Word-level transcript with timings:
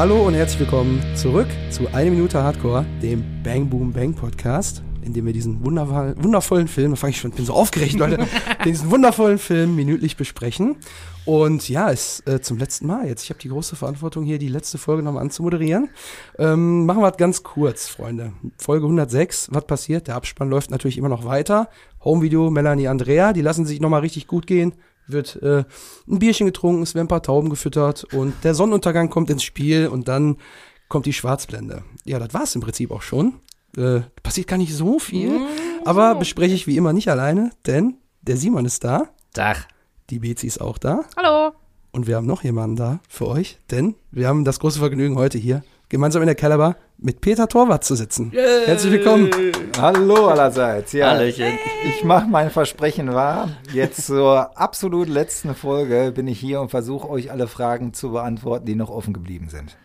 Hallo 0.00 0.26
und 0.26 0.32
herzlich 0.32 0.60
willkommen 0.60 0.98
zurück 1.14 1.48
zu 1.68 1.86
Eine 1.88 2.10
Minute 2.10 2.42
Hardcore, 2.42 2.86
dem 3.02 3.22
Bang 3.42 3.68
Boom 3.68 3.92
Bang 3.92 4.14
Podcast, 4.14 4.82
in 5.02 5.12
dem 5.12 5.26
wir 5.26 5.34
diesen 5.34 5.62
wundervollen, 5.62 6.24
wundervollen 6.24 6.68
Film, 6.68 6.92
da 6.92 6.96
fange 6.96 7.10
ich 7.10 7.20
schon, 7.20 7.32
bin 7.32 7.44
so 7.44 7.52
aufgeregt, 7.52 7.98
Leute, 7.98 8.26
diesen 8.64 8.90
wundervollen 8.90 9.36
Film 9.36 9.76
minütlich 9.76 10.16
besprechen. 10.16 10.76
Und 11.26 11.68
ja, 11.68 11.90
ist 11.90 12.26
äh, 12.26 12.40
zum 12.40 12.56
letzten 12.56 12.86
Mal 12.86 13.08
jetzt. 13.08 13.24
Ich 13.24 13.28
habe 13.28 13.40
die 13.40 13.50
große 13.50 13.76
Verantwortung 13.76 14.24
hier, 14.24 14.38
die 14.38 14.48
letzte 14.48 14.78
Folge 14.78 15.02
nochmal 15.02 15.22
anzumoderieren. 15.22 15.90
Ähm, 16.38 16.86
machen 16.86 17.02
wir 17.02 17.10
es 17.10 17.18
ganz 17.18 17.42
kurz, 17.42 17.86
Freunde. 17.86 18.32
Folge 18.56 18.86
106, 18.86 19.50
was 19.52 19.66
passiert? 19.66 20.08
Der 20.08 20.16
Abspann 20.16 20.48
läuft 20.48 20.70
natürlich 20.70 20.96
immer 20.96 21.10
noch 21.10 21.26
weiter. 21.26 21.68
Homevideo, 22.02 22.48
Melanie, 22.48 22.88
Andrea, 22.88 23.34
die 23.34 23.42
lassen 23.42 23.66
sich 23.66 23.82
nochmal 23.82 24.00
richtig 24.00 24.26
gut 24.26 24.46
gehen 24.46 24.72
wird 25.12 25.36
äh, 25.42 25.64
ein 26.08 26.18
Bierchen 26.18 26.46
getrunken, 26.46 26.82
es 26.82 26.94
werden 26.94 27.06
ein 27.06 27.08
paar 27.08 27.22
Tauben 27.22 27.50
gefüttert 27.50 28.04
und 28.12 28.34
der 28.44 28.54
Sonnenuntergang 28.54 29.10
kommt 29.10 29.30
ins 29.30 29.42
Spiel 29.42 29.88
und 29.88 30.08
dann 30.08 30.36
kommt 30.88 31.06
die 31.06 31.12
Schwarzblende. 31.12 31.84
Ja, 32.04 32.18
das 32.18 32.34
war's 32.34 32.54
im 32.54 32.60
Prinzip 32.60 32.90
auch 32.90 33.02
schon. 33.02 33.34
Äh, 33.76 34.00
passiert 34.22 34.48
gar 34.48 34.56
nicht 34.56 34.74
so 34.74 34.98
viel, 34.98 35.30
mm. 35.30 35.46
aber 35.84 36.16
bespreche 36.16 36.54
ich 36.54 36.66
wie 36.66 36.76
immer 36.76 36.92
nicht 36.92 37.08
alleine, 37.08 37.50
denn 37.66 37.94
der 38.22 38.36
Simon 38.36 38.64
ist 38.64 38.82
da. 38.82 39.08
Tag. 39.32 39.68
Die 40.10 40.18
Bezi 40.18 40.46
ist 40.46 40.60
auch 40.60 40.76
da. 40.76 41.04
Hallo. 41.16 41.52
Und 41.92 42.06
wir 42.06 42.16
haben 42.16 42.26
noch 42.26 42.42
jemanden 42.42 42.76
da 42.76 43.00
für 43.08 43.28
euch, 43.28 43.58
denn 43.70 43.94
wir 44.10 44.28
haben 44.28 44.44
das 44.44 44.58
große 44.58 44.80
Vergnügen 44.80 45.16
heute 45.16 45.38
hier 45.38 45.62
gemeinsam 45.90 46.22
in 46.22 46.26
der 46.26 46.36
Kellerbar 46.36 46.76
mit 46.98 47.20
Peter 47.20 47.48
Torwart 47.48 47.82
zu 47.82 47.96
sitzen. 47.96 48.30
Yay. 48.32 48.66
Herzlich 48.66 48.92
willkommen. 48.92 49.28
Hallo 49.76 50.28
allerseits. 50.28 50.92
Ja, 50.92 51.10
Hallöchen. 51.10 51.58
Ich 51.84 52.04
mache 52.04 52.28
mein 52.28 52.50
Versprechen 52.50 53.12
wahr. 53.12 53.48
Jetzt 53.72 54.06
zur 54.06 54.56
absolut 54.56 55.08
letzten 55.08 55.54
Folge 55.54 56.12
bin 56.14 56.28
ich 56.28 56.38
hier 56.38 56.60
und 56.60 56.70
versuche 56.70 57.10
euch 57.10 57.32
alle 57.32 57.48
Fragen 57.48 57.92
zu 57.92 58.12
beantworten, 58.12 58.66
die 58.66 58.76
noch 58.76 58.88
offen 58.88 59.12
geblieben 59.12 59.48
sind. 59.50 59.76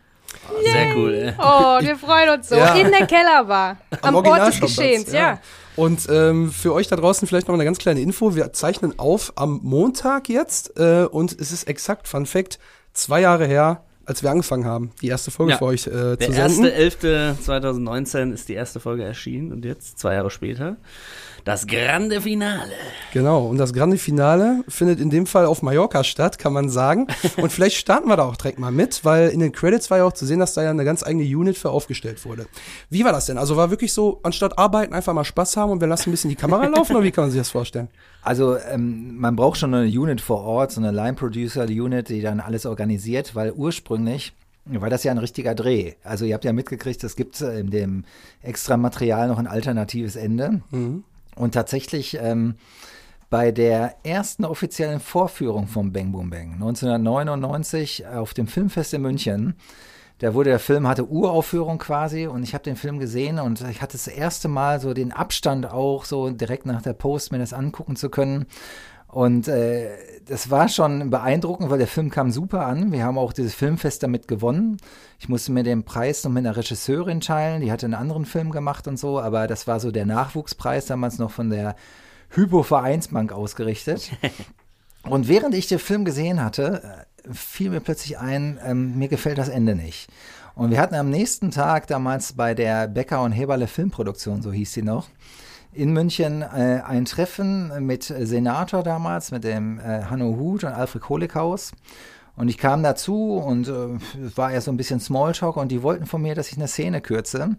Oh, 0.47 0.61
sehr 0.63 0.95
cool. 0.95 1.13
Ey. 1.13 1.33
Oh, 1.39 1.79
wir 1.81 1.95
freuen 1.97 2.37
uns 2.37 2.49
so. 2.49 2.55
Ja. 2.55 2.75
In 2.75 2.91
der 2.91 3.07
Kellerbar. 3.07 3.77
Am, 4.01 4.15
Am 4.15 4.25
Ort 4.27 4.47
des 4.47 4.61
Geschehens, 4.61 5.11
ja. 5.11 5.19
ja. 5.19 5.39
Und 5.75 6.07
ähm, 6.09 6.51
für 6.51 6.73
euch 6.73 6.87
da 6.87 6.97
draußen 6.97 7.27
vielleicht 7.27 7.47
noch 7.47 7.55
eine 7.55 7.65
ganz 7.65 7.79
kleine 7.79 8.01
Info. 8.01 8.35
Wir 8.35 8.53
zeichnen 8.53 8.99
auf 8.99 9.33
am 9.37 9.59
Montag 9.63 10.29
jetzt 10.29 10.77
äh, 10.77 11.05
und 11.05 11.31
es 11.31 11.51
ist 11.51 11.67
exakt, 11.67 12.07
Fun 12.07 12.27
Fact, 12.27 12.59
zwei 12.93 13.21
Jahre 13.21 13.47
her, 13.47 13.81
als 14.05 14.23
wir 14.23 14.29
angefangen 14.31 14.65
haben, 14.65 14.91
die 15.01 15.07
erste 15.07 15.31
Folge 15.31 15.53
Ja. 15.53 15.57
für 15.57 15.65
euch 15.65 15.87
äh, 15.87 16.15
Der 16.17 16.19
zu 16.19 16.31
senden. 16.33 16.65
1.11.2019 16.65 18.31
ist 18.33 18.49
die 18.49 18.53
erste 18.53 18.79
Folge 18.79 19.03
erschienen 19.03 19.51
und 19.51 19.65
jetzt, 19.65 19.99
zwei 19.99 20.13
Jahre 20.15 20.29
später, 20.29 20.77
das 21.45 21.67
grande 21.67 22.21
Finale. 22.21 22.73
Genau, 23.13 23.45
und 23.45 23.57
das 23.57 23.71
Grande 23.71 23.97
Finale 23.97 24.63
findet 24.67 24.99
in 24.99 25.11
dem 25.11 25.27
Fall 25.27 25.45
auf 25.45 25.61
Mallorca 25.61 26.03
statt, 26.03 26.39
kann 26.39 26.51
man 26.51 26.69
sagen. 26.69 27.07
Und 27.37 27.51
vielleicht 27.51 27.77
starten 27.77 28.09
wir 28.09 28.17
da 28.17 28.23
auch 28.23 28.35
direkt 28.35 28.59
mal 28.59 28.71
mit, 28.71 29.05
weil 29.05 29.29
in 29.29 29.39
den 29.39 29.51
Credits 29.51 29.89
war 29.89 29.99
ja 29.99 30.05
auch 30.05 30.11
zu 30.11 30.25
sehen, 30.25 30.39
dass 30.39 30.55
da 30.55 30.63
ja 30.63 30.71
eine 30.71 30.83
ganz 30.83 31.03
eigene 31.03 31.23
Unit 31.23 31.57
für 31.57 31.69
aufgestellt 31.69 32.25
wurde. 32.25 32.47
Wie 32.89 33.05
war 33.05 33.13
das 33.13 33.27
denn? 33.27 33.37
Also 33.37 33.55
war 33.55 33.69
wirklich 33.69 33.93
so, 33.93 34.19
anstatt 34.23 34.57
arbeiten, 34.57 34.93
einfach 34.93 35.13
mal 35.13 35.23
Spaß 35.23 35.55
haben 35.55 35.71
und 35.71 35.79
wir 35.79 35.87
lassen 35.87 36.09
ein 36.09 36.11
bisschen 36.11 36.29
die 36.29 36.35
Kamera 36.35 36.65
laufen, 36.65 36.95
oder 36.95 37.05
wie 37.05 37.11
kann 37.11 37.25
man 37.25 37.31
sich 37.31 37.39
das 37.39 37.51
vorstellen? 37.51 37.89
Also 38.23 38.57
ähm, 38.57 39.15
man 39.17 39.35
braucht 39.35 39.59
schon 39.59 39.73
eine 39.73 39.87
Unit 39.87 40.19
vor 40.19 40.41
Ort, 40.41 40.71
so 40.71 40.81
eine 40.81 40.91
Line-Producer-Unit, 40.91 42.09
die 42.09 42.21
dann 42.21 42.39
alles 42.39 42.65
organisiert, 42.65 43.35
weil 43.35 43.51
ursprünglich 43.51 44.33
war 44.65 44.89
das 44.89 45.03
ja 45.03 45.11
ein 45.11 45.19
richtiger 45.19 45.53
Dreh. 45.53 45.93
Also 46.03 46.25
ihr 46.25 46.33
habt 46.33 46.43
ja 46.43 46.53
mitgekriegt, 46.53 47.03
es 47.03 47.15
gibt 47.15 47.39
äh, 47.39 47.59
in 47.59 47.69
dem 47.69 48.03
extra 48.41 48.77
Material 48.77 49.27
noch 49.27 49.37
ein 49.37 49.47
alternatives 49.47 50.15
Ende. 50.15 50.61
Und 51.35 51.53
tatsächlich 51.53 52.17
ähm, 52.19 52.55
bei 53.29 53.51
der 53.51 53.95
ersten 54.03 54.45
offiziellen 54.45 54.99
Vorführung 54.99 55.67
vom 55.67 55.91
Bang 55.91 56.11
Boom 56.11 56.29
Bang 56.29 56.53
1999 56.53 58.07
auf 58.07 58.33
dem 58.33 58.47
Filmfest 58.47 58.93
in 58.93 59.01
München, 59.01 59.55
da 60.19 60.33
wurde 60.33 60.51
der 60.51 60.59
Film, 60.59 60.87
hatte 60.87 61.09
Uraufführung 61.09 61.77
quasi 61.77 62.25
und 62.25 62.43
ich 62.43 62.53
habe 62.53 62.63
den 62.63 62.77
Film 62.77 62.99
gesehen 62.99 63.37
und 63.37 63.59
ich 63.69 63.81
hatte 63.81 63.93
das 63.93 64.07
erste 64.07 64.47
Mal 64.47 64.79
so 64.79 64.93
den 64.93 65.11
Abstand 65.11 65.69
auch, 65.69 66.05
so 66.05 66.29
direkt 66.29 66.65
nach 66.65 66.81
der 66.81 66.93
Post 66.93 67.33
mir 67.33 67.39
das 67.39 67.51
angucken 67.51 67.97
zu 67.97 68.09
können. 68.09 68.45
Und 69.07 69.47
äh, 69.49 69.89
das 70.25 70.49
war 70.49 70.69
schon 70.69 71.09
beeindruckend, 71.09 71.69
weil 71.69 71.77
der 71.77 71.87
Film 71.87 72.09
kam 72.11 72.31
super 72.31 72.65
an. 72.65 72.91
Wir 72.91 73.03
haben 73.03 73.17
auch 73.17 73.33
dieses 73.33 73.53
Filmfest 73.55 74.03
damit 74.03 74.27
gewonnen. 74.27 74.77
Ich 75.19 75.29
musste 75.29 75.51
mir 75.51 75.63
den 75.63 75.83
Preis 75.83 76.23
noch 76.23 76.31
mit 76.31 76.45
einer 76.45 76.57
Regisseurin 76.57 77.21
teilen, 77.21 77.61
die 77.61 77.71
hatte 77.71 77.85
einen 77.85 77.93
anderen 77.93 78.25
Film 78.25 78.51
gemacht 78.51 78.87
und 78.87 78.97
so, 78.97 79.19
aber 79.19 79.47
das 79.47 79.67
war 79.67 79.79
so 79.79 79.91
der 79.91 80.05
Nachwuchspreis, 80.05 80.85
damals 80.85 81.19
noch 81.19 81.31
von 81.31 81.49
der 81.49 81.75
Hypo 82.29 82.63
Vereinsbank 82.63 83.31
ausgerichtet. 83.31 84.11
Und 85.09 85.27
während 85.27 85.53
ich 85.53 85.67
den 85.67 85.79
Film 85.79 86.03
gesehen 86.03 86.43
hatte, 86.43 87.05
äh, 87.23 87.33
fiel 87.33 87.69
mir 87.69 87.79
plötzlich 87.79 88.17
ein, 88.17 88.59
ähm, 88.65 88.97
mir 88.97 89.07
gefällt 89.07 89.37
das 89.37 89.49
Ende 89.49 89.75
nicht. 89.75 90.09
Und 90.55 90.71
wir 90.71 90.79
hatten 90.79 90.95
am 90.95 91.09
nächsten 91.09 91.51
Tag 91.51 91.87
damals 91.87 92.33
bei 92.33 92.53
der 92.53 92.87
Becker 92.87 93.21
und 93.21 93.31
Heberle 93.33 93.67
Filmproduktion, 93.67 94.41
so 94.41 94.51
hieß 94.51 94.73
sie 94.73 94.81
noch, 94.81 95.09
in 95.73 95.91
München 95.91 96.41
äh, 96.41 96.81
ein 96.85 97.05
Treffen 97.05 97.85
mit 97.85 98.03
Senator 98.03 98.81
damals, 98.81 99.31
mit 99.31 99.43
dem 99.43 99.79
äh, 99.79 100.03
Hanno 100.03 100.37
Huth 100.37 100.63
und 100.63 100.71
Alfred 100.71 101.07
Holikhaus. 101.09 101.73
Und 102.37 102.49
ich 102.49 102.57
kam 102.57 102.83
dazu 102.83 103.37
und 103.37 103.67
äh, 103.67 104.25
es 104.25 104.35
war 104.35 104.51
ja 104.51 104.59
so 104.59 104.69
ein 104.69 104.77
bisschen 104.77 104.99
Smalltalk 104.99 105.55
und 105.55 105.69
die 105.69 105.81
wollten 105.83 106.05
von 106.05 106.21
mir, 106.21 106.35
dass 106.35 106.49
ich 106.49 106.57
eine 106.57 106.67
Szene 106.67 106.99
kürze. 106.99 107.55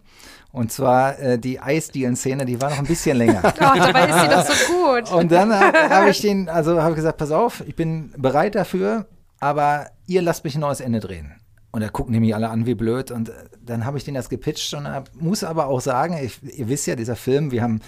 Und 0.52 0.70
zwar 0.70 1.18
äh, 1.18 1.38
die 1.38 1.60
Eisdielen-Szene, 1.60 2.44
die 2.44 2.60
war 2.60 2.70
noch 2.70 2.78
ein 2.78 2.86
bisschen 2.86 3.16
länger. 3.16 3.42
Oh, 3.58 3.78
dabei 3.78 4.06
ist 4.06 4.20
sie 4.20 4.28
doch 4.28 4.44
so 4.44 4.72
gut. 4.72 5.12
Und 5.12 5.32
dann 5.32 5.52
habe 5.52 5.78
hab 5.88 6.08
ich 6.08 6.20
den, 6.20 6.48
also 6.48 6.82
habe 6.82 6.94
gesagt, 6.94 7.18
pass 7.18 7.30
auf, 7.30 7.62
ich 7.66 7.74
bin 7.74 8.12
bereit 8.16 8.54
dafür, 8.54 9.06
aber 9.40 9.86
ihr 10.06 10.22
lasst 10.22 10.44
mich 10.44 10.54
ein 10.54 10.60
neues 10.60 10.80
Ende 10.80 11.00
drehen. 11.00 11.32
Und 11.72 11.82
da 11.82 11.88
gucken 11.88 12.12
die 12.14 12.20
mich 12.20 12.34
alle 12.34 12.48
an 12.48 12.64
wie 12.66 12.74
blöd. 12.74 13.10
Und 13.10 13.30
äh, 13.30 13.32
dann 13.60 13.84
habe 13.84 13.98
ich 13.98 14.04
denen 14.04 14.14
das 14.14 14.28
gepitcht 14.28 14.72
und 14.74 14.86
hab, 14.86 15.10
muss 15.14 15.42
aber 15.42 15.66
auch 15.66 15.80
sagen, 15.80 16.18
ich, 16.22 16.38
ihr 16.58 16.68
wisst 16.68 16.86
ja, 16.86 16.96
dieser 16.96 17.16
Film, 17.16 17.50
wir 17.50 17.62
haben 17.62 17.80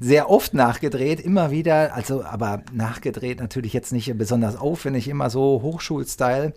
sehr 0.00 0.30
oft 0.30 0.54
nachgedreht, 0.54 1.20
immer 1.20 1.50
wieder, 1.50 1.94
also 1.94 2.24
aber 2.24 2.62
nachgedreht 2.72 3.40
natürlich 3.40 3.72
jetzt 3.72 3.92
nicht 3.92 4.16
besonders 4.16 4.56
aufwendig, 4.56 5.08
immer 5.08 5.30
so 5.30 5.60
Hochschulstyle. 5.62 6.52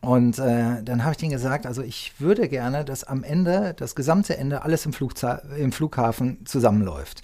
Und 0.00 0.38
äh, 0.38 0.82
dann 0.82 1.04
habe 1.04 1.12
ich 1.12 1.18
denen 1.18 1.32
gesagt, 1.32 1.66
also 1.66 1.82
ich 1.82 2.14
würde 2.18 2.48
gerne, 2.48 2.84
dass 2.84 3.04
am 3.04 3.22
Ende, 3.22 3.74
das 3.76 3.94
gesamte 3.94 4.36
Ende, 4.38 4.62
alles 4.62 4.86
im, 4.86 4.92
Flugza 4.92 5.42
im 5.58 5.72
Flughafen 5.72 6.46
zusammenläuft. 6.46 7.22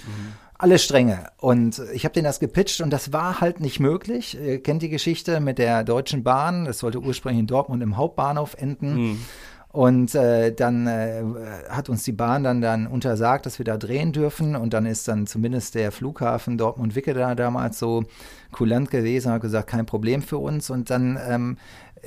Alle 0.59 0.79
Stränge. 0.79 1.31
Und 1.39 1.83
ich 1.93 2.05
habe 2.05 2.13
denen 2.13 2.25
das 2.25 2.41
gepitcht 2.41 2.81
und 2.81 2.91
das 2.91 3.13
war 3.13 3.41
halt 3.41 3.61
nicht 3.61 3.81
möglich. 3.81 4.39
Ihr 4.39 4.63
kennt 4.63 4.83
die 4.83 4.89
Geschichte 4.89 5.41
mit 5.41 5.59
der 5.59 5.85
Deutschen 5.85 6.23
Bahn. 6.23 6.65
Das 6.67 6.79
sollte 6.79 7.01
ursprünglich 7.01 7.41
in 7.41 7.47
Dortmund 7.47 7.83
im 7.83 7.97
Hauptbahnhof 7.97 8.55
enden. 8.59 9.25
Und 9.77 10.15
äh, 10.15 10.55
dann 10.55 10.87
äh, 10.87 11.23
hat 11.69 11.91
uns 11.91 12.03
die 12.03 12.13
Bahn 12.13 12.43
dann, 12.43 12.63
dann 12.63 12.87
untersagt, 12.87 13.45
dass 13.45 13.59
wir 13.59 13.67
da 13.67 13.77
drehen 13.77 14.13
dürfen. 14.13 14.57
Und 14.57 14.73
dann 14.73 14.87
ist 14.87 15.07
dann 15.07 15.27
zumindest 15.27 15.75
der 15.75 15.93
Flughafen 15.93 16.57
Dortmund-Wicke 16.57 17.13
da 17.13 17.35
damals 17.35 17.79
so 17.79 18.05
kulant 18.53 18.91
gewesen, 18.91 19.31
hat 19.31 19.43
gesagt, 19.43 19.69
kein 19.69 19.85
Problem 19.85 20.23
für 20.23 20.39
uns. 20.39 20.71
Und 20.71 20.89
dann 20.89 21.19
ähm, 21.29 21.59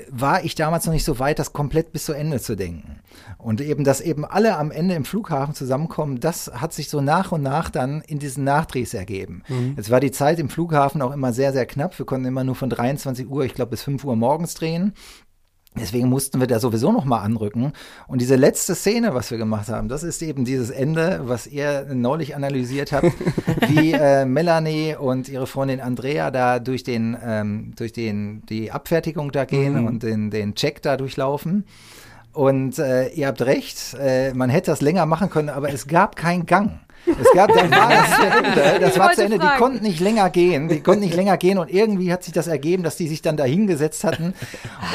war 0.09 0.43
ich 0.43 0.55
damals 0.55 0.87
noch 0.87 0.93
nicht 0.93 1.05
so 1.05 1.19
weit, 1.19 1.37
das 1.37 1.53
komplett 1.53 1.91
bis 1.91 2.05
zu 2.05 2.13
Ende 2.13 2.39
zu 2.39 2.55
denken. 2.55 3.01
Und 3.37 3.61
eben, 3.61 3.83
dass 3.83 4.01
eben 4.01 4.25
alle 4.25 4.57
am 4.57 4.71
Ende 4.71 4.95
im 4.95 5.05
Flughafen 5.05 5.53
zusammenkommen, 5.53 6.19
das 6.19 6.51
hat 6.51 6.73
sich 6.73 6.89
so 6.89 7.01
nach 7.01 7.31
und 7.31 7.43
nach 7.43 7.69
dann 7.69 8.01
in 8.01 8.17
diesen 8.17 8.45
Nachdrehs 8.45 8.95
ergeben. 8.95 9.43
Es 9.75 9.91
war 9.91 9.99
die 9.99 10.09
Zeit 10.09 10.39
im 10.39 10.49
Flughafen 10.49 11.03
auch 11.03 11.13
immer 11.13 11.33
sehr, 11.33 11.53
sehr 11.53 11.67
knapp. 11.67 11.99
Wir 11.99 12.07
konnten 12.07 12.25
immer 12.25 12.43
nur 12.43 12.55
von 12.55 12.71
23 12.71 13.29
Uhr, 13.29 13.45
ich 13.45 13.53
glaube, 13.53 13.69
bis 13.69 13.83
5 13.83 14.03
Uhr 14.05 14.15
morgens 14.15 14.55
drehen. 14.55 14.93
Deswegen 15.77 16.09
mussten 16.09 16.39
wir 16.39 16.47
da 16.47 16.59
sowieso 16.59 16.91
noch 16.91 17.05
mal 17.05 17.19
anrücken. 17.19 17.73
Und 18.07 18.21
diese 18.21 18.35
letzte 18.35 18.73
Szene, 18.73 19.13
was 19.13 19.29
wir 19.29 19.37
gemacht 19.37 19.69
haben, 19.69 19.87
das 19.87 20.03
ist 20.03 20.21
eben 20.21 20.43
dieses 20.43 20.71
Ende, 20.71 21.21
was 21.23 21.45
ihr 21.45 21.85
neulich 21.93 22.35
analysiert 22.35 22.91
habt, 22.91 23.11
wie 23.67 23.93
äh, 23.93 24.25
Melanie 24.25 24.95
und 24.95 25.29
ihre 25.29 25.47
Freundin 25.47 25.79
Andrea 25.79 26.31
da 26.31 26.59
durch 26.59 26.83
den 26.83 27.15
ähm, 27.23 27.73
durch 27.77 27.93
den 27.93 28.43
die 28.47 28.71
Abfertigung 28.71 29.31
da 29.31 29.45
gehen 29.45 29.87
und 29.87 30.01
den 30.03 30.31
den 30.31 30.55
Check 30.55 30.81
da 30.81 30.97
durchlaufen. 30.97 31.65
Und 32.33 32.77
äh, 32.79 33.09
ihr 33.09 33.27
habt 33.27 33.41
recht, 33.41 33.95
äh, 33.99 34.33
man 34.33 34.49
hätte 34.49 34.71
das 34.71 34.81
länger 34.81 35.05
machen 35.05 35.29
können, 35.29 35.49
aber 35.49 35.71
es 35.71 35.87
gab 35.87 36.15
keinen 36.15 36.45
Gang. 36.45 36.79
Es 37.05 37.31
gab, 37.33 37.51
dann 37.53 37.71
war 37.71 37.89
das 37.89 38.15
zu 38.15 38.21
Ende. 38.23 38.79
Das 38.79 38.93
Ich 38.93 38.99
war 38.99 39.11
zu 39.13 39.23
Ende. 39.23 39.39
Die 39.39 39.47
konnten 39.57 39.83
nicht 39.83 39.99
länger 39.99 40.29
gehen. 40.29 40.67
Die 40.67 40.81
konnten 40.81 41.01
nicht 41.01 41.15
länger 41.15 41.37
gehen 41.37 41.57
und 41.57 41.71
irgendwie 41.71 42.11
hat 42.13 42.23
sich 42.23 42.33
das 42.33 42.47
ergeben, 42.47 42.83
dass 42.83 42.95
die 42.97 43.07
sich 43.07 43.21
dann 43.21 43.37
da 43.37 43.43
hingesetzt 43.45 44.03
hatten. 44.03 44.33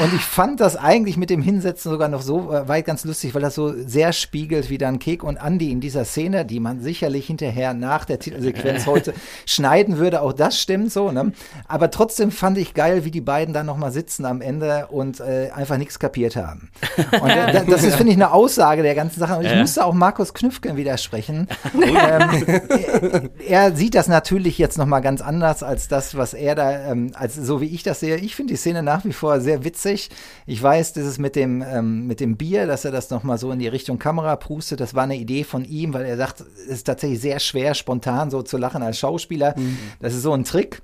Und 0.01 0.13
ich 0.13 0.21
fand 0.21 0.59
das 0.59 0.75
eigentlich 0.77 1.17
mit 1.17 1.29
dem 1.29 1.41
Hinsetzen 1.41 1.91
sogar 1.91 2.07
noch 2.07 2.21
so 2.21 2.51
äh, 2.53 2.67
weit 2.67 2.85
ganz 2.85 3.03
lustig, 3.05 3.33
weil 3.35 3.41
das 3.41 3.55
so 3.55 3.73
sehr 3.85 4.13
spiegelt, 4.13 4.69
wie 4.69 4.77
dann 4.77 4.99
Kek 4.99 5.23
und 5.23 5.37
Andy 5.37 5.71
in 5.71 5.81
dieser 5.81 6.05
Szene, 6.05 6.45
die 6.45 6.59
man 6.59 6.79
sicherlich 6.81 7.27
hinterher 7.27 7.73
nach 7.73 8.05
der 8.05 8.19
Titelsequenz 8.19 8.85
heute 8.85 9.13
schneiden 9.45 9.97
würde. 9.97 10.21
Auch 10.21 10.33
das 10.33 10.59
stimmt 10.59 10.91
so, 10.91 11.11
ne? 11.11 11.31
Aber 11.67 11.91
trotzdem 11.91 12.31
fand 12.31 12.57
ich 12.57 12.73
geil, 12.73 13.05
wie 13.05 13.11
die 13.11 13.21
beiden 13.21 13.53
dann 13.53 13.65
nochmal 13.65 13.91
sitzen 13.91 14.25
am 14.25 14.41
Ende 14.41 14.87
und 14.89 15.19
äh, 15.19 15.49
einfach 15.53 15.77
nichts 15.77 15.99
kapiert 15.99 16.35
haben. 16.35 16.69
Und 17.21 17.29
äh, 17.29 17.51
da- 17.51 17.63
das 17.63 17.83
ist, 17.83 17.95
finde 17.95 18.11
ich, 18.11 18.17
eine 18.17 18.31
Aussage 18.31 18.83
der 18.83 18.95
ganzen 18.95 19.19
Sache. 19.19 19.35
Und 19.37 19.45
ich 19.45 19.51
Ja. 19.51 19.59
musste 19.59 19.83
auch 19.85 19.93
Markus 19.93 20.33
Knüpfken 20.33 20.77
widersprechen. 20.77 21.47
Ähm, 21.95 23.29
er, 23.47 23.65
er 23.65 23.75
sieht 23.75 23.95
das 23.95 24.07
natürlich 24.07 24.57
jetzt 24.57 24.77
nochmal 24.77 25.01
ganz 25.01 25.21
anders 25.21 25.63
als 25.63 25.87
das, 25.87 26.15
was 26.15 26.33
er 26.33 26.55
da, 26.55 26.91
ähm, 26.91 27.11
als 27.13 27.35
so 27.35 27.61
wie 27.61 27.67
ich 27.67 27.83
das 27.83 27.99
sehe. 27.99 28.17
Ich 28.17 28.35
finde 28.35 28.53
die 28.53 28.57
Szene 28.57 28.83
nach 28.83 29.05
wie 29.05 29.13
vor 29.13 29.39
sehr 29.41 29.63
witzig. 29.63 30.09
Ich 30.45 30.61
weiß, 30.61 30.93
das 30.93 31.05
ist 31.05 31.19
mit 31.19 31.35
dem, 31.35 31.61
ähm, 31.61 32.07
mit 32.07 32.19
dem 32.19 32.37
Bier, 32.37 32.67
dass 32.67 32.85
er 32.85 32.91
das 32.91 33.09
nochmal 33.09 33.37
so 33.37 33.51
in 33.51 33.59
die 33.59 33.67
Richtung 33.67 33.99
Kamera 33.99 34.35
prustet, 34.35 34.79
das 34.79 34.93
war 34.93 35.03
eine 35.03 35.17
Idee 35.17 35.43
von 35.43 35.65
ihm, 35.65 35.93
weil 35.93 36.05
er 36.05 36.17
sagt, 36.17 36.41
es 36.41 36.67
ist 36.67 36.83
tatsächlich 36.83 37.21
sehr 37.21 37.39
schwer, 37.39 37.73
spontan 37.73 38.29
so 38.29 38.41
zu 38.41 38.57
lachen 38.57 38.83
als 38.83 38.99
Schauspieler. 38.99 39.55
Das 39.99 40.13
ist 40.13 40.21
so 40.21 40.33
ein 40.33 40.43
Trick. 40.43 40.81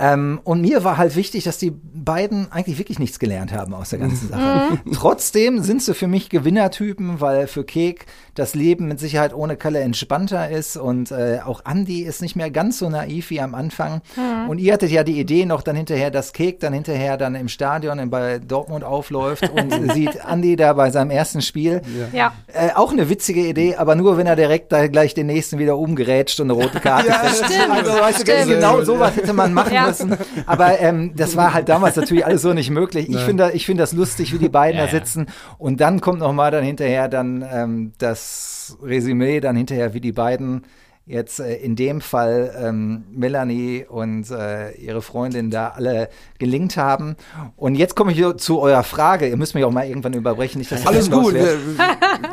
Ähm, 0.00 0.40
und 0.44 0.60
mir 0.60 0.84
war 0.84 0.96
halt 0.96 1.16
wichtig, 1.16 1.42
dass 1.44 1.58
die 1.58 1.72
beiden 1.72 2.52
eigentlich 2.52 2.78
wirklich 2.78 3.00
nichts 3.00 3.18
gelernt 3.18 3.52
haben 3.52 3.74
aus 3.74 3.90
der 3.90 3.98
ganzen 3.98 4.28
Sache. 4.28 4.78
Trotzdem 4.94 5.62
sind 5.62 5.82
sie 5.82 5.92
für 5.94 6.06
mich 6.06 6.30
Gewinnertypen, 6.30 7.20
weil 7.20 7.48
für 7.48 7.64
Kek 7.64 8.06
das 8.36 8.54
Leben 8.54 8.86
mit 8.86 9.00
Sicherheit 9.00 9.34
ohne 9.34 9.56
Kalle 9.56 9.80
entspannter 9.80 10.48
ist 10.50 10.76
und 10.76 11.10
äh, 11.10 11.40
auch 11.44 11.62
Andy 11.68 12.02
ist 12.02 12.22
nicht 12.22 12.36
mehr 12.36 12.50
ganz 12.52 12.78
so 12.78 12.88
naiv 12.88 13.30
wie 13.30 13.40
am 13.40 13.56
Anfang. 13.56 14.00
Und 14.48 14.58
ihr 14.58 14.72
hattet 14.72 14.92
ja 14.92 15.02
die 15.02 15.18
Idee 15.18 15.44
noch 15.44 15.62
dann 15.62 15.74
hinterher, 15.74 16.12
dass 16.12 16.32
Kek 16.32 16.60
dann 16.60 16.72
hinterher 16.72 17.16
dann 17.16 17.34
im 17.34 17.48
Stadion 17.48 17.98
in, 17.98 18.10
bei 18.10 18.38
Dortmund 18.38 18.84
aufläuft 18.84 19.50
und 19.52 19.92
sieht 19.92 20.20
Andy 20.30 20.54
da 20.54 20.72
bei 20.74 20.90
seinem 20.90 21.10
ersten 21.10 21.42
Spiel. 21.42 21.82
Ja. 22.12 22.32
Äh, 22.52 22.70
auch 22.76 22.92
eine 22.92 23.08
witzige 23.08 23.40
Idee, 23.48 23.74
aber 23.74 23.96
nur 23.96 24.16
wenn 24.16 24.28
er 24.28 24.36
direkt 24.36 24.70
da 24.70 24.86
gleich 24.86 25.14
den 25.14 25.26
nächsten 25.26 25.58
wieder 25.58 25.76
umgerätscht 25.76 26.38
und 26.38 26.50
eine 26.50 26.62
rote 26.62 26.78
Karte 26.78 27.08
kriegt. 27.10 27.36
stimmt, 27.44 27.70
Also, 27.72 27.90
weißt 27.92 28.18
du, 28.20 28.32
stimmt. 28.32 28.46
genau 28.46 28.82
sowas 28.82 29.16
hätte 29.16 29.32
man 29.32 29.52
machen 29.52 29.72
Ja. 29.74 29.87
Müssen. 29.88 30.16
Aber 30.46 30.78
ähm, 30.80 31.12
das 31.16 31.36
war 31.36 31.54
halt 31.54 31.68
damals 31.68 31.96
natürlich 31.96 32.24
alles 32.24 32.42
so 32.42 32.52
nicht 32.52 32.70
möglich. 32.70 33.08
Ich 33.08 33.20
finde 33.20 33.50
ich 33.52 33.66
finde 33.66 33.82
das 33.82 33.92
lustig, 33.92 34.32
wie 34.32 34.38
die 34.38 34.48
beiden 34.48 34.78
Ja, 34.78 34.86
da 34.86 34.90
sitzen. 34.90 35.26
Und 35.58 35.80
dann 35.80 36.00
kommt 36.00 36.20
noch 36.20 36.32
mal 36.32 36.50
dann 36.50 36.64
hinterher 36.64 37.08
dann 37.08 37.44
ähm, 37.50 37.92
das 37.98 38.76
Resümee, 38.82 39.40
dann 39.40 39.56
hinterher, 39.56 39.94
wie 39.94 40.00
die 40.00 40.12
beiden 40.12 40.64
jetzt 41.08 41.40
äh, 41.40 41.56
in 41.56 41.74
dem 41.74 42.00
Fall 42.00 42.54
ähm, 42.62 43.04
Melanie 43.10 43.84
und 43.88 44.30
äh, 44.30 44.72
ihre 44.72 45.02
Freundin 45.02 45.50
da 45.50 45.70
alle 45.70 46.10
gelingt 46.38 46.76
haben. 46.76 47.16
Und 47.56 47.74
jetzt 47.74 47.96
komme 47.96 48.12
ich 48.12 48.22
zu 48.36 48.60
eurer 48.60 48.82
Frage. 48.82 49.26
Ihr 49.26 49.36
müsst 49.36 49.54
mich 49.54 49.64
auch 49.64 49.70
mal 49.70 49.86
irgendwann 49.86 50.12
überbrechen. 50.12 50.58
Nicht, 50.58 50.70
dass 50.70 50.86
Alles 50.86 51.10
gut, 51.10 51.34
wir, 51.34 51.58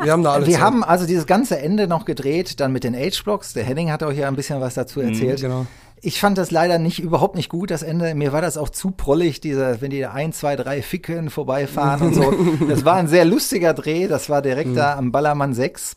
wir 0.02 0.12
haben 0.12 0.22
da 0.22 0.32
alles. 0.34 0.46
Wir 0.46 0.56
Zeit. 0.56 0.62
haben 0.62 0.84
also 0.84 1.06
dieses 1.06 1.26
ganze 1.26 1.58
Ende 1.58 1.88
noch 1.88 2.04
gedreht, 2.04 2.60
dann 2.60 2.72
mit 2.72 2.84
den 2.84 2.94
Age-Blocks. 2.94 3.54
Der 3.54 3.64
Henning 3.64 3.90
hat 3.90 4.02
auch 4.02 4.12
hier 4.12 4.28
ein 4.28 4.36
bisschen 4.36 4.60
was 4.60 4.74
dazu 4.74 5.00
erzählt. 5.00 5.40
genau. 5.40 5.66
Ich 6.02 6.20
fand 6.20 6.36
das 6.38 6.50
leider 6.50 6.78
nicht, 6.78 6.98
überhaupt 6.98 7.36
nicht 7.36 7.48
gut, 7.48 7.70
das 7.70 7.82
Ende. 7.82 8.14
Mir 8.14 8.32
war 8.32 8.42
das 8.42 8.58
auch 8.58 8.68
zu 8.68 8.90
prollig, 8.90 9.40
diese, 9.40 9.80
wenn 9.80 9.90
die 9.90 10.00
da 10.00 10.12
ein, 10.12 10.32
zwei, 10.32 10.54
drei 10.54 10.82
Ficken 10.82 11.30
vorbeifahren 11.30 12.08
und 12.08 12.14
so. 12.14 12.32
Das 12.68 12.84
war 12.84 12.96
ein 12.96 13.08
sehr 13.08 13.24
lustiger 13.24 13.72
Dreh. 13.74 14.06
Das 14.06 14.28
war 14.28 14.42
direkt 14.42 14.76
da 14.76 14.96
am 14.96 15.10
Ballermann 15.10 15.54
6. 15.54 15.96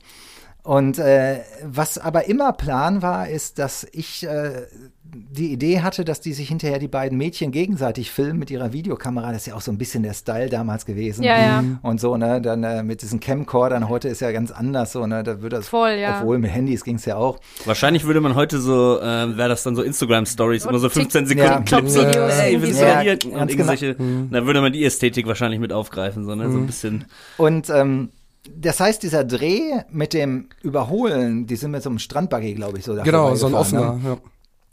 Und 0.63 0.99
äh, 0.99 1.39
was 1.63 1.97
aber 1.97 2.27
immer 2.27 2.53
Plan 2.53 3.01
war, 3.01 3.29
ist, 3.29 3.59
dass 3.59 3.87
ich 3.91 4.25
äh, 4.25 4.67
die 5.03 5.51
Idee 5.51 5.81
hatte, 5.81 6.05
dass 6.05 6.21
die 6.21 6.33
sich 6.33 6.49
hinterher 6.49 6.79
die 6.79 6.87
beiden 6.87 7.17
Mädchen 7.17 7.51
gegenseitig 7.51 8.11
filmen 8.11 8.37
mit 8.37 8.51
ihrer 8.51 8.73
Videokamera. 8.73 9.31
Das 9.31 9.41
ist 9.41 9.47
ja 9.47 9.55
auch 9.55 9.61
so 9.61 9.71
ein 9.71 9.77
bisschen 9.77 10.03
der 10.03 10.13
Style 10.13 10.49
damals 10.49 10.85
gewesen. 10.85 11.23
Ja, 11.23 11.37
ja. 11.39 11.63
Und 11.81 11.99
so, 11.99 12.17
ne, 12.17 12.41
dann 12.41 12.63
äh, 12.63 12.83
mit 12.83 13.01
diesen 13.01 13.19
Camcordern, 13.19 13.89
heute 13.89 14.09
ist 14.09 14.19
ja 14.21 14.31
ganz 14.31 14.51
anders, 14.51 14.91
so, 14.91 15.07
ne, 15.07 15.23
da 15.23 15.41
würde 15.41 15.55
das, 15.57 15.69
Voll, 15.69 15.91
ja. 15.91 16.19
obwohl 16.19 16.37
mit 16.37 16.51
Handys 16.51 16.83
ging 16.83 16.95
es 16.97 17.05
ja 17.05 17.15
auch. 17.15 17.39
Wahrscheinlich 17.65 18.05
würde 18.05 18.21
man 18.21 18.35
heute 18.35 18.59
so, 18.59 18.99
äh, 18.99 19.37
wäre 19.37 19.49
das 19.49 19.63
dann 19.63 19.75
so 19.75 19.81
Instagram-Stories, 19.81 20.65
immer 20.65 20.79
so 20.79 20.89
15 20.89 21.25
Tik- 21.25 21.39
Sekunden 21.39 21.65
Clips. 21.65 21.93
So, 21.93 22.01
TikTok-Videos 22.01 22.33
hey, 22.41 22.61
willst 22.61 22.79
so. 22.79 22.85
Ja, 22.85 22.99
hier? 22.99 23.17
Und 23.33 23.49
irgendwelche, 23.49 23.95
da 23.95 24.45
würde 24.45 24.61
man 24.61 24.73
die 24.73 24.83
Ästhetik 24.85 25.25
wahrscheinlich 25.25 25.59
mit 25.59 25.73
aufgreifen, 25.73 26.25
so, 26.25 26.35
ne, 26.35 26.51
so 26.51 26.57
ein 26.57 26.67
bisschen. 26.67 27.05
Und 27.37 27.69
ähm, 27.69 28.09
das 28.47 28.79
heißt, 28.79 29.03
dieser 29.03 29.23
Dreh 29.23 29.81
mit 29.89 30.13
dem 30.13 30.49
Überholen, 30.61 31.45
die 31.45 31.55
sind 31.55 31.71
mit 31.71 31.83
so 31.83 31.89
einem 31.89 31.99
Strandbuggy, 31.99 32.53
glaube 32.53 32.77
ich, 32.77 32.85
so 32.85 32.95
da 32.95 33.03
Genau, 33.03 33.35
so 33.35 33.47
ein 33.47 33.53
offener. 33.53 33.95
Ne? 33.95 34.09
Ja. 34.09 34.17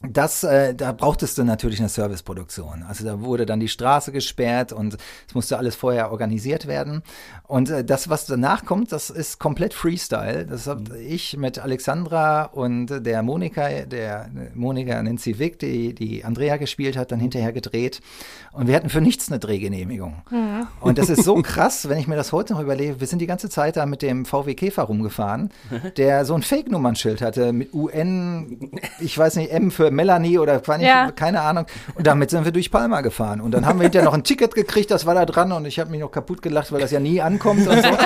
Das, 0.03 0.45
äh, 0.45 0.75
da 0.75 0.93
brauchtest 0.93 1.39
du 1.39 1.45
natürlich 1.45 1.81
eine 1.81 1.89
Serviceproduktion. 1.89 2.85
Also 2.87 3.03
da 3.05 3.23
wurde 3.23 3.47
dann 3.47 3.61
die 3.61 3.69
Straße 3.69 4.13
gesperrt 4.13 4.71
und 4.71 4.99
es 5.27 5.35
musste 5.35 5.57
alles 5.57 5.75
vorher 5.75 6.13
organisiert 6.13 6.67
werden. 6.67 7.03
Und 7.45 7.71
äh, 7.71 7.83
das, 7.83 8.11
was 8.11 8.27
danach 8.27 8.67
kommt, 8.67 8.93
das 8.93 9.09
ist 9.09 9.39
komplett 9.39 9.73
Freestyle. 9.73 10.45
Das 10.45 10.67
habe 10.67 10.99
ich 10.99 11.39
mit 11.39 11.59
Alexandra 11.59 12.45
und 12.45 13.07
der 13.07 13.23
Monika, 13.23 13.69
der 13.87 14.29
Monika 14.55 15.03
Nancy 15.03 15.39
Wick, 15.39 15.59
die, 15.61 15.95
die 15.95 16.25
Andrea 16.25 16.59
gespielt 16.59 16.99
hat, 16.99 17.11
dann 17.11 17.19
hinterher 17.19 17.53
gedreht. 17.53 18.03
Und 18.53 18.69
wir 18.69 18.77
hatten 18.77 18.91
für 18.91 19.01
nichts 19.01 19.31
eine 19.31 19.39
Drehgenehmigung. 19.39 20.23
Und 20.81 20.99
das 20.99 21.09
ist 21.09 21.25
so 21.25 21.37
krass, 21.43 21.89
wenn 21.89 21.99
ich 21.99 22.07
mir 22.07 22.17
das 22.17 22.33
heute 22.33 22.53
noch 22.53 22.61
überlege. 22.61 23.01
Wir 23.01 23.07
sind 23.07 23.21
die 23.21 23.27
ganze 23.27 23.49
Zeit 23.49 23.77
da 23.77 23.87
mit 23.87 24.03
dem 24.03 24.27
VW 24.27 24.55
Käfer 24.55 24.83
rumgefahren, 24.83 25.51
der 25.97 26.27
so 26.27 26.35
ein 26.35 26.43
Fake-Nummernschild 26.43 27.23
hatte 27.23 27.55
mit 27.55 27.73
UN, 27.73 28.71
ich 29.01 29.17
weiß 29.17 29.37
nicht, 29.37 29.51
M 29.51 29.71
für 29.71 29.91
Melanie 29.97 30.39
oder 30.39 30.63
Ja. 30.81 31.11
keine 31.11 31.41
Ahnung. 31.41 31.67
Und 31.97 32.07
damit 32.07 32.31
sind 32.31 32.45
wir 32.45 32.53
durch 32.53 32.71
Palma 32.71 33.01
gefahren. 33.01 33.41
Und 33.41 33.51
dann 33.53 33.67
haben 33.67 33.79
wir 33.81 33.85
hinterher 33.85 34.05
noch 34.05 34.15
ein 34.15 34.23
Ticket 34.23 34.55
gekriegt, 34.55 34.91
das 34.93 35.07
war 35.07 35.15
da 35.15 35.27
dran 35.27 35.51
und 35.53 35.65
ich 35.67 35.81
habe 35.81 35.91
mich 35.91 36.01
noch 36.01 36.11
kaputt 36.13 36.43
gelacht, 36.43 36.71
weil 36.71 36.81
das 36.81 36.91
ja 36.93 37.01
nie 37.01 37.21
ankommt 37.21 37.67
und 37.67 37.83
so. 37.83 37.89
Also, 37.89 37.97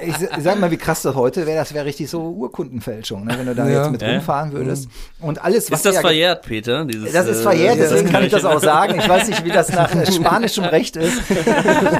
ich, 0.00 0.14
sag 0.42 0.58
mal, 0.60 0.70
wie 0.70 0.76
krass 0.76 1.02
das 1.02 1.14
heute 1.14 1.46
wäre, 1.46 1.58
das 1.58 1.74
wäre 1.74 1.84
richtig 1.84 2.08
so 2.10 2.20
Urkundenfälschung, 2.30 3.24
ne, 3.24 3.34
wenn 3.38 3.46
du 3.46 3.54
da 3.54 3.66
Ja. 3.68 3.78
jetzt 3.82 3.90
mit 3.92 4.02
Ja. 4.02 4.12
rumfahren 4.14 4.52
würdest. 4.52 4.88
Und 5.20 5.42
alles, 5.44 5.70
was 5.70 5.80
Ist 5.80 5.86
das 5.86 5.98
verjährt, 6.00 6.42
Peter? 6.46 6.84
Dieses, 6.84 7.12
das 7.12 7.26
ist 7.26 7.40
äh, 7.40 7.42
verjährt, 7.42 7.78
das 7.80 7.90
deswegen 7.90 8.10
kann 8.12 8.24
ich 8.24 8.30
das 8.32 8.44
auch 8.44 8.60
sagen. 8.60 8.98
Ich 8.98 9.08
weiß 9.08 9.28
nicht, 9.28 9.44
wie 9.44 9.50
das 9.50 9.70
nach 9.72 9.94
äh, 9.94 10.10
spanischem 10.10 10.64
Recht 10.64 10.96
ist. 10.96 11.20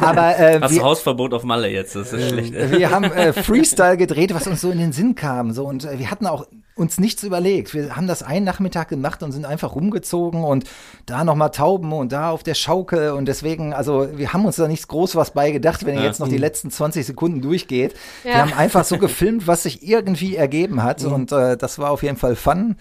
Aber 0.01 0.39
äh, 0.39 0.61
Hast 0.61 0.73
du 0.73 0.77
wir, 0.77 0.85
Hausverbot 0.85 1.35
auf 1.35 1.43
Malle 1.45 1.69
jetzt? 1.69 1.95
Das 1.97 2.13
ist 2.13 2.29
schlecht. 2.31 2.55
ey. 2.55 2.71
wir 2.79 2.91
haben 2.91 3.05
äh, 3.05 3.33
Freestyle 3.33 3.97
gedreht, 3.97 4.35
was 4.35 4.47
uns 4.47 4.61
so 4.61 4.71
in 4.71 4.79
den 4.79 4.93
Sinn 4.93 5.15
kam. 5.15 5.53
So, 5.53 5.67
und 5.67 5.85
äh, 5.85 5.99
wir 5.99 6.11
hatten 6.11 6.27
auch 6.27 6.47
uns 6.77 6.99
nichts 6.99 7.23
überlegt. 7.23 7.73
Wir 7.75 7.97
haben 7.97 8.07
das 8.07 8.23
einen 8.23 8.45
Nachmittag 8.45 8.89
gemacht 8.89 9.23
und 9.23 9.33
sind 9.33 9.47
einfach 9.47 9.75
rumgezogen 9.75 10.45
und 10.45 10.65
da 11.07 11.25
nochmal 11.25 11.51
Tauben 11.51 11.93
und 11.93 12.13
da 12.13 12.31
auf 12.31 12.43
der 12.43 12.55
Schaukel. 12.55 13.13
Und 13.13 13.25
deswegen, 13.27 13.73
also 13.73 14.07
wir 14.17 14.33
haben 14.35 14.45
uns 14.45 14.57
da 14.57 14.69
nichts 14.69 14.87
groß 14.87 15.17
was 15.17 15.31
bei 15.33 15.51
gedacht, 15.53 15.87
wenn 15.87 15.95
ihr 15.95 16.03
Ja. 16.03 16.07
jetzt 16.07 16.21
noch 16.21 16.29
die 16.29 16.37
letzten 16.37 16.71
20 16.71 17.05
Sekunden 17.07 17.41
durchgeht. 17.41 17.95
Wir 18.23 18.33
Ja. 18.33 18.39
haben 18.41 18.53
einfach 18.53 18.85
so 18.85 18.99
gefilmt, 18.99 19.47
was 19.47 19.63
sich 19.65 19.89
irgendwie 19.89 20.37
ergeben 20.37 20.83
hat. 20.83 21.03
Und 21.03 21.33
äh, 21.33 21.57
das 21.57 21.79
war 21.79 21.91
auf 21.91 22.03
jeden 22.03 22.19
Fall 22.19 22.37
Fun. 22.37 22.77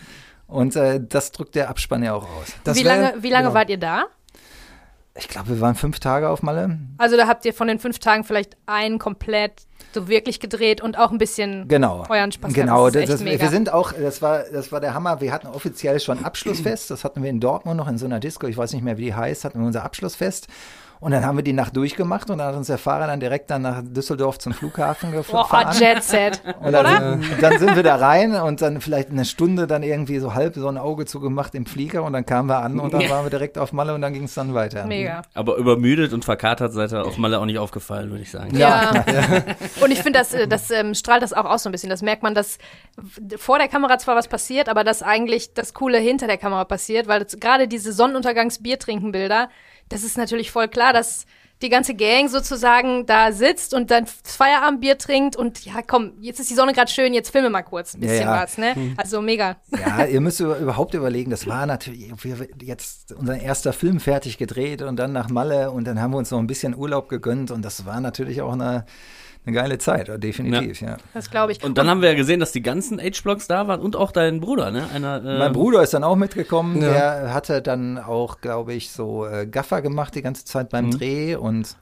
Und 0.48 0.76
äh, 0.76 1.00
das 1.02 1.32
drückt 1.32 1.56
der 1.56 1.70
Abspann 1.70 2.04
ja 2.04 2.14
auch 2.14 2.24
aus. 2.38 2.48
Das 2.66 2.78
wie 2.78 2.84
wär- 2.84 2.98
lange, 2.98 3.24
wie 3.24 3.30
lange 3.30 3.46
genau. 3.46 3.56
wart 3.56 3.70
ihr 3.70 3.80
da? 3.80 4.04
Ich 5.18 5.30
glaube, 5.30 5.48
wir 5.48 5.62
waren 5.62 5.76
fünf 5.76 6.00
Tage 6.02 6.28
auf 6.30 6.44
Malle. 6.44 6.78
Also 6.98 7.16
da 7.16 7.28
habt 7.28 7.46
ihr 7.46 7.54
von 7.54 7.70
den 7.70 7.80
fünf 7.80 8.00
Tagen 8.00 8.26
vielleicht 8.26 8.58
einen 8.66 9.00
komplett 9.00 9.62
so 9.96 10.08
wirklich 10.08 10.40
gedreht 10.40 10.82
und 10.82 11.00
auch 11.00 11.10
ein 11.12 11.18
bisschen 11.18 11.68
Genau. 11.68 12.06
euren 12.10 12.32
Spaß. 12.32 12.54
Genau, 12.54 12.92
Das 12.92 13.08
das, 13.08 13.26
wir 13.26 13.50
sind 13.50 13.74
auch, 13.74 13.94
das 13.94 14.22
war, 14.22 14.44
das 14.44 14.72
war 14.72 14.80
der 14.80 14.94
Hammer. 14.94 15.22
Wir 15.22 15.32
hatten 15.32 15.48
offiziell 15.48 16.00
schon 16.00 16.24
Abschlussfest. 16.24 16.92
Das 16.92 17.04
hatten 17.04 17.24
wir 17.24 17.32
in 17.32 17.40
Dortmund 17.40 17.78
noch 17.78 17.88
in 17.88 17.98
so 17.98 18.06
einer 18.06 18.20
Disco. 18.20 18.46
Ich 18.46 18.58
weiß 18.58 18.74
nicht 18.74 18.84
mehr, 18.84 18.98
wie 18.98 19.06
die 19.06 19.16
heißt. 19.16 19.44
Hatten 19.44 19.60
wir 19.60 19.66
unser 19.66 19.84
Abschlussfest. 19.84 20.48
Und 21.00 21.12
dann 21.12 21.26
haben 21.26 21.38
wir 21.38 21.44
die 21.44 21.54
Nacht 21.54 21.76
durchgemacht 21.76 22.30
und 22.30 22.40
dann 22.40 22.48
hat 22.48 22.56
uns 22.56 22.68
der 22.68 22.78
Fahrer 22.78 23.08
dann 23.08 23.20
direkt 23.20 23.50
dann 23.50 23.62
nach 23.62 23.82
Düsseldorf 23.84 24.40
zum 24.40 24.54
Flughafen 24.54 25.12
Boah, 25.30 25.44
gefahren. 25.44 25.76
Jet 25.78 26.04
Set. 26.04 26.42
und 26.60 26.72
dann 26.72 26.86
oder? 26.86 27.20
sind, 27.20 27.42
dann 27.42 27.60
sind 27.60 27.76
wir 27.76 27.84
da 27.84 27.96
rein 27.96 28.36
und 28.36 28.62
dann 28.62 28.82
vielleicht 28.82 29.10
eine 29.10 29.26
Stunde 29.26 29.68
dann 29.68 29.84
irgendwie 29.84 30.20
so 30.20 30.34
halb 30.34 30.56
so 30.56 30.68
ein 30.68 30.78
Auge 30.78 31.06
zugemacht 31.06 31.54
im 31.56 31.66
Flieger 31.66 32.04
und 32.04 32.14
dann 32.14 32.26
kamen 32.26 32.50
wir 32.50 32.60
an 32.60 32.80
und 32.80 32.94
dann 32.94 33.10
waren 33.10 33.26
wir 33.26 33.30
direkt 33.30 33.58
auf 33.58 33.74
Malle 33.74 33.94
und 33.94 34.02
dann 34.02 34.14
ging 34.14 34.24
es 34.24 34.34
dann 34.34 34.54
weiter. 34.54 34.86
Mega. 34.86 35.22
Aber 35.34 35.58
übermüdet 35.58 36.14
und 36.14 36.26
verkatert 36.26 36.74
seid 36.74 36.92
ihr 36.94 37.06
auf 37.06 37.18
Malle 37.18 37.40
auch 37.40 37.46
nicht 37.46 37.60
aufgefallen, 37.60 38.10
würde 38.10 38.24
ich 38.24 38.32
sagen. 38.32 38.56
Ja. 38.66 38.92
Und 39.82 39.92
ich 39.92 40.02
finde, 40.02 40.20
das, 40.20 40.34
äh, 40.34 40.48
das 40.48 40.72
ähm, 40.72 40.96
strahlt 40.96 41.22
das 41.22 41.34
auch 41.34 41.46
aus 41.46 41.64
so 41.64 41.70
ein 41.70 41.72
bisschen. 41.72 41.90
Das 41.90 42.02
merkt 42.02 42.24
man, 42.24 42.34
dass 42.34 42.58
vor 43.38 43.58
der 43.60 43.68
Kamera 43.68 43.98
zwar 43.98 44.16
was 44.16 44.28
passiert, 44.28 44.70
aber 44.70 44.84
dass 44.84 45.04
eigentlich 45.04 45.54
das 45.54 45.74
Coole 45.74 45.98
hinter 45.98 46.28
der 46.28 46.38
Kamera 46.38 46.64
passiert, 46.66 47.08
weil 47.08 47.26
gerade 47.40 47.68
diese 47.68 47.92
Sonnenuntergangs-Biertrinken-Bilder, 47.92 49.50
das 49.90 50.04
ist 50.04 50.18
natürlich 50.18 50.52
voll 50.52 50.68
klar, 50.68 50.94
dass 50.94 51.26
die 51.62 51.70
ganze 51.70 51.96
Gang 51.96 52.30
sozusagen 52.30 53.06
da 53.06 53.32
sitzt 53.32 53.74
und 53.74 53.90
dann 53.90 54.06
das 54.24 54.36
Feierabendbier 54.36 54.98
trinkt 54.98 55.38
und 55.38 55.64
ja, 55.66 55.76
komm, 55.88 56.12
jetzt 56.20 56.42
ist 56.42 56.50
die 56.50 56.54
Sonne 56.54 56.74
gerade 56.74 56.92
schön, 56.92 57.14
jetzt 57.14 57.30
filme 57.32 57.50
mal 57.50 57.64
kurz 57.64 57.94
ein 57.94 58.02
bisschen 58.02 58.24
Ja, 58.28 58.36
ja. 58.36 58.44
was, 58.44 58.58
ne? 58.58 58.94
Also 58.98 59.22
mega. 59.22 59.56
Ja, 59.72 60.04
ihr 60.06 60.20
müsst 60.20 60.42
über- 60.42 60.58
überhaupt 60.58 60.94
überlegen, 60.96 61.32
das 61.32 61.48
war 61.48 61.66
natürlich 61.66 62.12
wir 62.24 62.48
jetzt 62.62 63.14
unser 63.14 63.40
erster 63.40 63.72
Film 63.72 64.02
fertig 64.02 64.38
gedreht 64.38 64.82
und 64.82 64.98
dann 64.98 65.14
nach 65.14 65.30
Malle 65.30 65.72
und 65.72 65.86
dann 65.86 66.02
haben 66.02 66.12
wir 66.12 66.18
uns 66.18 66.30
noch 66.30 66.40
ein 66.40 66.48
bisschen 66.48 66.76
Urlaub 66.76 67.08
gegönnt 67.08 67.52
und 67.52 67.62
das 67.64 67.86
war 67.86 68.02
natürlich 68.02 68.42
auch 68.42 68.52
eine, 68.54 68.86
eine 69.46 69.56
geile 69.56 69.78
Zeit, 69.78 70.12
definitiv, 70.24 70.82
ja. 70.82 70.98
Das 71.14 71.30
glaube 71.30 71.52
ich. 71.52 71.64
Und 71.64 71.78
dann 71.78 71.88
haben 71.90 72.02
wir 72.02 72.10
ja 72.10 72.16
gesehen, 72.16 72.40
dass 72.40 72.52
die 72.52 72.62
ganzen 72.62 73.00
H-Blocks 73.00 73.48
da 73.48 73.68
waren 73.68 73.80
und 73.80 73.96
auch 73.96 74.12
dein 74.12 74.40
Bruder, 74.42 74.72
ne? 74.72 74.84
Einer, 74.94 75.24
äh, 75.24 75.38
Mein 75.40 75.54
Bruder 75.54 75.84
ist 75.84 75.94
dann 75.94 76.04
auch 76.04 76.16
mitgekommen, 76.16 76.82
Ja. 76.82 76.92
der 76.92 77.34
hatte 77.34 77.62
dann 77.62 77.98
auch, 77.98 78.42
glaube 78.42 78.74
ich, 78.74 78.92
so 78.92 79.26
äh, 79.26 79.46
Gaffer 79.46 79.82
gemacht 79.82 80.16
die 80.16 80.22
ganze 80.22 80.46
Zeit 80.46 80.70
beim 80.70 80.92
Dreh 80.92 81.36
und 81.36 81.76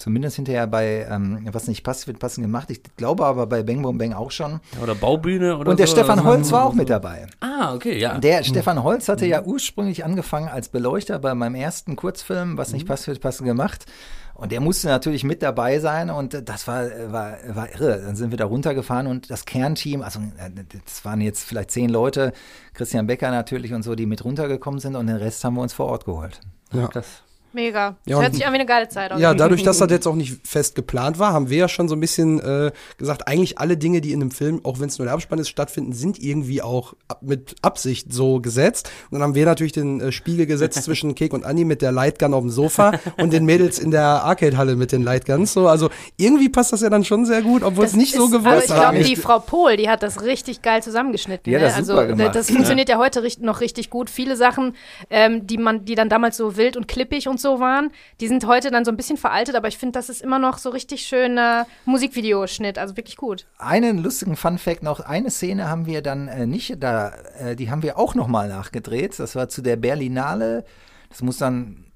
zumindest 0.00 0.36
hinterher 0.36 0.66
bei 0.66 1.06
ähm, 1.08 1.46
Was 1.52 1.68
nicht 1.68 1.84
passt, 1.84 2.06
wird 2.06 2.18
passend 2.18 2.44
gemacht. 2.44 2.70
Ich 2.70 2.82
glaube 2.96 3.26
aber 3.26 3.46
bei 3.46 3.62
Bang 3.62 3.82
Boom 3.82 3.98
Bang 3.98 4.12
auch 4.12 4.30
schon. 4.30 4.60
Oder 4.82 4.94
Baubühne 4.94 5.56
oder 5.56 5.70
Und 5.70 5.78
der 5.78 5.86
so. 5.86 5.96
Stefan 5.96 6.24
Holz 6.24 6.50
war 6.52 6.64
auch 6.64 6.74
mit 6.74 6.90
dabei. 6.90 7.26
Ah, 7.40 7.74
okay, 7.74 7.98
ja. 7.98 8.18
Der 8.18 8.42
Stefan 8.42 8.82
Holz 8.82 9.08
hatte 9.08 9.26
ja 9.26 9.42
ursprünglich 9.42 10.04
angefangen 10.04 10.48
als 10.48 10.68
Beleuchter 10.68 11.18
bei 11.18 11.34
meinem 11.34 11.54
ersten 11.54 11.96
Kurzfilm, 11.96 12.56
was 12.56 12.72
nicht 12.72 12.86
passt, 12.86 13.06
wird 13.06 13.20
passend 13.20 13.46
gemacht. 13.46 13.86
Und 14.34 14.52
der 14.52 14.60
musste 14.62 14.88
natürlich 14.88 15.22
mit 15.22 15.42
dabei 15.42 15.80
sein 15.80 16.08
und 16.08 16.48
das 16.48 16.66
war, 16.66 16.84
war, 17.12 17.36
war 17.46 17.74
irre. 17.74 18.00
Dann 18.00 18.16
sind 18.16 18.30
wir 18.30 18.38
da 18.38 18.46
runtergefahren 18.46 19.06
und 19.06 19.30
das 19.30 19.44
Kernteam, 19.44 20.00
also 20.00 20.18
äh, 20.38 20.50
das 20.82 21.04
waren 21.04 21.20
jetzt 21.20 21.44
vielleicht 21.44 21.70
zehn 21.70 21.90
Leute, 21.90 22.32
Christian 22.72 23.06
Becker 23.06 23.30
natürlich 23.30 23.74
und 23.74 23.82
so, 23.82 23.94
die 23.94 24.06
mit 24.06 24.24
runtergekommen 24.24 24.80
sind 24.80 24.96
und 24.96 25.08
den 25.08 25.16
Rest 25.16 25.44
haben 25.44 25.56
wir 25.56 25.60
uns 25.60 25.74
vor 25.74 25.86
Ort 25.86 26.06
geholt. 26.06 26.40
Ja. 26.72 26.88
das. 26.88 27.22
Mega. 27.52 27.96
Ja, 28.06 28.16
Hört 28.18 28.28
und- 28.28 28.34
sich 28.34 28.46
an 28.46 28.52
wie 28.52 28.56
eine 28.56 28.66
geile 28.66 28.88
Zeit. 28.88 29.10
Ja, 29.18 29.34
dadurch, 29.34 29.62
dass 29.62 29.78
das 29.78 29.90
jetzt 29.90 30.06
auch 30.06 30.14
nicht 30.14 30.46
fest 30.46 30.74
geplant 30.74 31.18
war, 31.18 31.32
haben 31.32 31.50
wir 31.50 31.58
ja 31.58 31.68
schon 31.68 31.88
so 31.88 31.96
ein 31.96 32.00
bisschen 32.00 32.38
äh, 32.40 32.70
gesagt, 32.98 33.26
eigentlich 33.26 33.58
alle 33.58 33.76
Dinge, 33.76 34.00
die 34.00 34.12
in 34.12 34.20
einem 34.20 34.30
Film, 34.30 34.60
auch 34.64 34.78
wenn 34.80 34.88
es 34.88 34.98
nur 34.98 35.06
der 35.06 35.14
Abspann 35.14 35.38
ist, 35.38 35.48
stattfinden, 35.48 35.92
sind 35.92 36.18
irgendwie 36.22 36.62
auch 36.62 36.94
ab, 37.08 37.18
mit 37.22 37.56
Absicht 37.62 38.12
so 38.12 38.40
gesetzt. 38.40 38.90
Und 39.10 39.18
dann 39.18 39.22
haben 39.22 39.34
wir 39.34 39.44
natürlich 39.46 39.72
den 39.72 40.00
äh, 40.00 40.12
Spiegel 40.12 40.46
gesetzt 40.46 40.80
zwischen 40.84 41.14
Kek 41.14 41.32
und 41.32 41.44
Anni 41.44 41.64
mit 41.64 41.82
der 41.82 41.92
Lightgun 41.92 42.34
auf 42.34 42.42
dem 42.42 42.50
Sofa 42.50 42.92
und 43.16 43.32
den 43.32 43.44
Mädels 43.44 43.78
in 43.78 43.90
der 43.90 44.04
Arcade-Halle 44.24 44.76
mit 44.76 44.92
den 44.92 45.02
Lightguns. 45.02 45.52
So, 45.52 45.66
also 45.68 45.90
irgendwie 46.16 46.48
passt 46.48 46.72
das 46.72 46.80
ja 46.82 46.90
dann 46.90 47.04
schon 47.04 47.26
sehr 47.26 47.42
gut, 47.42 47.62
obwohl 47.62 47.84
es 47.84 47.94
nicht 47.94 48.14
so 48.14 48.26
ist- 48.26 48.30
gewollt 48.32 48.46
also 48.62 48.64
ich 48.74 48.80
war. 48.80 48.92
glaube, 48.92 49.04
die 49.04 49.16
Frau 49.16 49.38
Pohl, 49.40 49.76
die 49.76 49.88
hat 49.88 50.02
das 50.02 50.22
richtig 50.22 50.62
geil 50.62 50.82
zusammengeschnitten. 50.82 51.50
Die 51.50 51.54
hat 51.56 51.62
ne? 51.62 51.68
das 51.68 51.76
also 51.76 51.96
gemacht. 52.06 52.34
das 52.34 52.50
funktioniert 52.50 52.88
ja, 52.88 52.98
heute 52.98 53.22
richt- 53.22 53.42
noch 53.42 53.60
richtig 53.60 53.90
gut. 53.90 54.08
Viele 54.10 54.36
Sachen, 54.36 54.74
ähm, 55.10 55.46
die 55.46 55.58
man, 55.58 55.84
die 55.84 55.94
dann 55.94 56.08
damals 56.08 56.36
so 56.36 56.56
wild 56.56 56.76
und 56.76 56.86
klippig 56.88 57.26
und 57.28 57.39
so 57.40 57.60
waren, 57.60 57.90
die 58.20 58.28
sind 58.28 58.46
heute 58.46 58.70
dann 58.70 58.84
so 58.84 58.90
ein 58.90 58.96
bisschen 58.96 59.16
veraltet, 59.16 59.54
aber 59.54 59.68
ich 59.68 59.78
finde, 59.78 59.92
das 59.92 60.08
ist 60.08 60.22
immer 60.22 60.38
noch 60.38 60.58
so 60.58 60.70
richtig 60.70 61.02
schöner 61.02 61.66
Musikvideoschnitt, 61.84 62.78
also 62.78 62.96
wirklich 62.96 63.16
gut. 63.16 63.46
Einen 63.58 63.98
lustigen 64.02 64.36
Fun-Fact 64.36 64.82
noch: 64.82 65.00
Eine 65.00 65.30
Szene 65.30 65.68
haben 65.68 65.86
wir 65.86 66.02
dann 66.02 66.28
äh, 66.28 66.46
nicht 66.46 66.82
da, 66.82 67.12
äh, 67.38 67.56
die 67.56 67.70
haben 67.70 67.82
wir 67.82 67.98
auch 67.98 68.14
nochmal 68.14 68.48
nachgedreht. 68.48 69.18
Das 69.18 69.36
war 69.36 69.48
zu 69.48 69.62
der 69.62 69.76
Berlinale. 69.76 70.64
Das 71.08 71.22
muss 71.22 71.38
dann 71.38 71.86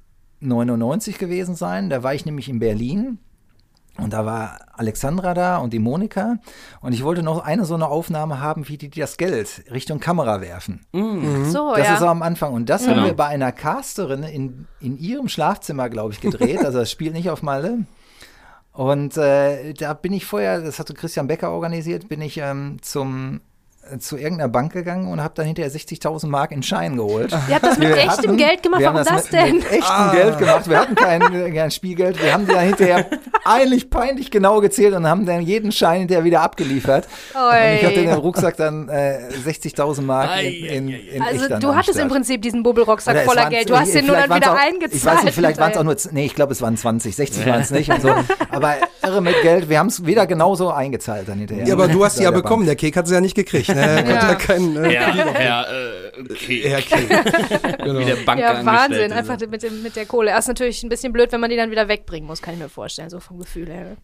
99 0.41 1.19
gewesen 1.19 1.55
sein. 1.55 1.91
Da 1.91 2.03
war 2.03 2.15
ich 2.15 2.27
nämlich 2.27 2.49
in 2.49 2.59
Berlin. 2.59 3.19
Und 3.97 4.13
da 4.13 4.27
war 4.27 4.59
Alexandra 4.73 5.35
da 5.35 5.59
und 5.59 5.73
die 5.73 5.79
Monika. 5.79 6.37
Und 6.81 6.93
ich 6.95 7.05
wollte 7.05 7.23
noch 7.23 7.45
eine 7.45 7.65
so 7.65 7.75
eine 7.75 7.87
Aufnahme 7.87 8.41
haben, 8.41 8.69
wie 8.69 8.77
die 8.77 8.91
das 8.91 9.17
Geld 9.19 9.63
Richtung 9.71 10.01
Kamera 10.01 10.41
werfen. 10.41 10.85
So, 10.93 11.75
Das 11.77 11.87
ja. 11.87 11.95
ist 11.95 12.01
so 12.01 12.09
am 12.09 12.23
Anfang. 12.23 12.53
Und 12.55 12.69
das 12.69 12.83
haben 12.89 12.95
Genau. 12.95 13.07
wir 13.07 13.15
bei 13.15 13.27
einer 13.27 13.53
Casterin 13.53 14.25
in, 14.25 14.67
in 14.81 14.99
ihrem 14.99 15.29
Schlafzimmer, 15.29 15.89
glaube 15.91 16.13
ich, 16.13 16.21
gedreht. 16.21 16.65
Also 16.65 16.79
das 16.81 16.91
spielt 16.91 17.13
nicht 17.15 17.31
auf 17.31 17.43
Malle. 17.43 17.87
Und 18.73 19.17
äh, 19.17 19.73
da 19.75 19.95
bin 19.95 20.13
ich 20.13 20.27
vorher, 20.27 20.61
das 20.61 20.81
hatte 20.81 20.95
Christian 20.95 21.29
Becker 21.29 21.51
organisiert, 21.53 22.09
bin 22.09 22.21
ich 22.21 22.39
ähm, 22.39 22.79
zum 22.83 23.41
zu 23.99 24.17
irgendeiner 24.17 24.49
Bank 24.49 24.73
gegangen 24.73 25.09
und 25.09 25.23
habe 25.23 25.35
dann 25.37 25.47
hinterher 25.47 25.71
60.000 25.71 26.27
Mark 26.27 26.53
in 26.53 26.63
Schein 26.63 26.97
geholt. 26.97 27.33
Ihr 27.49 27.55
habt 27.55 27.65
das 27.67 27.79
mit 27.79 27.89
Wir 27.89 27.97
echtem 27.97 28.11
hatten- 28.11 28.37
Geld 28.37 28.63
gemacht, 28.63 28.81
wir 28.81 28.89
haben 28.89 28.95
warum 28.97 29.17
das, 29.17 29.25
mit, 29.25 29.33
denn? 29.33 29.57
Mit 29.57 29.71
echtem 29.73 30.13
Geld 30.13 30.39
gemacht. 30.39 30.69
Wir 30.69 30.79
hatten 30.81 30.95
kein, 30.95 31.55
kein 31.55 31.71
Spielgeld. 31.71 32.23
Wir 32.23 32.33
haben 32.33 32.47
die 32.47 32.53
dann 32.53 32.65
hinterher 32.67 33.07
eigentlich 33.45 33.91
peinlich 33.91 34.31
genau 34.31 34.61
gezählt 34.61 34.95
und 34.95 35.07
haben 35.07 35.27
dann 35.27 35.43
jeden 35.43 35.73
Schein 35.73 36.01
hinterher 36.01 36.25
wieder 36.25 36.41
abgeliefert. 36.43 37.07
Und 37.35 37.41
ich 37.77 37.85
hatte 37.85 38.01
in 38.01 38.09
dem 38.09 38.19
Rucksack 38.19 38.57
dann 38.57 38.89
äh, 38.89 39.19
60.000 39.47 40.03
Mark 40.03 40.31
in, 40.43 40.89
in, 40.89 40.89
in 40.89 41.23
Also 41.23 41.59
du 41.59 41.75
hattest 41.75 41.99
im 41.99 42.09
Prinzip 42.09 42.43
diesen 42.43 42.63
es 42.65 43.23
voller 43.25 43.51
Geld. 43.51 43.71
Du 43.71 43.77
hast 43.79 43.95
den 43.95 44.07
nur 44.07 44.17
dann 44.17 44.35
wieder 44.35 44.53
auch, 44.53 44.59
eingezahlt. 44.59 44.95
Ich 44.95 45.05
weiß 45.05 45.25
nicht, 45.25 45.35
vielleicht 45.35 45.59
waren 45.59 45.73
es 45.73 45.79
auch 45.79 45.83
nur, 45.85 45.97
nee, 46.13 46.27
ich 46.27 46.35
glaube, 46.35 46.53
es 46.53 46.63
waren 46.63 46.77
20, 46.77 47.15
60 47.15 47.47
waren 47.47 47.61
es 47.61 47.71
nicht 47.71 47.91
und 47.91 48.03
so. 48.03 48.15
Aber 48.51 48.75
irre 49.03 49.21
mit 49.21 49.41
Geld, 49.43 49.69
wir 49.69 49.79
haben 49.79 49.89
es 49.89 50.05
wieder 50.07 50.27
genauso 50.27 50.71
eingezahlt 50.71 51.29
dann 51.29 51.39
hinterher. 51.39 51.67
ja, 51.67 51.75
aber 51.75 51.89
du 51.89 52.05
hast 52.05 52.17
sie 52.17 52.25
ja 52.25 52.31
bekommen, 52.31 52.67
der 52.67 52.77
Kek 52.77 52.97
hat 52.97 53.07
sie 53.07 53.15
ja 53.15 53.21
nicht 53.21 53.35
gekriegt. 53.35 53.69
Ne? 53.81 53.81
Er 53.81 54.03
konnte 54.05 54.13
Ja. 54.13 54.29
ja 54.31 54.35
keinen 54.35 54.77
äh, 54.85 54.93
Ja, 54.95 55.15
ja, 55.41 55.63
äh, 55.65 56.23
okay. 56.31 56.71
ja, 56.71 56.81
Kek. 56.81 57.09
Genau. 57.85 58.01
Wie 58.01 58.05
der 58.05 58.17
Ja, 58.17 58.25
Bankangestellte. 58.25 58.67
Wahnsinn, 58.67 59.13
einfach 59.13 59.39
mit, 59.49 59.63
dem, 59.63 59.83
mit 59.83 59.97
der 59.97 60.07
Kohle. 60.07 60.31
Das 60.31 60.41
ist 60.45 60.49
natürlich 60.49 60.83
ein 60.83 60.89
bisschen 60.89 61.13
blöd, 61.13 61.33
wenn 61.33 61.41
man 61.41 61.51
die 61.51 61.57
dann 61.57 61.71
wieder 61.71 61.89
wegbringen 61.89 62.27
muss, 62.27 62.41
kann 62.43 62.55
ich 62.55 62.61
mir 62.61 62.69
vorstellen, 62.69 63.11
so 63.11 63.21
vom 63.21 63.39
Gefühl 63.39 63.69
her. 63.69 63.97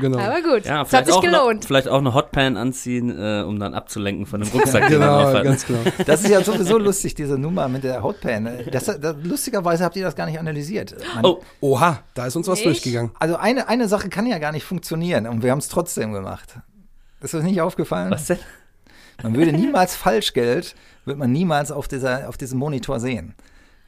genau. 0.00 0.18
Aber 0.18 0.40
gut, 0.40 0.64
Ja, 0.64 0.76
es 0.76 0.78
hat 0.80 0.88
vielleicht 0.88 1.06
sich 1.06 1.14
auch, 1.14 1.22
noch, 1.24 1.30
gelohnt. 1.30 1.64
vielleicht 1.66 1.88
auch 1.88 1.98
eine 1.98 2.14
Hotpan 2.14 2.56
anziehen, 2.56 3.10
äh, 3.10 3.42
um 3.42 3.58
dann 3.60 3.74
abzulenken 3.74 4.24
von 4.26 4.40
dem 4.40 4.48
Rucksack, 4.50 4.88
Genau, 4.88 5.30
ganz 5.42 5.66
genau. 5.66 5.80
Das 6.06 6.22
ist 6.22 6.30
ja 6.30 6.42
sowieso 6.42 6.78
lustig, 6.78 7.14
diese 7.14 7.36
Nummer 7.38 7.68
mit 7.68 7.84
der 7.84 8.02
Hotpan. 8.02 8.48
Das, 8.72 8.86
das, 8.86 9.16
lustigerweise 9.22 9.84
habt 9.84 9.96
ihr 9.96 10.04
das 10.04 10.16
gar 10.16 10.24
nicht 10.26 10.38
analysiert. 10.38 10.96
Man, 11.14 11.24
Oh, 11.26 11.42
Oha, 11.60 11.98
da 12.14 12.26
ist 12.26 12.36
uns 12.36 12.48
was 12.48 12.58
Nicht? 12.60 12.66
durchgegangen. 12.66 13.10
Also 13.18 13.36
eine, 13.36 13.68
eine 13.68 13.88
Sache 13.88 14.08
kann 14.08 14.24
ja 14.26 14.38
gar 14.38 14.52
nicht 14.52 14.64
funktionieren 14.64 15.26
und 15.26 15.42
wir 15.42 15.50
haben 15.50 15.58
es 15.58 15.68
trotzdem 15.68 16.12
gemacht. 16.12 16.54
Ist 17.20 17.34
das 17.34 17.42
nicht 17.42 17.60
aufgefallen? 17.60 18.10
was 18.10 18.26
denn? 18.26 18.38
Man 19.22 19.34
würde 19.34 19.52
niemals 19.52 19.96
Falschgeld, 19.96 20.76
wird 21.04 21.18
man 21.18 21.32
niemals 21.32 21.72
auf, 21.72 21.88
dieser, 21.88 22.28
auf 22.28 22.36
diesem 22.36 22.58
Monitor 22.58 23.00
sehen. 23.00 23.34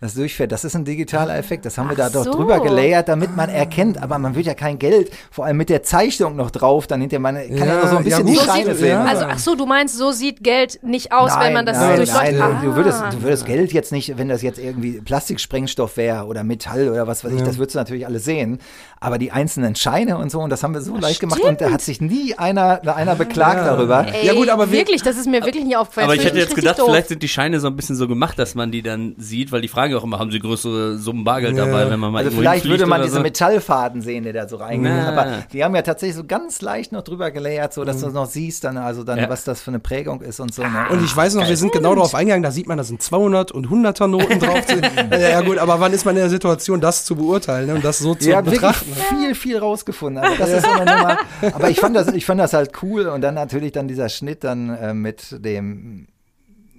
Das 0.03 0.15
durchfährt, 0.15 0.51
das 0.51 0.65
ist 0.65 0.75
ein 0.75 0.87
digitaler 0.87 1.37
Effekt. 1.37 1.67
Das 1.67 1.77
haben 1.77 1.91
wir 1.91 1.97
da 1.97 2.07
Ach 2.07 2.13
doch 2.13 2.25
so. 2.25 2.33
drüber 2.33 2.61
gelayert, 2.61 3.09
damit 3.09 3.37
man 3.37 3.51
erkennt. 3.51 4.03
Aber 4.03 4.19
man 4.19 4.35
wird 4.35 4.47
ja 4.47 4.55
kein 4.55 4.79
Geld, 4.79 5.11
vor 5.31 5.45
allem 5.45 5.59
mit 5.59 5.69
der 5.69 5.83
Zeichnung 5.83 6.37
noch 6.37 6.51
drauf, 6.51 6.87
dann 6.87 7.01
hinterher 7.03 7.21
man 7.21 7.35
kann 7.37 7.51
ja, 7.59 7.65
Ja, 7.67 7.75
noch 7.83 7.91
so 7.91 7.97
ein 7.99 8.05
bisschen 8.05 8.27
ja, 8.27 8.33
die. 8.33 8.39
Scheine 8.49 8.75
sehen. 8.75 8.89
ja. 8.89 9.05
Also, 9.05 9.27
ach 9.29 9.39
so, 9.39 9.55
du 9.55 9.67
meinst, 9.67 9.99
so 9.99 10.11
sieht 10.11 10.43
Geld 10.43 10.83
nicht 10.83 11.13
aus, 11.13 11.33
wenn 11.39 11.53
man 11.53 11.67
das 11.67 11.77
nein, 11.77 11.97
durch 11.97 12.13
nein, 12.15 12.41
Ah. 12.41 12.61
du, 12.65 12.75
würdest, 12.77 13.03
du 13.13 13.23
würdest 13.23 13.45
Geld 13.45 13.73
jetzt 13.75 13.93
nicht, 13.93 14.17
wenn 14.17 14.29
das 14.31 14.41
jetzt 14.41 14.59
irgendwie 14.59 15.03
Plastiksprengstoff 15.03 15.97
wäre 15.99 16.25
oder 16.25 16.45
Metall 16.45 16.89
oder 16.89 17.07
was 17.07 17.23
weiß 17.25 17.33
ich, 17.33 17.43
das 17.43 17.59
würdest 17.59 17.75
du 17.75 17.79
natürlich 17.81 18.07
alle 18.07 18.21
sehen. 18.21 18.59
Aber 19.01 19.19
die 19.19 19.33
einzelnen 19.33 19.77
Scheine 19.77 20.17
und 20.19 20.31
so, 20.31 20.41
und 20.41 20.51
das 20.51 20.63
haben 20.63 20.75
wir 20.75 20.81
so 20.81 20.97
leicht 20.97 21.21
gemacht 21.21 21.41
und 21.41 21.61
da 21.61 21.71
hat 21.71 21.81
sich 21.83 22.01
nie 22.01 22.35
einer, 22.37 22.81
einer 22.97 23.15
beklagt 23.17 23.67
darüber. 23.67 24.07
Ey, 24.13 24.27
Ja, 24.27 24.35
gut, 24.35 24.49
aber 24.49 24.71
wir- 24.71 24.79
wirklich, 24.79 25.03
das 25.03 25.17
ist 25.17 25.27
mir 25.27 25.45
wirklich 25.45 25.65
nie 25.65 25.77
aufgefallen. 25.77 26.05
Aber 26.07 26.17
Das 26.17 26.25
ich 26.25 26.31
hätte 26.31 26.39
jetzt 26.41 26.55
gedacht, 26.55 26.79
doof. 26.79 26.87
vielleicht 26.89 27.09
sind 27.09 27.23
die 27.23 27.29
Scheine 27.29 27.61
so 27.61 27.67
ein 27.69 27.77
bisschen 27.77 27.97
so 27.97 28.09
gemacht, 28.09 28.39
dass 28.39 28.55
man 28.55 28.71
die 28.71 28.83
dann 28.83 29.15
sieht, 29.19 29.53
weil 29.53 29.61
die 29.61 29.69
fragen 29.91 29.93
ja 29.93 29.99
auch 29.99 30.05
immer, 30.05 30.19
haben 30.19 30.31
sie 30.31 30.39
größere 30.39 30.99
Summen 30.99 31.25
Bargeld 31.25 31.57
Ja. 31.57 31.67
dabei, 31.67 31.91
wenn 31.91 32.01
man 32.01 32.13
mal 32.13 32.25
Also 32.25 32.37
vielleicht 32.37 32.65
würde 32.67 32.87
man 32.87 33.03
diese 33.03 33.17
so. 33.17 33.21
Metallfaden 33.23 34.03
sehen, 34.03 34.25
der 34.25 34.33
da 34.33 34.49
so 34.49 34.57
reingeht. 34.57 34.91
Na. 34.95 35.09
Aber 35.09 35.45
die 35.53 35.65
haben 35.65 35.75
ja 35.75 35.83
tatsächlich 35.83 36.17
so 36.17 36.25
ganz 36.25 36.61
leicht 36.63 36.93
noch 36.93 37.03
drüber 37.03 37.31
gelayert, 37.31 37.73
so 37.73 37.85
dass 37.85 38.01
du 38.01 38.09
noch 38.11 38.27
siehst, 38.27 38.65
dann 38.65 38.77
also 38.77 39.05
dann, 39.05 39.19
Ja. 39.19 39.29
was 39.29 39.45
das 39.45 39.61
für 39.61 39.71
eine 39.71 39.79
Prägung 39.81 40.21
ist 40.21 40.41
und 40.41 40.55
so. 40.55 40.63
Ne? 40.63 40.87
Und 40.91 41.05
ich 41.05 41.15
weiß 41.17 41.35
noch, 41.35 41.49
wir 41.49 41.57
sind 41.57 41.73
genau 41.73 41.95
darauf 41.95 42.15
eingegangen, 42.15 42.43
da 42.43 42.51
sieht 42.51 42.67
man, 42.69 42.79
da 42.79 42.85
sind 42.85 43.03
200 43.03 43.53
und 43.53 43.69
100er 43.69 44.07
Noten 44.07 44.39
drauf. 44.41 44.65
ja 45.11 45.41
gut, 45.43 45.59
aber 45.59 45.81
wann 45.81 45.93
ist 45.93 46.05
man 46.05 46.15
in 46.17 46.21
der 46.23 46.31
Situation, 46.31 46.81
das 46.81 47.05
zu 47.05 47.17
beurteilen 47.17 47.67
ne, 47.69 47.75
und 47.75 47.85
das 47.85 47.99
so 47.99 48.15
zu 48.15 48.27
wirklich 48.29 48.55
betrachten? 48.61 48.93
viel, 49.09 49.35
viel 49.35 49.59
rausgefunden. 49.59 50.23
Also 50.23 50.37
das 50.39 50.51
ist 50.51 50.65
so 50.65 50.71
eine 50.71 50.85
Nummer. 50.91 51.19
Aber 51.55 51.71
ich 51.71 51.81
fand 51.81 51.97
das, 51.97 52.09
ich 52.09 52.25
fand 52.25 52.41
das 52.41 52.53
halt 52.53 52.73
cool 52.83 53.07
und 53.07 53.21
dann 53.23 53.35
natürlich 53.35 53.73
dann 53.73 53.89
dieser 53.89 54.09
Schnitt 54.09 54.45
dann 54.45 54.71
äh, 54.71 54.95
mit 54.95 55.45
dem 55.45 56.07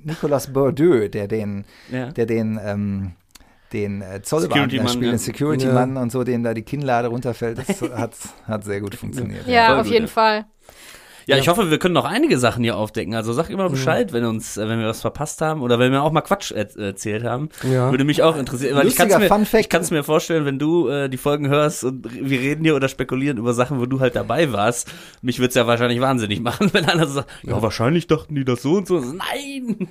Nicolas 0.03 0.51
Bordeaux, 0.51 1.07
der 1.09 1.27
den, 1.27 1.65
Ja. 1.91 2.11
der 2.11 2.25
den, 2.25 2.59
ähm, 2.63 3.11
den 3.73 4.01
äh, 4.01 4.21
Zollbeamten 4.21 4.69
Security-Mann, 4.69 4.87
spielt, 4.89 5.05
ja. 5.05 5.11
den 5.11 5.19
Security-Mann 5.19 5.97
und 5.97 6.11
so, 6.11 6.23
dem 6.23 6.43
da 6.43 6.53
die 6.53 6.63
Kinnlade 6.63 7.07
runterfällt, 7.07 7.57
das 7.57 7.81
hat, 7.81 8.15
hat 8.45 8.63
sehr 8.63 8.81
gut 8.81 8.95
funktioniert. 8.95 9.47
Ja, 9.47 9.79
auf 9.79 9.87
jeden 9.87 10.05
ja. 10.05 10.11
Fall. 10.11 10.45
Ja, 11.31 11.37
ich 11.37 11.47
hoffe, 11.47 11.71
wir 11.71 11.79
können 11.79 11.93
noch 11.93 12.05
einige 12.05 12.37
Sachen 12.37 12.63
hier 12.63 12.77
aufdecken. 12.77 13.15
Also 13.15 13.33
sag 13.33 13.49
immer 13.49 13.69
Bescheid, 13.69 14.13
wenn 14.13 14.25
uns, 14.25 14.57
äh, 14.57 14.67
wenn 14.67 14.79
wir 14.79 14.87
was 14.87 15.01
verpasst 15.01 15.41
haben 15.41 15.61
oder 15.61 15.79
wenn 15.79 15.91
wir 15.91 16.03
auch 16.03 16.11
mal 16.11 16.21
Quatsch 16.21 16.51
er 16.51 16.75
erzählt 16.77 17.23
haben. 17.23 17.49
Ja. 17.63 17.91
Würde 17.91 18.03
mich 18.03 18.21
auch 18.21 18.37
interessieren. 18.37 18.75
Weil 18.75 18.87
ich 18.87 18.97
Lustiger 18.97 19.09
kann's 19.09 19.23
mir, 19.23 19.27
Fun 19.27 19.45
Fact. 19.45 19.61
ich 19.61 19.69
kann 19.69 19.81
es 19.81 19.91
mir 19.91 20.03
vorstellen, 20.03 20.45
wenn 20.45 20.59
du 20.59 20.89
äh, 20.89 21.09
die 21.09 21.17
Folgen 21.17 21.47
hörst 21.47 21.83
und 21.83 22.07
wir 22.11 22.39
reden 22.39 22.63
hier 22.63 22.75
oder 22.75 22.89
spekulieren 22.89 23.37
über 23.37 23.53
Sachen, 23.53 23.79
wo 23.79 23.85
du 23.85 23.99
halt 23.99 24.15
dabei 24.15 24.51
warst. 24.51 24.91
Mich 25.21 25.39
wird's 25.39 25.55
ja 25.55 25.67
wahrscheinlich 25.67 26.01
wahnsinnig 26.01 26.39
machen, 26.41 26.69
wenn 26.73 26.85
einer 26.85 27.07
so 27.07 27.13
sagt, 27.13 27.29
ja, 27.43 27.61
wahrscheinlich 27.61 28.07
dachten 28.07 28.35
die 28.35 28.45
das 28.45 28.61
so 28.61 28.73
und 28.73 28.87
so. 28.87 28.99
Nein! 28.99 29.87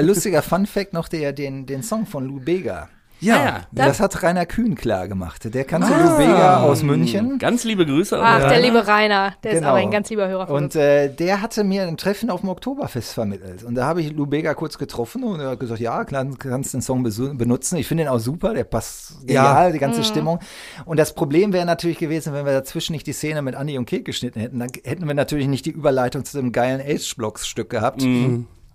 Lustiger 0.00 0.42
Fun 0.42 0.66
Fact 0.66 0.92
noch 0.92 1.08
der, 1.08 1.32
den, 1.32 1.66
den 1.66 1.82
Song 1.82 2.06
von 2.06 2.26
Lou 2.26 2.40
Bega. 2.40 2.88
Ja, 3.22 3.44
ja. 3.44 3.60
Das 3.72 4.00
hat 4.00 4.22
Rainer 4.22 4.46
Kühn 4.46 4.74
klar 4.74 5.06
gemacht. 5.08 5.54
Der 5.54 5.64
kannte 5.64 5.88
Lou 5.88 6.16
Bega 6.16 6.62
aus 6.62 6.82
München. 6.82 7.38
Ganz 7.38 7.64
liebe 7.64 7.86
Grüße. 7.86 8.18
Ach, 8.20 8.42
an- 8.42 8.48
der 8.50 8.60
liebe 8.60 8.86
Rainer, 8.86 9.34
der 9.42 9.52
ist 9.52 9.58
Genau. 9.58 9.68
aber 9.70 9.78
ein 9.78 9.90
ganz 9.90 10.10
lieber 10.10 10.26
Hörer 10.28 10.46
von 10.48 10.56
Und 10.56 10.64
uns. 10.64 10.74
äh, 10.76 11.08
der 11.08 11.40
hatte 11.40 11.62
mir 11.64 11.84
ein 11.84 11.96
Treffen 11.96 12.30
auf 12.30 12.40
dem 12.40 12.48
Oktoberfest 12.48 13.12
vermittelt. 13.14 13.62
Und 13.62 13.76
da 13.76 13.86
habe 13.86 14.00
ich 14.02 14.12
Lou 14.12 14.26
Bega 14.26 14.54
kurz 14.54 14.76
getroffen 14.76 15.22
und 15.24 15.40
er 15.40 15.50
hat 15.50 15.60
gesagt, 15.60 15.80
ja, 15.80 16.04
klar, 16.04 16.26
kannst 16.38 16.74
den 16.74 16.82
Song 16.82 17.02
benutzen. 17.04 17.76
Ich 17.78 17.86
finde 17.86 18.04
ihn 18.04 18.08
auch 18.08 18.18
super, 18.18 18.54
der 18.54 18.64
passt 18.64 19.12
Ja. 19.26 19.42
genial, 19.44 19.72
die 19.72 19.78
ganze 19.78 20.02
Stimmung. 20.04 20.40
Und 20.84 20.98
das 20.98 21.14
Problem 21.14 21.52
wäre 21.52 21.64
natürlich 21.64 21.98
gewesen, 21.98 22.32
wenn 22.34 22.44
wir 22.44 22.52
dazwischen 22.52 22.92
nicht 22.92 23.06
die 23.06 23.12
Szene 23.12 23.40
mit 23.42 23.54
Andy 23.54 23.78
und 23.78 23.86
Kate 23.88 24.02
geschnitten 24.02 24.40
hätten, 24.40 24.58
dann 24.58 24.68
hätten 24.84 25.06
wir 25.06 25.14
natürlich 25.14 25.46
nicht 25.46 25.64
die 25.66 25.70
Überleitung 25.70 26.24
zu 26.24 26.38
dem 26.38 26.50
geilen 26.50 26.80
H-Blocks-Stück 26.80 27.70
gehabt. 27.70 28.04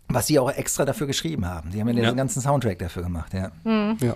Was 0.10 0.28
sie 0.28 0.40
auch 0.40 0.50
extra 0.50 0.86
dafür 0.86 1.06
geschrieben 1.06 1.46
haben. 1.46 1.70
Die 1.72 1.82
haben 1.82 1.90
ja, 1.90 1.96
Ja. 2.04 2.12
den 2.12 2.16
ganzen 2.16 2.42
Soundtrack 2.42 2.80
dafür 2.80 3.04
gemacht, 3.04 3.34
ja. 3.34 3.52
Ja. 3.66 4.16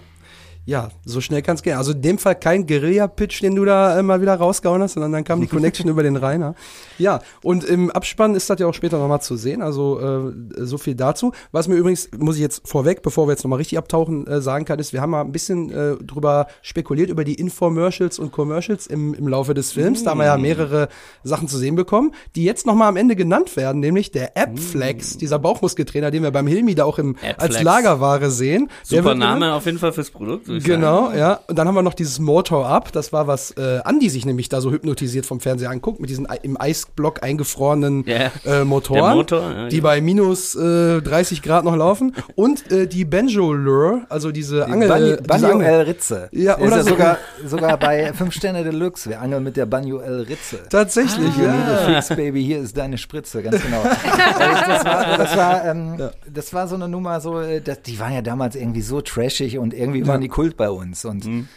Ja, 0.65 0.89
so 1.05 1.21
schnell 1.21 1.41
kann 1.41 1.55
es 1.55 1.63
gehen. 1.63 1.77
Also 1.77 1.91
in 1.91 2.01
dem 2.03 2.17
Fall 2.19 2.35
kein 2.35 2.67
Guerilla-Pitch, 2.67 3.41
den 3.41 3.55
du 3.55 3.65
da 3.65 3.97
äh, 3.97 4.03
mal 4.03 4.21
wieder 4.21 4.35
rausgehauen 4.35 4.81
hast, 4.81 4.93
sondern 4.93 5.11
dann 5.11 5.23
kam 5.23 5.41
die 5.41 5.47
Connection 5.55 5.89
über 5.89 6.03
den 6.03 6.15
Rainer. 6.15 6.53
Ja, 6.99 7.21
und 7.41 7.63
im 7.63 7.89
Abspann 7.89 8.35
ist 8.35 8.47
das 8.49 8.59
ja 8.59 8.67
auch 8.67 8.73
später 8.73 8.99
nochmal 8.99 9.21
zu 9.21 9.37
sehen. 9.37 9.63
Also 9.63 9.99
äh, 9.99 10.63
so 10.63 10.77
viel 10.77 10.93
dazu. 10.93 11.31
Was 11.51 11.67
mir 11.67 11.75
übrigens, 11.75 12.09
muss 12.15 12.35
ich 12.35 12.41
jetzt 12.41 12.67
vorweg, 12.67 13.01
bevor 13.01 13.27
wir 13.27 13.31
jetzt 13.31 13.43
nochmal 13.43 13.57
richtig 13.57 13.79
abtauchen, 13.79 14.27
äh, 14.27 14.39
sagen 14.39 14.65
kann, 14.65 14.77
ist, 14.77 14.93
wir 14.93 15.01
haben 15.01 15.09
mal 15.09 15.21
ein 15.21 15.31
bisschen 15.31 15.71
äh, 15.71 15.95
drüber 15.97 16.45
spekuliert, 16.61 17.09
über 17.09 17.23
die 17.23 17.33
Infomercials 17.35 18.19
und 18.19 18.31
Commercials 18.31 18.85
im, 18.85 19.15
im 19.15 19.27
Laufe 19.27 19.55
des 19.55 19.71
Films. 19.71 20.03
Da 20.03 20.11
haben 20.11 20.19
wir 20.19 20.25
ja 20.25 20.37
mehrere 20.37 20.89
Sachen 21.23 21.47
zu 21.47 21.57
sehen 21.57 21.75
bekommen, 21.75 22.13
die 22.35 22.43
jetzt 22.43 22.67
nochmal 22.67 22.87
am 22.87 22.97
Ende 22.97 23.15
genannt 23.15 23.55
werden, 23.55 23.79
nämlich 23.79 24.11
der 24.11 24.37
App-Flex, 24.37 25.17
dieser 25.17 25.39
Bauchmuskeltrainer, 25.39 26.11
den 26.11 26.21
wir 26.21 26.31
beim 26.31 26.45
Hilmi 26.45 26.75
da 26.75 26.85
auch 26.85 26.99
im, 26.99 27.15
als. 27.37 27.61
Lagerware 27.61 28.31
sehen. 28.31 28.69
Super 28.83 29.03
wird 29.03 29.13
genannt. 29.15 29.39
Name 29.41 29.53
auf 29.53 29.65
jeden 29.65 29.77
Fall 29.77 29.91
fürs 29.93 30.09
Produkt. 30.09 30.47
Ich 30.61 30.67
Genau, 30.67 31.07
sagen. 31.07 31.17
ja. 31.17 31.39
Und 31.47 31.57
dann 31.57 31.67
haben 31.67 31.75
wir 31.75 31.81
noch 31.81 31.93
dieses 31.93 32.19
Motor 32.19 32.67
Up. 32.67 32.91
Das 32.91 33.11
war 33.13 33.27
was 33.27 33.51
äh, 33.51 33.79
Andi 33.83 34.09
sich 34.09 34.25
nämlich 34.25 34.49
da 34.49 34.61
so 34.61 34.71
hypnotisiert 34.71 35.25
vom 35.25 35.39
Fernseher 35.39 35.69
anguckt, 35.69 35.99
mit 35.99 36.09
diesen 36.09 36.27
im 36.43 36.59
Eisblock 36.59 37.23
eingefrorenen 37.23 38.03
Ja. 38.07 38.31
äh, 38.45 38.63
Motoren, 38.63 39.15
Motor, 39.15 39.41
ja, 39.41 39.67
die 39.69 39.77
ja. 39.77 39.83
bei 39.83 40.01
minus 40.01 40.55
äh, 40.55 41.01
30 41.01 41.41
Grad 41.41 41.63
noch 41.65 41.75
laufen. 41.75 42.15
Und 42.35 42.71
äh, 42.71 42.87
die 42.87 43.05
Benjo 43.05 43.53
Lure, 43.53 44.01
also 44.09 44.31
diese 44.31 44.65
Angel. 44.67 44.87
Banjo, 44.89 45.07
äh, 45.07 45.17
diese 45.17 45.23
Banjo 45.27 45.47
Angel. 45.49 45.67
El 45.67 45.81
Ritze. 45.81 46.29
Ja, 46.31 46.57
oder 46.57 46.77
ja 46.77 46.83
so. 46.83 46.89
sogar, 46.89 47.17
sogar 47.45 47.77
bei 47.77 48.13
5 48.13 48.33
Sterne 48.33 48.63
Deluxe. 48.63 49.09
Wir 49.09 49.21
angeln 49.21 49.43
mit 49.43 49.57
der 49.57 49.65
Banjo 49.65 49.99
El 49.99 50.21
Ritze. 50.21 50.59
Tatsächlich, 50.69 51.35
You 51.37 51.43
ja. 51.45 52.01
fix, 52.01 52.09
baby, 52.09 52.43
hier 52.43 52.59
ist 52.59 52.77
deine 52.77 52.97
Spritze, 52.97 53.41
ganz 53.41 53.61
genau. 53.61 53.81
das 53.83 54.85
war, 54.85 55.17
das, 55.17 55.37
war, 55.37 55.65
ähm, 55.65 55.97
das 56.31 56.53
war 56.53 56.67
so 56.67 56.75
eine 56.75 56.87
Nummer, 56.87 57.19
so, 57.21 57.39
äh, 57.39 57.61
das, 57.61 57.81
die 57.81 57.99
waren 57.99 58.13
ja 58.13 58.21
damals 58.21 58.55
irgendwie 58.55 58.81
so 58.81 59.01
trashig 59.01 59.57
und 59.57 59.73
irgendwie 59.73 60.05
waren 60.07 60.21
die 60.21 60.27
Kult 60.41 60.57
bei 60.57 60.69
uns. 60.69 61.05
Und 61.05 61.25
Mhm. 61.25 61.47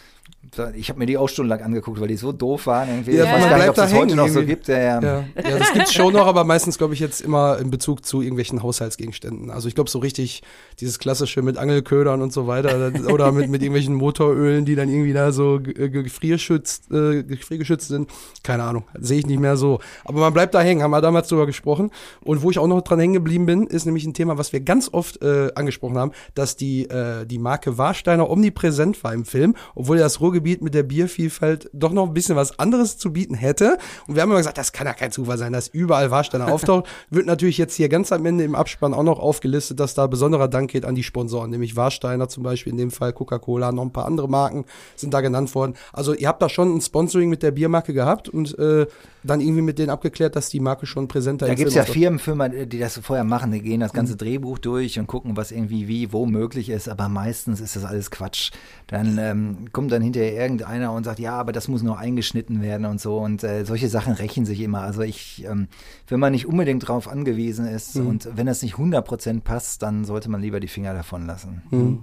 Ich 0.75 0.89
habe 0.89 0.99
mir 0.99 1.05
die 1.05 1.17
auch 1.17 1.27
stundenlang 1.29 1.61
angeguckt, 1.65 1.99
weil 1.99 2.07
die 2.07 2.17
so 2.17 2.31
doof 2.31 2.67
waren. 2.67 2.89
Irgendwie. 2.89 3.15
Ja, 3.15 3.23
ich 3.25 3.31
weiß 3.31 3.39
man 3.41 3.49
gar 3.49 3.57
nicht, 3.57 3.69
ob 3.69 3.75
bleibt 3.75 3.77
da 3.77 3.83
es 3.85 3.91
das 3.91 3.99
heute 3.99 4.07
hängen 4.13 4.17
noch 4.17 4.27
so 4.27 4.43
gibt. 4.43 4.67
Ja, 4.67 4.77
ja. 4.77 5.01
Ja, 5.01 5.23
ja, 5.35 5.57
das 5.59 5.73
gibt's 5.73 5.93
schon 5.93 6.13
noch, 6.13 6.25
aber 6.27 6.43
meistens 6.43 6.77
glaube 6.77 6.93
ich 6.93 6.99
jetzt 6.99 7.21
immer 7.21 7.57
in 7.59 7.71
Bezug 7.71 8.05
zu 8.05 8.21
irgendwelchen 8.21 8.63
Haushaltsgegenständen. 8.63 9.51
Also 9.51 9.67
ich 9.67 9.75
glaube 9.75 9.89
so 9.89 9.99
richtig 9.99 10.43
dieses 10.79 10.99
klassische 10.99 11.41
mit 11.41 11.57
Angelködern 11.57 12.21
und 12.21 12.31
so 12.33 12.47
weiter 12.47 12.91
oder 13.11 13.31
mit, 13.31 13.49
mit 13.49 13.61
irgendwelchen 13.61 13.95
Motorölen, 13.95 14.65
die 14.65 14.75
dann 14.75 14.89
irgendwie 14.89 15.13
da 15.13 15.31
so 15.31 15.59
ge- 15.59 15.89
gefrierschützt, 15.89 16.91
äh, 16.91 17.23
gefriergeschützt 17.23 17.87
sind. 17.87 18.09
Keine 18.43 18.63
Ahnung, 18.63 18.83
sehe 18.99 19.19
ich 19.19 19.27
nicht 19.27 19.39
mehr 19.39 19.57
so. 19.57 19.79
Aber 20.03 20.19
man 20.19 20.33
bleibt 20.33 20.53
da 20.53 20.61
hängen, 20.61 20.81
haben 20.83 20.91
wir 20.91 21.01
damals 21.01 21.27
drüber 21.27 21.45
gesprochen. 21.45 21.91
Und 22.23 22.41
wo 22.41 22.51
ich 22.51 22.59
auch 22.59 22.67
noch 22.67 22.81
dran 22.81 22.99
hängen 22.99 23.13
geblieben 23.13 23.45
bin, 23.45 23.67
ist 23.67 23.85
nämlich 23.85 24.05
ein 24.05 24.13
Thema, 24.13 24.37
was 24.37 24.53
wir 24.53 24.59
ganz 24.61 24.89
oft 24.91 25.21
äh, 25.21 25.51
angesprochen 25.55 25.97
haben, 25.97 26.11
dass 26.33 26.55
die, 26.55 26.85
äh, 26.89 27.25
die 27.25 27.39
Marke 27.39 27.77
Warsteiner 27.77 28.29
omnipräsent 28.29 29.03
war 29.03 29.13
im 29.13 29.25
Film, 29.25 29.55
obwohl 29.75 29.97
das 29.97 30.21
Ruhrgebiet 30.21 30.44
mit 30.45 30.73
der 30.73 30.83
Biervielfalt 30.83 31.69
doch 31.73 31.91
noch 31.91 32.07
ein 32.07 32.13
bisschen 32.13 32.35
was 32.35 32.57
anderes 32.59 32.97
zu 32.97 33.11
bieten 33.11 33.35
hätte. 33.35 33.77
Und 34.07 34.15
wir 34.15 34.21
haben 34.21 34.29
immer 34.29 34.37
gesagt, 34.39 34.57
das 34.57 34.71
kann 34.71 34.87
ja 34.87 34.93
kein 34.93 35.11
Zufall 35.11 35.37
sein, 35.37 35.53
dass 35.53 35.67
überall 35.67 36.11
Warsteiner 36.11 36.47
auftaucht. 36.53 36.85
Wird 37.09 37.25
natürlich 37.25 37.57
jetzt 37.57 37.75
hier 37.75 37.89
ganz 37.89 38.11
am 38.11 38.25
Ende 38.25 38.43
im 38.43 38.55
Abspann 38.55 38.93
auch 38.93 39.03
noch 39.03 39.19
aufgelistet, 39.19 39.79
dass 39.79 39.93
da 39.95 40.07
besonderer 40.07 40.47
Dank 40.47 40.71
geht 40.71 40.85
an 40.85 40.95
die 40.95 41.03
Sponsoren, 41.03 41.49
nämlich 41.51 41.75
Warsteiner 41.75 42.29
zum 42.29 42.43
Beispiel, 42.43 42.71
in 42.71 42.77
dem 42.77 42.91
Fall 42.91 43.13
Coca-Cola, 43.13 43.71
noch 43.71 43.83
ein 43.83 43.91
paar 43.91 44.05
andere 44.05 44.29
Marken 44.29 44.65
sind 44.95 45.13
da 45.13 45.21
genannt 45.21 45.53
worden. 45.55 45.73
Also 45.93 46.13
ihr 46.13 46.27
habt 46.27 46.41
da 46.41 46.49
schon 46.49 46.75
ein 46.75 46.81
Sponsoring 46.81 47.29
mit 47.29 47.43
der 47.43 47.51
Biermarke 47.51 47.93
gehabt 47.93 48.29
und 48.29 48.57
äh, 48.59 48.85
dann 49.23 49.41
irgendwie 49.41 49.63
mit 49.63 49.79
denen 49.79 49.89
abgeklärt, 49.89 50.35
dass 50.35 50.49
die 50.49 50.59
Marke 50.59 50.85
schon 50.85 51.07
präsenter 51.07 51.47
Da 51.47 51.53
im 51.53 51.57
gibt 51.57 51.69
es 51.69 51.75
ja 51.75 51.81
auftaucht. 51.81 51.97
Firmenfirmen, 51.97 52.69
die 52.69 52.77
das 52.77 52.99
vorher 52.99 53.23
machen. 53.23 53.51
Die 53.51 53.61
gehen 53.61 53.79
das 53.79 53.91
Mhm. 53.91 53.97
ganze 53.97 54.15
Drehbuch 54.17 54.59
durch 54.59 54.99
und 54.99 55.07
gucken, 55.07 55.35
was 55.35 55.51
irgendwie 55.51 55.87
wie, 55.87 56.13
wo 56.13 56.25
möglich 56.27 56.69
ist. 56.69 56.87
Aber 56.89 57.09
meistens 57.09 57.59
ist 57.59 57.75
das 57.75 57.85
alles 57.85 58.11
Quatsch. 58.11 58.51
Dann 58.87 59.17
ähm, 59.17 59.57
kommt 59.71 59.91
dann 59.91 60.03
hinterher 60.03 60.34
irgendeiner 60.35 60.91
und 60.93 61.03
sagt, 61.03 61.19
ja, 61.19 61.33
aber 61.33 61.51
das 61.51 61.67
muss 61.67 61.81
noch 61.83 61.97
eingeschnitten 61.97 62.61
werden 62.61 62.85
und 62.85 63.01
so. 63.01 63.17
Und 63.17 63.43
äh, 63.43 63.65
solche 63.65 63.89
Sachen 63.89 64.13
rächen 64.13 64.45
sich 64.45 64.61
immer. 64.61 64.81
Also 64.81 65.01
ich, 65.01 65.43
ähm, 65.45 65.67
wenn 66.07 66.19
man 66.19 66.31
nicht 66.31 66.45
unbedingt 66.45 66.87
drauf 66.87 67.07
angewiesen 67.07 67.65
ist 67.67 67.95
Mhm. 67.95 68.07
und 68.07 68.29
wenn 68.35 68.45
das 68.45 68.61
nicht 68.61 68.75
100% 68.75 69.41
passt, 69.41 69.81
dann 69.81 70.05
sollte 70.05 70.29
man 70.29 70.41
lieber 70.41 70.59
die 70.59 70.67
Finger 70.67 70.93
davon 70.93 71.25
lassen. 71.25 71.61
Mhm. 71.71 71.99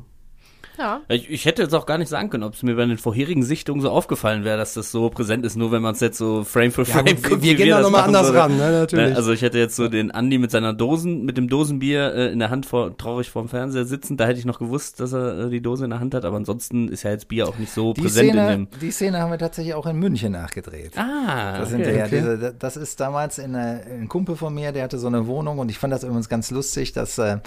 Ja. 0.78 1.00
Ich, 1.08 1.28
ich 1.30 1.44
hätte 1.44 1.62
jetzt 1.62 1.74
auch 1.74 1.84
gar 1.86 1.98
nicht 1.98 2.08
sagen 2.08 2.30
können, 2.30 2.44
ob 2.44 2.54
es 2.54 2.62
mir 2.62 2.74
bei 2.76 2.86
den 2.86 2.96
vorherigen 2.98 3.42
Sichtungen 3.42 3.80
so 3.82 3.90
aufgefallen 3.90 4.42
wäre, 4.44 4.56
dass 4.56 4.74
das 4.74 4.90
so 4.90 5.10
präsent 5.10 5.44
ist, 5.44 5.56
nur 5.56 5.70
wenn 5.70 5.82
man 5.82 5.94
es 5.94 6.00
jetzt 6.00 6.16
so 6.18 6.44
Frame 6.44 6.72
für 6.72 6.82
Ja, 6.82 6.94
Frame 6.94 7.06
gut, 7.06 7.22
wir- 7.24 7.30
guckt, 7.30 7.42
wir 7.42 7.52
wie 7.52 7.56
gehen 7.56 7.68
da 7.70 7.76
das 7.76 7.84
noch 7.84 7.90
mal 7.92 7.98
machen 7.98 8.14
anders 8.16 8.26
würden. 8.32 8.38
ran, 8.38 8.56
ne, 8.56 8.70
natürlich. 8.80 9.16
Also 9.16 9.32
ich 9.32 9.42
hätte 9.42 9.58
jetzt 9.58 9.76
so 9.76 9.88
den 9.88 10.10
Andi 10.10 10.38
mit 10.38 10.50
seiner 10.50 10.72
Dosen, 10.72 11.24
mit 11.24 11.36
dem 11.36 11.48
Dosenbier 11.48 12.14
äh, 12.14 12.32
in 12.32 12.38
der 12.38 12.50
Hand 12.50 12.64
vor, 12.66 12.96
traurig 12.96 13.28
vorm 13.30 13.48
Fernseher 13.48 13.84
sitzen, 13.84 14.16
da 14.16 14.24
hätte 14.26 14.38
ich 14.38 14.46
noch 14.46 14.58
gewusst, 14.58 14.98
dass 15.00 15.12
er 15.12 15.46
äh, 15.46 15.50
die 15.50 15.60
Dose 15.60 15.84
in 15.84 15.90
der 15.90 16.00
Hand 16.00 16.14
hat, 16.14 16.24
aber 16.24 16.36
ansonsten 16.36 16.88
ist 16.88 17.02
ja 17.02 17.10
jetzt 17.10 17.28
Bier 17.28 17.48
auch 17.48 17.58
nicht 17.58 17.72
so 17.72 17.92
Die 17.92 18.00
präsent 18.02 18.30
in 18.30 18.34
Szene, 18.36 18.50
dem. 18.50 18.68
die 18.80 18.90
Szene 18.90 19.18
haben 19.20 19.30
wir 19.30 19.38
tatsächlich 19.38 19.74
auch 19.74 19.86
in 19.86 19.96
München 19.98 20.32
nachgedreht. 20.32 20.92
Ah, 20.96 21.58
Das, 21.58 21.68
okay. 21.68 21.76
hinterher, 21.84 22.06
okay. 22.06 22.16
Diese, 22.38 22.54
das 22.58 22.76
ist 22.76 22.98
damals 22.98 23.38
in, 23.38 23.54
äh, 23.54 23.80
ein 24.00 24.08
Kumpel 24.08 24.36
von 24.36 24.54
mir, 24.54 24.72
der 24.72 24.84
hatte 24.84 24.98
so 24.98 25.06
eine 25.06 25.26
Wohnung 25.26 25.58
und 25.58 25.70
ich 25.70 25.78
fand 25.78 25.92
das 25.92 26.02
übrigens 26.02 26.28
ganz 26.30 26.50
lustig, 26.50 26.92
dass, 26.92 27.18
äh, 27.18 27.38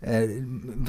äh, 0.00 0.28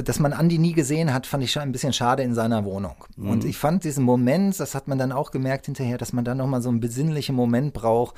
dass 0.03 0.19
man 0.19 0.33
Andi 0.33 0.57
nie 0.57 0.73
gesehen 0.73 1.13
hat, 1.13 1.27
fand 1.27 1.43
ich 1.43 1.51
schon 1.51 1.61
ein 1.61 1.71
bisschen 1.71 1.93
schade 1.93 2.23
in 2.23 2.33
seiner 2.33 2.65
Wohnung. 2.65 2.95
Und 3.17 3.45
ich 3.45 3.57
fand 3.57 3.83
diesen 3.83 4.03
Moment, 4.03 4.59
das 4.59 4.75
hat 4.75 4.87
man 4.87 4.97
dann 4.97 5.11
auch 5.11 5.31
gemerkt 5.31 5.65
hinterher, 5.65 5.97
dass 5.97 6.13
man 6.13 6.25
dann 6.25 6.37
nochmal 6.37 6.61
so 6.61 6.69
einen 6.69 6.79
besinnlichen 6.79 7.35
Moment 7.35 7.73
braucht, 7.73 8.15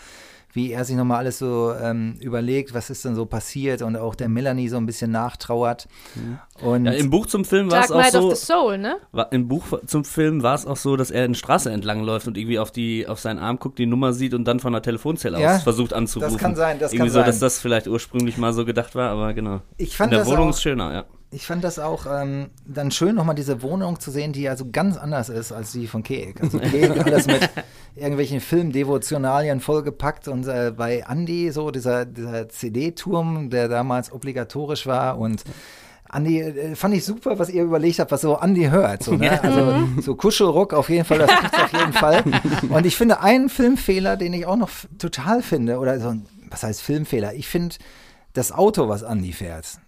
wie 0.53 0.71
er 0.71 0.83
sich 0.83 0.95
nochmal 0.95 1.19
alles 1.19 1.37
so 1.39 1.73
ähm, 1.79 2.15
überlegt, 2.21 2.73
was 2.73 2.89
ist 2.89 3.05
denn 3.05 3.15
so 3.15 3.25
passiert 3.25 3.81
und 3.83 3.95
auch 3.95 4.15
der 4.15 4.29
Melanie 4.29 4.67
so 4.67 4.77
ein 4.77 4.85
bisschen 4.87 5.11
nachtrauert. 5.11 5.87
Und 6.61 6.85
Ja, 6.85 6.91
Im 6.93 7.09
Buch 7.09 7.27
zum 7.27 7.45
Film 7.45 7.69
war 7.71 7.83
es 7.83 7.91
auch 7.91 8.03
so. 8.05 8.27
of 8.31 8.35
the 8.35 8.45
Soul, 8.45 8.77
ne? 8.79 8.97
War, 9.11 9.31
Im 9.31 9.47
Buch 9.47 9.65
zum 9.85 10.03
Film 10.03 10.41
war 10.43 10.55
es 10.55 10.65
auch 10.65 10.75
so, 10.77 10.95
dass 10.95 11.11
er 11.11 11.23
eine 11.23 11.35
Straße 11.35 11.71
entlang 11.71 12.03
läuft 12.03 12.27
und 12.27 12.37
irgendwie 12.37 12.59
auf 12.59 12.71
die 12.71 13.07
auf 13.07 13.19
seinen 13.19 13.37
Arm 13.39 13.59
guckt, 13.59 13.77
die 13.79 13.85
Nummer 13.85 14.11
sieht 14.13 14.33
und 14.33 14.45
dann 14.45 14.59
von 14.59 14.73
der 14.73 14.81
Telefonzelle 14.81 15.39
Ja, 15.39 15.55
aus 15.57 15.63
versucht 15.63 15.93
anzurufen. 15.93 16.33
das 16.33 16.41
kann 16.41 16.55
sein, 16.55 16.79
das 16.79 16.91
irgendwie 16.93 17.07
kann 17.07 17.13
so, 17.13 17.19
sein. 17.19 17.25
dass 17.27 17.39
das 17.39 17.59
vielleicht 17.59 17.87
ursprünglich 17.87 18.37
mal 18.37 18.51
so 18.53 18.65
gedacht 18.65 18.95
war, 18.95 19.11
aber 19.11 19.33
genau. 19.33 19.61
Ich 19.77 19.95
fand 19.95 20.11
In 20.11 20.17
der 20.17 20.25
das 20.25 20.27
Wohnung 20.33 20.47
auch- 20.47 20.53
ist 20.53 20.61
schöner, 20.61 20.93
ja. 20.93 21.05
Ich 21.31 21.45
fand 21.45 21.63
das 21.63 21.77
auch 21.77 22.07
ähm, 22.09 22.49
dann 22.65 22.89
schön, 22.89 23.15
nochmal 23.15 23.35
diese 23.35 23.61
Wohnung 23.61 23.99
zu 23.99 24.09
sehen, 24.09 24.33
die 24.33 24.49
also 24.49 24.65
ganz 24.71 24.97
anders 24.97 25.29
ist 25.29 25.51
als 25.51 25.71
die 25.71 25.85
von 25.85 26.01
Keek. 26.01 26.41
Also 26.41 26.57
Keek 26.71 27.05
alles 27.05 27.27
mit 27.27 27.47
irgendwelchen 27.95 28.39
Filmdevotionalien 28.39 29.59
vollgepackt 29.59 30.27
und 30.27 30.47
äh, 30.47 30.73
bei 30.75 31.05
Andy 31.07 31.51
so 31.51 31.69
dieser, 31.69 32.05
dieser 32.05 32.49
CD-Turm, 32.49 33.49
der 33.49 33.67
damals 33.67 34.11
obligatorisch 34.11 34.87
war 34.87 35.19
und 35.19 35.43
Andi, 36.11 36.41
äh, 36.41 36.75
fand 36.75 36.95
ich 36.95 37.05
super, 37.05 37.37
was 37.37 37.49
ihr 37.49 37.63
überlegt 37.63 37.99
habt, 37.99 38.11
was 38.11 38.21
so 38.21 38.35
Andi 38.35 38.65
hört. 38.65 39.03
So, 39.03 39.13
ne? 39.13 39.41
Also 39.43 39.87
so 40.01 40.15
Kuschelrock 40.15 40.73
auf 40.73 40.89
jeden 40.89 41.05
Fall, 41.05 41.19
das 41.19 41.29
gibt's 41.39 41.59
auf 41.59 41.73
jeden 41.73 41.93
Fall. 41.93 42.23
Und 42.69 42.85
ich 42.87 42.97
finde 42.97 43.21
einen 43.21 43.49
Filmfehler, 43.49 44.17
den 44.17 44.33
ich 44.33 44.47
auch 44.47 44.57
noch 44.57 44.71
total 44.97 45.43
finde, 45.43 45.77
oder 45.77 45.99
so 45.99 46.15
was 46.49 46.63
heißt 46.63 46.81
Filmfehler? 46.81 47.33
Ich 47.33 47.47
finde 47.47 47.75
das 48.33 48.51
Auto, 48.51 48.89
was 48.89 49.03
Andi 49.03 49.33
fährt, 49.33 49.79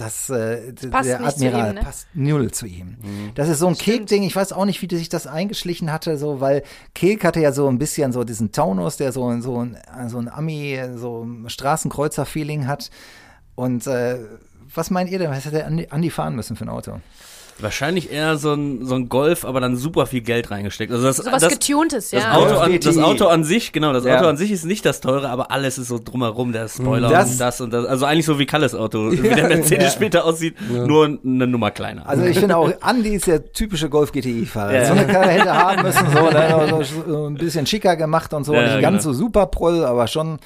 das, 0.00 0.30
äh, 0.30 0.72
d- 0.72 0.88
passt 0.88 1.08
der 1.08 1.20
Admiral 1.24 1.68
ihm, 1.70 1.74
ne? 1.76 1.80
passt 1.82 2.06
null 2.14 2.50
zu 2.50 2.66
ihm. 2.66 2.96
Das 3.34 3.48
ist 3.48 3.58
so 3.58 3.66
ein 3.68 3.76
Kek-Ding, 3.76 4.22
ich 4.22 4.34
weiß 4.34 4.52
auch 4.52 4.64
nicht, 4.64 4.80
wie 4.82 4.96
sich 4.96 5.08
das 5.08 5.26
eingeschlichen 5.26 5.92
hatte, 5.92 6.16
so, 6.18 6.40
weil 6.40 6.62
Kek 6.94 7.24
hatte 7.24 7.40
ja 7.40 7.52
so 7.52 7.68
ein 7.68 7.78
bisschen 7.78 8.12
so 8.12 8.24
diesen 8.24 8.50
Taunus, 8.52 8.96
der 8.96 9.12
so, 9.12 9.40
so 9.40 9.62
ein, 9.64 9.76
so 10.08 10.18
ein 10.18 10.28
Ami, 10.28 10.80
so 10.96 11.24
ein 11.24 11.48
Straßenkreuzer-Feeling 11.50 12.66
hat. 12.66 12.90
Und 13.54 13.86
äh, 13.86 14.18
was 14.74 14.90
meint 14.90 15.10
ihr 15.10 15.18
denn? 15.18 15.30
Was 15.30 15.44
hätte 15.44 15.66
Andi 15.66 16.10
fahren 16.10 16.34
müssen 16.36 16.56
für 16.56 16.64
ein 16.64 16.68
Auto? 16.70 17.00
Wahrscheinlich 17.62 18.12
eher 18.12 18.36
so 18.36 18.52
ein, 18.54 18.84
so 18.84 18.94
ein 18.94 19.08
Golf, 19.08 19.44
aber 19.44 19.60
dann 19.60 19.76
super 19.76 20.06
viel 20.06 20.20
Geld 20.20 20.50
reingesteckt. 20.50 20.92
Also 20.92 21.04
das, 21.04 21.18
Sowas 21.18 21.42
das, 21.42 21.52
Getuntes, 21.52 22.10
das, 22.10 22.22
ja. 22.22 22.32
Auto 22.34 22.56
an, 22.58 22.78
das 22.80 22.98
Auto 22.98 23.26
an 23.26 23.44
sich, 23.44 23.72
genau, 23.72 23.92
das 23.92 24.04
Ja. 24.04 24.18
Auto 24.18 24.28
an 24.28 24.36
sich 24.36 24.50
ist 24.50 24.64
nicht 24.64 24.84
das 24.86 25.00
teure, 25.00 25.28
aber 25.28 25.50
alles 25.50 25.78
ist 25.78 25.88
so 25.88 25.98
drumherum, 26.02 26.52
der 26.52 26.68
Spoiler 26.68 27.08
Das- 27.10 27.32
und 27.32 27.40
das 27.40 27.60
und 27.60 27.72
das. 27.72 27.86
Also 27.86 28.06
eigentlich 28.06 28.26
so 28.26 28.38
wie 28.38 28.46
Kalles 28.46 28.74
Auto, 28.74 29.10
wie 29.12 29.16
der 29.28 29.48
Mercedes 29.48 29.84
Ja. 29.84 29.90
später 29.90 30.24
aussieht, 30.24 30.56
nur 30.70 31.06
eine 31.06 31.46
Nummer 31.46 31.70
kleiner. 31.70 32.08
Also 32.08 32.24
ich 32.24 32.38
finde 32.38 32.56
auch, 32.56 32.70
Andi 32.80 33.14
ist 33.14 33.26
der 33.26 33.52
typische 33.52 33.88
Golf 33.88 34.12
GTI-Fahrer. 34.12 34.74
Ja. 34.74 34.86
So 34.86 34.92
eine 34.92 35.06
Karre 35.06 35.28
hätte 35.30 35.52
haben 35.54 35.82
müssen, 35.82 36.06
so, 36.12 36.84
so, 36.84 37.12
so 37.12 37.26
ein 37.26 37.34
bisschen 37.34 37.66
schicker 37.66 37.96
gemacht 37.96 38.32
und 38.34 38.44
so. 38.44 38.54
Ja, 38.54 38.62
Nicht 38.62 38.82
ganz 38.82 39.02
genau. 39.04 39.12
so 39.14 39.18
super 39.18 39.46
proll, 39.46 39.84
aber 39.84 40.06
schon 40.06 40.38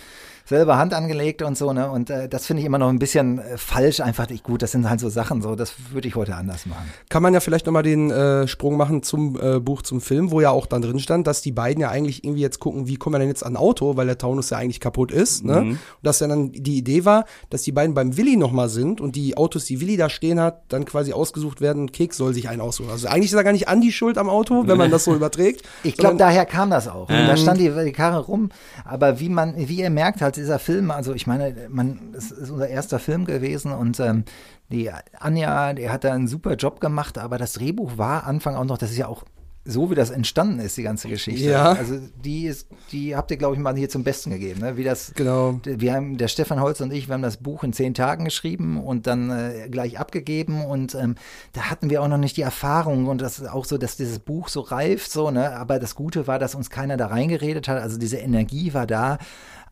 selber 0.47 0.77
Hand 0.77 0.93
angelegt 0.93 1.43
und 1.43 1.57
so, 1.57 1.73
ne? 1.73 1.91
Und 1.91 2.11
äh, 2.11 2.29
das 2.29 2.47
finde 2.47 2.61
ich 2.61 2.67
immer 2.67 2.79
noch 2.79 2.89
ein 2.89 2.99
bisschen 2.99 3.39
äh, 3.39 3.57
falsch, 3.57 4.01
einfach 4.01 4.29
nicht 4.29 4.45
gut. 4.45 4.63
Das 4.63 4.73
sind 4.73 4.89
halt 4.89 5.01
so 5.01 5.09
Sachen, 5.09 5.41
so, 5.41 5.55
das 5.55 5.75
würde 5.93 6.07
ich 6.07 6.17
heute 6.17 6.35
anders 6.37 6.67
machen. 6.67 6.91
Kann 7.09 7.23
man 7.23 7.33
ja 7.33 7.41
vielleicht 7.41 7.65
nochmal 7.67 7.83
den 7.83 8.11
äh, 8.11 8.47
Sprung 8.47 8.77
machen 8.77 9.03
zum 9.03 9.41
äh, 9.41 9.59
Buch, 9.59 9.83
zum 9.83 10.01
Film, 10.01 10.31
wo 10.31 10.41
ja 10.41 10.51
auch 10.51 10.67
dann 10.67 10.83
drin 10.83 10.99
stand, 10.99 11.27
dass 11.27 11.41
die 11.41 11.53
beiden 11.53 11.81
ja 11.81 11.89
eigentlich 11.89 12.25
irgendwie 12.25 12.43
jetzt 12.43 12.61
gucken, 12.61 12.87
wie 12.87 12.97
kommen 12.97 13.15
wir 13.15 13.21
denn 13.21 13.29
jetzt 13.29 13.45
an 13.45 13.55
ein 13.55 13.57
Auto, 13.57 13.97
weil 13.97 14.07
der 14.07 14.19
Taunus 14.19 14.51
ja 14.51 14.59
eigentlich 14.59 14.81
kaputt 14.81 15.13
ist. 15.13 15.45
Ne? 15.45 15.61
Und 15.61 15.79
dass 16.03 16.21
ja 16.21 16.29
dann 16.29 16.53
die 16.53 16.77
Idee 16.77 17.05
war, 17.05 17.25
dass 17.51 17.63
die 17.63 17.73
beiden 17.73 17.95
beim 17.95 18.17
Willi 18.17 18.37
nochmal 18.37 18.69
sind 18.69 19.01
und 19.01 19.17
die 19.17 19.37
Autos, 19.37 19.65
die 19.65 19.81
Willi 19.81 19.97
da 19.97 20.11
stehen 20.11 20.41
hat, 20.41 20.63
dann 20.69 20.85
quasi 20.85 21.13
ausgesucht 21.13 21.61
werden 21.61 21.83
und 21.83 21.93
Keks 21.93 22.17
soll 22.17 22.35
sich 22.35 22.49
einen 22.49 22.61
aussuchen. 22.61 22.91
Also 22.91 23.09
eigentlich 23.09 23.27
ist 23.27 23.35
da 23.35 23.43
gar 23.43 23.53
nicht 23.53 23.69
Andi 23.69 23.93
schuld 23.93 24.19
am 24.19 24.29
Auto, 24.29 24.67
wenn 24.67 24.77
man 24.77 24.91
das 24.91 25.05
so 25.05 25.15
überträgt. 25.15 25.63
Ich 25.85 25.97
glaube, 25.97 26.17
daher 26.17 26.45
kam 26.45 26.71
das 26.71 26.89
auch. 26.89 27.09
Da 27.09 27.37
stand 27.37 27.61
die, 27.61 27.71
die 27.71 27.93
Karre 27.93 28.21
rum, 28.21 28.51
aber 28.85 29.21
wie 29.21 29.29
man, 29.29 29.55
wie 29.57 29.81
ihr 29.81 29.91
merkt 29.91 30.21
halt, 30.21 30.34
dieser 30.37 30.59
Film, 30.59 30.90
also 30.90 31.14
ich 31.14 31.27
meine, 31.27 31.55
man, 31.68 32.14
es 32.16 32.31
ist 32.31 32.51
unser 32.51 32.68
erster 32.68 32.99
Film 32.99 33.25
gewesen 33.25 33.73
und 33.73 34.01
ähm, 34.01 34.25
die 34.70 34.90
Anja, 35.18 35.73
die 35.73 35.90
hat 35.90 36.05
da 36.05 36.12
einen 36.12 36.29
super 36.29 36.55
Job 36.55 36.81
gemacht, 36.81 37.18
aber 37.18 37.38
das 37.38 37.55
Drehbuch 37.55 37.99
war 37.99 38.27
Anfang 38.27 38.57
auch 38.57 38.64
noch, 38.64 38.79
das 38.79 38.90
ist 38.90 38.99
ja 38.99 39.09
auch 39.09 39.25
so 39.66 39.90
wie 39.90 39.94
das 39.94 40.11
entstanden 40.11 40.59
ist, 40.61 40.77
die 40.77 40.83
ganze 40.83 41.09
Geschichte. 41.09 41.49
Ja. 41.49 41.73
Also 41.73 41.99
die 42.23 42.47
ist, 42.47 42.68
die 42.92 43.16
habt 43.16 43.31
ihr, 43.31 43.38
glaube 43.38 43.55
ich, 43.55 43.61
mal 43.61 43.75
hier 43.75 43.88
zum 43.88 44.05
Besten 44.05 44.31
gegeben, 44.31 44.61
ne? 44.61 44.77
Wie 44.77 44.85
das, 44.85 45.12
Genau. 45.14 45.59
wir 45.64 45.94
haben, 45.94 46.18
der 46.18 46.29
Stefan 46.29 46.61
Holz 46.61 46.81
und 46.83 46.92
ich, 46.92 47.09
wir 47.09 47.14
haben 47.14 47.23
das 47.23 47.38
Buch 47.38 47.64
in 47.64 47.73
zehn 47.73 47.94
Tagen 47.94 48.27
geschrieben 48.27 48.79
und 48.83 49.07
dann 49.07 49.31
äh, 49.31 49.68
gleich 49.70 49.99
abgegeben 49.99 50.64
und 50.64 50.94
ähm, 50.94 51.14
da 51.55 51.70
hatten 51.70 51.88
wir 51.88 52.03
auch 52.03 52.09
noch 52.09 52.18
nicht 52.18 52.37
die 52.37 52.42
Erfahrung 52.42 53.07
und 53.07 53.23
das 53.23 53.38
ist 53.38 53.49
auch 53.49 53.64
so, 53.64 53.79
dass 53.79 53.97
dieses 53.97 54.18
Buch 54.18 54.49
so 54.49 54.61
reift, 54.61 55.11
so, 55.11 55.31
ne? 55.31 55.57
Aber 55.57 55.79
das 55.79 55.94
Gute 55.94 56.27
war, 56.27 56.38
dass 56.38 56.55
uns 56.55 56.68
keiner 56.68 56.99
da 56.99 57.07
reingeredet 57.07 57.66
hat, 57.66 57.81
also 57.81 57.99
diese 57.99 58.18
Energie 58.18 58.75
war 58.75 58.87
da. 58.87 59.18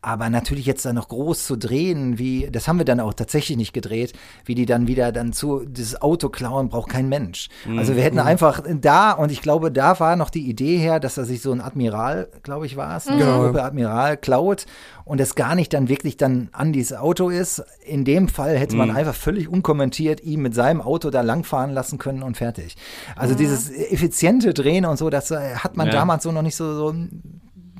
Aber 0.04 0.28
natürlich 0.30 0.66
jetzt 0.66 0.84
da 0.84 0.92
noch 0.92 1.06
groß 1.08 1.46
zu 1.46 1.56
drehen, 1.56 2.18
wie, 2.18 2.48
das 2.50 2.66
haben 2.66 2.78
wir 2.78 2.84
dann 2.84 2.98
auch 2.98 3.14
tatsächlich 3.14 3.56
nicht 3.56 3.72
gedreht, 3.72 4.12
wie 4.44 4.56
die 4.56 4.66
dann 4.66 4.88
wieder 4.88 5.12
dann 5.12 5.32
zu, 5.32 5.64
dieses 5.64 6.02
Auto 6.02 6.28
klauen, 6.28 6.68
braucht 6.68 6.90
kein 6.90 7.08
Mensch. 7.08 7.48
Also 7.78 7.94
wir 7.94 8.02
hätten 8.02 8.18
einfach 8.18 8.62
da, 8.80 9.12
und 9.12 9.30
ich 9.30 9.42
glaube, 9.42 9.70
da 9.70 10.00
war 10.00 10.16
noch 10.16 10.30
die 10.30 10.48
Idee 10.48 10.76
her, 10.78 10.98
dass 10.98 11.18
er 11.18 11.24
sich 11.24 11.40
so 11.40 11.52
ein 11.52 11.60
Admiral, 11.60 12.28
glaube 12.42 12.66
ich, 12.66 12.76
war 12.76 12.96
es, 12.96 13.06
ein 13.06 13.16
Genau. 13.18 13.44
Gruppe 13.44 13.62
Admiral 13.62 14.16
klaut 14.16 14.66
und 15.04 15.20
es 15.20 15.36
gar 15.36 15.54
nicht 15.54 15.72
dann 15.72 15.88
wirklich 15.88 16.16
dann 16.16 16.48
an 16.50 16.72
dieses 16.72 16.96
Auto 16.98 17.28
ist. 17.28 17.62
In 17.86 18.04
dem 18.04 18.26
Fall 18.26 18.58
hätte 18.58 18.74
man 18.74 18.90
einfach 18.90 19.14
völlig 19.14 19.48
unkommentiert 19.48 20.20
ihn 20.24 20.42
mit 20.42 20.52
seinem 20.54 20.80
Auto 20.82 21.10
da 21.10 21.20
langfahren 21.20 21.70
lassen 21.70 21.98
können 21.98 22.24
und 22.24 22.36
fertig. 22.36 22.76
Also 23.14 23.36
dieses 23.36 23.70
effiziente 23.70 24.52
Drehen 24.52 24.84
und 24.84 24.96
so, 24.96 25.10
das 25.10 25.30
äh, 25.30 25.54
hat 25.56 25.76
man 25.76 25.86
Ja. 25.86 25.92
damals 25.92 26.24
so 26.24 26.32
noch 26.32 26.42
nicht 26.42 26.56
so, 26.56 26.74
so 26.74 26.94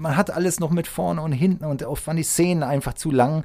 man 0.03 0.17
hat 0.17 0.31
alles 0.31 0.61
noch 0.61 0.71
mit 0.71 0.87
vorne 0.87 1.23
und 1.23 1.33
hinten 1.33 1.65
und 1.65 1.83
oft 1.85 2.07
waren 2.07 2.17
die 2.17 2.23
Szenen 2.25 2.63
einfach 2.63 2.95
zu 2.95 3.11
lang. 3.11 3.45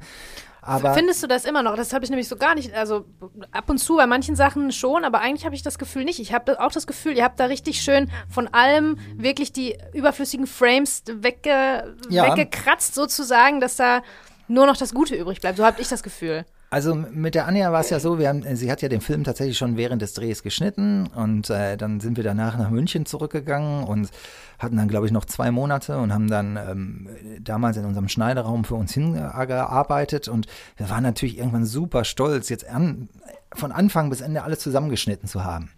Aber 0.60 0.92
Findest 0.92 1.22
du 1.22 1.26
das 1.28 1.46
immer 1.46 1.62
noch? 1.62 1.76
Das 1.76 1.94
habe 1.94 2.04
ich 2.04 2.10
nämlich 2.10 2.28
so 2.28 2.36
gar 2.36 2.54
nicht. 2.54 2.74
Also 2.74 3.06
ab 3.52 3.70
und 3.70 3.78
zu 3.78 3.96
bei 3.96 4.06
manchen 4.06 4.36
Sachen 4.36 4.70
schon, 4.70 5.04
aber 5.04 5.20
eigentlich 5.20 5.46
habe 5.46 5.54
ich 5.54 5.62
das 5.62 5.78
Gefühl 5.78 6.04
nicht. 6.04 6.18
Ich 6.20 6.34
habe 6.34 6.60
auch 6.60 6.72
das 6.72 6.86
Gefühl, 6.86 7.16
ihr 7.16 7.24
habt 7.24 7.40
da 7.40 7.46
richtig 7.46 7.80
schön 7.80 8.10
von 8.28 8.48
allem 8.48 8.98
wirklich 9.16 9.52
die 9.52 9.78
überflüssigen 9.94 10.46
Frames 10.46 11.04
wegge 11.10 11.96
Ja. 12.10 12.24
weggekratzt, 12.36 12.94
sozusagen, 12.94 13.60
dass 13.60 13.76
da 13.76 14.02
nur 14.48 14.66
noch 14.66 14.76
das 14.76 14.92
Gute 14.92 15.14
übrig 15.14 15.40
bleibt. 15.40 15.56
So 15.56 15.64
habe 15.64 15.80
ich 15.80 15.88
das 15.88 16.02
Gefühl. 16.02 16.44
Also 16.70 16.94
mit 16.94 17.34
der 17.34 17.46
Anja 17.46 17.72
war 17.72 17.80
es 17.80 17.88
ja 17.88 17.98
so, 17.98 18.18
wir 18.18 18.28
haben, 18.28 18.44
sie 18.54 18.70
hat 18.70 18.82
ja 18.82 18.90
den 18.90 19.00
Film 19.00 19.24
tatsächlich 19.24 19.56
schon 19.56 19.78
während 19.78 20.02
des 20.02 20.12
Drehs 20.12 20.42
geschnitten 20.42 21.06
und 21.06 21.48
äh, 21.48 21.78
dann 21.78 21.98
sind 22.00 22.18
wir 22.18 22.24
danach 22.24 22.58
nach 22.58 22.68
München 22.68 23.06
zurückgegangen 23.06 23.84
und 23.84 24.10
hatten 24.58 24.76
dann, 24.76 24.86
glaube 24.86 25.06
ich, 25.06 25.12
noch 25.12 25.24
zwei 25.24 25.50
Monate 25.50 25.96
und 25.96 26.12
haben 26.12 26.28
dann 26.28 26.58
ähm, 26.58 27.08
damals 27.40 27.78
in 27.78 27.86
unserem 27.86 28.08
Schneideraum 28.08 28.64
für 28.64 28.74
uns 28.74 28.92
hingearbeitet 28.92 30.28
und 30.28 30.46
wir 30.76 30.90
waren 30.90 31.02
natürlich 31.02 31.38
irgendwann 31.38 31.64
super 31.64 32.04
stolz, 32.04 32.50
jetzt 32.50 32.68
an, 32.68 33.08
von 33.54 33.72
Anfang 33.72 34.10
bis 34.10 34.20
Ende 34.20 34.42
alles 34.42 34.58
zusammengeschnitten 34.58 35.26
zu 35.26 35.44
haben. 35.44 35.70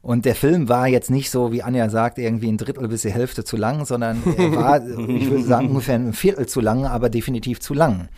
Und 0.00 0.24
der 0.24 0.34
Film 0.34 0.68
war 0.68 0.88
jetzt 0.88 1.12
nicht 1.12 1.30
so, 1.30 1.52
wie 1.52 1.62
Anja 1.62 1.88
sagt, 1.88 2.18
irgendwie 2.18 2.48
ein 2.48 2.58
Drittel 2.58 2.88
bis 2.88 3.02
die 3.02 3.12
Hälfte 3.12 3.44
zu 3.44 3.56
lang, 3.56 3.84
sondern 3.86 4.20
er 4.36 4.56
war, 4.56 4.84
ich 5.08 5.30
würde 5.30 5.44
sagen, 5.44 5.68
ungefähr 5.68 5.94
ein 5.94 6.12
Viertel 6.12 6.46
zu 6.46 6.60
lang, 6.60 6.84
aber 6.84 7.08
definitiv 7.08 7.60
zu 7.60 7.74
lang. 7.74 8.08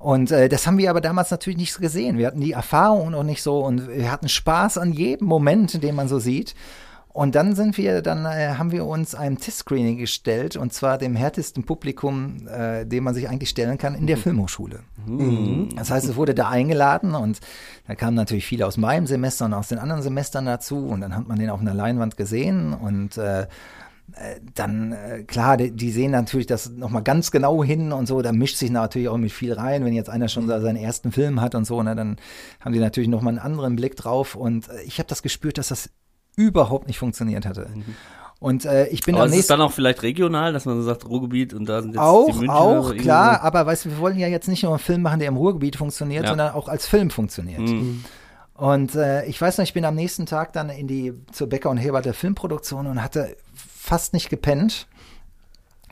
Und 0.00 0.30
äh, 0.30 0.48
das 0.48 0.66
haben 0.66 0.78
wir 0.78 0.88
aber 0.88 1.02
damals 1.02 1.30
natürlich 1.30 1.58
nicht 1.58 1.78
gesehen. 1.78 2.16
Wir 2.16 2.26
hatten 2.26 2.40
die 2.40 2.52
Erfahrung 2.52 3.10
noch 3.10 3.22
nicht 3.22 3.42
so. 3.42 3.58
Und 3.58 3.86
wir 3.86 4.10
hatten 4.10 4.30
Spaß 4.30 4.78
an 4.78 4.94
jedem 4.94 5.28
Moment, 5.28 5.82
den 5.82 5.94
man 5.94 6.08
so 6.08 6.18
sieht. 6.18 6.54
Und 7.12 7.34
dann 7.34 7.54
sind 7.54 7.76
wir, 7.76 8.00
dann 8.00 8.24
äh, 8.24 8.54
haben 8.56 8.72
wir 8.72 8.86
uns 8.86 9.14
einem 9.14 9.38
Testscreening 9.38 9.98
gestellt. 9.98 10.56
Und 10.56 10.72
zwar 10.72 10.96
dem 10.96 11.16
härtesten 11.16 11.64
Publikum, 11.64 12.48
äh, 12.48 12.86
dem 12.86 13.04
man 13.04 13.12
sich 13.14 13.28
eigentlich 13.28 13.50
stellen 13.50 13.76
kann, 13.76 13.94
in 13.94 14.06
der 14.06 14.16
Filmhochschule. 14.16 14.80
Das 15.76 15.90
heißt, 15.90 16.08
es 16.08 16.16
wurde 16.16 16.34
da 16.34 16.48
eingeladen. 16.48 17.14
Und 17.14 17.40
da 17.86 17.94
kamen 17.94 18.16
natürlich 18.16 18.46
viele 18.46 18.66
aus 18.66 18.78
meinem 18.78 19.06
Semester 19.06 19.44
und 19.44 19.52
aus 19.52 19.68
den 19.68 19.78
anderen 19.78 20.00
Semestern 20.00 20.46
dazu. 20.46 20.86
Und 20.86 21.02
dann 21.02 21.14
hat 21.14 21.28
man 21.28 21.38
den 21.38 21.50
auf 21.50 21.60
einer 21.60 21.74
Leinwand 21.74 22.16
gesehen. 22.16 22.72
Und 22.72 23.18
äh, 23.18 23.48
dann, 24.54 24.92
äh, 24.92 25.22
klar, 25.24 25.56
die, 25.56 25.70
die 25.70 25.90
sehen 25.90 26.10
natürlich 26.10 26.46
das 26.46 26.70
nochmal 26.70 27.02
ganz 27.02 27.30
genau 27.30 27.62
hin 27.64 27.92
und 27.92 28.06
so, 28.06 28.22
da 28.22 28.32
mischt 28.32 28.56
sich 28.56 28.70
natürlich 28.70 29.08
auch 29.08 29.16
mit 29.16 29.32
viel 29.32 29.52
rein, 29.52 29.84
wenn 29.84 29.92
jetzt 29.92 30.10
einer 30.10 30.28
schon 30.28 30.46
da 30.48 30.60
seinen 30.60 30.76
ersten 30.76 31.12
Film 31.12 31.40
hat 31.40 31.54
und 31.54 31.64
so, 31.64 31.82
ne, 31.82 31.94
dann 31.94 32.16
haben 32.60 32.72
die 32.72 32.78
natürlich 32.80 33.08
nochmal 33.08 33.32
einen 33.32 33.38
anderen 33.38 33.76
Blick 33.76 33.96
drauf 33.96 34.34
und 34.34 34.68
äh, 34.68 34.82
ich 34.82 34.98
habe 34.98 35.08
das 35.08 35.22
gespürt, 35.22 35.58
dass 35.58 35.68
das 35.68 35.90
überhaupt 36.36 36.86
nicht 36.86 36.98
funktioniert 36.98 37.46
hatte. 37.46 37.68
Und 38.38 38.64
äh, 38.64 38.86
ich 38.88 39.02
bin 39.02 39.14
Aber 39.16 39.24
am 39.24 39.28
ist 39.28 39.32
es 39.32 39.36
nächsten 39.36 39.52
dann 39.52 39.60
auch 39.60 39.72
vielleicht 39.72 40.02
regional, 40.02 40.52
dass 40.54 40.64
man 40.64 40.76
so 40.76 40.82
sagt, 40.82 41.06
Ruhrgebiet 41.06 41.52
und 41.52 41.66
da 41.66 41.82
sind 41.82 41.90
jetzt 41.90 41.96
die 41.96 42.00
auch, 42.00 42.26
Münchner 42.28 42.54
auch, 42.56 42.94
klar, 42.96 43.42
aber 43.42 43.66
weißt 43.66 43.84
du, 43.84 43.90
wir 43.90 43.98
wollen 43.98 44.18
ja 44.18 44.28
jetzt 44.28 44.48
nicht 44.48 44.62
nur 44.62 44.72
einen 44.72 44.78
Film 44.78 45.02
machen, 45.02 45.18
der 45.18 45.28
im 45.28 45.36
Ruhrgebiet 45.36 45.76
funktioniert, 45.76 46.24
Ja. 46.24 46.30
sondern 46.30 46.54
auch 46.54 46.68
als 46.68 46.86
Film 46.86 47.10
funktioniert. 47.10 47.60
Mhm. 47.60 48.04
Und 48.60 48.94
äh, 48.94 49.24
ich 49.24 49.40
weiß 49.40 49.56
noch, 49.56 49.62
ich 49.62 49.72
bin 49.72 49.86
am 49.86 49.94
nächsten 49.94 50.26
Tag 50.26 50.52
dann 50.52 50.68
in 50.68 50.86
die 50.86 51.14
zur 51.32 51.48
Becker 51.48 51.70
und 51.70 51.78
Hebert 51.78 52.04
der 52.04 52.12
Filmproduktion 52.12 52.86
und 52.86 53.02
hatte 53.02 53.34
fast 53.54 54.12
nicht 54.12 54.28
gepennt. 54.28 54.86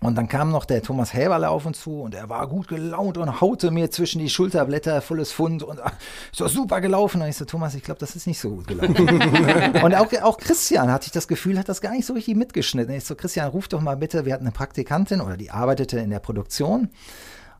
Und 0.02 0.16
dann 0.16 0.28
kam 0.28 0.50
noch 0.50 0.66
der 0.66 0.82
Thomas 0.82 1.14
Häberle 1.14 1.48
auf 1.48 1.64
uns 1.64 1.80
zu 1.80 2.02
und 2.02 2.14
er 2.14 2.28
war 2.28 2.46
gut 2.46 2.68
gelaunt 2.68 3.16
und 3.16 3.40
haute 3.40 3.70
mir 3.70 3.90
zwischen 3.90 4.18
die 4.18 4.28
Schulterblätter 4.28 5.00
volles 5.00 5.32
Fund 5.32 5.62
und 5.62 5.80
ah, 5.80 5.92
ist 6.30 6.42
doch 6.42 6.48
super 6.50 6.82
gelaufen. 6.82 7.22
Und 7.22 7.28
ich 7.28 7.36
so, 7.36 7.46
Thomas, 7.46 7.74
ich 7.74 7.82
glaube, 7.82 8.00
das 8.00 8.14
ist 8.14 8.26
nicht 8.26 8.38
so 8.38 8.50
gut 8.50 8.66
gelaufen. 8.66 9.08
und 9.82 9.94
auch, 9.94 10.12
auch 10.22 10.36
Christian 10.36 10.92
hatte 10.92 11.06
ich 11.06 11.12
das 11.12 11.26
Gefühl, 11.26 11.58
hat 11.58 11.70
das 11.70 11.80
gar 11.80 11.92
nicht 11.92 12.04
so 12.04 12.12
richtig 12.12 12.36
mitgeschnitten. 12.36 12.94
Ich 12.94 13.04
so, 13.04 13.14
Christian, 13.14 13.48
ruf 13.48 13.68
doch 13.68 13.80
mal 13.80 13.96
bitte, 13.96 14.26
wir 14.26 14.34
hatten 14.34 14.44
eine 14.44 14.52
Praktikantin 14.52 15.22
oder 15.22 15.38
die 15.38 15.50
arbeitete 15.50 15.98
in 16.00 16.10
der 16.10 16.20
Produktion. 16.20 16.90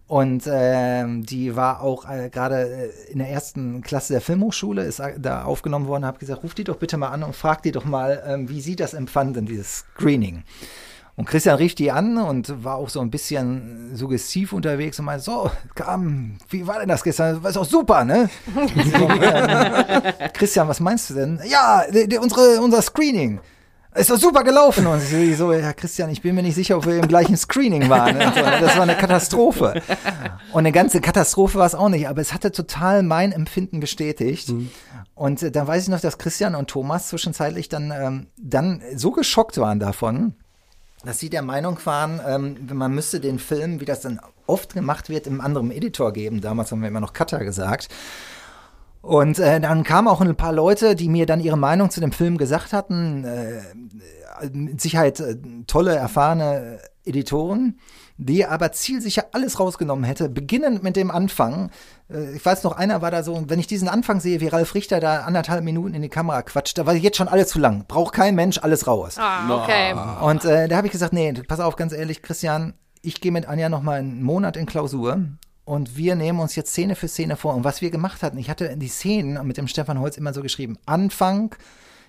Und 0.09 0.45
ähm, 0.51 1.27
die 1.27 1.55
war 1.55 1.83
auch 1.83 2.09
äh, 2.09 2.31
gerade 2.31 2.91
äh, 2.91 3.13
in 3.13 3.19
der 3.19 3.29
ersten 3.29 3.83
Klasse 3.83 4.15
der 4.15 4.23
Filmhochschule, 4.23 4.83
ist 4.83 5.01
äh, 5.01 5.21
da 5.21 5.45
aufgenommen 5.45 5.87
worden, 5.87 6.07
habe 6.07 6.19
gesagt, 6.19 6.43
ruf 6.43 6.55
die 6.55 6.65
doch 6.65 6.77
bitte 6.77 6.97
mal 6.97 7.09
an 7.09 7.23
und 7.23 7.37
frag 7.37 7.63
die 7.63 7.73
doch 7.73 7.85
mal, 7.85 8.23
ähm, 8.27 8.49
wie 8.49 8.63
sie 8.63 8.75
das 8.75 8.95
empfanden, 8.95 9.45
dieses 9.45 9.85
Screening. 9.95 10.45
Und 11.15 11.27
Christian 11.27 11.57
rief 11.57 11.75
die 11.75 11.91
an 11.91 12.17
und 12.17 12.65
war 12.65 12.77
auch 12.77 12.89
so 12.89 13.01
ein 13.01 13.11
bisschen 13.11 13.95
suggestiv 13.95 14.55
unterwegs 14.55 14.99
und 14.99 15.05
meinte, 15.05 15.25
so, 15.25 15.51
kam, 15.75 16.39
wie 16.49 16.67
war 16.67 16.79
denn 16.79 16.89
das 16.89 17.03
gestern? 17.03 17.43
Das 17.43 17.51
ist 17.51 17.57
auch 17.59 17.65
super, 17.67 18.05
ne? 18.05 18.31
so, 18.55 19.11
ähm, 19.11 20.15
Christian, 20.33 20.69
was 20.69 20.81
meinst 20.81 21.11
du 21.11 21.15
denn? 21.15 21.41
Ja, 21.45 21.83
unsere, 22.19 22.63
unser 22.63 22.81
Screening. 22.81 23.41
Ist 23.99 24.11
doch 24.11 24.19
super 24.19 24.45
gelaufen. 24.45 24.87
Und 24.87 25.03
ich 25.03 25.37
so, 25.37 25.53
ja, 25.53 25.73
Christian, 25.73 26.11
ich 26.11 26.23
bin 26.23 26.35
mir 26.35 26.43
nicht 26.43 26.55
sicher, 26.55 26.77
ob 26.77 26.87
wir 26.87 26.97
im 26.97 27.09
gleichen 27.09 27.37
Screening 27.37 27.89
waren. 27.89 28.19
Das 28.19 28.77
war 28.77 28.83
eine 28.83 28.97
Katastrophe. 28.97 29.83
Und 30.53 30.61
eine 30.61 30.73
ganze 30.73 31.01
Katastrophe 31.01 31.59
war 31.59 31.67
es 31.67 31.75
auch 31.75 31.89
nicht, 31.89 32.09
aber 32.09 32.21
es 32.21 32.33
hatte 32.33 32.53
total 32.53 33.03
mein 33.03 33.33
Empfinden 33.33 33.81
bestätigt. 33.81 34.53
Und 35.15 35.43
äh, 35.43 35.51
dann 35.51 35.67
weiß 35.67 35.85
ich 35.85 35.89
noch, 35.89 36.01
dass 36.01 36.19
Christian 36.19 36.55
und 36.55 36.71
Thomas 36.71 37.09
zwischenzeitlich 37.09 37.69
dann, 37.69 37.91
ähm, 37.91 38.27
dann 38.37 38.83
so 38.95 39.11
geschockt 39.11 39.59
waren 39.59 39.81
davon, 39.81 40.35
dass 41.05 41.19
sie 41.19 41.31
der 41.31 41.43
Meinung 41.43 41.79
waren, 41.85 42.21
ähm, 42.27 42.57
man 42.73 42.95
müsste 42.95 43.21
den 43.21 43.39
Film, 43.39 43.81
wie 43.81 43.85
das 43.85 44.01
dann 44.01 44.21
oft 44.47 44.75
gemacht 44.75 45.09
wird, 45.09 45.27
im 45.27 45.41
anderen 45.41 45.71
Editor 45.71 46.13
geben. 46.13 46.41
Damals 46.41 46.71
haben 46.73 46.81
wir 46.81 46.89
immer 46.89 47.01
noch 47.01 47.13
Cutter 47.13 47.45
gesagt. 47.45 47.89
Und 49.01 49.39
äh, 49.39 49.61
dann 49.61 49.85
kamen 49.85 50.09
auch 50.09 50.21
ein 50.21 50.37
paar 50.37 50.53
Leute, 50.53 50.95
die 50.95 51.09
mir 51.09 51.27
dann 51.27 51.41
ihre 51.41 51.57
Meinung 51.57 51.91
zu 51.91 52.01
dem 52.01 52.13
Film 52.13 52.37
gesagt 52.37 52.73
hatten. 52.73 53.25
Äh, 53.25 53.61
mit 54.53 54.81
Sicherheit 54.81 55.21
äh, 55.21 55.37
tolle, 55.67 55.95
erfahrene 55.97 56.79
Editoren, 57.05 57.79
die 58.17 58.45
aber 58.45 58.73
zielsicher 58.73 59.27
alles 59.33 59.59
rausgenommen 59.59 60.05
hätte, 60.05 60.29
beginnend 60.29 60.83
mit 60.83 60.97
dem 60.97 61.11
Anfang. 61.11 61.71
Äh, 62.11 62.37
ich 62.37 62.45
weiß 62.45 62.65
noch, 62.65 62.77
einer 62.77 63.03
war 63.03 63.11
da 63.11 63.23
so, 63.23 63.45
wenn 63.49 63.59
ich 63.59 63.67
diesen 63.67 63.89
Anfang 63.89 64.21
sehe, 64.21 64.41
wie 64.41 64.49
Ralf 64.49 64.75
Richter 64.75 65.01
da 65.01 65.21
anderthalb 65.21 65.65
Minuten 65.65 65.95
in 65.95 66.03
die 66.03 66.09
Kamera 66.09 66.43
quatscht, 66.43 66.79
da 66.79 66.87
war 66.87 66.95
jetzt 66.95 67.17
schon 67.17 67.29
alles 67.29 67.49
zu 67.49 67.59
lang. 67.59 67.85
Braucht 67.89 68.15
kein 68.15 68.35
Mensch, 68.35 68.59
alles 68.59 68.87
raus. 68.87 69.17
Ah, 69.19 69.63
okay. 69.63 69.95
Und 70.23 70.45
äh, 70.45 70.69
da 70.69 70.77
habe 70.77 70.87
ich 70.87 70.93
gesagt, 70.93 71.13
nee, 71.13 71.33
pass 71.33 71.61
auf, 71.61 71.77
ganz 71.77 71.93
ehrlich, 71.93 72.23
Christian, 72.23 72.75
ich 73.03 73.21
gehe 73.21 73.33
mit 73.33 73.47
Anja 73.47 73.69
noch 73.69 73.83
mal 73.83 74.01
einen 74.01 74.23
Monat 74.23 74.57
in 74.57 74.67
Klausur 74.67 75.19
und 75.69 75.99
wir 75.99 76.17
nehmen 76.17 76.41
uns 76.41 76.57
jetzt 76.57 76.71
Szene 76.71 76.97
für 76.97 77.09
Szene 77.09 77.37
vor. 77.37 77.55
Und 77.55 77.63
was 77.63 77.83
wir 77.83 77.91
gemacht 77.91 78.23
hatten, 78.23 78.39
ich 78.39 78.49
hatte 78.49 78.75
die 78.77 78.89
Szenen 78.89 79.47
mit 79.47 79.59
dem 79.59 79.69
Stefan 79.69 80.01
Holz 80.01 80.17
immer 80.17 80.33
so 80.33 80.41
geschrieben, 80.41 80.79
Anfang, 80.87 81.55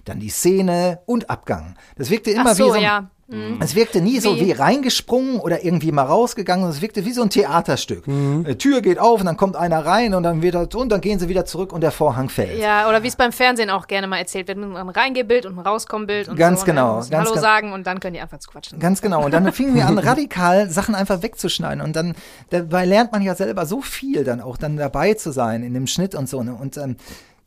dann 0.05 0.21
die 0.21 0.29
Szene 0.29 1.01
und 1.05 1.29
Abgang. 1.29 1.75
Das 1.97 2.09
wirkte 2.09 2.31
immer 2.31 2.55
so, 2.55 2.65
wie 2.65 2.69
so 2.69 2.75
ein, 2.75 2.81
ja. 2.81 3.11
Mhm. 3.29 3.57
es 3.61 3.75
wirkte 3.75 4.01
nie 4.01 4.19
so 4.19 4.35
Wie- 4.35 4.47
wie 4.47 4.51
reingesprungen 4.53 5.39
oder 5.39 5.63
irgendwie 5.63 5.91
mal 5.91 6.03
rausgegangen. 6.03 6.67
Es 6.69 6.81
wirkte 6.81 7.05
wie 7.05 7.11
so 7.13 7.21
ein 7.21 7.29
Theaterstück. 7.29 8.05
Äh, 8.07 8.55
Tür 8.55 8.81
geht 8.81 8.97
auf 8.99 9.19
und 9.19 9.25
dann 9.27 9.37
kommt 9.37 9.55
einer 9.55 9.85
rein 9.85 10.13
und 10.15 10.23
dann 10.23 10.41
wieder 10.41 10.67
und 10.73 10.89
dann 10.91 11.01
gehen 11.01 11.19
sie 11.19 11.29
wieder 11.29 11.45
zurück 11.45 11.71
und 11.71 11.81
der 11.81 11.91
Vorhang 11.91 12.29
fällt. 12.29 12.59
Ja, 12.59 12.89
oder 12.89 13.03
wie 13.03 13.07
es 13.07 13.15
beim 13.15 13.31
Fernsehen 13.31 13.69
auch 13.69 13.87
gerne 13.87 14.07
mal 14.07 14.17
erzählt 14.17 14.47
wird, 14.47 14.57
mit 14.57 14.75
einem 14.75 14.89
Reingebild 14.89 15.45
und 15.45 15.53
einem 15.53 15.59
Rauskommenbild 15.67 16.27
und 16.29 16.35
Ganz 16.37 16.61
so. 16.61 16.65
genau, 16.65 16.91
Ne? 16.93 16.97
Müssen 16.97 17.11
ganz 17.11 17.21
Hallo 17.25 17.31
genau. 17.35 17.41
sagen 17.41 17.73
und 17.73 17.85
dann 17.87 17.99
können 17.99 18.13
die 18.15 18.21
anfangen 18.21 18.41
zu 18.41 18.49
quatschen. 18.49 18.79
Ganz 18.79 19.01
genau. 19.01 19.23
Und 19.25 19.31
dann 19.33 19.51
fingen 19.53 19.75
wir 19.75 19.85
an, 19.85 19.97
radikal 19.97 20.69
Sachen 20.69 20.95
einfach 20.95 21.21
wegzuschneiden. 21.21 21.81
Und 21.83 21.95
dann 21.95 22.15
dabei 22.49 22.85
lernt 22.85 23.11
man 23.11 23.21
ja 23.21 23.35
selber 23.35 23.65
so 23.65 23.81
viel 23.81 24.23
dann 24.23 24.41
auch 24.41 24.57
dann 24.57 24.75
dabei 24.77 25.13
zu 25.13 25.31
sein 25.31 25.63
in 25.63 25.73
dem 25.73 25.85
Schnitt 25.87 26.15
und 26.15 26.27
so. 26.27 26.41
Ne? 26.43 26.53
Und 26.59 26.77
ähm, 26.77 26.95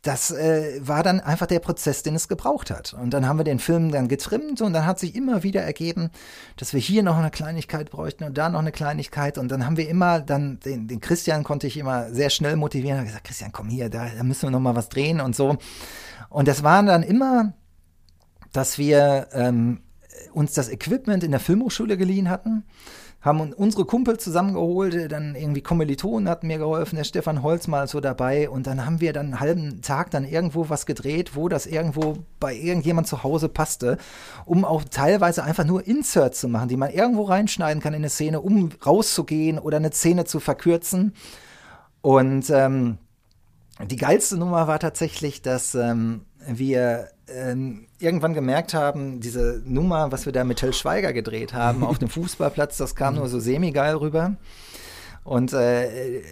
das 0.02 0.32
äh, 0.32 0.80
war 0.84 1.04
dann 1.04 1.20
einfach 1.20 1.46
der 1.46 1.60
Prozess, 1.60 2.02
den 2.02 2.16
es 2.16 2.26
gebraucht 2.26 2.72
hat. 2.72 2.92
Und 2.92 3.14
dann 3.14 3.28
haben 3.28 3.38
wir 3.38 3.44
den 3.44 3.60
Film 3.60 3.92
dann 3.92 4.08
getrimmt 4.08 4.60
und 4.60 4.72
dann 4.72 4.84
hat 4.84 4.98
sich 4.98 5.14
immer 5.14 5.44
wieder 5.44 5.62
ergeben, 5.62 6.10
dass 6.56 6.74
wir 6.74 6.80
hier 6.80 7.04
noch 7.04 7.16
eine 7.16 7.30
Kleinigkeit 7.30 7.90
bräuchten 7.90 8.24
und 8.24 8.36
da 8.36 8.48
noch 8.48 8.58
eine 8.58 8.72
Kleinigkeit. 8.72 9.38
Und 9.38 9.48
dann 9.52 9.64
haben 9.64 9.76
wir 9.76 9.88
immer 9.88 10.20
dann, 10.20 10.58
den, 10.58 10.88
den 10.88 11.00
Christian 11.00 11.44
konnte 11.44 11.68
ich 11.68 11.76
immer 11.76 12.10
sehr 12.12 12.30
schnell 12.30 12.56
motivieren. 12.56 12.98
Ich 12.98 13.06
gesagt, 13.06 13.24
Christian, 13.24 13.52
komm 13.52 13.68
hier, 13.68 13.90
da, 13.90 14.08
da 14.08 14.24
müssen 14.24 14.42
wir 14.42 14.50
noch 14.50 14.60
mal 14.60 14.74
was 14.74 14.88
drehen 14.88 15.20
und 15.20 15.36
so. 15.36 15.56
Und 16.28 16.48
das 16.48 16.64
waren 16.64 16.86
dann 16.86 17.04
immer, 17.04 17.52
dass 18.52 18.78
wir 18.78 19.28
ähm, 19.32 19.82
uns 20.32 20.52
das 20.52 20.68
Equipment 20.68 21.22
in 21.22 21.30
der 21.30 21.40
Filmhochschule 21.40 21.96
geliehen 21.96 22.28
hatten 22.28 22.64
haben 23.22 23.52
unsere 23.52 23.84
Kumpel 23.84 24.18
zusammengeholt, 24.18 25.10
dann 25.12 25.36
irgendwie 25.36 25.62
Kommilitonen 25.62 26.28
hatten 26.28 26.48
mir 26.48 26.58
geholfen, 26.58 26.96
der 26.96 27.04
Stefan 27.04 27.42
Holz 27.42 27.68
mal 27.68 27.86
so 27.86 28.00
dabei 28.00 28.50
und 28.50 28.66
dann 28.66 28.84
haben 28.84 29.00
wir 29.00 29.12
dann 29.12 29.26
einen 29.26 29.40
halben 29.40 29.80
Tag 29.80 30.10
dann 30.10 30.24
irgendwo 30.24 30.68
was 30.68 30.86
gedreht, 30.86 31.36
wo 31.36 31.48
das 31.48 31.66
irgendwo 31.66 32.18
bei 32.40 32.54
irgendjemand 32.54 33.06
zu 33.06 33.22
Hause 33.22 33.48
passte, 33.48 33.96
um 34.44 34.64
auch 34.64 34.82
teilweise 34.90 35.44
einfach 35.44 35.64
nur 35.64 35.86
Inserts 35.86 36.40
zu 36.40 36.48
machen, 36.48 36.68
die 36.68 36.76
man 36.76 36.90
irgendwo 36.90 37.22
reinschneiden 37.22 37.80
kann 37.80 37.94
in 37.94 38.00
eine 38.00 38.10
Szene, 38.10 38.40
um 38.40 38.70
rauszugehen 38.84 39.60
oder 39.60 39.76
eine 39.76 39.92
Szene 39.92 40.24
zu 40.24 40.40
verkürzen. 40.40 41.14
Und 42.00 42.50
ähm, 42.50 42.98
die 43.86 43.96
geilste 43.96 44.36
Nummer 44.36 44.66
war 44.66 44.80
tatsächlich, 44.80 45.42
dass 45.42 45.76
ähm, 45.76 46.26
wir 46.44 47.08
ähm, 47.28 47.86
irgendwann 48.02 48.34
gemerkt 48.34 48.74
haben, 48.74 49.20
diese 49.20 49.62
Nummer, 49.64 50.12
was 50.12 50.26
wir 50.26 50.32
da 50.32 50.44
mit 50.44 50.58
Till 50.58 50.72
Schweiger 50.72 51.12
gedreht 51.12 51.52
haben, 51.52 51.84
auf 51.84 51.98
dem 51.98 52.08
Fußballplatz, 52.10 52.76
das 52.76 52.94
kam 52.94 53.16
nur 53.16 53.28
so 53.28 53.40
semi-geil 53.40 53.96
rüber. 53.96 54.36
Und 55.24 55.52
äh, 55.52 56.22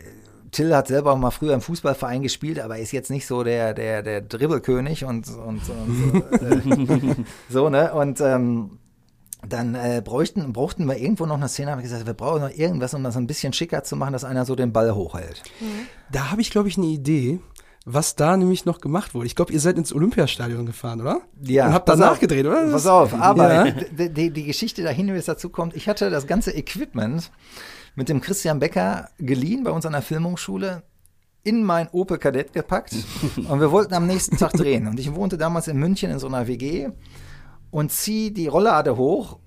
Till 0.50 0.74
hat 0.74 0.88
selber 0.88 1.12
auch 1.12 1.18
mal 1.18 1.30
früher 1.30 1.54
im 1.54 1.60
Fußballverein 1.60 2.22
gespielt, 2.22 2.58
aber 2.58 2.78
ist 2.78 2.92
jetzt 2.92 3.10
nicht 3.10 3.26
so 3.26 3.44
der, 3.44 3.72
der, 3.72 4.02
der 4.02 4.20
Dribbelkönig 4.20 5.04
und, 5.04 5.28
und, 5.28 5.62
und 5.68 6.24
äh, 6.42 7.14
so, 7.48 7.68
ne? 7.68 7.92
Und 7.92 8.20
ähm, 8.20 8.78
dann 9.48 9.74
äh, 9.74 10.02
bräuchten, 10.04 10.52
brauchten 10.52 10.86
wir 10.86 10.98
irgendwo 10.98 11.24
noch 11.24 11.36
eine 11.36 11.48
Szene, 11.48 11.70
haben 11.70 11.78
wir 11.78 11.84
gesagt, 11.84 12.06
wir 12.06 12.14
brauchen 12.14 12.42
noch 12.42 12.50
irgendwas, 12.50 12.92
um 12.94 13.02
das 13.02 13.16
ein 13.16 13.26
bisschen 13.26 13.52
schicker 13.52 13.84
zu 13.84 13.96
machen, 13.96 14.12
dass 14.12 14.24
einer 14.24 14.44
so 14.44 14.54
den 14.54 14.72
Ball 14.72 14.94
hochhält. 14.94 15.42
Da 16.12 16.30
habe 16.30 16.42
ich, 16.42 16.50
glaube 16.50 16.68
ich, 16.68 16.76
eine 16.76 16.86
Idee, 16.86 17.40
was 17.84 18.14
da 18.14 18.36
nämlich 18.36 18.66
noch 18.66 18.80
gemacht 18.80 19.14
wurde. 19.14 19.26
Ich 19.26 19.34
glaube, 19.34 19.52
ihr 19.52 19.60
seid 19.60 19.78
ins 19.78 19.92
Olympiastadion 19.92 20.66
gefahren, 20.66 21.00
oder? 21.00 21.22
Ja. 21.42 21.66
Und 21.66 21.72
habt 21.74 21.88
da 21.88 21.96
nachgedreht, 21.96 22.46
oder? 22.46 22.70
Pass 22.70 22.86
auf, 22.86 23.14
aber 23.14 23.66
Ja. 23.66 23.70
die, 24.08 24.30
die, 24.30 24.44
Geschichte 24.44 24.82
dahin, 24.82 25.08
wie 25.08 25.18
es 25.18 25.24
dazu 25.24 25.48
kommt, 25.48 25.74
ich 25.74 25.88
hatte 25.88 26.10
das 26.10 26.26
ganze 26.26 26.52
Equipment 26.52 27.30
mit 27.94 28.08
dem 28.08 28.20
Christian 28.20 28.58
Becker 28.58 29.08
geliehen 29.18 29.64
bei 29.64 29.70
uns 29.70 29.86
an 29.86 29.92
der 29.92 30.02
Filmhochschule 30.02 30.82
in 31.42 31.64
mein 31.64 31.88
Opel 31.88 32.18
Kadett 32.18 32.52
gepackt 32.52 32.94
und 33.48 33.60
wir 33.60 33.70
wollten 33.70 33.94
am 33.94 34.06
nächsten 34.06 34.36
Tag 34.36 34.52
drehen. 34.52 34.86
Und 34.86 35.00
ich 35.00 35.14
wohnte 35.14 35.38
damals 35.38 35.68
in 35.68 35.78
München 35.78 36.10
in 36.10 36.18
so 36.18 36.26
einer 36.26 36.46
WG 36.46 36.90
und 37.70 37.90
ziehe 37.90 38.30
die 38.30 38.46
Rolllade 38.46 38.96
hoch 38.96 39.38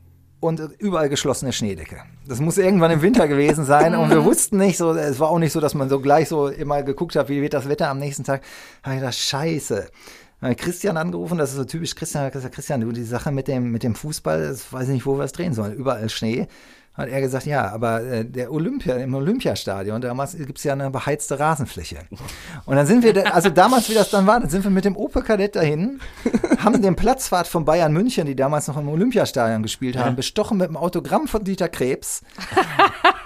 und 0.43 0.59
überall 0.77 1.09
geschlossene 1.09 1.53
Schneedecke. 1.53 2.01
Das 2.27 2.39
muss 2.39 2.57
irgendwann 2.57 2.91
im 2.91 3.01
Winter 3.01 3.27
gewesen 3.27 3.65
sein 3.65 3.95
und 3.95 4.09
wir 4.09 4.23
wussten 4.25 4.57
nicht 4.57 4.77
so, 4.77 4.91
es 4.91 5.19
war 5.19 5.29
auch 5.29 5.39
nicht 5.39 5.53
so, 5.53 5.59
dass 5.59 5.73
man 5.73 5.89
so 5.89 5.99
gleich 5.99 6.27
so 6.27 6.47
immer 6.47 6.83
geguckt 6.83 7.15
hat, 7.15 7.29
wie 7.29 7.41
wird 7.41 7.53
das 7.53 7.69
Wetter 7.69 7.89
am 7.89 7.99
nächsten 7.99 8.23
Tag. 8.23 8.41
Da 8.81 8.87
habe 8.87 8.95
ich 8.95 9.01
gedacht, 9.01 9.17
scheiße. 9.17 9.87
Christian 10.57 10.97
angerufen, 10.97 11.37
das 11.37 11.51
ist 11.51 11.55
so 11.55 11.63
typisch 11.63 11.95
Christian, 11.95 12.25
hat 12.25 12.33
gesagt, 12.33 12.53
Christian, 12.53 12.81
du, 12.81 12.91
die 12.91 13.03
Sache 13.03 13.31
mit 13.31 13.47
dem, 13.47 13.71
mit 13.71 13.83
dem 13.83 13.95
Fußball, 13.95 14.41
das 14.41 14.71
weiß 14.73 14.89
ich 14.89 14.95
nicht, 14.95 15.05
wo 15.05 15.17
wir 15.17 15.23
es 15.23 15.31
drehen 15.31 15.53
sollen. 15.53 15.73
Überall 15.73 16.09
Schnee. 16.09 16.47
Hat 16.93 17.09
er 17.09 17.21
gesagt, 17.21 17.47
ja, 17.47 17.71
aber 17.71 18.03
äh, 18.03 18.23
der 18.23 18.51
Olympia, 18.51 18.95
im 18.97 19.15
Olympiastadion, 19.15 19.99
damals 19.99 20.37
gibt 20.37 20.59
es 20.59 20.63
ja 20.63 20.73
eine 20.73 20.91
beheizte 20.91 21.39
Rasenfläche. 21.39 21.99
Und 22.65 22.75
dann 22.75 22.85
sind 22.85 23.03
wir, 23.03 23.13
da, 23.13 23.21
also 23.31 23.49
damals, 23.49 23.89
wie 23.89 23.95
das 23.95 24.11
dann 24.11 24.27
war, 24.27 24.39
dann 24.39 24.49
sind 24.49 24.63
wir 24.63 24.69
mit 24.69 24.85
dem 24.85 24.95
Opel 24.95 25.23
Kadett 25.23 25.55
dahin, 25.55 25.99
haben 26.59 26.81
den 26.83 26.95
Platzfahrt 26.95 27.47
von 27.47 27.65
Bayern 27.65 27.93
München, 27.93 28.27
die 28.27 28.35
damals 28.35 28.67
noch 28.67 28.77
im 28.77 28.87
Olympiastadion 28.89 29.63
gespielt 29.63 29.97
haben, 29.97 30.15
bestochen 30.15 30.59
mit 30.59 30.67
dem 30.67 30.77
Autogramm 30.77 31.27
von 31.27 31.43
Dieter 31.43 31.67
Krebs 31.67 32.21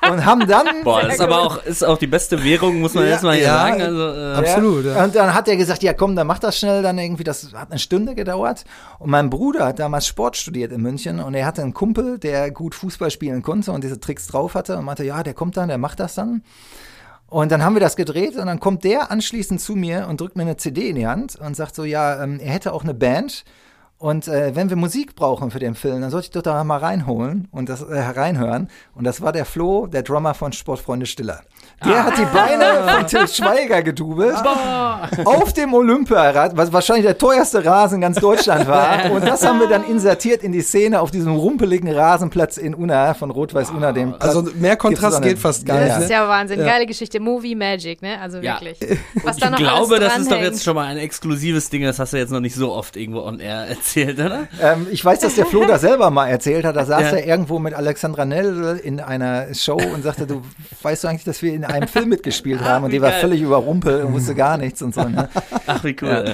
und 0.10 0.25
haben 0.25 0.47
dann 0.47 0.83
Boah, 0.83 1.01
das 1.01 1.15
ist 1.15 1.21
aber 1.21 1.39
auch, 1.39 1.63
ist 1.63 1.83
auch 1.83 1.97
die 1.97 2.07
beste 2.07 2.43
Währung, 2.43 2.79
muss 2.81 2.93
man 2.93 3.05
Ja, 3.05 3.12
erstmal 3.12 3.36
hier 3.36 3.45
ja, 3.45 3.57
sagen. 3.57 3.81
Also, 3.81 4.13
äh, 4.13 4.33
Absolut, 4.36 4.86
ja. 4.86 5.03
Und 5.03 5.15
dann 5.15 5.33
hat 5.33 5.47
er 5.47 5.57
gesagt, 5.57 5.83
ja 5.83 5.93
komm, 5.93 6.15
dann 6.15 6.27
mach 6.27 6.39
das 6.39 6.57
schnell, 6.57 6.81
dann 6.81 6.97
irgendwie, 6.97 7.23
das 7.23 7.53
hat 7.53 7.71
eine 7.71 7.79
Stunde 7.79 8.15
gedauert. 8.15 8.63
Und 8.99 9.10
mein 9.10 9.29
Bruder 9.29 9.65
hat 9.67 9.79
damals 9.79 10.07
Sport 10.07 10.38
studiert 10.38 10.71
in 10.71 10.81
München 10.81 11.19
und 11.19 11.33
er 11.33 11.45
hatte 11.45 11.62
einen 11.62 11.73
Kumpel, 11.73 12.19
der 12.19 12.51
gut 12.51 12.75
Fußball 12.75 13.12
spielen 13.12 13.41
konnte 13.41 13.71
und 13.71 13.83
diese 13.83 13.99
Tricks 13.99 14.27
drauf 14.27 14.55
hatte 14.55 14.77
und 14.77 14.86
meinte, 14.86 15.03
ja, 15.03 15.23
der 15.23 15.33
kommt 15.33 15.57
dann, 15.57 15.69
der 15.69 15.77
macht 15.77 15.99
das 15.99 16.15
dann. 16.15 16.43
Und 17.29 17.51
dann 17.51 17.63
haben 17.63 17.75
wir 17.75 17.81
das 17.81 17.97
gedreht 17.97 18.38
und 18.38 18.45
dann 18.45 18.60
kommt 18.60 18.86
der 18.86 19.12
anschließend 19.12 19.60
zu 19.60 19.75
mir 19.75 20.07
und 20.07 20.21
drückt 20.21 20.38
mir 20.38 20.43
eine 20.43 20.57
CD 20.57 20.89
in 20.89 20.95
die 20.95 21.07
Hand 21.07 21.36
und 21.36 21.55
sagt 21.55 21.75
so, 21.75 21.83
ja, 21.83 22.23
ähm, 22.23 22.39
er 22.39 22.53
hätte 22.53 22.73
auch 22.73 22.83
eine 22.83 22.93
Band. 22.93 23.43
Und 23.99 24.27
äh, 24.27 24.55
wenn 24.55 24.69
wir 24.69 24.77
Musik 24.77 25.15
brauchen 25.15 25.49
für 25.49 25.57
den 25.57 25.73
Film, 25.73 26.01
dann 26.01 26.12
sollte 26.12 26.25
ich 26.25 26.31
doch 26.31 26.43
da 26.43 26.63
mal 26.63 26.77
reinholen 26.77 27.47
und 27.51 27.67
das 27.67 27.81
äh, 27.81 27.99
reinhören. 27.99 28.69
Und 28.93 29.05
das 29.05 29.21
war 29.21 29.31
der 29.31 29.43
Flo, 29.45 29.88
der 29.88 30.03
Drummer 30.03 30.36
von 30.36 30.51
Sportfreunde 30.53 31.07
Stiller. 31.07 31.41
Der 31.83 32.03
hat 32.05 32.17
die 32.17 32.25
Beine 32.25 32.88
von 32.91 33.07
Till 33.07 33.27
Schweiger 33.27 33.81
gedubelt 33.83 34.36
auf 35.25 35.53
dem 35.53 35.73
Olympiarad, 35.73 36.55
was 36.57 36.71
wahrscheinlich 36.73 37.05
der 37.05 37.17
teuerste 37.17 37.63
Rasen 37.65 37.95
in 37.95 38.01
ganz 38.01 38.17
Deutschland 38.19 38.67
war. 38.67 39.12
Und 39.12 39.25
das 39.25 39.45
haben 39.45 39.60
wir 39.60 39.67
dann 39.67 39.83
insertiert 39.83 40.43
in 40.43 40.51
die 40.51 40.62
Szene 40.62 40.99
auf 41.01 41.12
diesem 41.12 41.36
rumpeligen 41.36 41.91
Rasenplatz 41.91 42.57
in 42.57 42.73
Unna 42.73 43.13
von 43.13 43.31
Rot-Weiß 43.31 43.71
Unna, 43.71 43.91
dem 43.93 44.10
Platz. 44.12 44.23
Also 44.23 44.49
mehr 44.55 44.75
Kontrast 44.77 45.21
geht 45.21 45.39
fast 45.39 45.65
gar 45.65 45.79
nicht. 45.79 45.88
ja. 45.89 45.95
Das 45.95 46.03
ist 46.03 46.10
Ne? 46.10 46.15
ja 46.15 46.27
Wahnsinn. 46.27 46.60
Ja. 46.60 46.65
Geile 46.65 46.86
Geschichte. 46.86 47.19
Movie 47.19 47.55
Magic, 47.55 48.01
ne? 48.01 48.19
Also 48.21 48.39
Ja. 48.39 48.60
wirklich. 48.62 48.79
Was 49.23 49.38
ich 49.38 49.55
glaube, 49.55 49.99
das 49.99 50.17
ist 50.17 50.31
doch 50.31 50.38
jetzt 50.39 50.63
schon 50.63 50.75
mal 50.75 50.86
ein 50.86 50.97
exklusives 50.97 51.69
Ding, 51.69 51.83
das 51.83 51.99
hast 51.99 52.13
du 52.13 52.17
jetzt 52.17 52.31
noch 52.31 52.39
nicht 52.39 52.55
so 52.55 52.73
oft 52.73 52.95
irgendwo 52.95 53.21
on 53.21 53.39
air 53.39 53.67
erzählt, 53.67 53.87
oder? 53.95 54.47
Ähm, 54.62 54.88
ich 54.91 55.04
weiß, 55.04 55.19
dass 55.19 55.36
der 55.36 55.45
Flo 55.45 55.65
das 55.65 55.82
selber 55.82 56.10
mal 56.10 56.28
erzählt 56.28 56.65
hat. 56.65 56.76
Da 56.76 56.86
saß 56.86 57.02
Ja. 57.04 57.17
er 57.17 57.26
irgendwo 57.28 57.60
mit 57.60 57.73
Alexandra 57.73 58.26
Nell 58.26 58.80
in 58.84 59.00
einer 59.00 59.54
Show 59.54 59.78
und 59.78 60.04
sagte, 60.04 60.28
du 60.28 60.41
weißt 60.82 61.04
du 61.04 61.08
eigentlich, 61.08 61.23
dass 61.23 61.41
wir 61.41 61.54
in 61.54 61.63
einem 61.65 61.88
Film 61.88 62.10
mitgespielt 62.10 62.62
haben? 62.63 62.86
Und 62.86 62.91
die 62.91 63.02
war 63.02 63.12
völlig 63.13 63.41
überrumpelt 63.41 64.04
und 64.04 64.13
wusste 64.13 64.36
gar 64.36 64.58
nichts 64.58 64.82
und 64.82 64.93
so. 64.93 65.04
Ne? 65.04 65.30
Ach, 65.67 65.84
wie 65.84 65.95
cool. 66.02 66.08
Ja. 66.10 66.34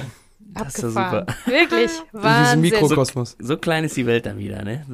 Das 0.56 0.74
ist 0.76 0.82
ja 0.82 0.88
Abgefahren. 0.88 1.26
super. 1.26 1.34
Wirklich. 1.46 1.90
In 2.12 2.12
diesem 2.12 2.22
Wahnsinn. 2.22 2.60
Mikrokosmos. 2.60 3.36
So 3.40 3.56
klein 3.56 3.82
ist 3.84 3.96
die 3.96 4.06
Welt 4.06 4.24
dann 4.26 4.38
wieder, 4.38 4.62
ne? 4.62 4.84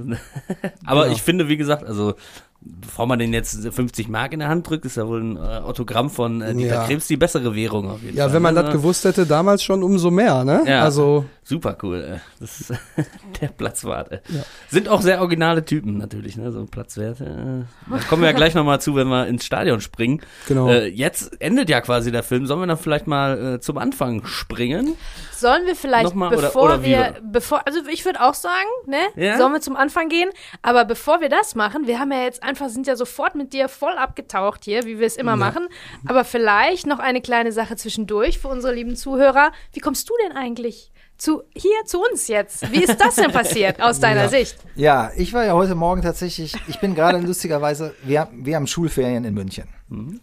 Aber 0.87 1.03
Genau. 1.03 1.15
ich 1.15 1.23
finde, 1.23 1.49
wie 1.49 1.59
gesagt, 1.59 1.85
also 1.85 2.15
bevor 2.63 3.07
man 3.07 3.19
den 3.19 3.33
jetzt 3.33 3.67
50 3.73 4.09
Mark 4.09 4.33
in 4.33 4.41
der 4.41 4.49
Hand 4.49 4.69
drückt, 4.69 4.85
ist 4.85 4.97
ja 4.97 5.07
wohl 5.09 5.23
ein 5.23 5.37
äh, 5.37 5.41
Autogramm 5.41 6.11
von 6.11 6.43
äh, 6.43 6.55
Dieter 6.55 6.75
Ja. 6.75 6.85
Krebs 6.87 7.07
die 7.07 7.17
bessere 7.17 7.55
Währung 7.55 7.91
auf 7.91 8.03
jeden 8.03 8.17
Ja, 8.17 8.25
Fall. 8.25 8.35
wenn 8.35 8.43
man 8.43 8.55
ne? 8.55 8.63
das 8.65 8.73
gewusst 8.73 9.05
hätte, 9.05 9.25
damals 9.27 9.63
schon 9.63 9.83
umso 9.83 10.11
mehr, 10.11 10.45
ne? 10.45 10.63
Ja. 10.67 10.83
Also, 10.83 11.25
Super 11.43 11.77
cool. 11.83 12.05
Äh. 12.05 12.19
Das 12.39 12.61
ist 12.61 12.73
der 13.41 13.49
Platzwart. 13.49 14.13
Äh. 14.13 14.21
Sind 14.69 14.89
auch 14.89 15.03
sehr 15.03 15.21
originale 15.21 15.65
Typen 15.65 15.97
natürlich, 15.99 16.37
ne? 16.37 16.53
So 16.53 16.65
Platzwerte. 16.67 17.25
Äh. 17.25 17.91
Da 17.93 17.99
kommen 18.09 18.23
wir 18.23 18.29
ja 18.31 18.37
gleich 18.37 18.55
nochmal 18.55 18.81
zu, 18.81 18.95
wenn 18.95 19.09
wir 19.09 19.27
ins 19.27 19.45
Stadion 19.47 19.81
springen. 19.81 20.21
genau. 20.47 20.69
Äh, 20.69 20.87
jetzt 20.89 21.41
endet 21.41 21.69
ja 21.69 21.81
quasi 21.81 22.13
der 22.13 22.23
Film. 22.23 22.47
Sollen 22.47 22.61
wir 22.61 22.67
dann 22.69 22.77
vielleicht 22.79 23.09
mal 23.09 23.55
äh, 23.55 23.61
zum 23.61 23.79
Anfang 23.79 24.25
springen? 24.27 24.95
Sollen 25.33 25.67
wir 25.67 25.75
vielleicht, 25.75 26.05
Nochmal 26.05 26.29
oder- 26.35 26.43
bevor 26.49 26.63
oder 26.65 26.83
wir, 26.85 26.89
wir- 26.99 27.15
bevor, 27.33 27.63
also 27.67 27.81
ich 27.91 28.05
würde 28.05 28.21
auch 28.21 28.35
sagen, 28.35 28.69
ne, 28.87 28.99
Ja? 29.17 29.37
sollen 29.39 29.53
wir 29.53 29.61
zum 29.61 29.75
Anfang 29.75 30.09
gehen, 30.09 30.29
aber 30.63 30.85
bevor 30.85 31.21
wir 31.21 31.31
das 31.31 31.55
machen, 31.57 31.87
wir 31.89 31.99
haben 31.99 32.13
ja 32.13 32.23
jetzt 32.23 32.43
einfach, 32.51 32.69
sind 32.69 32.87
ja 32.87 32.97
sofort 32.97 33.35
mit 33.35 33.53
dir 33.53 33.69
voll 33.69 33.93
abgetaucht 33.97 34.65
hier, 34.65 34.85
wie 34.85 34.99
wir 34.99 35.07
es 35.07 35.17
immer 35.17 35.37
machen, 35.37 35.69
aber 36.07 36.25
vielleicht 36.25 36.87
noch 36.87 36.99
eine 36.99 37.21
kleine 37.21 37.53
Sache 37.53 37.77
zwischendurch 37.77 38.39
für 38.39 38.49
unsere 38.49 38.75
lieben 38.75 38.97
Zuhörer. 38.97 39.53
Wie 39.73 39.81
kommst 39.81 40.09
du 40.11 40.15
denn 40.25 40.37
eigentlich 40.37 40.91
zu, 41.17 41.43
hier 41.55 41.85
zu 41.85 42.03
uns 42.03 42.29
jetzt? 42.29 42.73
Wie 42.73 42.83
ist 42.83 43.01
das 43.01 43.15
denn 43.17 43.31
passiert 43.31 43.81
aus 43.81 44.01
deiner 44.07 44.23
Ja. 44.23 44.29
Sicht? 44.29 44.57
Ja, 44.75 45.11
ich 45.17 45.33
war 45.33 45.45
ja 45.45 45.53
heute 45.53 45.75
Morgen 45.75 46.03
tatsächlich, 46.03 46.55
ich 46.67 46.81
bin 46.81 46.95
gerade 46.95 47.19
lustigerweise, 47.19 47.95
wir, 48.03 48.29
wir 48.33 48.57
haben 48.57 48.67
Schulferien 48.67 49.25
in 49.25 49.35
München. 49.35 49.69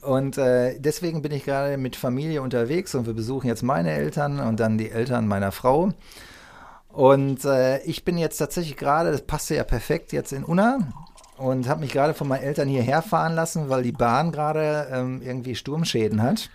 Und 0.02 0.38
äh, 0.38 0.80
deswegen 0.80 1.22
bin 1.22 1.32
ich 1.32 1.44
gerade 1.46 1.78
mit 1.78 1.96
Familie 1.96 2.42
unterwegs 2.42 2.96
und 2.96 3.06
wir 3.06 3.14
besuchen 3.14 3.48
jetzt 3.48 3.64
meine 3.64 3.92
Eltern 3.92 4.40
und 4.40 4.60
dann 4.60 4.78
die 4.78 4.90
Eltern 4.90 5.28
meiner 5.28 5.52
Frau. 5.52 5.92
Und 6.90 7.46
äh, 7.46 7.80
ich 7.84 8.04
bin 8.04 8.18
jetzt 8.18 8.38
tatsächlich 8.38 8.76
gerade, 8.76 9.12
das 9.12 9.22
passte 9.22 9.56
ja 9.56 9.64
perfekt, 9.64 10.14
jetzt 10.14 10.32
in 10.34 10.44
Unna 10.44 10.80
und 11.38 11.68
habe 11.68 11.82
mich 11.82 11.92
gerade 11.92 12.14
von 12.14 12.28
meinen 12.28 12.44
Eltern 12.44 12.68
hierher 12.68 13.02
fahren 13.02 13.36
lassen, 13.36 13.70
weil 13.70 13.84
die 13.84 13.92
Bahn 13.92 14.32
gerade 14.32 14.88
ähm, 14.92 15.22
irgendwie 15.24 15.56
Sturmschäden 15.56 16.22
hat. 16.22 16.50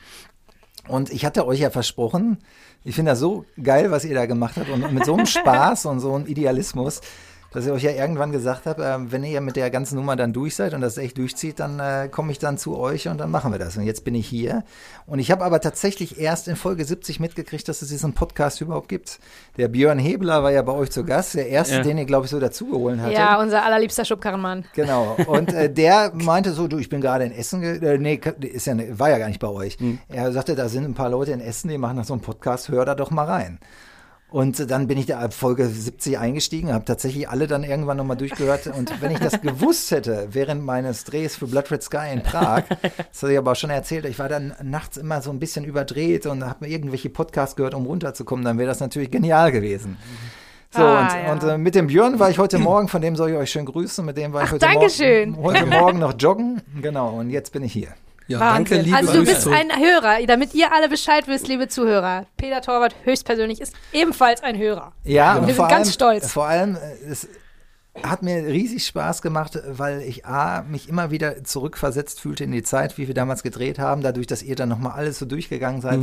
Und 0.89 1.11
ich 1.11 1.25
hatte 1.25 1.47
euch 1.47 1.61
ja 1.61 1.71
versprochen, 1.71 2.39
ich 2.85 2.97
finde 2.97 3.13
das 3.13 3.21
so 3.21 3.45
geil, 3.63 3.91
was 3.91 4.05
ihr 4.05 4.15
da 4.15 4.27
gemacht 4.27 4.57
habt 4.57 4.69
und 4.69 4.93
mit 4.93 5.05
so 5.05 5.15
einem 5.15 5.27
Spaß 5.27 5.87
und 5.87 6.01
so 6.01 6.15
einem 6.15 6.27
Idealismus, 6.27 7.01
dass 7.53 7.67
ich 7.67 7.71
euch 7.73 7.83
ja 7.83 7.91
irgendwann 7.91 8.33
gesagt 8.33 8.67
habe, 8.67 8.85
äh, 8.85 8.97
wenn 9.13 9.25
ihr 9.25 9.41
mit 9.41 9.57
der 9.57 9.71
ganzen 9.71 9.97
Nummer 9.97 10.17
dann 10.17 10.33
durch 10.33 10.57
seid 10.57 10.75
und 10.75 10.81
das 10.81 10.97
echt 10.99 11.19
durchzieht, 11.19 11.61
dann 11.61 11.79
äh, 11.81 12.09
komme 12.11 12.33
ich 12.33 12.39
dann 12.39 12.59
zu 12.59 12.79
euch 12.79 13.09
und 13.09 13.19
dann 13.19 13.31
machen 13.31 13.53
wir 13.53 13.59
das. 13.59 13.77
Und 13.77 13.85
jetzt 13.85 14.05
bin 14.05 14.15
ich 14.15 14.27
hier. 14.27 14.65
Und 15.07 15.19
ich 15.19 15.31
habe 15.31 15.45
aber 15.45 15.61
tatsächlich 15.61 16.19
erst 16.19 16.49
in 16.49 16.57
Folge 16.57 16.85
70 16.85 17.21
mitgekriegt, 17.21 17.69
dass 17.69 17.83
es 17.83 17.89
diesen 17.89 18.13
Podcast 18.15 18.61
überhaupt 18.61 18.89
gibt. 18.89 19.19
Der 19.57 19.69
Björn 19.69 19.99
Hebler 19.99 20.43
war 20.43 20.51
ja 20.53 20.63
bei 20.63 20.73
euch 20.73 20.91
zu 20.91 21.05
Gast, 21.05 21.35
der 21.35 21.49
erste, 21.49 21.77
Ja. 21.77 21.83
den 21.83 21.99
ihr, 21.99 22.05
glaube 22.07 22.25
ich, 22.27 22.31
so 22.31 22.41
dazugeholt 22.41 23.01
hattet. 23.01 23.17
Ja, 23.19 23.41
unser 23.41 23.65
allerliebster 23.65 24.05
Schubkarrenmann. 24.05 24.65
Genau. 24.75 25.17
Und 25.27 25.53
äh, 25.53 25.71
der 25.73 26.13
meinte 26.15 26.53
so, 26.53 26.69
du, 26.69 26.79
ich 26.79 26.89
bin 26.89 27.01
gerade 27.01 27.25
in 27.25 27.33
Essen, 27.33 27.63
äh, 27.63 27.99
nee, 27.99 28.21
ist 28.41 28.67
ja, 28.67 28.75
ne- 28.75 28.99
war 28.99 29.11
ja 29.11 29.19
gar 29.19 29.29
nicht 29.29 29.41
bei 29.41 29.49
euch. 29.49 29.77
Er 30.09 30.33
sagte, 30.33 30.55
da 30.55 30.69
sind 30.69 30.85
ein 30.85 30.95
paar 30.95 31.11
Leute 31.11 31.33
in 31.33 31.41
Essen, 31.41 31.69
die 31.69 31.79
machen 31.79 31.97
nach 31.97 32.05
so 32.05 32.15
einem 32.15 32.23
Podcast, 32.23 32.69
hör 32.69 32.85
da 32.85 32.95
doch 32.95 33.11
mal 33.11 33.25
rein. 33.25 33.59
Und 34.33 34.71
dann 34.71 34.87
bin 34.87 34.97
ich 34.97 35.05
da 35.05 35.19
ab 35.21 35.35
Folge 35.35 35.69
70 35.69 36.19
eingestiegen, 36.19 36.73
habe 36.73 36.87
tatsächlich 36.87 37.29
alle 37.29 37.47
dann 37.47 37.65
irgendwann 37.65 37.99
nochmal 37.99 38.17
durchgehört. 38.17 38.67
Und 38.67 39.03
wenn 39.03 39.11
ich 39.13 39.19
das 39.19 39.41
gewusst 39.43 39.91
hätte, 39.91 40.29
während 40.31 40.65
meines 40.65 41.05
Drehs 41.05 41.37
für 41.37 41.47
Blood 41.47 41.71
Red 41.71 41.83
Sky 41.83 42.13
in 42.15 42.23
Prag, 42.23 42.63
das 43.11 43.23
habe 43.23 43.33
ich 43.33 43.39
aber 43.39 43.53
auch 43.53 43.57
schon 43.57 43.69
erzählt, 43.69 44.07
ich 44.07 44.19
war 44.19 44.31
dann 44.31 44.55
nachts 44.63 44.97
immer 44.97 45.21
so 45.21 45.31
ein 45.31 45.39
bisschen 45.39 45.67
überdreht 45.67 46.25
und 46.25 46.45
habe 46.47 46.65
mir 46.65 46.73
irgendwelche 46.73 47.11
Podcasts 47.11 47.57
gehört, 47.57 47.75
um 47.75 47.85
runterzukommen, 47.85 48.43
dann 48.43 48.57
wäre 48.57 48.69
das 48.69 48.81
natürlich 48.81 49.11
genial 49.11 49.53
gewesen. 49.53 49.99
So, 50.71 50.81
Ah, 50.81 51.03
und, 51.03 51.13
ja. 51.13 51.33
und 51.33 51.43
äh, 51.43 51.59
mit 51.59 51.75
dem 51.75 51.89
Björn 51.89 52.19
war 52.19 52.31
ich 52.31 52.39
heute 52.39 52.59
Morgen, 52.59 52.89
von 52.89 53.03
dem 53.03 53.15
soll 53.15 53.31
ich 53.33 53.37
euch 53.37 53.51
schön 53.51 53.67
grüßen, 53.67 54.03
mit 54.03 54.17
dem 54.17 54.33
war 54.33 54.45
ich 54.45 54.49
Ach, 54.49 54.53
heute. 54.53 54.67
Morgen, 54.67 55.37
heute 55.43 55.67
Morgen 55.67 55.99
noch 55.99 56.15
joggen. 56.19 56.63
Genau, 56.81 57.19
und 57.19 57.29
jetzt 57.29 57.53
bin 57.53 57.63
ich 57.63 57.75
hier. 57.75 57.89
Ja, 58.33 58.41
Wahnsinn. 58.41 58.79
danke, 58.79 58.85
liebe 58.85 58.97
also 58.97 59.13
du 59.13 59.25
bist 59.25 59.47
ein 59.47 59.71
Hörer, 59.79 60.27
damit 60.27 60.55
ihr 60.55 60.73
alle 60.73 60.89
Bescheid 60.89 61.29
wisst, 61.29 61.49
liebe 61.49 61.69
Zuhörer. 61.69 62.27
Peter 62.37 62.61
Torwart 62.63 62.95
höchstpersönlich 63.05 63.61
ist 63.61 63.75
ebenfalls 63.93 64.43
ein 64.43 64.57
Hörer. 64.57 64.93
Ja, 65.05 65.35
Wir 65.35 65.41
und 65.41 65.47
sind 65.47 65.57
vor 65.57 65.69
ganz 65.69 65.89
allem, 65.89 65.93
stolz. 65.93 66.33
Vor 66.33 66.47
allem, 66.47 66.77
äh, 66.77 67.11
es 67.11 67.29
hat 68.03 68.23
mir 68.23 68.47
riesig 68.47 68.87
Spaß 68.87 69.21
gemacht, 69.21 69.59
weil 69.69 70.01
ich 70.01 70.25
A, 70.25 70.63
mich 70.63 70.89
immer 70.89 71.11
wieder 71.11 71.45
zurückversetzt 71.45 72.21
fühlte 72.21 72.43
in 72.45 72.51
die 72.51 72.63
Zeit, 72.63 72.97
wie 72.97 73.07
wir 73.07 73.15
damals 73.15 73.43
gedreht 73.43 73.79
haben, 73.79 74.01
dadurch, 74.01 74.27
dass 74.27 74.43
ihr 74.43 74.57
dann 74.57 74.71
nochmal 74.71 74.93
alles 74.93 75.19
so 75.19 75.27
durchgegangen 75.27 75.83
seid. 75.83 76.01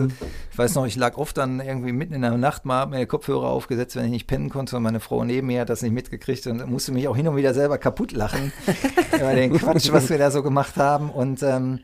Ich 0.52 0.58
weiß 0.58 0.76
noch, 0.76 0.86
ich 0.86 0.96
lag 0.96 1.18
oft 1.18 1.36
dann 1.38 1.60
irgendwie 1.60 1.92
mitten 1.92 2.14
in 2.14 2.22
der 2.22 2.38
Nacht 2.38 2.64
mal, 2.64 2.82
hab 2.82 2.90
mir 2.92 3.04
Kopfhörer 3.08 3.48
aufgesetzt, 3.48 3.96
wenn 3.96 4.06
ich 4.06 4.12
nicht 4.12 4.28
pennen 4.28 4.50
konnte 4.50 4.78
und 4.78 4.84
meine 4.84 5.00
Frau 5.00 5.24
neben 5.24 5.48
mir 5.48 5.62
hat 5.62 5.70
das 5.70 5.82
nicht 5.82 5.94
mitgekriegt 5.94 6.46
und 6.46 6.70
musste 6.70 6.92
mich 6.92 7.08
auch 7.08 7.16
hin 7.16 7.28
und 7.28 7.36
wieder 7.36 7.56
selber 7.56 7.80
kaputt 7.80 8.12
lachen 8.12 8.54
über 9.16 9.34
den 9.34 9.58
Quatsch, 9.58 9.92
was 9.92 10.12
wir 10.12 10.20
da 10.20 10.30
so 10.30 10.44
gemacht 10.44 10.78
haben 10.78 11.10
und 11.10 11.42
ähm, 11.42 11.80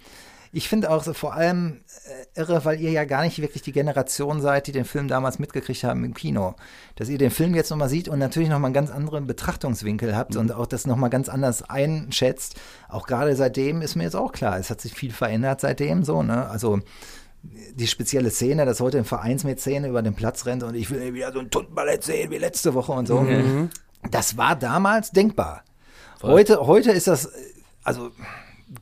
ich 0.56 0.70
finde 0.70 0.90
auch 0.90 1.04
so 1.04 1.12
vor 1.12 1.34
allem 1.34 1.82
äh, 2.06 2.40
irre, 2.40 2.64
weil 2.64 2.80
ihr 2.80 2.90
ja 2.90 3.04
gar 3.04 3.24
nicht 3.24 3.42
wirklich 3.42 3.62
die 3.62 3.74
Generation 3.74 4.40
seid, 4.40 4.68
die 4.68 4.72
den 4.72 4.86
Film 4.86 5.10
damals 5.10 5.38
mitgekriegt 5.38 5.84
haben 5.84 6.06
im 6.06 6.14
Kino. 6.14 6.56
Dass 6.96 7.10
ihr 7.10 7.18
den 7.18 7.30
Film 7.30 7.56
jetzt 7.56 7.72
nochmal 7.72 7.90
sieht 7.90 8.08
und 8.08 8.20
natürlich 8.20 8.48
nochmal 8.48 8.70
einen 8.70 8.74
ganz 8.74 8.90
anderen 8.90 9.28
Betrachtungswinkel 9.28 10.16
habt 10.16 10.38
und 10.38 10.54
auch 10.54 10.66
das 10.66 10.88
nochmal 10.88 11.10
ganz 11.10 11.28
anders 11.28 11.62
einschätzt. 11.70 12.56
Auch 12.88 13.06
gerade 13.06 13.36
seitdem 13.36 13.82
ist 13.82 13.96
mir 13.96 14.04
jetzt 14.04 14.16
auch 14.16 14.32
klar, 14.32 14.58
es 14.58 14.70
hat 14.70 14.80
sich 14.80 14.94
viel 14.94 15.12
verändert 15.12 15.60
seitdem 15.60 16.06
so, 16.06 16.24
ne? 16.24 16.48
Also 16.48 16.80
die 17.44 17.88
spezielle 17.88 18.32
Szene, 18.32 18.66
dass 18.66 18.80
heute 18.80 18.98
ein 18.98 19.06
Vereinsmäzene 19.06 19.90
über 19.90 20.02
den 20.02 20.16
Platz 20.16 20.46
rennt 20.46 20.64
und 20.64 20.74
ich 20.74 20.90
will 20.90 21.14
wieder 21.14 21.34
so 21.34 21.40
ein 21.40 21.50
Tuntenballett 21.50 22.06
sehen 22.06 22.32
wie 22.32 22.38
letzte 22.38 22.74
Woche 22.74 22.94
und 22.94 23.10
so. 23.10 23.28
Das 24.10 24.38
war 24.38 24.56
damals 24.56 25.12
denkbar. 25.12 25.66
Heute, 26.22 26.66
heute 26.66 26.92
ist 26.92 27.08
das, 27.08 27.26
äh, 27.26 27.30
also 27.84 28.12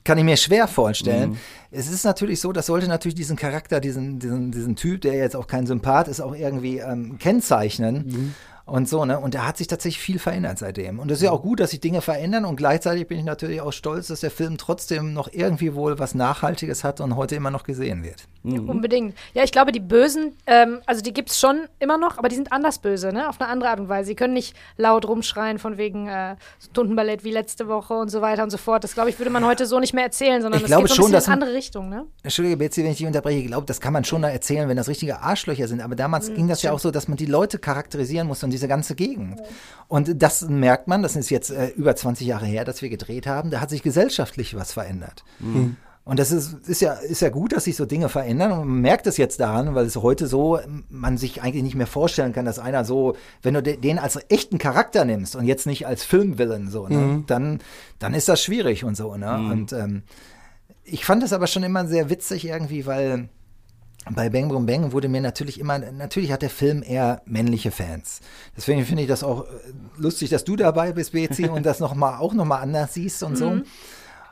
kann 0.04 0.18
ich 0.18 0.24
mir 0.24 0.38
schwer 0.38 0.68
vorstellen. 0.68 1.38
Es 1.72 1.90
ist 1.90 2.04
natürlich 2.06 2.40
so, 2.40 2.52
das 2.52 2.68
sollte 2.68 2.88
natürlich 2.88 3.16
diesen 3.16 3.36
Charakter, 3.36 3.80
diesen, 3.80 4.20
diesen, 4.20 4.52
diesen 4.52 4.76
Typ, 4.76 5.02
der 5.02 5.14
jetzt 5.16 5.36
auch 5.36 5.48
kein 5.48 5.66
Sympath 5.66 6.08
ist, 6.08 6.22
auch 6.22 6.36
irgendwie 6.36 6.78
ähm, 6.78 7.18
kennzeichnen. 7.18 8.36
Und 8.66 8.88
so, 8.88 9.04
ne? 9.04 9.20
Und 9.20 9.34
da 9.36 9.46
hat 9.46 9.58
sich 9.58 9.68
tatsächlich 9.68 10.02
viel 10.02 10.20
verändert 10.20 10.58
seitdem. 10.58 11.00
Und 11.00 11.12
das 11.12 11.18
ist 11.18 11.24
ja 11.26 11.32
auch 11.32 11.42
gut, 11.42 11.60
dass 11.60 11.72
sich 11.72 11.82
Dinge 11.82 12.00
verändern. 12.02 12.46
Und 12.46 12.56
gleichzeitig 12.56 13.08
bin 13.08 13.20
ich 13.20 13.26
natürlich 13.26 13.60
auch 13.60 13.74
stolz, 13.74 14.08
dass 14.08 14.22
der 14.22 14.32
Film 14.32 14.58
trotzdem 14.58 15.12
noch 15.14 15.28
irgendwie 15.34 15.74
wohl 15.76 16.00
was 16.00 16.16
Nachhaltiges 16.16 16.86
hat 16.86 17.02
und 17.02 17.18
heute 17.18 17.36
immer 17.36 17.52
noch 17.52 17.64
gesehen 17.64 18.04
wird. 18.04 18.26
Unbedingt. 18.46 19.16
Ja, 19.34 19.44
ich 19.44 19.52
glaube, 19.52 19.72
die 19.72 19.80
Bösen, 19.80 20.36
ähm, 20.48 20.80
also 20.86 21.02
die 21.02 21.14
gibt's 21.14 21.40
schon 21.40 21.68
immer 21.80 21.98
noch, 21.98 22.18
aber 22.18 22.30
die 22.30 22.36
sind 22.36 22.52
anders 22.52 22.80
böse, 22.80 23.12
ne? 23.14 23.30
Auf 23.30 23.40
eine 23.40 23.50
andere 23.50 23.70
Art 23.70 23.80
und 23.80 23.90
Weise. 23.90 24.08
Sie 24.08 24.16
können 24.16 24.34
nicht 24.34 24.56
laut 24.78 25.06
rumschreien 25.08 25.60
von 25.60 25.78
wegen 25.78 26.08
äh, 26.08 26.36
Stundenballett 26.62 27.24
wie 27.24 27.32
letzte 27.32 27.68
Woche 27.68 27.94
und 27.94 28.10
so 28.10 28.22
weiter 28.22 28.44
und 28.44 28.50
so 28.50 28.58
fort. 28.58 28.84
Das, 28.84 28.94
glaube 28.94 29.10
ich, 29.10 29.20
würde 29.20 29.30
man 29.30 29.46
heute 29.46 29.66
so 29.66 29.80
nicht 29.80 29.94
mehr 29.94 30.04
erzählen, 30.06 30.42
sondern 30.42 30.60
Ich 30.60 30.66
es 30.66 30.68
glaube 30.68 30.84
geht 30.88 30.90
so 30.90 30.94
ein 30.94 30.96
schon, 30.96 31.06
bisschen 31.06 31.14
dass- 31.16 31.28
in 31.28 31.34
andere 31.34 31.54
Richtung, 31.54 31.90
ne? 31.90 32.06
Entschuldige, 32.24 32.58
Betsy, 32.58 32.84
wenn 32.84 32.92
ich 32.92 32.98
dich 32.98 33.08
unterbreche, 33.08 33.40
ich 33.40 33.48
glaube, 33.48 33.66
das 33.66 33.80
kann 33.82 33.94
man 33.94 34.04
schon 34.04 34.22
da 34.22 34.30
erzählen, 34.30 34.68
wenn 34.70 34.78
das 34.78 34.88
richtige 34.90 35.20
Arschlöcher 35.22 35.68
sind. 35.68 35.82
Aber 35.82 35.96
damals 35.96 36.34
ging 36.34 36.48
das 36.48 36.62
ja 36.64 36.72
auch 36.72 36.80
so, 36.80 36.92
dass 36.92 37.08
man 37.08 37.18
die 37.18 37.26
Leute 37.26 37.60
charakterisieren 37.60 38.28
musste 38.28 38.46
und 38.46 38.53
diese 38.54 38.68
ganze 38.70 38.96
Gegend. 38.96 39.42
Und 39.90 40.22
das 40.22 40.42
merkt 40.48 40.88
man, 40.88 41.04
das 41.04 41.16
ist 41.18 41.30
jetzt 41.30 41.50
äh, 41.52 41.68
über 41.76 41.96
20 41.96 42.26
Jahre 42.26 42.46
her, 42.46 42.64
dass 42.64 42.82
wir 42.82 42.90
gedreht 42.90 43.28
haben, 43.28 43.50
da 43.50 43.60
hat 43.60 43.70
sich 43.70 43.84
gesellschaftlich 43.84 44.56
was 44.56 44.72
verändert. 44.74 45.24
Und 46.06 46.20
das 46.20 46.32
ist, 46.32 46.68
ist, 46.68 46.82
ja, 46.82 46.94
ist 46.96 47.22
ja 47.22 47.30
gut, 47.30 47.54
dass 47.54 47.64
sich 47.64 47.78
so 47.78 47.86
Dinge 47.86 48.10
verändern. 48.10 48.52
Und 48.52 48.68
man 48.68 48.82
merkt 48.82 49.08
es 49.08 49.16
jetzt 49.16 49.40
daran, 49.40 49.74
weil 49.74 49.86
es 49.86 49.96
heute 49.96 50.28
so, 50.28 50.60
man 50.90 51.18
sich 51.18 51.42
eigentlich 51.42 51.64
nicht 51.64 51.76
mehr 51.76 51.88
vorstellen 51.88 52.34
kann, 52.34 52.44
dass 52.44 52.60
einer 52.60 52.84
so, 52.84 53.16
wenn 53.42 53.54
du 53.54 53.64
de- 53.64 53.78
den 53.78 54.00
als 54.00 54.20
echten 54.30 54.58
Charakter 54.58 55.06
nimmst 55.06 55.36
und 55.38 55.46
jetzt 55.46 55.66
nicht 55.66 55.88
als 55.88 56.04
Filmvillain 56.04 56.70
so, 56.70 56.90
ne, 56.90 57.24
dann, 57.28 57.60
dann 58.00 58.14
ist 58.14 58.28
das 58.28 58.44
schwierig 58.44 58.84
und 58.84 58.98
so. 58.98 59.16
Ne? 59.16 59.28
Und 59.50 59.72
ähm, 59.72 60.04
ich 60.84 61.06
fand 61.06 61.24
es 61.24 61.32
aber 61.32 61.48
schon 61.48 61.64
immer 61.64 61.88
sehr 61.88 62.10
witzig 62.10 62.46
irgendwie, 62.46 62.86
weil 62.86 63.30
bei 64.12 64.30
Bang 64.30 64.50
Boom 64.50 64.66
Bang 64.66 64.92
wurde 64.92 65.08
mir 65.08 65.22
natürlich 65.22 65.60
immer, 65.60 65.80
natürlich 65.80 66.32
hat 66.32 66.42
der 66.42 66.50
Film 66.50 66.84
eher 66.86 67.22
männliche 67.26 67.72
Fans. 67.72 68.20
Deswegen 68.56 68.86
finde 68.86 69.04
ich 69.04 69.08
das 69.08 69.24
auch 69.24 69.46
äh, 69.46 69.48
lustig, 69.98 70.30
dass 70.30 70.44
du 70.44 70.56
dabei 70.56 70.92
bist, 70.92 71.14
Betsy, 71.14 71.48
und 71.50 71.66
das 71.66 71.80
noch 71.80 71.96
mal, 71.96 72.18
auch 72.18 72.34
nochmal 72.34 72.62
anders 72.62 72.94
siehst 72.94 73.24
und 73.24 73.38
so. 73.38 73.62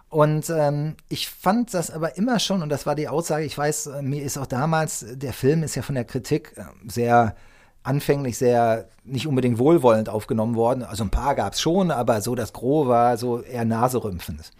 Und 0.09 0.49
ähm, 0.49 0.95
ich 1.07 1.29
fand 1.29 1.73
das 1.73 1.89
aber 1.89 2.17
immer 2.17 2.39
schon, 2.39 2.61
und 2.61 2.69
das 2.69 2.85
war 2.85 2.95
die 2.95 3.07
Aussage, 3.07 3.45
ich 3.45 3.57
weiß, 3.57 3.87
äh, 3.87 4.01
mir 4.01 4.23
ist 4.23 4.37
auch 4.37 4.45
damals, 4.45 5.05
der 5.09 5.31
Film 5.31 5.63
ist 5.63 5.75
ja 5.75 5.83
von 5.83 5.95
der 5.95 6.03
Kritik 6.03 6.53
äh, 6.57 6.63
sehr 6.89 7.35
anfänglich 7.83 8.37
sehr 8.37 8.87
nicht 9.03 9.27
unbedingt 9.27 9.57
wohlwollend 9.57 10.09
aufgenommen 10.09 10.55
worden. 10.55 10.83
Also 10.83 11.03
ein 11.03 11.09
paar 11.09 11.35
gab 11.35 11.53
es 11.53 11.61
schon, 11.61 11.91
aber 11.91 12.21
so 12.21 12.35
das 12.35 12.53
Gros 12.53 12.87
war 12.87 13.17
so 13.17 13.41
eher 13.41 13.65
naserümpfend. 13.65 14.51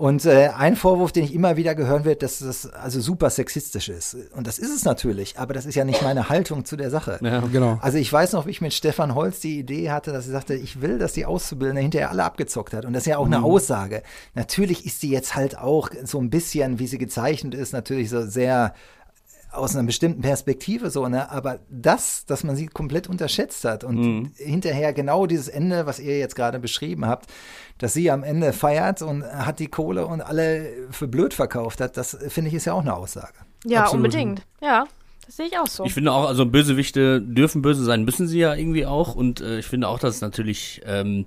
Und 0.00 0.24
äh, 0.24 0.48
ein 0.56 0.76
Vorwurf, 0.76 1.12
den 1.12 1.24
ich 1.24 1.34
immer 1.34 1.58
wieder 1.58 1.74
gehören 1.74 2.06
wird, 2.06 2.22
dass 2.22 2.38
das 2.38 2.72
also 2.72 3.02
super 3.02 3.28
sexistisch 3.28 3.90
ist. 3.90 4.16
Und 4.34 4.46
das 4.46 4.58
ist 4.58 4.74
es 4.74 4.86
natürlich, 4.86 5.38
aber 5.38 5.52
das 5.52 5.66
ist 5.66 5.74
ja 5.74 5.84
nicht 5.84 6.00
meine 6.00 6.30
Haltung 6.30 6.64
zu 6.64 6.78
der 6.78 6.88
Sache. 6.88 7.18
Ja. 7.20 7.40
Genau. 7.40 7.78
Also 7.82 7.98
ich 7.98 8.10
weiß 8.10 8.32
noch, 8.32 8.46
wie 8.46 8.50
ich 8.50 8.62
mit 8.62 8.72
Stefan 8.72 9.14
Holz 9.14 9.40
die 9.40 9.58
Idee 9.58 9.90
hatte, 9.90 10.10
dass 10.10 10.26
er 10.26 10.32
sagte, 10.32 10.54
ich 10.54 10.80
will, 10.80 10.98
dass 10.98 11.12
die 11.12 11.26
Auszubildende 11.26 11.82
hinterher 11.82 12.08
alle 12.08 12.24
abgezockt 12.24 12.72
hat. 12.72 12.86
Und 12.86 12.94
das 12.94 13.02
ist 13.02 13.08
ja 13.08 13.18
auch 13.18 13.26
eine 13.26 13.42
Aussage. 13.42 14.02
Natürlich 14.32 14.86
ist 14.86 15.02
die 15.02 15.10
jetzt 15.10 15.36
halt 15.36 15.58
auch 15.58 15.90
so 16.04 16.18
ein 16.18 16.30
bisschen, 16.30 16.78
wie 16.78 16.86
sie 16.86 16.96
gezeichnet 16.96 17.52
ist, 17.52 17.74
natürlich 17.74 18.08
so 18.08 18.22
sehr 18.22 18.72
aus 19.52 19.74
einer 19.74 19.84
bestimmten 19.84 20.22
Perspektive 20.22 20.90
so, 20.90 21.08
ne? 21.08 21.30
Aber 21.30 21.60
das, 21.68 22.24
dass 22.26 22.44
man 22.44 22.56
sie 22.56 22.66
komplett 22.66 23.08
unterschätzt 23.08 23.64
hat 23.64 23.84
und 23.84 24.32
hinterher 24.36 24.92
genau 24.92 25.26
dieses 25.26 25.48
Ende, 25.48 25.86
was 25.86 25.98
ihr 25.98 26.18
jetzt 26.18 26.36
gerade 26.36 26.58
beschrieben 26.58 27.06
habt, 27.06 27.26
dass 27.78 27.92
sie 27.92 28.10
am 28.10 28.22
Ende 28.22 28.52
feiert 28.52 29.02
und 29.02 29.24
hat 29.24 29.58
die 29.58 29.68
Kohle 29.68 30.06
und 30.06 30.20
alle 30.20 30.70
für 30.90 31.08
blöd 31.08 31.34
verkauft 31.34 31.80
hat, 31.80 31.96
das 31.96 32.16
finde 32.28 32.48
ich 32.48 32.54
ist 32.54 32.66
ja 32.66 32.74
auch 32.74 32.82
eine 32.82 32.94
Aussage. 32.94 33.34
Ja, 33.64 33.82
Absolut. 33.82 34.06
unbedingt. 34.06 34.42
Ja, 34.60 34.86
das 35.26 35.36
sehe 35.36 35.46
ich 35.46 35.58
auch 35.58 35.66
so. 35.66 35.84
Ich 35.84 35.94
finde 35.94 36.12
auch, 36.12 36.26
also 36.26 36.44
Bösewichte 36.44 37.20
dürfen 37.20 37.62
böse 37.62 37.84
sein, 37.84 38.04
müssen 38.04 38.26
sie 38.26 38.40
ja 38.40 38.54
irgendwie 38.54 38.84
auch. 38.86 39.14
Und 39.14 39.40
äh, 39.40 39.60
ich 39.60 39.66
finde 39.66 39.88
auch, 39.88 39.98
dass 39.98 40.16
es 40.16 40.20
natürlich, 40.20 40.80
ähm, 40.84 41.26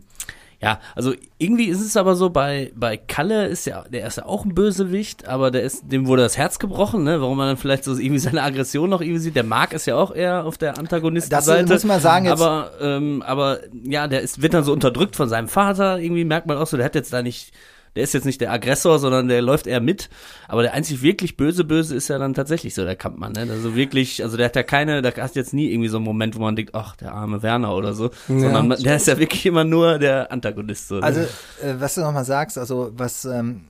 ja, 0.63 0.80
also 0.95 1.13
irgendwie 1.38 1.65
ist 1.65 1.82
es 1.82 1.97
aber 1.97 2.15
so, 2.15 2.30
bei, 2.30 2.71
bei 2.76 2.97
Kalle 2.97 3.47
ist 3.47 3.65
ja, 3.65 3.84
der 3.89 4.08
ist 4.08 4.17
ja 4.17 4.26
auch 4.26 4.45
ein 4.45 4.56
Bösewicht, 4.56 5.28
aber 5.28 5.52
der 5.52 5.63
ist, 5.63 5.91
dem 5.91 6.08
wurde 6.08 6.21
das 6.23 6.38
Herz 6.38 6.58
gebrochen, 6.60 7.04
ne? 7.04 7.19
Warum 7.21 7.38
man 7.38 7.47
dann 7.47 7.58
vielleicht 7.58 7.84
so 7.84 7.95
irgendwie 7.97 8.19
seine 8.19 8.41
Aggression 8.43 8.89
noch 8.89 9.02
irgendwie 9.02 9.19
sieht. 9.19 9.36
Der 9.36 9.43
Mark 9.43 9.73
ist 9.73 9.86
ja 9.86 9.95
auch 9.95 10.13
eher 10.15 10.45
auf 10.45 10.58
der 10.58 10.78
Antagonistenseite. 10.78 11.65
Das 11.65 11.84
muss 11.84 11.89
man 11.89 11.99
sagen 11.99 12.26
jetzt- 12.26 12.41
Aber, 12.41 12.71
ähm, 12.82 13.21
aber 13.26 13.60
ja, 13.84 14.08
der 14.08 14.21
ist, 14.21 14.41
wird 14.41 14.54
dann 14.54 14.63
so 14.63 14.71
unterdrückt 14.73 15.15
von 15.15 15.30
seinem 15.30 15.47
Vater. 15.47 15.99
Irgendwie 15.99 16.23
merkt 16.26 16.47
man 16.47 16.58
auch 16.58 16.67
so, 16.67 16.78
der 16.78 16.86
hat 16.86 16.95
jetzt 16.95 17.12
da 17.13 17.21
nicht, 17.21 17.52
der 17.95 18.03
ist 18.03 18.13
jetzt 18.13 18.25
nicht 18.25 18.41
der 18.41 18.51
Aggressor, 18.51 18.99
sondern 18.99 19.27
der 19.27 19.41
läuft 19.41 19.67
eher 19.67 19.82
mit. 19.82 20.10
Aber 20.47 20.62
der 20.63 20.73
einzig 20.73 21.01
wirklich 21.01 21.38
böse 21.38 21.63
Böse 21.63 21.95
ist 21.95 22.08
ja 22.08 22.17
dann 22.17 22.34
tatsächlich 22.34 22.73
so 22.73 22.84
der 22.86 22.95
Kampfmann. 22.95 23.34
Ne? 23.34 23.47
Also 23.51 23.75
wirklich, 23.75 24.23
also 24.23 24.36
der 24.38 24.47
hat 24.47 24.56
ja 24.56 24.63
keine, 24.63 25.01
da 25.01 25.12
hast 25.17 25.36
jetzt 25.36 25.53
nie 25.53 25.71
irgendwie 25.71 25.89
so 25.89 25.97
einen 25.97 26.06
Moment, 26.06 26.36
wo 26.36 26.39
man 26.41 26.56
denkt, 26.56 26.73
ach, 26.75 26.95
der 26.95 27.13
arme 27.13 27.43
Werner 27.43 27.75
oder 27.75 27.93
so. 27.93 28.10
sondern 28.27 28.67
man- 28.69 28.82
der 28.82 28.95
ist 28.95 29.08
ja 29.08 29.17
wirklich 29.19 29.45
immer 29.45 29.63
nur 29.63 29.99
der 29.99 30.32
Antagonist. 30.32 30.88
So, 30.88 30.95
ne? 30.95 31.03
Also, 31.03 31.21
äh, 31.21 31.75
was 31.79 31.95
du 31.95 32.01
nochmal 32.01 32.25
sagst, 32.25 32.58
also 32.58 32.91
was 32.95 33.25
ähm, 33.25 33.62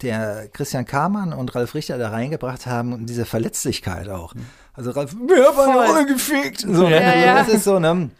der 0.00 0.48
Christian 0.52 0.84
Kamann 0.84 1.32
und 1.32 1.54
Ralf 1.56 1.74
Richter 1.74 1.98
da 1.98 2.10
reingebracht 2.10 2.66
haben 2.66 2.92
und 2.92 3.06
diese 3.06 3.24
Verletzlichkeit 3.24 4.08
auch. 4.08 4.32
Also 4.74 4.92
Ralf, 4.92 5.14
wir 5.14 5.44
haben 5.44 5.92
Rolle 5.92 6.06
gefickt. 6.06 6.60
So, 6.60 6.88
ne? 6.88 7.00
Ja, 7.02 7.16
ja. 7.16 7.34
Das 7.44 7.48
ist 7.48 7.64
so, 7.64 7.78
ne? 7.80 8.10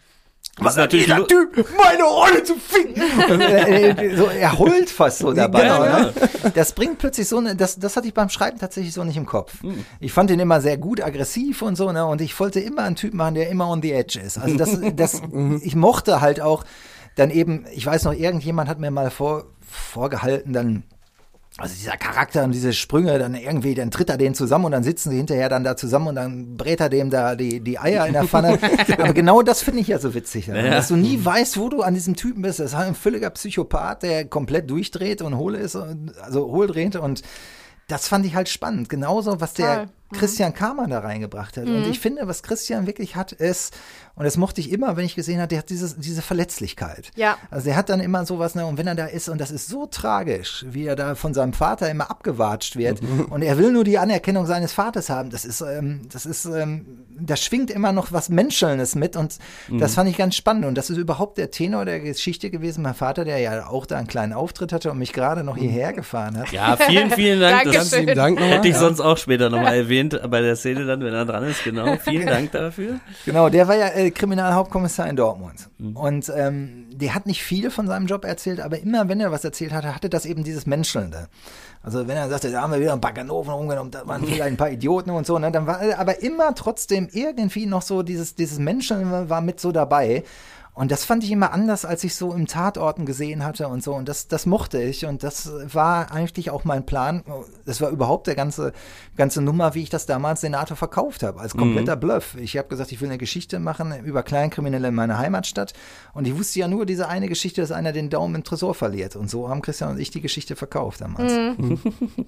Ist 0.59 0.77
natürlich 0.77 1.05
Dieser 1.05 1.27
Typ, 1.27 1.67
meine 1.77 2.03
Rolle 2.03 2.43
zu 2.43 2.55
ficken. 2.55 3.01
Und, 3.31 3.41
äh, 3.41 3.89
äh, 3.89 4.15
so, 4.15 4.25
er 4.25 4.57
heult 4.57 4.89
fast 4.89 5.19
so 5.19 5.33
dabei. 5.33 5.63
Genau, 5.63 5.83
ne? 5.83 6.13
Das 6.53 6.73
bringt 6.73 6.99
plötzlich 6.99 7.27
so 7.27 7.39
eine, 7.39 7.55
das, 7.55 7.79
das 7.79 7.97
hatte 7.97 8.07
ich 8.07 8.13
beim 8.13 8.29
Schreiben 8.29 8.59
tatsächlich 8.59 8.93
so 8.93 9.03
nicht 9.03 9.17
im 9.17 9.25
Kopf. 9.25 9.53
Ich 9.99 10.13
fand 10.13 10.29
ihn 10.29 10.39
immer 10.39 10.61
sehr 10.61 10.77
gut 10.77 11.01
aggressiv 11.01 11.63
und 11.63 11.75
so, 11.75 11.91
ne? 11.91 12.05
Und 12.05 12.21
ich 12.21 12.39
wollte 12.39 12.59
immer 12.59 12.83
einen 12.83 12.95
Typ 12.95 13.13
machen, 13.13 13.35
der 13.35 13.49
immer 13.49 13.67
on 13.67 13.81
the 13.81 13.91
edge 13.91 14.19
ist. 14.19 14.37
Also 14.37 14.55
das, 14.55 14.77
das, 14.95 15.21
ich 15.61 15.75
mochte 15.75 16.21
halt 16.21 16.39
auch 16.39 16.63
dann 17.15 17.31
eben, 17.31 17.65
ich 17.73 17.85
weiß 17.85 18.03
noch, 18.05 18.13
irgendjemand 18.13 18.69
hat 18.69 18.79
mir 18.79 18.91
mal 18.91 19.09
vor, 19.11 19.45
vorgehalten, 19.67 20.53
dann 20.53 20.83
also 21.57 21.75
dieser 21.75 21.97
Charakter 21.97 22.43
und 22.43 22.51
diese 22.51 22.73
Sprünge, 22.73 23.19
dann 23.19 23.35
irgendwie, 23.35 23.75
dann 23.75 23.91
tritt 23.91 24.09
er 24.09 24.17
den 24.17 24.33
zusammen 24.33 24.65
und 24.65 24.71
dann 24.71 24.83
sitzen 24.83 25.11
sie 25.11 25.17
hinterher 25.17 25.49
dann 25.49 25.63
da 25.63 25.77
zusammen 25.77 26.07
und 26.07 26.15
dann 26.15 26.57
brät 26.57 26.79
er 26.79 26.89
dem 26.89 27.11
da 27.11 27.35
die, 27.35 27.59
die 27.59 27.77
Eier 27.77 28.07
in 28.07 28.13
der 28.13 28.23
Pfanne. 28.23 28.57
Aber 28.97 29.13
genau 29.13 29.43
das 29.43 29.61
finde 29.61 29.81
ich 29.81 29.87
ja 29.87 29.99
so 29.99 30.15
witzig, 30.15 30.47
ja. 30.47 30.55
dass 30.55 30.87
du 30.87 30.95
nie 30.95 31.23
weißt, 31.23 31.59
wo 31.59 31.69
du 31.69 31.83
an 31.83 31.93
diesem 31.93 32.15
Typen 32.15 32.41
bist. 32.41 32.59
Das 32.59 32.71
ist 32.71 32.77
halt 32.77 32.87
ein 32.87 32.95
völliger 32.95 33.29
Psychopath, 33.29 34.01
der 34.01 34.25
komplett 34.25 34.69
durchdreht 34.69 35.21
und 35.21 35.37
hohl 35.37 35.53
ist, 35.53 35.75
und, 35.75 36.13
also 36.23 36.47
hohl 36.47 36.65
dreht 36.65 36.95
und 36.95 37.21
das 37.87 38.07
fand 38.07 38.25
ich 38.25 38.33
halt 38.33 38.49
spannend. 38.49 38.89
Genauso, 38.89 39.39
was 39.39 39.53
der 39.53 39.75
Toll. 39.75 39.87
Christian 40.13 40.53
Kamann 40.53 40.89
da 40.89 40.99
reingebracht 40.99 41.57
hat. 41.57 41.65
Und 41.65 41.87
ich 41.89 41.99
finde, 41.99 42.27
was 42.27 42.43
Christian 42.43 42.87
wirklich 42.87 43.15
hat, 43.15 43.31
ist, 43.31 43.73
und 44.15 44.25
das 44.25 44.37
mochte 44.37 44.61
ich 44.61 44.71
immer, 44.71 44.95
wenn 44.95 45.05
ich 45.05 45.15
gesehen 45.15 45.39
habe, 45.39 45.47
der 45.47 45.59
hat 45.59 45.69
dieses, 45.69 45.95
diese 45.97 46.21
Verletzlichkeit. 46.21 47.11
Ja. 47.15 47.37
Also 47.49 47.65
der 47.65 47.75
hat 47.75 47.89
dann 47.89 47.99
immer 47.99 48.25
sowas, 48.25 48.53
ne, 48.55 48.65
und 48.65 48.77
wenn 48.77 48.85
er 48.87 48.95
da 48.95 49.05
ist, 49.05 49.27
und 49.29 49.41
das 49.41 49.49
ist 49.51 49.67
so 49.67 49.87
tragisch, 49.87 50.65
wie 50.69 50.85
er 50.85 50.95
da 50.95 51.15
von 51.15 51.33
seinem 51.33 51.53
Vater 51.53 51.89
immer 51.89 52.11
abgewatscht 52.11 52.75
wird, 52.75 52.99
und 53.29 53.41
er 53.41 53.57
will 53.57 53.71
nur 53.71 53.83
die 53.83 53.97
Anerkennung 53.97 54.45
seines 54.45 54.71
Vaters 54.73 55.09
haben, 55.09 55.29
das 55.31 55.45
ist, 55.45 55.61
ähm, 55.61 56.01
das 56.11 56.25
ist, 56.25 56.45
ähm, 56.45 56.85
da 57.19 57.35
schwingt 57.35 57.71
immer 57.71 57.91
noch 57.91 58.11
was 58.11 58.29
Menschelndes 58.29 58.95
mit, 58.95 59.15
und 59.15 59.37
das 59.71 59.95
fand 59.95 60.09
ich 60.09 60.17
ganz 60.17 60.35
spannend. 60.35 60.65
Und 60.65 60.75
das 60.75 60.89
ist 60.89 60.97
überhaupt 60.97 61.37
der 61.37 61.49
Tenor 61.51 61.85
der 61.85 61.99
Geschichte 61.99 62.49
gewesen. 62.49 62.81
Mein 62.83 62.93
Vater, 62.95 63.23
der 63.25 63.37
ja 63.39 63.67
auch 63.67 63.85
da 63.85 63.97
einen 63.97 64.07
kleinen 64.07 64.33
Auftritt 64.33 64.73
hatte 64.73 64.91
und 64.91 64.97
mich 64.99 65.13
gerade 65.13 65.43
noch 65.43 65.57
hierher 65.57 65.93
gefahren 65.93 66.37
hat. 66.37 66.51
Ja, 66.51 66.75
vielen, 66.77 67.09
vielen 67.11 67.39
Dank. 67.39 67.63
Dankeschön. 67.63 67.73
Das 67.73 67.91
Ganz 67.91 68.01
lieben 68.01 68.15
Dank 68.15 68.39
nochmal. 68.39 68.57
hätte 68.57 68.67
ich 68.67 68.73
Ja. 68.73 68.79
sonst 68.79 68.99
auch 68.99 69.17
später 69.17 69.49
nochmal 69.49 69.75
erwähnt 69.77 70.02
bei 70.09 70.41
der 70.41 70.55
Szene 70.55 70.85
dann, 70.85 71.01
wenn 71.01 71.13
er 71.13 71.25
dran 71.25 71.43
ist. 71.43 71.63
Genau. 71.63 71.97
Vielen 72.03 72.27
Dank 72.27 72.51
dafür. 72.51 72.99
Genau, 73.25 73.49
der 73.49 73.67
war 73.67 73.75
ja 73.75 73.87
äh, 73.87 74.11
Kriminalhauptkommissar 74.11 75.07
in 75.07 75.15
Dortmund. 75.15 75.69
Und 75.93 76.31
ähm, 76.35 76.87
der 76.91 77.15
hat 77.15 77.25
nicht 77.25 77.43
viel 77.43 77.71
von 77.71 77.87
seinem 77.87 78.07
Job 78.07 78.25
erzählt, 78.25 78.59
aber 78.59 78.79
immer, 78.79 79.09
wenn 79.09 79.19
er 79.19 79.31
was 79.31 79.43
erzählt 79.43 79.73
hatte, 79.73 79.95
hatte 79.95 80.09
das 80.09 80.25
eben 80.25 80.43
dieses 80.43 80.65
Menschelnde. 80.65 81.27
Also 81.81 82.07
wenn 82.07 82.15
er 82.15 82.29
sagte, 82.29 82.51
da 82.51 82.61
haben 82.61 82.71
wir 82.71 82.79
wieder 82.79 82.93
ein 82.93 83.01
paar 83.01 83.13
Ganoven 83.13 83.53
umgenommen, 83.53 83.91
da 83.91 84.07
waren 84.07 84.23
vielleicht 84.23 84.43
ein 84.43 84.57
paar 84.57 84.69
Idioten 84.69 85.09
und 85.09 85.25
so, 85.25 85.37
ne, 85.37 85.51
dann 85.51 85.67
war 85.67 85.81
aber 85.97 86.21
immer 86.23 86.55
trotzdem 86.55 87.09
irgendwie 87.11 87.65
noch 87.65 87.81
so 87.81 88.03
dieses, 88.03 88.35
dieses 88.35 88.57
Menscheln 88.57 89.29
war 89.29 89.41
mit 89.41 89.59
so 89.59 89.71
dabei. 89.71 90.23
Und 90.75 90.91
das 90.91 91.05
fand 91.05 91.23
ich 91.23 91.31
immer 91.31 91.53
anders, 91.53 91.85
als 91.85 92.03
ich 92.03 92.15
so 92.15 92.33
im 92.33 92.47
Tatorten 92.47 93.05
gesehen 93.05 93.45
hatte 93.45 93.67
und 93.67 93.83
so. 93.83 93.93
Und 93.93 94.09
das, 94.09 94.27
das 94.27 94.47
mochte 94.47 94.81
ich. 94.81 95.05
Und 95.05 95.21
das 95.21 95.51
war 95.71 96.11
eigentlich 96.11 96.49
auch 96.49 96.63
mein 96.63 96.83
Plan. 96.85 97.23
Das 97.65 97.79
war 97.79 97.91
überhaupt 97.91 98.25
der 98.25 98.33
ganze, 98.33 98.73
ganze 99.15 99.43
Nummer, 99.43 99.75
wie 99.75 99.83
ich 99.83 99.91
das 99.91 100.07
damals 100.07 100.41
Senator 100.41 100.75
verkauft 100.75 101.21
habe, 101.21 101.39
als 101.39 101.55
kompletter 101.55 101.95
Bluff. 101.95 102.35
Ich 102.39 102.57
habe 102.57 102.69
gesagt, 102.69 102.91
ich 102.91 103.01
will 103.01 103.09
eine 103.09 103.19
Geschichte 103.19 103.59
machen 103.59 104.03
über 104.03 104.23
Kleinkriminelle 104.23 104.87
in 104.87 104.95
meiner 104.95 105.19
Heimatstadt. 105.19 105.73
Und 106.13 106.27
ich 106.27 106.35
wusste 106.35 106.59
ja 106.59 106.67
nur 106.67 106.87
diese 106.87 107.07
eine 107.07 107.27
Geschichte, 107.27 107.61
dass 107.61 107.71
einer 107.71 107.91
den 107.91 108.09
Daumen 108.09 108.33
im 108.33 108.43
Tresor 108.43 108.73
verliert. 108.73 109.15
Und 109.15 109.29
so 109.29 109.49
haben 109.49 109.61
Christian 109.61 109.91
und 109.91 109.99
ich 109.99 110.09
die 110.09 110.21
Geschichte 110.21 110.55
verkauft 110.55 111.01
damals. 111.01 111.33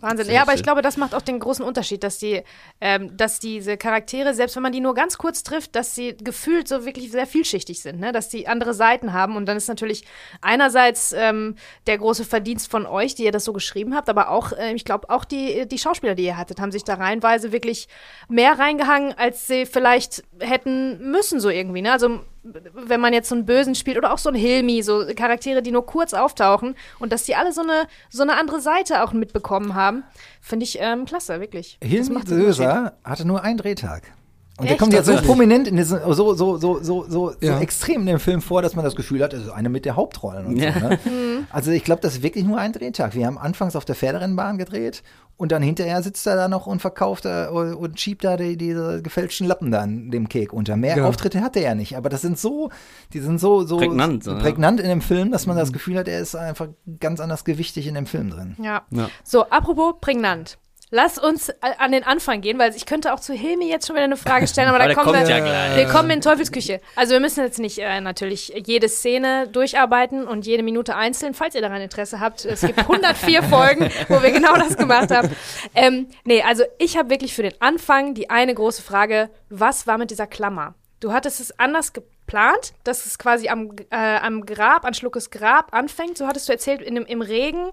Wahnsinn. 0.02 0.26
Sehr 0.26 0.36
ja, 0.36 0.43
aber 0.43 0.52
schön. 0.52 0.58
ich 0.58 0.64
glaube, 0.64 0.84
das 0.84 0.98
macht 0.98 1.16
auch 1.16 1.24
den 1.24 1.39
großen 1.39 1.66
Unterschied, 1.66 2.04
dass 2.04 2.20
die, 2.20 2.43
ähm, 2.80 3.18
dass 3.18 3.39
diese 3.39 3.76
Charaktere, 3.76 4.36
selbst 4.36 4.56
wenn 4.56 4.64
man 4.64 4.72
die 4.72 4.82
nur 4.82 4.93
ganz 4.93 5.18
kurz 5.18 5.41
trifft, 5.41 5.76
dass 5.76 5.96
sie 5.96 6.16
gefühlt 6.16 6.68
so 6.68 6.86
wirklich 6.86 7.12
sehr 7.12 7.26
vielschichtig 7.26 7.82
sind, 7.82 8.00
ne? 8.00 8.12
dass 8.12 8.35
die 8.36 8.48
andere 8.48 8.74
Seiten 8.74 9.14
haben. 9.14 9.36
Und 9.36 9.46
dann 9.46 9.58
ist 9.58 9.68
natürlich 9.68 10.06
einerseits 10.42 11.14
ähm, 11.14 11.56
der 11.88 11.98
große 11.98 12.26
Verdienst 12.26 12.70
von 12.70 12.86
euch, 12.86 13.16
die 13.16 13.24
ihr 13.24 13.32
das 13.32 13.46
so 13.46 13.54
geschrieben 13.54 13.96
habt, 13.96 14.10
aber 14.10 14.30
auch, 14.30 14.52
äh, 14.52 14.74
ich 14.74 14.86
glaube, 14.86 15.10
auch 15.10 15.26
die, 15.26 15.68
die 15.68 15.78
Schauspieler, 15.78 16.16
die 16.16 16.26
ihr 16.26 16.38
hattet, 16.38 16.60
haben 16.60 16.72
sich 16.72 16.84
da 16.84 16.96
reihenweise 16.96 17.52
wirklich 17.52 17.88
mehr 18.28 18.60
reingehangen, 18.60 19.14
als 19.18 19.48
sie 19.48 19.66
vielleicht 19.66 20.24
hätten 20.40 21.12
müssen, 21.12 21.40
so 21.40 21.50
irgendwie. 21.50 21.82
Ne? 21.82 21.92
Also 21.92 22.20
wenn 22.44 23.02
man 23.02 23.14
jetzt 23.14 23.30
so 23.30 23.36
einen 23.36 23.46
Bösen 23.46 23.74
spielt 23.76 23.98
oder 23.98 24.14
auch 24.14 24.18
so 24.18 24.30
einen 24.30 24.38
Hilmi, 24.38 24.84
so 24.84 25.04
Charaktere, 25.16 25.62
die 25.62 25.72
nur 25.72 25.86
kurz 25.86 26.14
auftauchen 26.14 26.76
und 27.00 27.12
dass 27.12 27.24
die 27.24 27.36
alle 27.36 27.52
so 27.52 27.62
eine, 27.62 27.88
so 28.10 28.22
eine 28.22 28.38
andere 28.38 28.62
Seite 28.62 29.04
auch 29.04 29.14
mitbekommen 29.14 29.74
haben, 29.74 30.04
finde 30.42 30.66
ich 30.66 30.78
ähm, 30.80 31.06
klasse, 31.06 31.40
wirklich. 31.40 31.78
Hilmi. 31.84 32.22
Söser 32.26 32.98
hatte 33.04 33.26
nur 33.26 33.44
einen 33.44 33.58
Drehtag. 33.58 34.14
Und 34.58 34.70
der 34.70 34.78
kommt 34.78 34.93
jetzt 34.93 35.08
so 35.08 35.16
prominent 35.18 35.68
in 35.68 35.76
diesen, 35.76 35.99
so, 36.14 36.34
so, 36.34 36.58
so, 36.58 36.80
so, 36.82 37.06
so, 37.10 37.34
Ja. 37.41 37.58
so 37.58 37.62
extrem 37.64 38.01
in 38.01 38.08
dem 38.08 38.20
Film 38.20 38.41
vor, 38.41 38.62
dass 38.62 38.74
man 38.76 38.86
das 38.86 38.95
Gefühl 38.95 39.22
hat, 39.22 39.34
ist 39.34 39.49
eine 39.49 39.68
mit 39.70 39.84
der 39.84 39.95
Hauptrollen 39.97 40.45
und 40.45 40.58
Ja. 40.58 40.74
so. 40.74 40.80
Ne? 40.88 40.99
Also 41.51 41.72
ich 41.72 41.84
glaube, 41.84 42.01
das 42.01 42.16
ist 42.16 42.24
wirklich 42.24 42.43
nur 42.45 42.58
ein 42.58 42.72
Drehtag. 42.74 43.14
Wir 43.16 43.28
haben 43.28 43.38
anfangs 43.38 43.76
auf 43.76 43.86
der 43.86 43.95
Pferderennbahn 43.95 44.58
gedreht 44.58 45.03
und 45.38 45.51
dann 45.51 45.62
hinterher 45.62 46.01
sitzt 46.01 46.26
er 46.26 46.36
da 46.36 46.47
noch 46.47 46.66
und 46.68 46.82
verkauft 46.82 47.26
da 47.26 47.49
und, 47.49 47.74
und 47.76 47.99
schiebt 47.99 48.24
da 48.24 48.36
die, 48.38 48.58
diese 48.58 49.01
gefälschten 49.01 49.45
Lappen 49.47 49.70
da 49.72 49.82
an 49.82 50.10
dem 50.10 50.30
Kek 50.30 50.53
unter. 50.53 50.76
Mehr 50.78 50.95
Genau. 50.95 51.08
Auftritte 51.10 51.41
hat 51.41 51.56
er 51.58 51.62
ja 51.62 51.76
nicht, 51.76 51.97
aber 51.97 52.10
das 52.10 52.22
sind 52.22 52.39
so, 52.39 52.70
die 53.14 53.20
sind 53.20 53.39
so, 53.39 53.64
so 53.66 53.78
Prägnant, 53.78 54.24
so 54.24 54.32
ja. 54.32 54.39
prägnant 54.39 54.80
in 54.80 54.88
dem 54.88 55.01
Film, 55.01 55.32
dass 55.32 55.45
man 55.45 55.58
das 55.58 55.72
Gefühl 55.74 55.97
hat, 55.97 56.08
er 56.08 56.20
ist 56.22 56.36
einfach 56.36 56.70
ganz 56.99 57.20
anders 57.20 57.43
gewichtig 57.43 57.88
in 57.88 57.95
dem 57.95 58.06
Film 58.06 58.30
drin. 58.32 58.56
Ja. 58.62 58.84
Ja. 58.91 59.10
So, 59.24 59.43
apropos 59.49 59.95
prägnant. 60.01 60.58
Lass 60.96 61.18
uns 61.18 61.50
äh, 61.50 61.56
an 61.78 61.91
den 61.91 62.06
Anfang 62.06 62.39
gehen, 62.39 62.58
weil 62.58 62.74
ich 62.74 62.86
könnte 62.86 63.14
auch 63.14 63.20
zu 63.20 63.34
Hilmi 63.34 63.68
jetzt 63.68 63.86
schon 63.86 63.98
wieder 63.98 64.06
eine 64.06 64.16
Frage 64.16 64.48
stellen, 64.48 64.70
aber, 64.70 64.80
Aber 64.80 64.93
da 64.93 65.04
kommen 65.04 65.28
wir, 65.28 65.38
ja 65.38 65.76
wir 65.76 65.88
kommen 65.88 66.10
in 66.10 66.22
Teufelsküche. 66.22 66.80
Also 66.96 67.12
wir 67.12 67.20
müssen 67.20 67.43
jetzt 67.43 67.60
nicht 67.60 67.80
äh, 67.80 68.00
natürlich 68.00 68.54
jede 68.66 68.88
Szene 68.88 69.50
durcharbeiten 69.50 70.26
und 70.26 70.46
jede 70.46 70.64
Minute 70.64 70.96
einzeln, 70.96 71.34
falls 71.34 71.54
ihr 71.54 71.60
daran 71.60 71.82
Interesse 71.82 72.22
habt. 72.22 72.46
Es 72.46 72.62
gibt 72.62 72.80
104 72.80 73.43
Folgen, 73.50 73.89
wo 74.08 74.24
wir 74.24 74.32
genau 74.32 74.56
das 74.56 74.78
gemacht 74.78 75.12
haben. 75.12 75.36
Ähm, 75.74 76.08
nee, 76.24 76.41
also 76.41 76.64
ich 76.78 76.96
habe 76.96 77.10
wirklich 77.10 77.34
für 77.34 77.43
den 77.43 77.60
Anfang 77.60 78.14
die 78.14 78.30
eine 78.30 78.56
große 78.56 78.82
Frage, 78.82 79.30
was 79.50 79.88
war 79.88 79.98
mit 79.98 80.12
dieser 80.12 80.28
Klammer? 80.28 80.76
Du 81.02 81.12
hattest 81.12 81.41
es 81.41 81.60
anders 81.60 81.91
geplant, 82.26 82.73
dass 82.84 83.05
es 83.05 83.17
quasi 83.17 83.49
am, 83.49 83.71
äh, 83.91 83.95
am 84.17 84.45
Grab, 84.45 84.86
an 84.86 84.93
Schluckes 84.93 85.30
Grab 85.30 85.73
anfängt, 85.73 86.17
so 86.17 86.28
hattest 86.28 86.47
du 86.49 86.53
erzählt, 86.53 86.82
in 86.82 86.95
dem, 86.95 87.05
im 87.05 87.21
Regen 87.21 87.69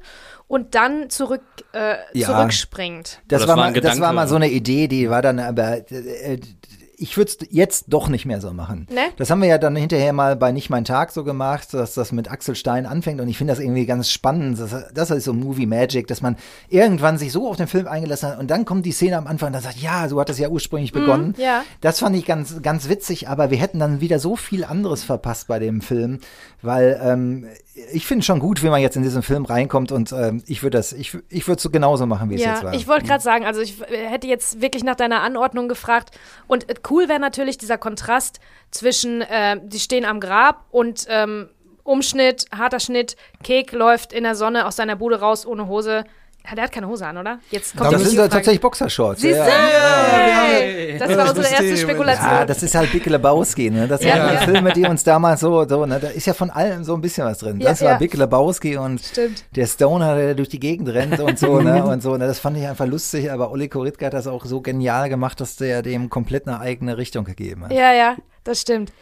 und 0.46 0.74
dann 0.74 1.08
zurück, 1.10 1.42
äh, 1.72 1.96
Ja. 2.12 2.26
zurückspringt. 2.28 3.20
Das, 3.28 3.40
das 3.40 3.48
war 3.48 3.56
war 3.56 3.70
mal, 3.70 3.80
das 3.80 4.00
war 4.00 4.12
mal 4.12 4.28
so 4.28 4.36
eine 4.36 4.50
Idee, 4.50 4.88
die 4.88 5.08
war 5.08 5.22
dann 5.22 5.38
aber, 5.38 5.90
äh, 5.90 6.38
ich 7.02 7.16
würde 7.16 7.32
es 7.32 7.48
jetzt 7.50 7.86
doch 7.88 8.08
nicht 8.08 8.26
mehr 8.26 8.40
so 8.40 8.52
machen. 8.52 8.86
Ne? 8.88 9.00
Das 9.16 9.28
haben 9.28 9.42
wir 9.42 9.48
ja 9.48 9.58
dann 9.58 9.74
hinterher 9.74 10.12
mal 10.12 10.36
bei 10.36 10.52
Nicht 10.52 10.70
mein 10.70 10.84
Tag 10.84 11.10
so 11.10 11.24
gemacht, 11.24 11.74
dass 11.74 11.94
das 11.94 12.12
mit 12.12 12.30
Axel 12.30 12.54
Stein 12.54 12.86
anfängt 12.86 13.20
und 13.20 13.28
ich 13.28 13.36
finde 13.36 13.52
das 13.52 13.58
irgendwie 13.58 13.86
ganz 13.86 14.08
spannend. 14.08 14.60
Das, 14.60 14.92
das 14.94 15.10
ist 15.10 15.24
so 15.24 15.32
Movie 15.32 15.66
Magic, 15.66 16.06
dass 16.06 16.22
man 16.22 16.36
irgendwann 16.68 17.18
sich 17.18 17.32
so 17.32 17.48
auf 17.50 17.56
den 17.56 17.66
Film 17.66 17.88
eingelassen 17.88 18.28
hat 18.28 18.38
und 18.38 18.52
dann 18.52 18.64
kommt 18.64 18.86
die 18.86 18.92
Szene 18.92 19.18
am 19.18 19.26
Anfang, 19.26 19.52
da 19.52 19.60
sagt, 19.60 19.78
ja, 19.78 20.08
so 20.08 20.20
hat 20.20 20.28
das 20.28 20.38
ja 20.38 20.48
ursprünglich 20.48 20.92
begonnen. 20.92 21.34
ja. 21.38 21.64
Das 21.80 21.98
fand 21.98 22.14
ich 22.14 22.24
ganz, 22.24 22.62
ganz 22.62 22.88
witzig, 22.88 23.28
aber 23.28 23.50
wir 23.50 23.58
hätten 23.58 23.80
dann 23.80 24.00
wieder 24.00 24.20
so 24.20 24.36
viel 24.36 24.64
anderes 24.64 25.02
verpasst 25.02 25.48
bei 25.48 25.58
dem 25.58 25.80
Film, 25.80 26.20
weil 26.62 27.00
ähm, 27.02 27.48
ich 27.92 28.06
finde 28.06 28.24
schon 28.24 28.38
gut, 28.38 28.62
wie 28.62 28.68
man 28.68 28.80
jetzt 28.80 28.96
in 28.96 29.02
diesen 29.02 29.22
Film 29.22 29.44
reinkommt 29.44 29.92
und 29.92 30.12
ähm, 30.12 30.42
ich 30.46 30.62
würde 30.62 30.78
das, 30.78 30.92
ich, 30.92 31.16
ich 31.28 31.46
würde 31.48 31.56
es 31.56 31.62
so 31.62 31.70
genauso 31.70 32.06
machen, 32.06 32.30
wie 32.30 32.34
es 32.36 32.42
jetzt 32.42 32.62
Ja, 32.62 32.64
war. 32.68 32.74
ich 32.74 32.86
wollte 32.86 33.06
gerade 33.06 33.22
sagen, 33.22 33.44
also 33.44 33.60
ich 33.60 33.80
äh, 33.90 34.06
hätte 34.08 34.26
jetzt 34.26 34.60
wirklich 34.60 34.84
nach 34.84 34.94
deiner 34.94 35.22
Anordnung 35.22 35.68
gefragt. 35.68 36.10
Und 36.46 36.68
äh, 36.68 36.74
cool 36.90 37.08
wäre 37.08 37.20
natürlich 37.20 37.58
dieser 37.58 37.78
Kontrast 37.78 38.40
zwischen, 38.70 39.22
äh, 39.22 39.58
die 39.62 39.80
stehen 39.80 40.04
am 40.04 40.20
Grab 40.20 40.66
und 40.70 41.06
ähm, 41.08 41.48
Umschnitt, 41.84 42.46
harter 42.56 42.80
Schnitt, 42.80 43.16
Kek 43.42 43.72
läuft 43.72 44.12
in 44.12 44.22
der 44.22 44.34
Sonne 44.36 44.66
aus 44.66 44.76
seiner 44.76 44.96
Bude 44.96 45.18
raus 45.20 45.44
ohne 45.44 45.66
Hose. 45.66 46.04
Ja, 46.48 46.56
der 46.56 46.64
hat 46.64 46.72
keine 46.72 46.88
Hose 46.88 47.06
an, 47.06 47.16
oder? 47.18 47.38
Jetzt 47.50 47.76
kommt 47.76 47.92
das 47.92 48.02
sind 48.02 48.12
ja 48.14 48.22
Frage. 48.22 48.30
tatsächlich 48.30 48.60
Boxershorts. 48.60 49.20
Siehst 49.20 49.38
du? 49.38 49.44
ja. 49.44 50.42
Hey, 50.44 50.98
Das 50.98 51.16
war 51.16 51.28
unsere 51.30 51.46
erste. 51.48 51.76
Spekulation. 51.76 52.26
Ja, 52.30 52.44
das 52.44 52.62
ist 52.62 52.74
halt 52.74 52.90
Big 52.90 53.06
Lebowski, 53.06 53.70
ne? 53.70 53.86
Das 53.86 54.02
Ja, 54.02 54.18
waren 54.18 54.34
ja. 54.34 54.40
die 54.40 54.50
Filme, 54.50 54.72
die 54.72 54.84
uns 54.84 55.04
damals 55.04 55.40
so, 55.40 55.66
so, 55.68 55.86
ne? 55.86 56.00
Da 56.00 56.08
ist 56.08 56.26
ja 56.26 56.34
von 56.34 56.50
allem 56.50 56.82
so 56.84 56.94
ein 56.94 57.00
bisschen 57.00 57.26
was 57.26 57.38
drin. 57.38 57.60
Ja, 57.60 57.68
Das 57.70 57.80
war 57.82 57.92
ja. 57.92 57.96
Big 57.98 58.14
Lebowski 58.14 58.76
und 58.76 59.00
Stimmt. 59.00 59.44
der 59.54 59.66
Stoner, 59.66 60.16
der 60.16 60.34
durch 60.34 60.48
die 60.48 60.58
Gegend 60.60 60.88
rennt 60.88 61.20
und 61.20 61.38
so, 61.38 61.60
ne? 61.60 61.84
Und 61.92 62.02
so, 62.02 62.16
ne? 62.16 62.26
Das 62.26 62.38
fand 62.40 62.56
ich 62.56 62.66
einfach 62.66 62.86
lustig, 62.86 63.30
aber 63.30 63.50
Olli 63.52 63.68
Koritka 63.68 64.06
hat 64.06 64.14
das 64.14 64.26
auch 64.26 64.44
so 64.44 64.60
genial 64.60 65.08
gemacht, 65.08 65.40
dass 65.40 65.56
der 65.56 65.82
dem 65.82 66.10
komplett 66.10 66.46
eine 66.48 66.58
eigene 66.60 66.96
Richtung 66.96 67.24
gegeben 67.24 67.64
hat. 67.64 67.72
Ja, 67.72 67.92
ja, 67.92 68.16
das 68.44 68.60
stimmt. 68.60 68.92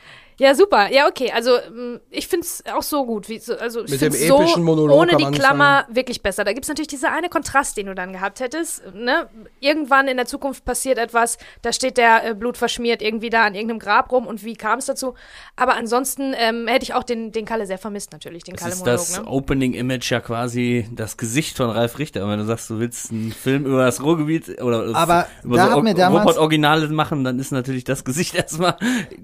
Ja, 0.41 0.55
super. 0.55 0.91
Ja, 0.91 1.07
okay. 1.07 1.31
Also 1.35 1.57
ähm, 1.59 2.01
ich 2.11 2.27
finde 2.27 2.47
es 2.47 2.65
auch 2.75 2.83
so 2.83 3.05
gut. 3.05 3.29
Wie, 3.29 3.39
so, 3.39 3.55
also 3.57 3.85
ich 3.85 3.91
Mit 3.91 4.01
dem 4.01 4.13
so 4.13 4.39
epischen 4.41 4.63
Monolog 4.65 4.97
ohne 4.97 5.17
die. 5.17 5.25
Klammer 5.31 5.85
wirklich 5.91 6.23
besser. 6.23 6.45
Da 6.45 6.53
gibt 6.55 6.65
es 6.65 6.69
natürlich 6.69 6.89
diese 6.89 7.11
eine 7.11 7.29
Kontrast, 7.29 7.77
den 7.77 7.87
du 7.87 7.95
dann 7.95 8.13
gehabt 8.15 8.41
hättest. 8.41 8.83
Ne? 8.95 9.29
Irgendwann 9.61 10.09
in 10.09 10.17
der 10.17 10.25
Zukunft 10.27 10.65
passiert 10.65 10.97
etwas, 10.99 11.37
da 11.63 11.73
steht 11.73 11.99
der 11.99 12.25
äh, 12.31 12.35
Blut 12.35 12.57
verschmiert 12.57 13.03
irgendwie 13.03 13.29
da 13.29 13.45
an 13.45 13.55
irgendeinem 13.55 13.81
Grab 13.81 14.11
rum 14.13 14.27
und 14.27 14.43
wie 14.45 14.55
kam 14.55 14.79
es 14.79 14.87
dazu? 14.87 15.15
Aber 15.57 15.75
ansonsten 15.77 16.35
ähm, 16.39 16.67
hätte 16.67 16.85
ich 16.85 16.95
auch 16.95 17.03
den, 17.05 17.33
den 17.33 17.45
Kalle 17.45 17.67
sehr 17.67 17.79
vermisst, 17.79 18.13
natürlich, 18.13 18.43
den 18.45 18.55
Das 18.55 18.63
Kalle 18.63 18.73
ist 18.73 18.79
Monolog. 18.81 18.99
das 18.99 19.19
Ne? 19.21 19.27
Opening-Image 19.27 20.11
ja 20.11 20.21
quasi 20.21 20.89
das 20.93 21.17
Gesicht 21.19 21.59
von 21.59 21.69
Ralf 21.69 21.99
Richter. 21.99 22.27
Wenn 22.27 22.39
du 22.39 22.47
sagst, 22.47 22.71
du 22.71 22.79
willst 22.79 23.11
einen 23.11 23.33
Film 23.33 23.67
über 23.67 23.85
das 23.85 24.03
Ruhrgebiet 24.03 24.61
oder 24.63 24.95
Aber 24.97 25.27
über 25.45 25.57
da 25.59 25.67
so 25.67 25.73
hat 25.77 25.83
mir 25.83 25.95
damals- 25.95 26.25
Robot-Originale 26.27 26.89
machen, 26.89 27.25
dann 27.25 27.39
ist 27.39 27.51
natürlich 27.53 27.85
das 27.85 28.05
Gesicht 28.05 28.35
erstmal 28.35 28.77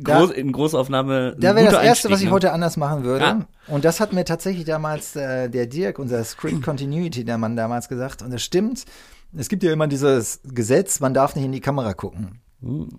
groß, 0.04 0.30
in 0.32 0.52
Großaufnahme 0.52 1.05
ein 1.08 1.40
Da 1.40 1.54
wäre 1.54 1.70
das 1.70 1.82
Erste, 1.82 2.08
was 2.08 2.12
Einstieg, 2.12 2.18
ich 2.18 2.24
ne? 2.24 2.30
heute 2.30 2.52
anders 2.52 2.76
machen 2.76 3.04
würde. 3.04 3.24
Ja. 3.24 3.46
Und 3.68 3.84
das 3.84 4.00
hat 4.00 4.12
mir 4.12 4.24
tatsächlich 4.24 4.64
damals 4.64 5.16
äh, 5.16 5.48
der 5.48 5.66
Dirk, 5.66 5.98
unser 5.98 6.22
Script 6.24 6.62
Continuity, 6.62 7.24
der 7.24 7.38
Mann 7.38 7.56
damals 7.56 7.88
gesagt. 7.88 8.22
Und 8.22 8.32
das 8.32 8.42
stimmt. 8.42 8.84
Es 9.36 9.48
gibt 9.48 9.62
ja 9.62 9.72
immer 9.72 9.86
dieses 9.86 10.40
Gesetz, 10.44 11.00
man 11.00 11.14
darf 11.14 11.34
nicht 11.34 11.44
in 11.44 11.52
die 11.52 11.60
Kamera 11.60 11.94
gucken. 11.94 12.40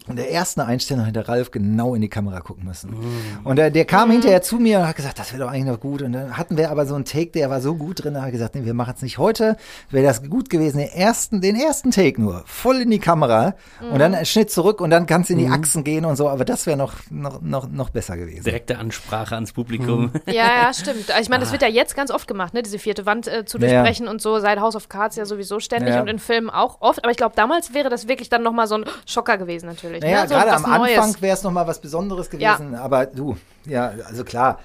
Und 0.07 0.15
der 0.15 0.31
ersten 0.31 0.61
Einstellung 0.61 1.05
hätte 1.05 1.27
Ralf 1.27 1.51
genau 1.51 1.95
in 1.95 2.01
die 2.01 2.09
Kamera 2.09 2.39
gucken 2.41 2.65
müssen. 2.65 2.95
Und 3.43 3.57
der, 3.57 3.69
der 3.71 3.85
kam 3.85 4.11
hinterher 4.11 4.41
zu 4.41 4.57
mir 4.57 4.79
und 4.79 4.87
hat 4.87 4.95
gesagt, 4.95 5.19
das 5.19 5.33
wäre 5.33 5.43
doch 5.43 5.51
eigentlich 5.51 5.65
noch 5.65 5.79
gut. 5.79 6.01
Und 6.01 6.13
dann 6.13 6.37
hatten 6.37 6.57
wir 6.57 6.71
aber 6.71 6.85
so 6.85 6.95
einen 6.95 7.05
Take, 7.05 7.31
der 7.31 7.49
war 7.49 7.61
so 7.61 7.75
gut 7.75 8.03
drin, 8.03 8.13
da 8.13 8.21
hat 8.21 8.27
er 8.29 8.31
gesagt, 8.31 8.55
nee, 8.55 8.65
wir 8.65 8.73
machen 8.73 8.93
es 8.95 9.01
nicht 9.01 9.17
heute. 9.17 9.57
Wäre 9.89 10.05
das 10.05 10.27
gut 10.29 10.49
gewesen, 10.49 10.77
den 10.79 10.89
ersten, 10.89 11.41
den 11.41 11.55
ersten 11.55 11.91
Take 11.91 12.21
nur, 12.21 12.43
voll 12.45 12.77
in 12.81 12.91
die 12.91 12.99
Kamera 12.99 13.55
und 13.91 13.99
dann 13.99 14.25
Schnitt 14.25 14.51
zurück 14.51 14.81
und 14.81 14.89
dann 14.89 15.05
kannst 15.05 15.29
du 15.29 15.33
in 15.33 15.39
die 15.39 15.47
Achsen 15.47 15.83
gehen 15.83 16.05
und 16.05 16.15
so. 16.15 16.29
Aber 16.29 16.45
das 16.45 16.65
wäre 16.65 16.77
noch, 16.77 16.93
noch, 17.09 17.41
noch, 17.41 17.67
noch 17.69 17.89
besser 17.89 18.15
gewesen. 18.17 18.43
Direkte 18.43 18.77
Ansprache 18.77 19.35
ans 19.35 19.53
Publikum. 19.53 20.11
Ja, 20.27 20.33
ja, 20.33 20.73
stimmt. 20.73 21.09
Also 21.09 21.21
Ich 21.21 21.29
meine, 21.29 21.41
das 21.43 21.51
wird 21.51 21.61
ja 21.61 21.67
jetzt 21.67 21.95
ganz 21.95 22.11
oft 22.11 22.27
gemacht, 22.27 22.53
ne? 22.53 22.61
diese 22.63 22.79
vierte 22.79 23.05
Wand 23.05 23.27
äh, 23.27 23.45
zu 23.45 23.57
Ja, 23.57 23.67
ja. 23.67 23.73
durchbrechen 23.81 24.07
und 24.07 24.21
so, 24.21 24.39
seit 24.39 24.59
House 24.59 24.75
of 24.75 24.89
Cards 24.89 25.15
ja 25.15 25.25
sowieso 25.25 25.59
ständig 25.59 25.93
Ja. 25.95 26.01
und 26.01 26.07
in 26.07 26.19
Filmen 26.19 26.49
auch 26.49 26.77
oft. 26.81 27.03
Aber 27.03 27.11
ich 27.11 27.17
glaube, 27.17 27.33
damals 27.35 27.73
wäre 27.73 27.89
das 27.89 28.07
wirklich 28.07 28.29
dann 28.29 28.43
nochmal 28.43 28.67
so 28.67 28.75
ein 28.75 28.85
Schocker 29.05 29.37
gewesen 29.37 29.56
natürlich. 29.63 30.01
Naja, 30.01 30.23
ne? 30.23 30.27
so 30.29 30.35
gerade 30.35 30.51
am 30.53 30.61
Neues. 30.81 30.97
Anfang 30.97 31.21
wäre 31.21 31.35
es 31.37 31.43
nochmal 31.43 31.67
was 31.67 31.81
Besonderes 31.81 32.29
gewesen. 32.29 32.75
Aber 32.75 33.05
du, 33.05 33.37
ja, 33.65 33.93
also 34.07 34.23
klar, 34.23 34.59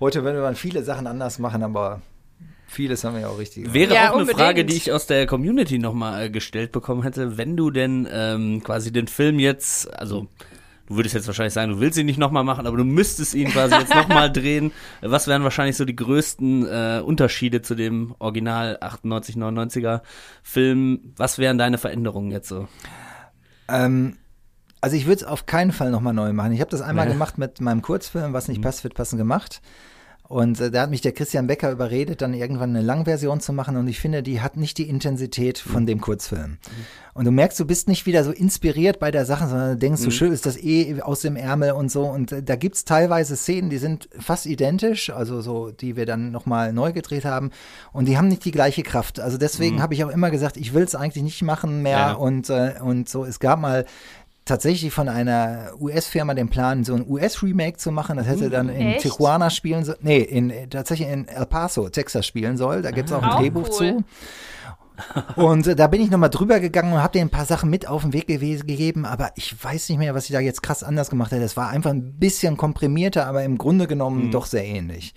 heute 0.00 0.24
würde 0.24 0.40
man 0.40 0.54
viele 0.54 0.82
Sachen 0.82 1.06
anders 1.06 1.38
machen, 1.38 1.62
aber 1.62 2.00
vieles 2.66 3.04
haben 3.04 3.14
wir 3.14 3.22
ja 3.22 3.28
auch 3.28 3.38
richtig 3.38 3.64
gemacht. 3.64 3.74
Wäre 3.74 3.94
Ja, 3.94 4.00
auch 4.08 4.12
eine 4.14 4.22
unbedingt. 4.22 4.40
Frage, 4.40 4.64
die 4.64 4.74
ich 4.74 4.92
aus 4.92 5.06
der 5.06 5.26
Community 5.26 5.78
nochmal 5.78 6.24
äh, 6.24 6.30
gestellt 6.30 6.72
bekommen 6.72 7.02
hätte, 7.02 7.36
wenn 7.38 7.56
du 7.56 7.70
denn 7.70 8.08
ähm, 8.10 8.62
quasi 8.64 8.92
den 8.92 9.06
Film 9.06 9.38
jetzt, 9.38 9.92
also 9.96 10.26
du 10.88 10.96
würdest 10.96 11.14
jetzt 11.14 11.26
wahrscheinlich 11.28 11.54
sagen, 11.54 11.72
du 11.72 11.80
willst 11.80 11.96
ihn 11.98 12.06
nicht 12.06 12.18
nochmal 12.18 12.42
machen, 12.42 12.66
aber 12.66 12.76
du 12.76 12.84
müsstest 12.84 13.34
ihn 13.34 13.50
quasi 13.50 13.76
jetzt 13.76 13.94
nochmal 13.94 14.30
drehen. 14.32 14.72
Was 15.02 15.28
wären 15.28 15.44
wahrscheinlich 15.44 15.76
so 15.76 15.84
die 15.84 15.94
größten 15.96 16.66
äh, 16.66 17.00
Unterschiede 17.04 17.62
zu 17.62 17.74
dem 17.76 18.14
Original 18.18 18.78
98, 18.80 19.36
99er 19.36 20.00
Film? 20.42 21.12
Was 21.16 21.38
wären 21.38 21.58
deine 21.58 21.78
Veränderungen 21.78 22.32
jetzt 22.32 22.48
so? 22.48 22.66
Ähm, 23.68 24.16
also 24.80 24.96
ich 24.96 25.06
würde 25.06 25.22
es 25.22 25.24
auf 25.24 25.46
keinen 25.46 25.72
Fall 25.72 25.90
nochmal 25.90 26.12
neu 26.12 26.32
machen. 26.32 26.52
Ich 26.52 26.60
habe 26.60 26.70
das 26.70 26.82
einmal 26.82 27.06
Nee. 27.06 27.12
gemacht 27.12 27.38
mit 27.38 27.60
meinem 27.60 27.80
Kurzfilm, 27.82 28.32
was 28.32 28.48
Mhm. 28.48 28.52
nicht 28.54 28.62
passt, 28.62 28.84
wird 28.84 28.94
passend 28.94 29.18
gemacht. 29.18 29.62
Und 30.26 30.58
äh, 30.58 30.70
da 30.70 30.82
hat 30.82 30.90
mich 30.90 31.02
der 31.02 31.12
Christian 31.12 31.46
Becker 31.46 31.70
überredet, 31.70 32.22
dann 32.22 32.32
irgendwann 32.32 32.70
eine 32.70 32.80
Langversion 32.80 33.40
zu 33.40 33.52
machen. 33.52 33.76
Und 33.76 33.88
ich 33.88 34.00
finde, 34.00 34.22
die 34.22 34.40
hat 34.40 34.56
nicht 34.56 34.78
die 34.78 34.88
Intensität 34.88 35.62
Mhm. 35.66 35.70
von 35.70 35.86
dem 35.86 36.00
Kurzfilm. 36.00 36.56
Und 37.12 37.26
du 37.26 37.30
merkst, 37.30 37.60
du 37.60 37.66
bist 37.66 37.88
nicht 37.88 38.06
wieder 38.06 38.24
so 38.24 38.30
inspiriert 38.32 38.98
bei 38.98 39.10
der 39.10 39.26
Sache, 39.26 39.46
sondern 39.46 39.70
du 39.72 39.76
denkst, 39.76 40.00
Mhm. 40.00 40.04
so 40.04 40.10
schön 40.10 40.32
ist 40.32 40.46
das 40.46 40.56
eh 40.56 41.00
aus 41.02 41.20
dem 41.20 41.36
Ärmel 41.36 41.72
und 41.72 41.90
so. 41.92 42.04
Und 42.06 42.32
äh, 42.32 42.42
da 42.42 42.56
gibt's 42.56 42.84
teilweise 42.84 43.36
Szenen, 43.36 43.68
die 43.68 43.76
sind 43.78 44.08
fast 44.18 44.46
identisch, 44.46 45.10
also 45.10 45.42
so, 45.42 45.70
die 45.70 45.94
wir 45.94 46.06
dann 46.06 46.30
nochmal 46.32 46.72
neu 46.72 46.92
gedreht 46.92 47.26
haben. 47.26 47.50
Und 47.92 48.06
die 48.08 48.16
haben 48.16 48.28
nicht 48.28 48.44
die 48.46 48.50
gleiche 48.50 48.82
Kraft. 48.82 49.20
Also 49.20 49.36
deswegen 49.36 49.82
habe 49.82 49.92
ich 49.94 50.04
auch 50.04 50.10
immer 50.10 50.30
gesagt, 50.30 50.56
ich 50.56 50.72
will 50.72 50.84
es 50.84 50.94
eigentlich 50.94 51.22
nicht 51.22 51.42
machen 51.42 51.82
mehr. 51.82 51.98
Ja. 51.98 52.12
Und, 52.14 52.48
äh, 52.48 52.74
und 52.82 53.08
so, 53.10 53.24
es 53.24 53.40
gab 53.40 53.60
mal 53.60 53.84
tatsächlich 54.44 54.92
von 54.92 55.08
einer 55.08 55.72
US-Firma 55.80 56.34
den 56.34 56.48
Plan, 56.48 56.84
so 56.84 56.94
ein 56.94 57.04
US-Remake 57.08 57.78
zu 57.78 57.90
machen. 57.90 58.16
Das 58.16 58.26
hätte 58.26 58.50
dann 58.50 58.68
in 58.68 58.88
Echt? 58.88 59.02
Tijuana 59.02 59.50
spielen 59.50 59.84
sollen. 59.84 59.98
Nee, 60.02 60.18
in, 60.18 60.50
äh, 60.50 60.66
tatsächlich 60.66 61.08
in 61.08 61.26
El 61.28 61.46
Paso, 61.46 61.88
Texas 61.88 62.26
spielen 62.26 62.56
soll. 62.56 62.82
Da 62.82 62.90
gibt's 62.90 63.12
auch 63.12 63.22
ein 63.22 63.30
Auch 63.30 63.40
Drehbuch 63.40 63.68
cool. 63.68 63.72
zu. 63.72 64.04
Und 65.36 65.66
äh, 65.66 65.74
da 65.74 65.88
bin 65.88 66.00
ich 66.00 66.10
nochmal 66.10 66.30
drüber 66.30 66.60
gegangen 66.60 66.92
und 66.92 67.02
habe 67.02 67.12
dir 67.12 67.20
ein 67.20 67.30
paar 67.30 67.44
Sachen 67.44 67.68
mit 67.70 67.88
auf 67.88 68.02
den 68.02 68.12
Weg 68.12 68.26
gegeben, 68.26 69.04
aber 69.04 69.32
ich 69.36 69.54
weiß 69.62 69.88
nicht 69.88 69.98
mehr, 69.98 70.14
was 70.14 70.26
ich 70.26 70.32
da 70.32 70.40
jetzt 70.40 70.62
krass 70.62 70.82
anders 70.82 71.10
gemacht 71.10 71.32
hätte. 71.32 71.42
Das 71.42 71.56
war 71.56 71.68
einfach 71.68 71.90
ein 71.90 72.14
bisschen 72.14 72.56
komprimierter, 72.56 73.26
aber 73.26 73.42
im 73.44 73.58
Grunde 73.58 73.86
genommen 73.86 74.30
doch 74.30 74.46
sehr 74.46 74.64
ähnlich. 74.64 75.14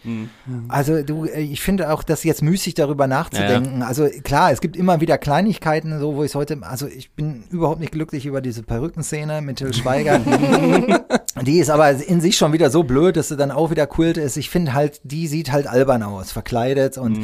Also 0.68 1.04
du, 1.04 1.26
äh, 1.26 1.42
ich 1.42 1.62
finde 1.62 1.92
auch, 1.92 2.04
das 2.04 2.24
jetzt 2.24 2.42
müßig 2.42 2.74
darüber 2.74 3.08
nachzudenken. 3.08 3.84
Also 3.84 4.08
klar, 4.24 4.52
es 4.52 4.62
gibt 4.62 4.76
immer 4.76 5.00
wieder 5.02 5.18
Kleinigkeiten, 5.18 6.00
so 6.00 6.16
wo 6.16 6.24
ich 6.24 6.34
heute, 6.36 6.58
also 6.62 6.88
ich 6.88 7.12
bin 7.12 7.44
überhaupt 7.50 7.80
nicht 7.80 7.92
glücklich 7.92 8.26
über 8.26 8.42
diese 8.42 8.64
Perückenszene 8.64 9.42
mit 9.42 9.58
Till 9.58 9.74
Schweiger. 9.74 10.20
die 11.42 11.60
ist 11.60 11.70
aber 11.70 11.92
in 11.92 12.22
sich 12.22 12.38
schon 12.38 12.54
wieder 12.54 12.70
so 12.70 12.84
blöd, 12.84 13.18
dass 13.18 13.30
sie 13.30 13.38
dann 13.38 13.52
auch 13.52 13.70
wieder 13.70 13.88
Kult 13.88 14.18
ist. 14.18 14.38
Ich 14.38 14.50
finde 14.50 14.74
halt, 14.74 15.02
die 15.04 15.28
sieht 15.28 15.52
halt 15.52 15.68
albern 15.68 16.04
aus, 16.04 16.32
verkleidet 16.32 16.98
und 16.98 17.18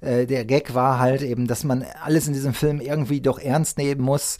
äh, 0.00 0.26
der 0.26 0.44
Gag 0.44 0.74
war 0.74 0.98
halt 0.98 1.22
eben, 1.22 1.46
dass 1.46 1.64
man 1.64 1.84
alles 2.02 2.26
in 2.26 2.32
diesem 2.32 2.54
Film 2.54 2.80
irgendwie 2.80 3.20
doch 3.20 3.38
ernst 3.38 3.78
nehmen 3.78 4.02
muss. 4.02 4.38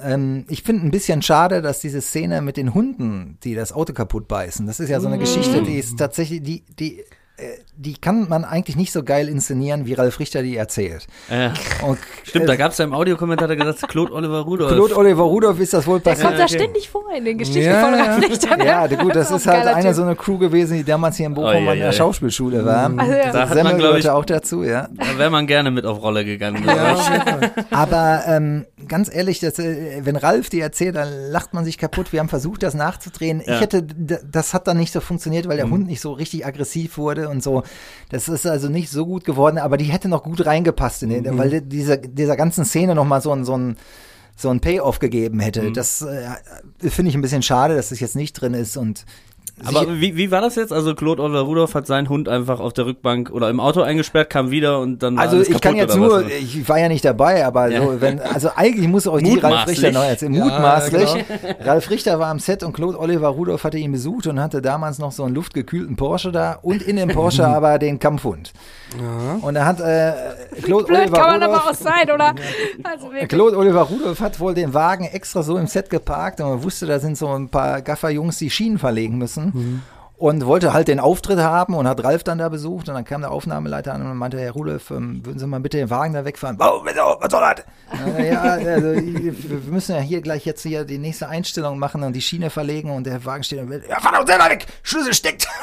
Ähm, 0.00 0.44
ich 0.48 0.62
finde 0.62 0.86
ein 0.86 0.90
bisschen 0.90 1.22
schade, 1.22 1.62
dass 1.62 1.80
diese 1.80 2.00
Szene 2.00 2.42
mit 2.42 2.56
den 2.56 2.74
Hunden, 2.74 3.38
die 3.44 3.54
das 3.54 3.72
Auto 3.72 3.92
kaputt 3.92 4.28
beißen, 4.28 4.66
das 4.66 4.80
ist 4.80 4.88
ja 4.88 5.00
so 5.00 5.08
eine 5.08 5.18
Geschichte, 5.18 5.62
die 5.62 5.78
ist 5.78 5.98
tatsächlich, 5.98 6.42
die, 6.42 6.64
die, 6.78 7.04
die 7.76 7.94
kann 7.96 8.28
man 8.28 8.44
eigentlich 8.44 8.76
nicht 8.76 8.92
so 8.92 9.02
geil 9.02 9.28
inszenieren, 9.28 9.86
wie 9.86 9.94
Ralf 9.94 10.20
Richter 10.20 10.42
die 10.42 10.56
erzählt. 10.56 11.06
Äh, 11.28 11.50
Und, 11.84 11.98
stimmt, 12.22 12.44
äh, 12.44 12.46
da 12.46 12.56
gab 12.56 12.70
es 12.70 12.78
ja 12.78 12.84
im 12.84 12.94
Audiokommentar 12.94 13.48
der 13.48 13.56
gesagt, 13.56 13.88
Claude 13.88 14.12
Oliver 14.12 14.40
Rudolph. 14.42 14.70
Claude 14.72 14.96
Oliver 14.96 15.24
Rudolph 15.24 15.58
ist 15.58 15.74
das 15.74 15.84
wohl 15.86 15.98
Der 15.98 16.12
passiert. 16.12 16.28
kommt 16.28 16.38
da 16.38 16.44
okay. 16.44 16.54
ständig 16.54 16.88
vor 16.88 17.02
in 17.16 17.24
den 17.24 17.38
Geschichten 17.38 17.62
Ja, 17.62 17.80
von. 17.84 17.94
Ralf 17.94 18.22
Richter. 18.22 18.56
ne? 18.56 18.66
Ja, 18.66 18.86
gut, 18.86 19.16
das 19.16 19.30
ist 19.32 19.46
halt 19.48 19.66
eine 19.66 19.82
Typ. 19.88 19.94
so 19.94 20.02
eine 20.02 20.14
Crew 20.14 20.38
gewesen, 20.38 20.76
die 20.76 20.84
damals 20.84 21.16
hier 21.16 21.26
in 21.26 21.34
Bochum 21.34 21.48
Oh, 21.48 21.52
ja, 21.52 21.58
an 21.72 21.78
der 21.78 21.86
ja. 21.86 21.92
Schauspielschule 21.92 22.64
war. 22.64 22.90
Also, 22.96 23.12
ja. 23.12 23.32
Da 23.32 23.48
hat 23.48 23.62
man, 23.64 23.96
ich- 23.98 24.08
auch 24.08 24.24
dazu, 24.24 24.62
ja. 24.62 24.88
Da 24.94 25.18
wäre 25.18 25.30
man 25.30 25.46
gerne 25.48 25.70
mit 25.72 25.84
auf 25.86 26.00
Rolle 26.02 26.24
gegangen. 26.24 26.64
Aber 27.70 28.22
ähm, 28.28 28.64
ganz 28.88 29.12
ehrlich, 29.12 29.40
das, 29.40 29.58
äh, 29.58 30.00
wenn 30.04 30.16
Ralf 30.16 30.48
die 30.50 30.60
erzählt, 30.60 30.96
dann 30.96 31.08
lacht 31.30 31.54
man 31.54 31.64
sich 31.64 31.78
kaputt. 31.78 32.12
Wir 32.12 32.20
haben 32.20 32.28
versucht, 32.28 32.62
das 32.62 32.74
nachzudrehen. 32.74 33.42
Ja. 33.44 33.54
Ich 33.54 33.60
hätte, 33.60 33.82
das 33.82 34.54
hat 34.54 34.66
dann 34.66 34.76
nicht 34.76 34.92
so 34.92 35.00
funktioniert, 35.00 35.48
weil 35.48 35.56
der 35.56 35.70
Hund 35.70 35.86
nicht 35.86 36.00
so 36.00 36.12
richtig 36.12 36.46
aggressiv 36.46 36.98
wurde 36.98 37.28
und 37.28 37.42
so. 37.42 37.62
Das 38.10 38.28
ist 38.28 38.46
also 38.46 38.68
nicht 38.68 38.90
so 38.90 39.06
gut 39.06 39.24
geworden, 39.24 39.58
aber 39.58 39.76
die 39.76 39.84
hätte 39.86 40.08
noch 40.08 40.22
gut 40.22 40.44
reingepasst, 40.46 41.02
in 41.04 41.10
den, 41.10 41.38
weil 41.38 41.50
die- 41.50 41.68
diese, 41.68 41.98
dieser 41.98 42.36
ganzen 42.36 42.64
Szene 42.64 42.94
noch 42.94 43.04
mal 43.06 43.20
so 43.20 43.32
ein, 43.32 43.44
so 43.44 43.56
ein 43.56 43.76
so 44.36 44.50
ein 44.50 44.58
Payoff 44.58 44.98
gegeben 44.98 45.38
hätte. 45.38 45.60
Das 45.76 46.02
äh, 46.02 46.28
finde 46.90 47.08
ich 47.08 47.14
ein 47.14 47.22
bisschen 47.22 47.42
schade, 47.42 47.76
dass 47.76 47.90
das 47.90 48.00
jetzt 48.00 48.16
nicht 48.16 48.32
drin 48.32 48.52
ist 48.52 48.76
und 48.76 49.04
Aber 49.64 50.00
wie, 50.00 50.16
wie 50.16 50.30
war 50.30 50.40
das 50.40 50.56
jetzt? 50.56 50.72
Also 50.72 50.94
Claude 50.94 51.22
Oliver 51.22 51.40
Rudolph 51.42 51.74
hat 51.74 51.86
seinen 51.86 52.08
Hund 52.08 52.28
einfach 52.28 52.58
auf 52.58 52.72
der 52.72 52.86
Rückbank 52.86 53.30
oder 53.30 53.50
im 53.50 53.60
Auto 53.60 53.82
eingesperrt, 53.82 54.28
kam 54.28 54.50
wieder 54.50 54.80
und 54.80 55.02
dann 55.02 55.16
war 55.16 55.22
Also 55.24 55.36
alles 55.36 55.48
ich 55.48 55.60
kann 55.60 55.76
jetzt 55.76 55.96
nur, 55.96 56.24
was? 56.24 56.32
ich 56.32 56.68
war 56.68 56.80
ja 56.80 56.88
nicht 56.88 57.04
dabei, 57.04 57.46
aber 57.46 57.68
Ja. 57.68 57.82
so, 57.82 58.00
wenn, 58.00 58.18
also 58.20 58.50
eigentlich 58.56 58.88
muss 58.88 59.06
euch 59.06 59.22
die 59.22 59.30
Ralf 59.38 59.42
Mutmaßlich. 59.66 59.82
Richter 59.84 59.92
neu 59.98 60.06
erzählen. 60.06 60.34
Ja, 60.34 60.44
Mutmaßlich. 60.44 61.24
Ralf 61.60 61.90
Richter 61.90 62.18
war 62.18 62.28
am 62.28 62.40
Set 62.40 62.62
und 62.64 62.72
Claude 62.72 62.98
Oliver 62.98 63.28
Rudolph 63.28 63.62
hatte 63.62 63.78
ihn 63.78 63.92
besucht 63.92 64.26
und 64.26 64.40
hatte 64.40 64.60
damals 64.60 64.98
noch 64.98 65.12
so 65.12 65.22
einen 65.22 65.34
luftgekühlten 65.36 65.94
Porsche 65.96 66.32
da 66.32 66.58
und 66.60 66.82
in 66.82 66.96
dem 66.96 67.10
Porsche 67.10 67.46
aber 67.46 67.78
den 67.78 67.98
Kampfhund. 68.00 68.52
Und 69.42 69.54
da 69.54 69.64
hat 69.64 69.80
äh, 69.80 70.12
Claude 70.62 70.86
Blöd 70.86 70.98
Oliver 71.00 71.16
kann 71.16 71.30
man 71.30 71.42
aber 71.42 71.58
Rudolph 71.58 71.70
auch 71.70 71.74
sein, 71.74 72.10
oder? 72.10 72.34
Also. 72.82 73.08
Claude 73.28 73.56
Oliver 73.56 73.82
Rudolph 73.82 74.20
hat 74.20 74.38
wohl 74.40 74.54
den 74.54 74.72
Wagen 74.74 75.04
extra 75.04 75.42
so 75.42 75.56
im 75.56 75.66
Set 75.66 75.90
geparkt 75.90 76.40
und 76.40 76.48
man 76.48 76.62
wusste, 76.62 76.86
da 76.86 76.98
sind 76.98 77.16
so 77.16 77.28
ein 77.28 77.48
paar 77.48 77.82
Gafferjungs, 77.82 78.38
die 78.38 78.50
Schienen 78.50 78.78
verlegen 78.78 79.18
müssen. 79.18 79.43
Und 80.16 80.46
wollte 80.46 80.72
halt 80.72 80.86
den 80.86 81.00
Auftritt 81.00 81.40
haben 81.40 81.74
und 81.74 81.88
hat 81.88 82.02
Ralf 82.04 82.22
dann 82.22 82.38
da 82.38 82.48
besucht 82.48 82.88
und 82.88 82.94
dann 82.94 83.04
kam 83.04 83.20
der 83.22 83.32
Aufnahmeleiter 83.32 83.92
an 83.92 84.08
und 84.08 84.16
meinte, 84.16 84.38
Herr 84.38 84.52
Rudolph, 84.52 84.92
ähm, 84.92 85.26
würden 85.26 85.40
Sie 85.40 85.46
mal 85.46 85.58
bitte 85.58 85.76
den 85.76 85.90
Wagen 85.90 86.14
da 86.14 86.24
wegfahren? 86.24 86.56
Oh, 86.60 86.82
was 86.84 87.30
soll 87.32 87.40
das? 87.40 87.64
Äh, 88.16 88.32
ja, 88.32 88.40
also 88.42 88.94
wir 88.94 89.34
müssen 89.66 89.96
ja 89.96 90.00
hier 90.00 90.20
gleich 90.20 90.46
jetzt 90.46 90.62
hier 90.62 90.84
die 90.84 90.98
nächste 90.98 91.28
Einstellung 91.28 91.80
machen 91.80 92.04
und 92.04 92.12
die 92.12 92.22
Schiene 92.22 92.48
verlegen 92.50 92.92
und 92.92 93.08
der 93.08 93.24
Wagen 93.24 93.42
steht 93.42 93.58
und 93.58 93.70
will, 93.70 93.82
ja, 93.88 93.98
fahr 93.98 94.12
doch 94.20 94.26
selber 94.26 94.48
weg, 94.50 94.66
Schlüssel 94.84 95.14
steckt. 95.14 95.48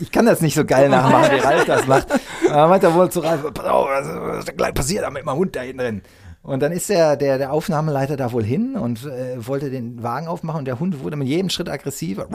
Ich 0.00 0.12
kann 0.12 0.26
das 0.26 0.40
nicht 0.40 0.54
so 0.54 0.64
geil 0.64 0.88
nachmachen, 0.88 1.32
wie 1.32 1.40
Ralf 1.40 1.64
das 1.64 1.86
macht. 1.88 2.06
Aber 2.48 2.68
meinte 2.68 2.86
er 2.86 2.94
wohl 2.94 3.10
zu 3.10 3.18
Ralf, 3.18 3.42
pass 3.52 3.66
auf, 3.66 3.88
was 3.88 4.44
ist 4.44 4.56
gleich 4.56 4.72
passiert 4.74 5.02
da 5.02 5.10
mit 5.10 5.24
meinem 5.24 5.36
Hund 5.36 5.56
da 5.56 5.60
hinten 5.60 5.78
drin? 5.78 6.02
Und 6.42 6.62
dann 6.62 6.72
ist 6.72 6.88
der, 6.88 7.16
der, 7.16 7.36
der 7.36 7.52
Aufnahmeleiter 7.52 8.16
da 8.16 8.32
wohl 8.32 8.44
hin 8.44 8.76
und 8.76 9.04
äh, 9.04 9.44
wollte 9.46 9.70
den 9.70 10.02
Wagen 10.02 10.28
aufmachen 10.28 10.60
und 10.60 10.64
der 10.64 10.80
Hund 10.80 11.02
wurde 11.02 11.16
mit 11.16 11.28
jedem 11.28 11.50
Schritt 11.50 11.68
aggressiver 11.68 12.26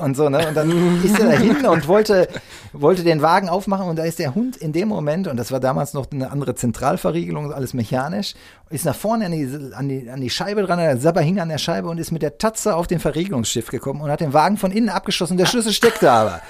und 0.00 0.16
so, 0.16 0.28
ne? 0.28 0.48
Und 0.48 0.56
dann 0.56 1.02
ist 1.02 1.18
er 1.18 1.26
da 1.30 1.32
hin 1.32 1.64
und 1.66 1.88
wollte, 1.88 2.28
wollte 2.72 3.04
den 3.04 3.22
Wagen 3.22 3.48
aufmachen 3.48 3.88
und 3.88 3.96
da 3.96 4.04
ist 4.04 4.18
der 4.18 4.34
Hund 4.34 4.56
in 4.56 4.72
dem 4.72 4.88
Moment, 4.88 5.28
und 5.28 5.36
das 5.36 5.52
war 5.52 5.60
damals 5.60 5.94
noch 5.94 6.10
eine 6.10 6.30
andere 6.30 6.56
Zentralverriegelung, 6.56 7.52
alles 7.52 7.74
mechanisch, 7.74 8.34
ist 8.70 8.84
nach 8.84 8.94
vorne 8.94 9.26
an 9.26 9.32
die, 9.32 9.74
an 9.74 9.88
die, 9.88 10.10
an 10.10 10.20
die 10.20 10.30
Scheibe 10.30 10.62
dran, 10.62 10.78
der 10.78 10.98
Sabber 10.98 11.20
hing 11.20 11.40
an 11.40 11.48
der 11.48 11.58
Scheibe 11.58 11.88
und 11.88 11.98
ist 11.98 12.12
mit 12.12 12.22
der 12.22 12.38
Tatze 12.38 12.74
auf 12.74 12.86
den 12.86 13.00
Verriegelungsschiff 13.00 13.68
gekommen 13.68 14.00
und 14.00 14.10
hat 14.10 14.20
den 14.20 14.32
Wagen 14.34 14.56
von 14.56 14.70
innen 14.70 14.88
abgeschossen, 14.88 15.36
der 15.36 15.46
Schlüssel 15.46 15.72
steckte 15.72 16.10
aber. 16.10 16.42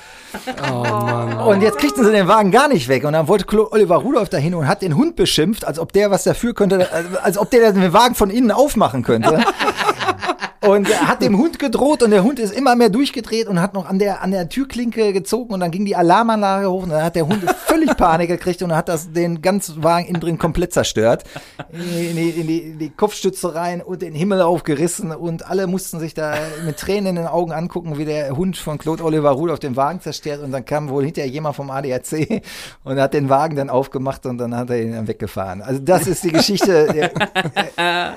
Oh 0.70 0.82
Mann. 0.82 1.38
Und 1.38 1.62
jetzt 1.62 1.78
kriegten 1.78 2.04
sie 2.04 2.12
den 2.12 2.28
Wagen 2.28 2.50
gar 2.50 2.68
nicht 2.68 2.88
weg. 2.88 3.04
Und 3.04 3.14
dann 3.14 3.28
wollte 3.28 3.72
Oliver 3.72 3.96
Rudolph 3.96 4.28
dahin 4.28 4.54
und 4.54 4.66
hat 4.66 4.82
den 4.82 4.96
Hund 4.96 5.16
beschimpft, 5.16 5.64
als 5.64 5.78
ob 5.78 5.92
der 5.92 6.10
was 6.10 6.24
dafür 6.24 6.54
könnte, 6.54 6.88
als 7.22 7.38
ob 7.38 7.50
der 7.50 7.72
den 7.72 7.92
Wagen 7.92 8.14
von 8.14 8.30
innen 8.30 8.50
aufmachen 8.50 9.02
könnte. 9.02 9.42
Und 10.60 10.90
er 10.90 11.06
hat 11.06 11.22
dem 11.22 11.38
Hund 11.38 11.58
gedroht 11.58 12.02
und 12.02 12.10
der 12.10 12.24
Hund 12.24 12.40
ist 12.40 12.52
immer 12.52 12.74
mehr 12.74 12.88
durchgedreht 12.88 13.46
und 13.46 13.60
hat 13.60 13.74
noch 13.74 13.86
an 13.86 13.98
der, 13.98 14.22
an 14.22 14.32
der 14.32 14.48
Türklinke 14.48 15.12
gezogen 15.12 15.54
und 15.54 15.60
dann 15.60 15.70
ging 15.70 15.84
die 15.84 15.94
Alarmanlage 15.94 16.68
hoch 16.68 16.82
und 16.82 16.90
dann 16.90 17.02
hat 17.02 17.14
der 17.14 17.28
Hund 17.28 17.48
völlig 17.66 17.96
Panik 17.96 18.28
gekriegt 18.28 18.62
und 18.62 18.74
hat 18.74 18.88
das, 18.88 19.12
den 19.12 19.40
ganzen 19.40 19.84
Wagen 19.84 20.06
innen 20.06 20.20
drin 20.20 20.38
komplett 20.38 20.72
zerstört. 20.72 21.24
In 21.72 22.16
die, 22.16 22.30
in, 22.30 22.46
die, 22.46 22.58
in 22.58 22.78
die 22.78 22.90
Kopfstütze 22.90 23.54
rein 23.54 23.80
und 23.82 24.02
den 24.02 24.14
Himmel 24.14 24.40
aufgerissen 24.42 25.12
und 25.12 25.48
alle 25.48 25.68
mussten 25.68 26.00
sich 26.00 26.14
da 26.14 26.34
mit 26.66 26.76
Tränen 26.76 27.06
in 27.08 27.16
den 27.16 27.26
Augen 27.26 27.52
angucken, 27.52 27.96
wie 27.96 28.04
der 28.04 28.36
Hund 28.36 28.56
von 28.56 28.78
Claude 28.78 29.04
Oliver 29.04 29.30
Rudolph 29.30 29.60
den 29.60 29.76
Wagen 29.76 30.00
zerstört 30.00 30.42
und 30.42 30.50
dann 30.50 30.64
kam 30.64 30.88
wohl 30.88 31.04
hinterher 31.04 31.30
jemand 31.30 31.54
vom 31.54 31.70
ADAC 31.70 32.42
und 32.82 32.98
hat 32.98 33.14
den 33.14 33.28
Wagen 33.28 33.54
dann 33.54 33.70
aufgemacht 33.70 34.26
und 34.26 34.38
dann 34.38 34.56
hat 34.56 34.70
er 34.70 34.82
ihn 34.82 34.92
dann 34.92 35.06
weggefahren. 35.06 35.62
Also 35.62 35.80
das 35.80 36.08
ist 36.08 36.24
die 36.24 36.32
Geschichte. 36.32 36.88
Der, 36.92 38.14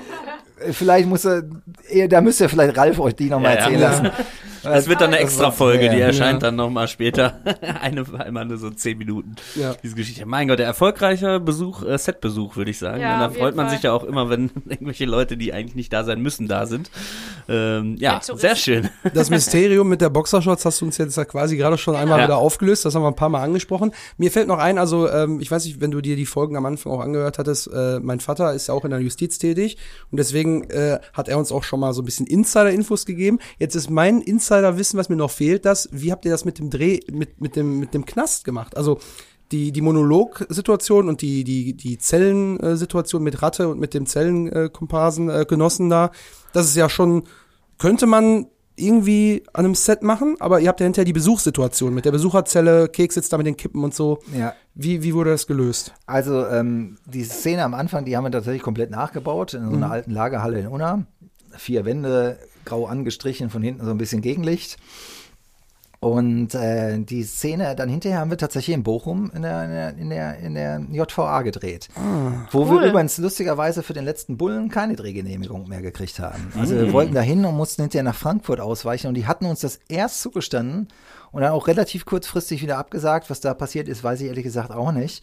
Vielleicht 0.70 1.08
muss 1.08 1.24
er, 1.24 1.42
da 2.08 2.20
müsst 2.20 2.40
ihr 2.40 2.48
vielleicht 2.48 2.76
Ralf 2.76 2.98
euch 2.98 3.14
die 3.14 3.28
nochmal 3.30 3.54
Ja, 3.54 3.58
ja. 3.58 3.64
erzählen 3.64 3.80
lassen. 3.80 4.10
Das 4.72 4.88
wird 4.88 5.00
dann 5.00 5.12
eine 5.12 5.18
extra 5.18 5.50
Folge, 5.50 5.90
die 5.90 5.98
ja. 5.98 6.06
erscheint 6.06 6.42
dann 6.42 6.56
nochmal 6.56 6.88
später. 6.88 7.40
eine, 7.80 8.04
einmal 8.18 8.44
nur 8.44 8.58
so 8.58 8.70
zehn 8.70 8.98
Minuten. 8.98 9.36
Ja. 9.54 9.74
Diese 9.82 9.94
Geschichte. 9.94 10.24
Mein 10.26 10.48
Gott, 10.48 10.58
der 10.58 10.66
erfolgreicher 10.66 11.40
Besuch, 11.40 11.82
äh, 11.84 11.98
Setbesuch, 11.98 12.56
würde 12.56 12.70
ich 12.70 12.78
sagen. 12.78 13.00
Ja, 13.00 13.18
da 13.18 13.30
freut 13.30 13.54
man 13.54 13.66
Fall. 13.66 13.74
sich 13.74 13.84
ja 13.84 13.92
auch 13.92 14.04
immer, 14.04 14.30
wenn 14.30 14.50
irgendwelche 14.68 15.04
Leute, 15.04 15.36
die 15.36 15.52
eigentlich 15.52 15.74
nicht 15.74 15.92
da 15.92 16.04
sein 16.04 16.20
müssen, 16.20 16.48
da 16.48 16.66
sind. 16.66 16.90
Ähm, 17.48 17.96
ja, 17.98 18.20
sehr 18.22 18.56
schön. 18.56 18.88
Das 19.14 19.30
Mysterium 19.30 19.88
mit 19.88 20.00
der 20.00 20.10
Boxershorts 20.10 20.64
hast 20.64 20.80
du 20.80 20.86
uns 20.86 20.98
jetzt 20.98 21.16
ja 21.16 21.24
quasi 21.24 21.56
gerade 21.56 21.78
schon 21.78 21.96
einmal 21.96 22.18
Ja. 22.18 22.24
wieder 22.24 22.36
aufgelöst. 22.38 22.84
Das 22.84 22.94
haben 22.94 23.02
wir 23.02 23.08
ein 23.08 23.16
paar 23.16 23.28
Mal 23.28 23.42
angesprochen. 23.42 23.92
Mir 24.16 24.30
fällt 24.30 24.48
noch 24.48 24.58
ein, 24.58 24.78
also 24.78 25.08
ähm, 25.08 25.40
ich 25.40 25.50
weiß 25.50 25.64
nicht, 25.64 25.80
wenn 25.80 25.90
du 25.90 26.00
dir 26.00 26.16
die 26.16 26.26
Folgen 26.26 26.56
am 26.56 26.66
Anfang 26.66 26.92
auch 26.92 27.00
angehört 27.00 27.38
hattest, 27.38 27.68
äh, 27.72 28.00
mein 28.00 28.20
Vater 28.20 28.54
ist 28.54 28.68
ja 28.68 28.74
auch 28.74 28.84
in 28.84 28.90
der 28.90 29.00
Justiz 29.00 29.38
tätig 29.38 29.76
und 30.10 30.18
deswegen 30.18 30.64
äh, 30.70 30.98
hat 31.12 31.28
er 31.28 31.38
uns 31.38 31.52
auch 31.52 31.64
schon 31.64 31.80
mal 31.80 31.92
so 31.92 32.02
ein 32.02 32.04
bisschen 32.04 32.26
Insider-Infos 32.26 33.06
gegeben. 33.06 33.38
Jetzt 33.58 33.74
ist 33.74 33.90
mein 33.90 34.20
Insider-Wissen, 34.52 34.98
was 34.98 35.08
mir 35.08 35.16
noch 35.16 35.30
fehlt, 35.30 35.64
das, 35.64 35.88
wie 35.92 36.12
habt 36.12 36.24
ihr 36.24 36.30
das 36.30 36.44
mit 36.44 36.58
dem 36.58 36.70
Dreh, 36.70 37.00
mit, 37.10 37.40
mit, 37.40 37.56
dem, 37.56 37.78
mit 37.78 37.94
dem 37.94 38.04
Knast 38.04 38.44
gemacht? 38.44 38.76
Also 38.76 38.98
die, 39.50 39.72
die 39.72 39.80
Monologsituation 39.80 41.08
und 41.08 41.22
die, 41.22 41.44
die, 41.44 41.74
die 41.76 41.98
Zellensituation 41.98 43.22
mit 43.22 43.42
Ratte 43.42 43.68
und 43.68 43.78
mit 43.78 43.94
dem 43.94 44.06
Zellenkomparsen, 44.06 45.28
äh, 45.28 45.44
Genossen 45.46 45.90
da, 45.90 46.10
das 46.52 46.66
ist 46.66 46.76
ja 46.76 46.88
schon, 46.88 47.24
könnte 47.78 48.06
man 48.06 48.46
irgendwie 48.74 49.44
an 49.52 49.66
einem 49.66 49.74
Set 49.74 50.02
machen, 50.02 50.36
aber 50.40 50.60
ihr 50.60 50.68
habt 50.68 50.80
ja 50.80 50.84
hinterher 50.84 51.04
die 51.04 51.12
Besuchssituation 51.12 51.92
mit 51.94 52.06
der 52.06 52.12
Besucherzelle, 52.12 52.88
Keks 52.88 53.14
sitzt 53.14 53.32
da 53.32 53.36
mit 53.36 53.46
den 53.46 53.56
Kippen 53.56 53.84
und 53.84 53.94
so. 53.94 54.20
Ja. 54.36 54.54
Wie, 54.74 55.02
wie 55.02 55.12
wurde 55.12 55.30
das 55.30 55.46
gelöst? 55.46 55.92
Also 56.06 56.46
ähm, 56.46 56.96
die 57.04 57.24
Szene 57.24 57.64
am 57.64 57.74
Anfang, 57.74 58.06
die 58.06 58.16
haben 58.16 58.24
wir 58.24 58.30
tatsächlich 58.30 58.62
komplett 58.62 58.90
nachgebaut 58.90 59.52
in 59.52 59.68
so 59.68 59.76
einer 59.76 59.90
alten 59.90 60.10
Lagerhalle 60.10 60.60
in 60.60 60.68
Unna. 60.68 61.04
Vier 61.54 61.84
Wände, 61.84 62.38
grau 62.64 62.86
angestrichen, 62.86 63.50
von 63.50 63.62
hinten 63.62 63.84
so 63.84 63.90
ein 63.90 63.98
bisschen 63.98 64.22
Gegenlicht. 64.22 64.78
Und 66.02 66.56
äh, 66.56 66.98
die 66.98 67.22
Szene 67.22 67.76
dann 67.76 67.88
hinterher 67.88 68.18
haben 68.18 68.30
wir 68.30 68.36
tatsächlich 68.36 68.74
in 68.74 68.82
Bochum 68.82 69.30
in 69.36 69.42
der, 69.42 69.62
in 69.62 69.70
der, 69.70 69.96
in 69.96 70.10
der, 70.10 70.38
in 70.38 70.54
der 70.54 70.80
JVA 70.90 71.42
gedreht. 71.42 71.90
wo 72.50 72.62
cool. 72.62 72.80
wir 72.80 72.88
übrigens 72.88 73.18
lustigerweise 73.18 73.84
für 73.84 73.92
den 73.92 74.04
letzten 74.04 74.36
Bullen 74.36 74.68
keine 74.68 74.96
Drehgenehmigung 74.96 75.68
mehr 75.68 75.80
gekriegt 75.80 76.18
haben. 76.18 76.52
Also 76.58 76.74
wir 76.74 76.92
wollten 76.92 77.14
dahin 77.14 77.44
und 77.44 77.56
mussten 77.56 77.82
hinterher 77.82 78.02
nach 78.02 78.16
Frankfurt 78.16 78.58
ausweichen 78.58 79.06
und 79.06 79.14
die 79.14 79.28
hatten 79.28 79.46
uns 79.46 79.60
das 79.60 79.78
erst 79.88 80.22
zugestanden 80.22 80.88
und 81.30 81.42
dann 81.42 81.52
auch 81.52 81.68
relativ 81.68 82.04
kurzfristig 82.04 82.62
wieder 82.62 82.78
abgesagt. 82.78 83.30
Was 83.30 83.40
da 83.40 83.54
passiert 83.54 83.86
ist, 83.86 84.02
weiß 84.02 84.22
ich 84.22 84.26
ehrlich 84.26 84.42
gesagt 84.42 84.72
auch 84.72 84.90
nicht. 84.90 85.22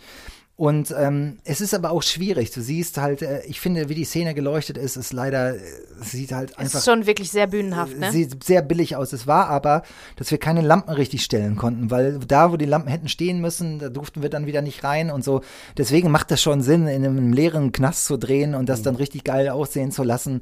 Und 0.60 0.94
ähm, 1.00 1.38
es 1.46 1.62
ist 1.62 1.74
aber 1.74 1.92
auch 1.92 2.04
schwierig. 2.04 2.52
Du 2.52 2.60
siehst 2.60 2.98
halt, 2.98 3.22
äh, 3.22 3.44
ich 3.46 3.62
finde, 3.62 3.88
wie 3.88 3.96
die 3.96 4.04
Szene 4.04 4.34
geleuchtet 4.34 4.78
ist, 4.78 4.98
ist 4.98 5.14
leider, 5.14 5.56
äh, 5.56 5.60
es 6.02 6.12
sieht 6.12 6.34
halt 6.34 6.52
Es 6.52 6.58
einfach 6.58 6.80
ist 6.80 6.86
schon 6.86 7.06
wirklich 7.06 7.32
sehr 7.32 7.48
bühnenhaft, 7.48 7.98
ne? 7.98 8.12
sieht 8.12 8.44
sehr 8.44 8.62
billig 8.62 8.98
aus. 8.98 9.14
Es 9.14 9.26
war 9.26 9.48
aber, 9.48 9.84
dass 10.18 10.32
wir 10.32 10.38
keine 10.38 10.60
Lampen 10.60 10.92
richtig 10.92 11.24
stellen 11.24 11.56
konnten, 11.56 11.92
weil 11.92 12.20
da, 12.20 12.52
wo 12.52 12.58
die 12.58 12.66
Lampen 12.66 12.90
hätten 12.90 13.08
stehen 13.08 13.40
müssen, 13.40 13.80
da 13.80 13.88
durften 13.88 14.22
wir 14.22 14.30
dann 14.30 14.48
wieder 14.48 14.62
nicht 14.62 14.84
rein 14.84 15.12
und 15.12 15.24
so. 15.24 15.44
Deswegen 15.78 16.12
macht 16.12 16.30
das 16.30 16.42
schon 16.42 16.62
Sinn, 16.62 16.88
in 16.88 17.06
einem 17.06 17.32
leeren 17.32 17.72
Knast 17.72 18.04
zu 18.04 18.18
drehen 18.18 18.54
und 18.54 18.68
das 18.68 18.82
dann 18.82 18.98
richtig 18.98 19.24
geil 19.24 19.48
aussehen 19.48 19.94
zu 19.94 20.04
lassen. 20.04 20.42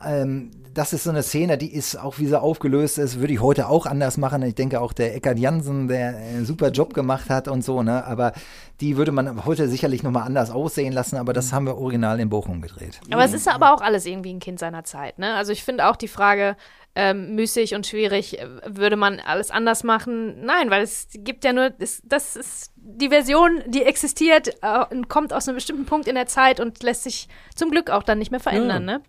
Ähm, 0.00 0.52
das 0.76 0.92
ist 0.92 1.04
so 1.04 1.10
eine 1.10 1.22
Szene, 1.22 1.56
die 1.56 1.72
ist 1.72 1.96
auch, 1.96 2.18
wie 2.18 2.26
sie 2.26 2.40
aufgelöst 2.40 2.98
ist, 2.98 3.18
würde 3.18 3.32
ich 3.32 3.40
heute 3.40 3.68
auch 3.68 3.86
anders 3.86 4.18
machen. 4.18 4.42
Ich 4.42 4.54
denke 4.54 4.80
auch 4.80 4.92
der 4.92 5.16
Eckart 5.16 5.38
Jansen, 5.38 5.88
der 5.88 6.16
einen 6.16 6.44
super 6.44 6.70
Job 6.70 6.92
gemacht 6.92 7.30
hat 7.30 7.48
und 7.48 7.64
so, 7.64 7.82
ne, 7.82 8.04
aber 8.04 8.34
die 8.80 8.98
würde 8.98 9.10
man 9.10 9.46
heute 9.46 9.55
sicherlich 9.56 10.02
nochmal 10.02 10.24
anders 10.24 10.50
aussehen 10.50 10.92
lassen, 10.92 11.16
aber 11.16 11.32
das 11.32 11.52
haben 11.52 11.66
wir 11.66 11.76
original 11.76 12.20
in 12.20 12.28
Bochum 12.28 12.62
gedreht. 12.62 13.00
Aber 13.10 13.24
es 13.24 13.32
ist 13.32 13.48
aber 13.48 13.74
auch 13.74 13.80
alles 13.80 14.06
irgendwie 14.06 14.32
ein 14.32 14.40
Kind 14.40 14.58
seiner 14.58 14.84
Zeit, 14.84 15.18
ne? 15.18 15.34
Also 15.34 15.52
ich 15.52 15.64
finde 15.64 15.86
auch 15.86 15.96
die 15.96 16.08
Frage 16.08 16.56
ähm, 16.96 17.34
müßig 17.34 17.74
und 17.74 17.86
schwierig, 17.86 18.40
äh, 18.40 18.48
würde 18.66 18.96
man 18.96 19.20
alles 19.20 19.50
anders 19.50 19.84
machen? 19.84 20.44
Nein, 20.44 20.70
weil 20.70 20.82
es 20.82 21.08
gibt 21.12 21.44
ja 21.44 21.52
nur, 21.52 21.70
es, 21.78 22.00
das 22.04 22.36
ist 22.36 22.72
die 22.76 23.10
Version, 23.10 23.62
die 23.66 23.82
existiert 23.82 24.48
äh, 24.62 24.84
und 24.90 25.08
kommt 25.08 25.34
aus 25.34 25.46
einem 25.46 25.56
bestimmten 25.56 25.84
Punkt 25.84 26.08
in 26.08 26.14
der 26.14 26.26
Zeit 26.26 26.58
und 26.58 26.82
lässt 26.82 27.02
sich 27.02 27.28
zum 27.54 27.70
Glück 27.70 27.90
auch 27.90 28.02
dann 28.02 28.18
nicht 28.18 28.30
mehr 28.30 28.40
verändern, 28.40 28.86
ne? 28.86 29.02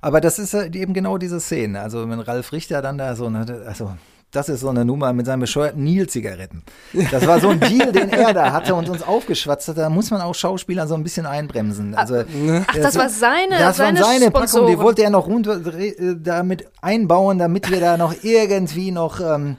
Aber 0.00 0.20
das 0.20 0.38
ist 0.38 0.54
äh, 0.54 0.70
eben 0.74 0.94
genau 0.94 1.18
diese 1.18 1.40
Szene. 1.40 1.80
Also 1.80 2.08
wenn 2.08 2.20
Ralf 2.20 2.52
Richter 2.52 2.82
dann 2.82 2.98
da 2.98 3.16
so, 3.16 3.26
eine, 3.26 3.64
also 3.66 3.96
das 4.34 4.48
ist 4.48 4.60
so 4.60 4.68
eine 4.68 4.84
Nummer 4.84 5.12
mit 5.12 5.26
seinen 5.26 5.40
bescheuerten 5.40 5.84
Nil-Zigaretten. 5.84 6.62
Das 7.10 7.26
war 7.26 7.40
so 7.40 7.50
ein 7.50 7.60
Deal, 7.60 7.92
den 7.92 8.10
er 8.10 8.34
da 8.34 8.52
hatte 8.52 8.74
und 8.74 8.88
uns 8.88 9.02
aufgeschwatzt 9.02 9.68
hat. 9.68 9.78
Da 9.78 9.88
muss 9.88 10.10
man 10.10 10.20
auch 10.20 10.34
Schauspieler 10.34 10.86
so 10.86 10.94
ein 10.94 11.04
bisschen 11.04 11.24
einbremsen. 11.24 11.94
Also, 11.94 12.24
Ach, 12.66 12.74
das 12.74 12.96
war 12.96 13.08
seine, 13.08 13.58
das 13.58 13.76
seine 13.76 14.00
waren 14.00 14.18
seine 14.18 14.30
Packung, 14.30 14.66
die 14.66 14.78
wollte 14.78 15.02
er 15.02 15.10
noch 15.10 15.26
runter 15.26 15.60
äh, 15.78 16.16
damit 16.16 16.66
einbauen, 16.82 17.38
damit 17.38 17.70
wir 17.70 17.80
da 17.80 17.96
noch 17.96 18.14
irgendwie 18.22 18.90
noch 18.90 19.20
ähm, 19.20 19.56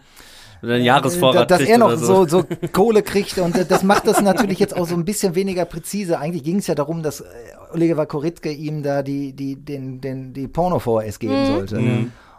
Oder 0.62 0.76
ein 0.76 0.84
Jahresvorrat 0.84 1.50
dass 1.50 1.60
kriegt 1.60 1.72
er 1.72 1.78
noch 1.78 1.88
oder 1.88 1.98
so. 1.98 2.28
So, 2.28 2.44
Kohle 2.74 3.02
kriegt 3.02 3.38
und 3.38 3.58
äh, 3.58 3.66
das 3.66 3.84
macht 3.84 4.08
das 4.08 4.22
natürlich 4.22 4.60
jetzt 4.60 4.76
auch 4.76 4.88
so 4.88 4.96
ein 4.96 5.06
bisschen 5.06 5.36
weniger 5.36 5.64
präzise. 5.64 6.20
Eigentlich 6.20 6.44
ging 6.44 6.58
es 6.58 6.68
ja 6.68 6.76
darum, 6.76 7.02
dass 7.02 7.22
äh, 7.22 7.26
Oliver 7.74 8.06
Koritke 8.06 8.52
ihm 8.52 8.84
da 8.84 9.04
die, 9.04 9.34
die, 9.34 9.56
den, 9.56 10.02
den, 10.02 10.34
die 10.34 10.48
Porno-VHS 10.48 11.20
geben 11.20 11.46
sollte. 11.46 11.80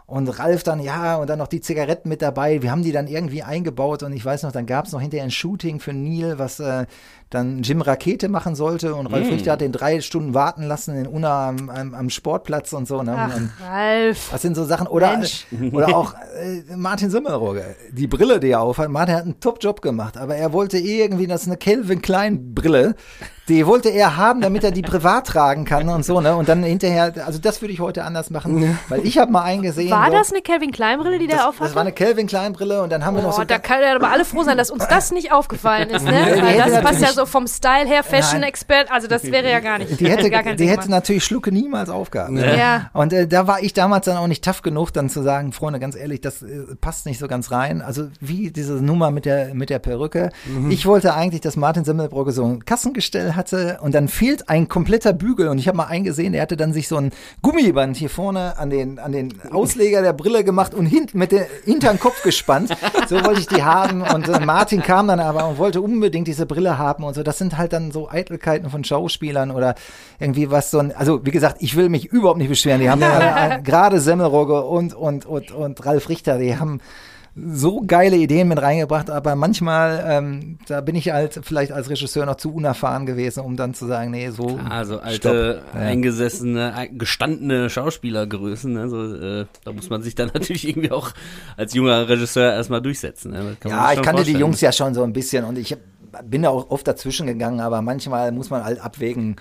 Und 0.07 0.29
Ralf 0.39 0.63
dann, 0.63 0.79
ja, 0.79 1.17
und 1.17 1.29
dann 1.29 1.37
noch 1.37 1.49
die 1.49 1.59
Zigaretten 1.59 2.07
mit 2.07 2.21
dabei. 2.21 2.61
Wir 2.61 2.71
haben 2.71 2.81
die 2.81 2.93
dann 2.93 3.07
irgendwie 3.07 3.43
eingebaut 3.43 4.03
und 4.03 4.13
ich 4.13 4.23
weiß 4.23 4.43
noch, 4.43 4.53
dann 4.53 4.65
gab 4.65 4.85
es 4.85 4.93
noch 4.93 5.01
hinterher 5.01 5.25
ein 5.25 5.31
Shooting 5.31 5.81
für 5.81 5.91
Neil, 5.91 6.39
was 6.39 6.61
äh, 6.61 6.85
dann 7.29 7.61
Jim 7.61 7.81
Rakete 7.81 8.29
machen 8.29 8.55
sollte 8.55 8.95
und 8.95 9.07
Ralf 9.07 9.27
Richter 9.29 9.53
hat 9.53 9.61
den 9.61 9.73
drei 9.73 9.99
Stunden 9.99 10.33
warten 10.33 10.63
lassen 10.63 10.95
in 10.95 11.07
Unna 11.07 11.49
am, 11.49 11.69
am, 11.69 11.93
am 11.93 12.09
Sportplatz 12.09 12.71
und 12.71 12.87
so. 12.87 13.03
Ne? 13.03 13.15
Ach, 13.17 13.35
und, 13.35 13.51
Ralf. 13.61 14.29
das 14.31 14.41
sind 14.41 14.55
so 14.55 14.63
Sachen. 14.63 14.87
Oder, 14.87 15.17
Mensch. 15.17 15.45
oder 15.73 15.95
auch 15.95 16.13
äh, 16.13 16.75
Martin 16.75 17.09
Simmelrogge. 17.09 17.75
Die 17.91 18.07
Brille, 18.07 18.39
die 18.39 18.51
er 18.51 18.61
aufhat. 18.61 18.89
Martin 18.89 19.15
hat 19.15 19.23
einen 19.23 19.39
Top-Job 19.41 19.81
gemacht, 19.81 20.17
aber 20.17 20.35
er 20.35 20.53
wollte 20.53 20.77
irgendwie, 20.77 21.27
das 21.27 21.41
ist 21.41 21.47
eine 21.47 21.57
Calvin 21.57 22.01
Klein 22.01 22.53
Brille. 22.53 22.95
Die 23.49 23.65
wollte 23.65 23.87
er 23.87 24.17
haben, 24.17 24.41
damit 24.41 24.65
er 24.65 24.71
die 24.71 24.81
privat 24.81 25.27
tragen 25.27 25.63
kann 25.63 25.87
und 25.87 26.03
so, 26.03 26.19
ne? 26.19 26.35
Und 26.35 26.49
dann 26.49 26.63
hinterher, 26.63 27.13
also 27.25 27.39
das 27.39 27.61
würde 27.61 27.73
ich 27.73 27.79
heute 27.79 28.03
anders 28.03 28.29
machen, 28.29 28.77
weil 28.89 29.05
ich 29.05 29.17
habe 29.17 29.31
mal 29.31 29.43
eingesehen. 29.43 29.89
War 29.89 30.07
so, 30.07 30.17
das 30.17 30.31
eine 30.31 30.41
Calvin 30.41 30.71
Klein 30.71 30.99
Brille, 30.99 31.17
die 31.17 31.27
das, 31.27 31.37
der 31.37 31.47
aufhatte? 31.47 31.69
das 31.69 31.75
war 31.75 31.81
eine 31.83 31.93
Calvin 31.93 32.27
Klein 32.27 32.51
Brille 32.51 32.81
und 32.81 32.91
dann 32.91 33.05
haben 33.05 33.15
wir 33.15 33.23
noch 33.23 33.29
Oh, 33.29 33.37
so 33.37 33.45
da 33.45 33.57
kann 33.57 33.81
ja 33.81 33.95
aber 33.95 34.09
alle 34.09 34.25
froh 34.25 34.43
sein, 34.43 34.57
dass 34.57 34.69
uns 34.69 34.85
das 34.89 35.11
nicht 35.11 35.31
aufgefallen 35.31 35.89
ist, 35.89 36.03
ne? 36.03 36.57
das 36.57 36.81
passt 36.81 37.01
ja 37.01 37.13
so 37.17 37.25
vom 37.25 37.47
Style 37.47 37.87
her. 37.87 38.03
Fashion-Expert, 38.03 38.91
also 38.91 39.07
das 39.07 39.23
wäre 39.23 39.49
ja 39.49 39.59
gar 39.59 39.79
nicht. 39.79 39.99
die 39.99 40.09
hätte, 40.09 40.29
gar 40.31 40.43
die 40.43 40.69
hätte 40.69 40.89
natürlich 40.89 41.25
Schlucke 41.25 41.51
niemals 41.51 41.89
aufgehabt. 41.89 42.31
Ja. 42.31 42.89
Und 42.93 43.11
äh, 43.11 43.27
da 43.27 43.47
war 43.47 43.61
ich 43.61 43.73
damals 43.73 44.05
dann 44.05 44.17
auch 44.17 44.27
nicht 44.27 44.43
tough 44.43 44.61
genug, 44.61 44.93
dann 44.93 45.09
zu 45.09 45.21
sagen, 45.21 45.51
Freunde, 45.51 45.79
ganz 45.79 45.95
ehrlich, 45.95 46.21
das 46.21 46.41
äh, 46.41 46.75
passt 46.79 47.05
nicht 47.05 47.19
so 47.19 47.27
ganz 47.27 47.51
rein. 47.51 47.81
Also 47.81 48.07
wie 48.21 48.51
diese 48.51 48.73
Nummer 48.73 49.11
mit 49.11 49.25
der 49.25 49.53
mit 49.53 49.69
der 49.69 49.79
Perücke. 49.79 50.29
Ich 50.69 50.85
wollte 50.85 51.13
eigentlich, 51.13 51.41
dass 51.41 51.57
Martin 51.57 51.83
Semmelbrugge 51.83 52.31
so 52.31 52.45
ein 52.45 52.65
Kassengestell 52.65 53.33
hatte 53.33 53.79
und 53.81 53.93
dann 53.95 54.07
fehlt 54.07 54.49
ein 54.49 54.67
kompletter 54.67 55.13
Bügel. 55.13 55.47
Und 55.47 55.57
ich 55.57 55.67
habe 55.67 55.77
mal 55.77 55.85
eingesehen, 55.85 56.33
der 56.33 56.41
hatte 56.41 56.57
dann 56.57 56.73
sich 56.73 56.87
so 56.87 56.97
ein 56.97 57.11
Gummiband 57.41 57.97
hier 57.97 58.09
vorne 58.09 58.57
an 58.57 58.69
den 58.69 58.99
an 58.99 59.11
den 59.11 59.33
Ausleger 59.51 60.01
der 60.01 60.13
Brille 60.13 60.43
gemacht 60.43 60.73
und 60.73 60.85
hinten 60.85 61.17
mit 61.17 61.31
der 61.31 61.47
hinteren 61.65 61.99
Kopf 61.99 62.21
gespannt. 62.23 62.69
So 63.07 63.23
wollte 63.23 63.39
ich 63.39 63.47
die 63.47 63.63
haben. 63.63 64.01
Und 64.01 64.27
äh, 64.27 64.39
Martin 64.39 64.83
kam 64.83 65.07
dann 65.07 65.19
aber 65.19 65.47
und 65.47 65.57
wollte 65.57 65.81
unbedingt 65.81 66.27
diese 66.27 66.45
Brille 66.45 66.77
haben 66.77 67.03
und 67.07 67.13
so. 67.15 67.23
Das 67.23 67.37
sind 67.37 67.57
halt 67.57 67.73
dann 67.73 67.91
so 67.91 68.09
Eitelkeiten 68.09 68.69
von 68.69 68.83
Schauspielern 68.83 69.51
oder 69.51 69.75
irgendwie 70.19 70.51
was 70.51 70.69
so 70.71 70.79
ein, 70.79 70.95
also 70.95 71.25
wie 71.25 71.31
gesagt, 71.31 71.57
ich 71.61 71.75
will 71.75 71.89
mich 71.89 72.05
überhaupt 72.05 72.37
nicht 72.37 72.49
beschweren. 72.49 72.81
Die 72.81 72.89
haben 72.89 73.01
ja 73.01 73.55
äh, 73.57 73.61
gerade 73.61 73.99
Semmelrogge 73.99 74.61
und, 74.63 74.93
und, 74.93 75.25
und, 75.25 75.51
und 75.51 75.85
Ralf 75.85 76.09
Richter, 76.09 76.37
die 76.37 76.57
haben 76.57 76.79
so 77.39 77.83
geile 77.85 78.15
Ideen 78.15 78.47
mit 78.47 78.59
reingebracht, 78.59 79.11
aber 79.11 79.35
manchmal, 79.35 80.03
ähm, 80.07 80.57
da 80.67 80.81
bin 80.81 80.95
ich 80.95 81.11
halt 81.11 81.39
vielleicht 81.43 81.71
als 81.71 81.87
Regisseur 81.87 82.25
noch 82.25 82.37
zu 82.37 82.51
unerfahren 82.51 83.05
gewesen, 83.05 83.41
um 83.41 83.55
dann 83.55 83.75
zu 83.75 83.85
sagen, 83.85 84.09
nee, 84.09 84.31
so. 84.31 84.59
Also 84.67 84.99
alte, 84.99 85.61
Stopp. 85.61 85.75
Eingesessene, 85.79 86.73
ein- 86.73 86.97
gestandene 86.97 87.69
Schauspielergrößen. 87.69 88.73
Ne? 88.73 88.89
So, 88.89 89.13
äh, 89.13 89.45
da 89.63 89.71
muss 89.71 89.87
man 89.89 90.01
sich 90.01 90.15
dann 90.15 90.27
natürlich 90.33 90.67
irgendwie 90.67 90.89
auch 90.89 91.11
als 91.55 91.75
junger 91.75 92.09
Regisseur 92.09 92.53
erstmal 92.53 92.81
durchsetzen. 92.81 93.31
Ne? 93.33 93.55
Ja, 93.65 93.91
ich 93.93 93.97
kannte 94.01 94.23
die 94.23 94.31
vorstellen. 94.31 94.39
Jungs 94.39 94.61
ja 94.61 94.71
schon 94.71 94.95
so 94.95 95.03
ein 95.03 95.13
bisschen 95.13 95.45
und 95.45 95.59
ich 95.59 95.77
bin 96.23 96.43
da 96.43 96.49
auch 96.49 96.69
oft 96.69 96.87
dazwischen 96.87 97.27
gegangen, 97.27 97.59
aber 97.59 97.81
manchmal 97.81 98.31
muss 98.31 98.49
man 98.49 98.63
halt 98.63 98.79
abwägen. 98.79 99.35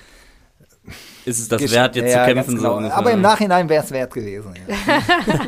Ist 1.25 1.41
es 1.41 1.49
das 1.49 1.61
Gesch- 1.61 1.73
wert, 1.73 1.97
jetzt 1.97 2.15
Ja, 2.15 2.25
zu 2.29 2.33
kämpfen? 2.33 2.57
genau. 2.59 2.81
So 2.81 2.89
aber 2.91 3.11
im 3.11 3.21
Nachhinein 3.21 3.69
wäre 3.69 3.83
es 3.83 3.91
wert 3.91 4.15
gewesen. 4.15 4.55
Ja. 4.69 4.75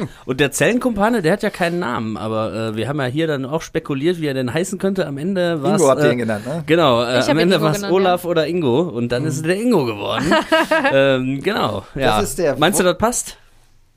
Und 0.27 0.41
der 0.41 0.51
Zellenkumpane, 0.51 1.23
der 1.23 1.35
hat 1.35 1.45
ja 1.45 1.51
keinen 1.51 1.79
Namen, 1.79 2.17
aber 2.17 2.53
äh, 2.53 2.77
wir 2.77 2.89
haben 2.89 2.99
ja 2.99 3.07
hier 3.07 3.29
dann 3.29 3.45
auch 3.47 3.63
spekuliert, 3.63 4.21
wie 4.21 4.27
er 4.27 4.35
denn 4.35 4.53
heißen 4.53 4.81
könnte. 4.81 5.07
Am 5.07 5.17
Ende 5.17 5.63
war 5.63 5.75
Ingo 5.75 5.89
habt 5.89 6.01
ihr 6.03 6.09
äh, 6.09 6.13
ihn 6.13 6.19
genannt, 6.19 6.45
ne? 6.45 6.65
Genau, 6.67 7.03
äh, 7.05 7.21
am 7.21 7.39
Ende 7.39 7.55
Ingo 7.57 7.67
war 7.67 7.73
es 7.73 7.85
Olaf 7.85 8.25
oder 8.25 8.49
Ingo 8.49 8.81
und 8.81 9.13
dann 9.13 9.25
ist 9.27 9.37
es 9.37 9.43
der 9.43 9.55
Ingo 9.61 9.85
geworden. 9.85 10.25
ähm, 10.93 11.41
genau, 11.41 11.85
ja. 11.95 12.19
ist 12.19 12.37
der- 12.41 12.59
Meinst 12.59 12.81
du, 12.81 12.85
das 12.85 12.99
passt? 12.99 13.37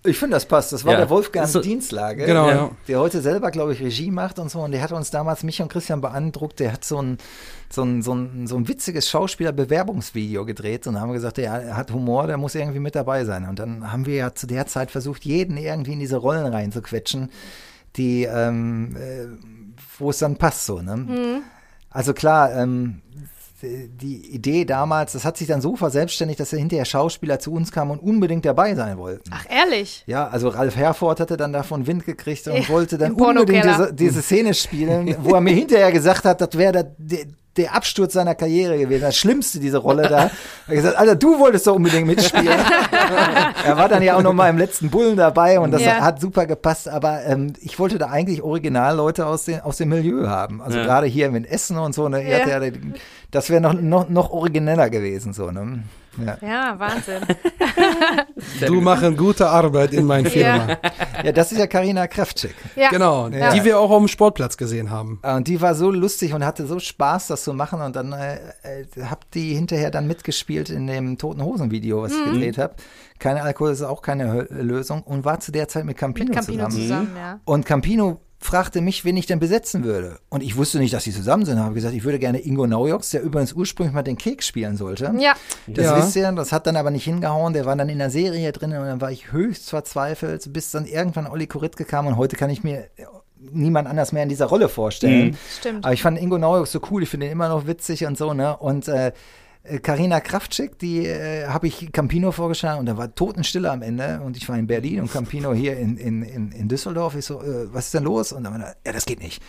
Ich 0.04 0.18
finde, 0.18 0.36
das 0.36 0.46
passt. 0.48 0.74
Das 0.74 0.84
war 0.84 0.94
Ja. 0.94 1.00
der 1.00 1.10
Wolfgang 1.12 1.48
so- 1.48 1.62
Dienstlager, 1.62 2.26
Genau, 2.26 2.46
der, 2.48 2.56
ja. 2.56 2.72
der 2.88 3.00
heute 3.00 3.22
selber, 3.22 3.52
glaube 3.52 3.74
ich, 3.74 3.82
Regie 3.82 4.10
macht 4.10 4.40
und 4.40 4.50
so. 4.50 4.60
Und 4.62 4.72
der 4.72 4.82
hat 4.82 4.92
uns 4.92 5.12
damals, 5.12 5.44
mich 5.44 5.62
und 5.62 5.72
Christian, 5.72 6.02
beeindruckt. 6.02 6.60
Der 6.60 6.74
hat 6.74 6.84
so 6.84 7.00
ein, 7.00 7.20
so 7.70 7.84
ein, 7.84 8.02
so 8.02 8.14
ein, 8.16 8.48
so 8.48 8.56
ein 8.58 8.68
witziges 8.68 9.08
Schauspieler-Bewerbungsvideo 9.10 10.44
gedreht. 10.46 10.88
Und 10.88 10.96
da 10.96 11.02
haben 11.02 11.10
wir 11.10 11.14
gesagt, 11.16 11.38
der, 11.38 11.52
er 11.54 11.78
hat 11.78 11.92
Humor, 11.92 12.26
der 12.28 12.38
muss 12.38 12.56
irgendwie 12.56 12.80
mit 12.80 12.96
dabei 12.96 13.26
sein. 13.26 13.48
Und 13.48 13.60
dann 13.60 13.92
haben 13.92 14.06
wir 14.08 14.16
ja 14.16 14.34
zu 14.34 14.48
der 14.48 14.66
Zeit 14.66 14.90
versucht, 14.90 15.24
jeden 15.24 15.56
irgendwie 15.58 15.94
in 15.94 16.00
diese 16.00 16.18
Rollen 16.18 16.48
reinzuquetschen, 16.48 17.30
die, 17.96 18.24
ähm, 18.24 18.96
äh, 18.96 19.28
wo 20.00 20.10
es 20.10 20.18
dann 20.20 20.36
passt 20.38 20.66
so. 20.66 20.82
Ne? 20.82 21.42
Also 21.92 22.14
klar, 22.14 22.54
ähm, 22.56 23.02
die 23.64 24.34
Idee 24.34 24.66
damals, 24.66 25.14
das 25.14 25.26
hat 25.26 25.38
sich 25.38 25.48
dann 25.48 25.62
so 25.62 25.76
verselbstständigt, 25.76 26.40
dass 26.40 26.54
er 26.54 26.60
hinterher 26.60 26.86
Schauspieler 26.86 27.40
zu 27.40 27.54
uns 27.54 27.72
kamen 27.72 27.92
und 27.92 28.00
unbedingt 28.00 28.46
dabei 28.46 28.76
sein 28.76 28.98
wollten. 28.98 29.30
Ach, 29.34 29.46
ehrlich? 29.50 30.04
Ja, 30.08 30.28
also 30.28 30.50
Ralf 30.50 30.76
Herford 30.76 31.20
hatte 31.20 31.38
dann 31.38 31.54
davon 31.54 31.88
Wind 31.88 32.06
gekriegt 32.06 32.48
und 32.48 32.58
Ja, 32.58 32.70
wollte 32.70 32.98
dann 32.98 33.14
unbedingt 33.14 33.64
diese, 33.66 33.94
diese 33.94 34.22
Szene 34.22 34.54
spielen, 34.54 35.16
wo 35.22 35.36
er 35.36 35.42
mir 35.42 35.54
hinterher 35.54 35.92
gesagt 35.92 36.26
hat, 36.26 36.42
das 36.42 36.58
wäre 36.58 36.94
der, 36.98 37.26
der, 37.58 37.76
Absturz 37.76 38.14
seiner 38.14 38.36
Karriere 38.36 38.78
gewesen, 38.78 39.02
das 39.02 39.18
Schlimmste, 39.18 39.60
diese 39.60 39.78
Rolle 39.78 40.04
da. 40.04 40.18
Er 40.18 40.24
hat 40.26 40.32
gesagt, 40.68 40.96
Alter, 40.98 41.16
du 41.16 41.40
wolltest 41.40 41.68
doch 41.68 41.76
unbedingt 41.76 42.08
mitspielen. 42.08 42.48
er 43.66 43.78
war 43.78 43.90
dann 43.90 44.02
ja 44.04 44.16
auch 44.18 44.22
noch 44.22 44.34
mal 44.34 44.50
im 44.50 44.58
letzten 44.58 44.90
Bullen 44.90 45.18
dabei 45.18 45.60
und 45.60 45.72
das 45.72 45.82
Ja. 45.82 46.02
hat 46.02 46.22
super 46.22 46.46
gepasst, 46.46 46.88
aber 46.88 47.24
ähm, 47.26 47.54
ich 47.62 47.78
wollte 47.80 47.98
da 47.98 48.08
eigentlich 48.08 48.42
Originalleute 48.42 49.26
aus, 49.26 49.46
den, 49.46 49.62
aus 49.62 49.78
dem 49.78 49.90
Milieu 49.90 50.28
haben. 50.28 50.62
Also 50.62 50.78
Ja. 50.78 50.86
gerade 50.86 51.08
hier 51.08 51.30
mit 51.32 51.46
Essen 51.50 51.78
und 51.78 51.94
so, 51.94 52.08
ne, 52.10 52.28
Ja. 52.28 52.40
hat 52.40 52.48
ja, 52.64 52.72
das 53.32 53.50
wäre 53.50 53.62
noch, 53.62 53.74
noch, 53.74 54.10
noch 54.10 54.32
origineller 54.32 54.90
gewesen, 54.90 55.34
so, 55.34 55.52
ne? 55.52 55.84
Ja. 56.18 56.38
Ja, 56.42 56.80
Wahnsinn. 56.80 57.22
Du 58.66 58.82
machen 58.82 59.16
gute 59.16 59.48
Arbeit 59.48 59.94
in 59.94 60.06
meiner 60.06 60.30
Firma. 60.30 60.78
ja, 61.24 61.32
das 61.32 61.52
ist 61.52 61.58
ja 61.60 61.68
Karina 61.68 62.08
Kraftschick. 62.08 62.56
Ja. 62.76 62.90
Genau, 62.90 63.28
Ja. 63.30 63.54
die 63.54 63.64
wir 63.64 63.80
auch 63.80 63.90
auf 63.92 64.00
dem 64.00 64.08
Sportplatz 64.08 64.58
gesehen 64.58 64.90
haben. 64.90 65.20
Und 65.24 65.48
die 65.48 65.62
war 65.62 65.76
so 65.76 65.92
lustig 65.92 66.34
und 66.34 66.44
hatte 66.46 66.66
so 66.66 66.80
Spaß, 66.80 67.28
das 67.28 67.44
zu 67.44 67.54
machen. 67.54 67.82
Und 67.82 67.96
dann 67.96 68.14
äh, 68.14 68.36
äh, 68.64 68.86
hab 69.06 69.30
die 69.32 69.54
hinterher 69.54 69.92
dann 69.92 70.08
mitgespielt 70.08 70.70
in 70.70 70.88
dem 70.88 71.18
Toten 71.18 71.44
Hosen 71.44 71.72
Video, 71.72 72.02
was 72.02 72.12
ich 72.14 72.24
gedreht 72.26 72.58
habe. 72.58 72.76
Keine 73.20 73.44
Alkohol 73.44 73.72
ist 73.72 73.82
auch 73.84 74.02
keine 74.02 74.48
Lösung 74.50 75.04
und 75.04 75.24
war 75.26 75.40
zu 75.40 75.52
der 75.52 75.68
Zeit 75.68 75.86
mit 75.86 75.98
Campino, 75.98 76.28
Mit 76.30 76.36
Campino 76.36 76.66
zusammen. 76.70 76.82
zusammen, 76.88 77.12
ja. 77.18 77.40
Und 77.46 77.66
Campino 77.66 78.20
fragte 78.44 78.82
mich, 78.82 79.06
wen 79.06 79.16
ich 79.18 79.28
denn 79.28 79.40
besetzen 79.40 79.84
würde. 79.84 80.18
Und 80.30 80.42
ich 80.42 80.58
wusste 80.58 80.80
nicht, 80.80 80.94
dass 80.94 81.04
sie 81.04 81.12
zusammen 81.14 81.46
sind. 81.46 81.60
Habe 81.60 81.76
gesagt, 81.76 81.94
ich 81.94 82.04
würde 82.04 82.18
gerne 82.20 82.40
Ingo 82.40 82.66
Naujoks, 82.66 83.12
der 83.12 83.22
übrigens 83.22 83.54
ursprünglich 83.54 83.94
mal 83.94 84.02
den 84.02 84.18
Keks 84.18 84.48
spielen 84.48 84.76
sollte. 84.78 85.14
Ja, 85.20 85.34
Das 85.68 85.86
Ja. 85.86 85.98
wisst 85.98 86.16
ihr, 86.16 86.32
das 86.32 86.52
hat 86.52 86.66
dann 86.68 86.76
aber 86.76 86.90
nicht 86.90 87.04
hingehauen. 87.04 87.54
Der 87.54 87.66
war 87.66 87.76
dann 87.76 87.88
in 87.90 88.00
der 88.00 88.10
Serie 88.10 88.52
drin 88.52 88.72
und 88.74 88.86
dann 88.86 89.00
war 89.00 89.12
ich 89.12 89.32
höchst 89.32 89.70
verzweifelt, 89.70 90.52
bis 90.52 90.72
dann 90.72 90.86
irgendwann 90.86 91.28
Olli 91.28 91.46
Koritke 91.48 91.86
kam 91.86 92.08
und 92.08 92.18
heute 92.18 92.36
kann 92.36 92.50
ich 92.50 92.64
mir 92.64 92.86
niemand 93.40 93.88
anders 93.88 94.12
mehr 94.12 94.24
in 94.24 94.30
dieser 94.30 94.46
Rolle 94.48 94.70
vorstellen. 94.70 95.36
stimmt. 95.60 95.84
Aber 95.86 95.94
ich 95.94 96.02
fand 96.02 96.20
Ingo 96.20 96.38
Naujock 96.38 96.68
so 96.68 96.80
cool, 96.92 97.04
ich 97.04 97.10
finde 97.10 97.28
ihn 97.28 97.32
immer 97.32 97.50
noch 97.50 97.68
witzig 97.68 98.06
und 98.06 98.18
so, 98.18 98.34
ne? 98.34 98.56
Und 98.58 98.88
äh, 98.88 99.12
Carina 99.84 100.20
Kraftschick, 100.22 100.80
die 100.80 101.06
äh, 101.06 101.46
habe 101.48 101.68
ich 101.68 101.92
Campino 101.92 102.32
vorgeschlagen 102.32 102.80
und 102.80 102.88
da 102.88 102.98
war 102.98 103.14
Totenstille 103.14 103.70
am 103.72 103.84
Ende 103.84 104.22
und 104.26 104.36
ich 104.36 104.50
war 104.50 104.58
in 104.58 104.66
Berlin 104.66 105.02
und 105.02 105.14
Campino 105.14 105.54
hier 105.54 105.78
in, 105.78 105.98
in, 105.98 106.24
in, 106.24 106.52
in 106.52 106.68
Düsseldorf. 106.68 107.16
Ich 107.16 107.26
so, 107.26 107.42
äh, 107.42 107.72
was 107.72 107.86
ist 107.86 107.94
denn 107.94 108.04
los? 108.04 108.32
Und 108.34 108.44
dann 108.44 108.54
war 108.54 108.60
er, 108.62 108.76
ja, 108.86 108.92
das 108.92 109.06
geht 109.06 109.22
nicht. 109.22 109.42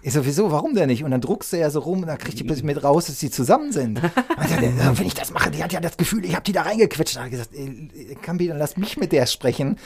Ich 0.00 0.12
so, 0.12 0.24
wieso, 0.24 0.52
warum 0.52 0.74
denn 0.74 0.86
nicht? 0.86 1.02
Und 1.04 1.10
dann 1.10 1.20
druckste 1.20 1.56
er 1.58 1.70
so 1.72 1.80
rum 1.80 2.02
und 2.02 2.06
dann 2.06 2.18
kriegt 2.18 2.38
die 2.38 2.44
plötzlich 2.44 2.64
mit 2.64 2.82
raus, 2.84 3.06
dass 3.06 3.18
die 3.18 3.30
zusammen 3.30 3.72
sind. 3.72 4.00
Und 4.02 4.12
dann, 4.50 4.62
äh, 4.64 4.98
wenn 4.98 5.06
ich 5.06 5.14
das 5.14 5.32
mache, 5.32 5.50
die 5.50 5.62
hat 5.62 5.72
ja 5.72 5.80
das 5.80 5.96
Gefühl, 5.96 6.24
ich 6.24 6.34
habe 6.34 6.44
die 6.44 6.52
da 6.52 6.62
reingequetscht. 6.62 7.16
Da 7.16 7.20
habe 7.24 7.28
ich 7.28 7.32
gesagt, 7.32 7.54
äh, 7.54 8.14
Campi, 8.22 8.46
dann 8.48 8.58
lass 8.58 8.76
mich 8.76 8.96
mit 8.96 9.12
der 9.12 9.26
sprechen. 9.26 9.76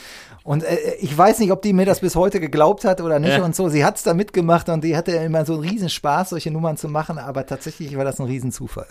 Und 0.43 0.63
äh, 0.63 0.77
ich 1.01 1.17
weiß 1.17 1.39
nicht, 1.39 1.51
ob 1.51 1.61
die 1.61 1.73
mir 1.73 1.85
das 1.85 1.99
bis 1.99 2.15
heute 2.15 2.39
geglaubt 2.39 2.85
hat 2.85 3.01
oder 3.01 3.19
nicht 3.19 3.37
Ja. 3.37 3.43
und 3.43 3.55
so. 3.55 3.67
Sie 3.69 3.83
hat's 3.83 4.03
da 4.03 4.13
mitgemacht 4.13 4.69
und 4.69 4.83
die 4.83 4.95
hatte 4.95 5.11
immer 5.11 5.45
so 5.45 5.53
einen 5.55 5.63
Riesenspaß, 5.63 6.29
solche 6.29 6.51
Nummern 6.51 6.77
zu 6.77 6.87
machen, 6.87 7.17
aber 7.17 7.45
tatsächlich 7.47 7.97
war 7.97 8.05
das 8.05 8.19
ein 8.19 8.27
Riesenzufall. 8.27 8.87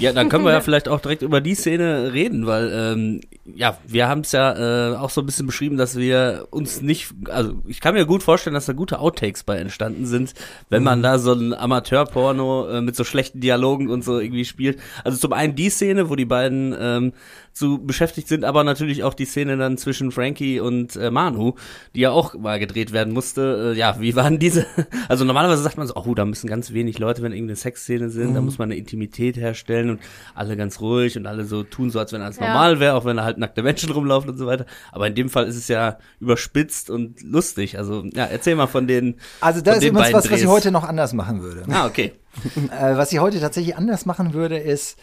Ja, 0.00 0.12
dann 0.12 0.28
können 0.28 0.44
wir 0.44 0.52
ja 0.52 0.60
vielleicht 0.62 0.88
auch 0.88 1.00
direkt 1.00 1.22
über 1.22 1.40
die 1.40 1.54
Szene 1.54 2.12
reden, 2.12 2.46
weil 2.46 2.70
ähm, 2.72 3.20
ja, 3.54 3.78
wir 3.86 4.08
haben 4.08 4.22
es 4.22 4.32
ja 4.32 4.92
äh, 4.92 4.96
auch 4.96 5.10
so 5.10 5.22
ein 5.22 5.26
bisschen 5.26 5.46
beschrieben, 5.46 5.76
dass 5.76 5.96
wir 5.96 6.48
uns 6.50 6.82
nicht, 6.82 7.14
also 7.28 7.54
ich 7.66 7.80
kann 7.80 7.94
mir 7.94 8.04
gut 8.04 8.22
vorstellen, 8.22 8.54
dass 8.54 8.66
da 8.66 8.72
gute 8.72 8.98
Outtakes 8.98 9.44
bei 9.44 9.56
entstanden 9.56 10.06
sind, 10.06 10.34
wenn 10.68 10.82
man 10.82 11.02
da 11.02 11.18
so 11.18 11.32
ein 11.32 11.54
Amateurporno 11.54 12.68
äh, 12.68 12.80
mit 12.80 12.96
so 12.96 13.04
schlechten 13.04 13.40
Dialogen 13.40 13.88
und 13.88 14.04
so 14.04 14.18
irgendwie 14.18 14.44
spielt. 14.44 14.78
Also 15.04 15.18
zum 15.18 15.32
einen 15.32 15.54
die 15.54 15.70
Szene, 15.70 16.10
wo 16.10 16.16
die 16.16 16.24
beiden 16.24 16.74
ähm, 16.78 17.12
zu 17.58 17.78
beschäftigt 17.84 18.28
sind, 18.28 18.44
aber 18.44 18.64
natürlich 18.64 19.02
auch 19.04 19.14
die 19.14 19.24
Szene 19.24 19.56
dann 19.56 19.76
zwischen 19.78 20.12
Frankie 20.12 20.60
und 20.60 20.96
äh, 20.96 21.10
Manu, 21.10 21.54
die 21.94 22.00
ja 22.00 22.10
auch 22.10 22.34
mal 22.34 22.58
gedreht 22.58 22.92
werden 22.92 23.12
musste. 23.12 23.72
Äh, 23.74 23.78
ja, 23.78 23.96
wie 24.00 24.14
waren 24.16 24.38
diese? 24.38 24.66
Also 25.08 25.24
normalerweise 25.24 25.62
sagt 25.62 25.78
man 25.78 25.86
so, 25.86 25.94
oh, 25.96 26.14
da 26.14 26.24
müssen 26.26 26.48
ganz 26.48 26.72
wenig 26.72 26.98
Leute, 26.98 27.22
wenn 27.22 27.32
irgendeine 27.32 27.56
Sexszene 27.56 28.10
sind, 28.10 28.34
da 28.34 28.40
muss 28.42 28.58
man 28.58 28.68
eine 28.68 28.76
Intimität 28.76 29.36
herstellen 29.36 29.90
und 29.90 30.00
alle 30.34 30.56
ganz 30.56 30.80
ruhig 30.80 31.16
und 31.16 31.26
alle 31.26 31.44
so 31.44 31.62
tun 31.62 31.90
so, 31.90 31.98
als 31.98 32.12
wenn 32.12 32.20
alles 32.20 32.36
Ja. 32.38 32.48
normal 32.48 32.78
wäre, 32.78 32.94
auch 32.94 33.04
wenn 33.06 33.16
da 33.16 33.24
halt 33.24 33.38
nackte 33.38 33.62
Menschen 33.62 33.90
rumlaufen 33.90 34.30
und 34.30 34.36
so 34.36 34.46
weiter. 34.46 34.66
Aber 34.92 35.06
in 35.06 35.14
dem 35.14 35.30
Fall 35.30 35.46
ist 35.46 35.56
es 35.56 35.68
ja 35.68 35.98
überspitzt 36.20 36.90
und 36.90 37.22
lustig. 37.22 37.78
Also 37.78 38.04
ja, 38.14 38.26
erzähl 38.26 38.54
mal 38.54 38.66
von 38.66 38.86
den. 38.86 39.16
Also 39.40 39.60
das 39.62 39.76
von 39.76 39.82
ist 39.82 39.88
übrigens 39.88 40.12
was, 40.12 40.24
was 40.24 40.24
ich 40.26 40.42
Drehs. 40.42 40.46
heute 40.50 40.70
noch 40.70 40.84
anders 40.84 41.12
machen 41.14 41.42
würde. 41.42 41.62
Ah, 41.70 41.86
okay. 41.86 42.12
Äh, 42.70 42.96
was 42.96 43.10
ich 43.10 43.18
heute 43.18 43.40
tatsächlich 43.40 43.76
anders 43.76 44.06
machen 44.06 44.32
würde, 44.32 44.58
ist, 44.58 44.96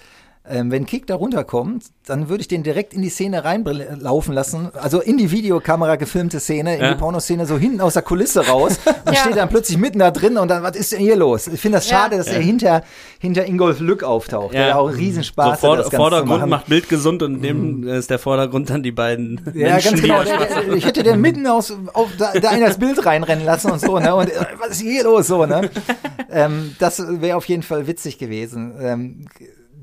ähm, 0.49 0.69
wenn 0.71 0.85
Kick 0.85 1.07
da 1.07 1.15
runterkommt, 1.15 1.85
dann 2.05 2.29
würde 2.29 2.41
ich 2.41 2.47
den 2.47 2.61
direkt 2.61 2.93
in 2.93 3.01
die 3.01 3.09
Szene 3.09 3.43
reinlaufen 3.43 4.33
lassen, 4.33 4.69
also 4.75 5.01
in 5.01 5.17
die 5.17 5.31
Videokamera 5.31 5.95
gefilmte 5.95 6.39
Szene, 6.39 6.75
in 6.75 6.81
Ja. 6.81 6.93
die 6.93 6.99
Pornoszene, 6.99 7.45
so 7.47 7.57
hinten 7.57 7.81
aus 7.81 7.93
der 7.93 8.03
Kulisse 8.03 8.45
raus 8.45 8.77
und 9.05 9.13
Ja. 9.13 9.19
steht 9.21 9.37
dann 9.37 9.49
plötzlich 9.49 9.77
mitten 9.77 9.99
da 9.99 10.11
drin 10.11 10.37
und 10.37 10.47
dann, 10.49 10.61
was 10.61 10.75
ist 10.75 10.91
denn 10.91 10.99
hier 10.99 11.15
los? 11.15 11.47
Ich 11.47 11.59
finde 11.59 11.77
das 11.79 11.89
Ja. 11.89 11.97
schade, 12.01 12.17
dass 12.17 12.27
er 12.27 12.39
hinter, 12.39 12.83
hinter 13.19 13.45
Ingolf 13.47 13.79
Lück 13.79 14.03
auftaucht, 14.03 14.53
der 14.53 14.67
ja 14.67 14.75
auch 14.77 14.87
einen 14.89 14.97
Riesenspaß 14.97 15.45
so 15.47 15.51
hat, 15.53 15.59
Vor 15.61 15.77
das 15.77 15.85
Ganze 15.89 15.95
zu 15.95 15.97
Vordergrund 15.97 16.49
macht 16.49 16.67
Bild 16.67 16.89
gesund 16.89 17.23
und 17.23 17.41
neben 17.41 17.87
ist 17.87 18.09
der 18.09 18.19
Vordergrund 18.19 18.69
dann 18.69 18.83
die 18.83 18.91
beiden 18.91 19.41
Ja, 19.55 19.73
Menschen, 19.73 19.89
ganz 19.91 20.01
genau. 20.01 20.23
Der, 20.23 20.37
der, 20.37 20.73
ich 20.75 20.85
hätte 20.85 21.01
den 21.03 21.21
mitten 21.21 21.47
aus, 21.47 21.73
auf, 21.93 22.09
da, 22.17 22.33
da 22.39 22.51
in 22.51 22.61
das 22.61 22.77
Bild 22.77 23.03
reinrennen 23.05 23.45
lassen 23.45 23.71
und 23.71 23.79
so, 23.81 23.99
ne? 23.99 24.13
Und 24.15 24.29
äh, 24.29 24.33
was 24.59 24.69
ist 24.71 24.81
hier 24.81 25.03
los, 25.03 25.27
so, 25.27 25.45
ne? 25.45 25.69
Ähm, 26.27 26.75
das 26.79 27.01
wäre 27.21 27.37
auf 27.37 27.45
jeden 27.45 27.63
Fall 27.63 27.87
witzig 27.87 28.17
gewesen. 28.17 28.73
Ähm, 28.81 29.25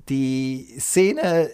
die 0.09 0.75
Szene 0.79 1.51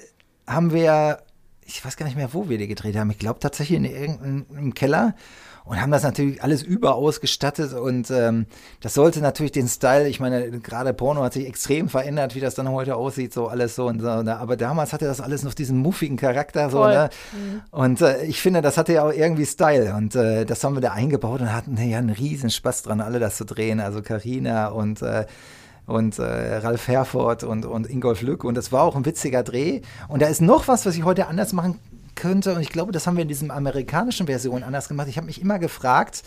haben 0.47 0.73
wir, 0.73 1.21
ich 1.65 1.85
weiß 1.85 1.97
gar 1.97 2.07
nicht 2.07 2.17
mehr, 2.17 2.33
wo 2.33 2.49
wir 2.49 2.59
die 2.59 2.69
gedreht 2.69 2.97
haben. 2.97 3.11
Ich 3.11 3.19
glaube 3.19 3.41
tatsächlich 3.41 3.77
in 3.79 3.85
irgendeinem 3.85 4.75
Keller 4.75 5.15
und 5.69 5.83
haben 5.83 5.91
das 5.91 6.03
natürlich 6.03 6.43
alles 6.43 6.63
überausgestattet 6.63 7.75
und 7.75 8.11
ähm, 8.11 8.47
das 8.81 8.95
sollte 8.95 9.21
natürlich 9.21 9.53
den 9.53 9.69
Style, 9.69 10.09
ich 10.09 10.19
meine, 10.19 10.51
gerade 10.61 10.95
Porno 10.95 11.23
hat 11.23 11.35
sich 11.35 11.47
extrem 11.47 11.91
verändert, 11.91 12.35
wie 12.35 12.41
das 12.41 12.55
dann 12.55 12.71
heute 12.71 12.97
aussieht, 12.97 13.35
so 13.35 13.49
alles 13.49 13.75
so 13.75 13.87
und 13.87 14.01
so. 14.01 14.23
Ne? 14.23 14.39
Aber 14.39 14.57
damals 14.57 14.95
hatte 14.95 15.05
das 15.05 15.21
alles 15.21 15.43
noch 15.43 15.53
diesen 15.53 15.77
muffigen 15.77 16.17
Charakter, 16.17 16.71
so, 16.71 16.79
Voll. 16.79 16.95
ne? 16.95 17.11
Und 17.71 18.01
äh, 18.01 18.25
ich 18.25 18.41
finde, 18.41 18.63
das 18.63 18.79
hatte 18.79 18.95
ja 18.95 19.07
auch 19.07 19.13
irgendwie 19.13 19.45
Style 19.45 19.95
und 19.95 20.15
äh, 20.15 20.47
das 20.47 20.65
haben 20.65 20.75
wir 20.75 20.81
da 20.81 20.93
eingebaut 20.93 21.43
und 21.43 21.53
hatten 21.53 21.77
ja 21.77 21.99
einen 21.99 22.11
riesen 22.11 22.49
Spaß 22.49 22.85
dran, 22.85 23.03
alle 23.03 23.19
das 23.19 23.37
zu 23.37 23.45
drehen. 23.45 23.81
Also 23.81 24.01
Karina 24.01 24.69
und 24.69 25.03
äh, 25.03 25.27
und 25.89 26.19
äh, 26.19 26.23
Ralf 26.59 26.87
Herford 26.87 27.43
und, 27.45 27.65
und 27.67 27.89
Ingolf 27.91 28.23
Lück. 28.23 28.45
Und 28.45 28.55
das 28.57 28.71
war 28.71 28.83
auch 28.83 28.95
ein 28.95 29.07
witziger 29.07 29.43
Dreh. 29.43 29.81
Und 30.07 30.23
da 30.23 30.27
ist 30.27 30.41
noch 30.43 30.69
was, 30.69 30.87
was 30.87 30.95
ich 30.97 31.05
heute 31.05 31.27
anders 31.27 31.53
machen 31.53 31.79
könnte. 32.15 32.55
Und 32.55 32.61
ich 32.61 32.69
glaube, 32.69 32.93
das 32.93 33.07
haben 33.07 33.17
wir 33.17 33.23
in 33.23 33.29
diesem 33.29 33.51
amerikanischen 33.51 34.27
Version 34.27 34.63
anders 34.63 34.89
gemacht. 34.89 35.09
Ich 35.09 35.17
habe 35.17 35.27
mich 35.27 35.41
immer 35.41 35.59
gefragt, 35.59 36.23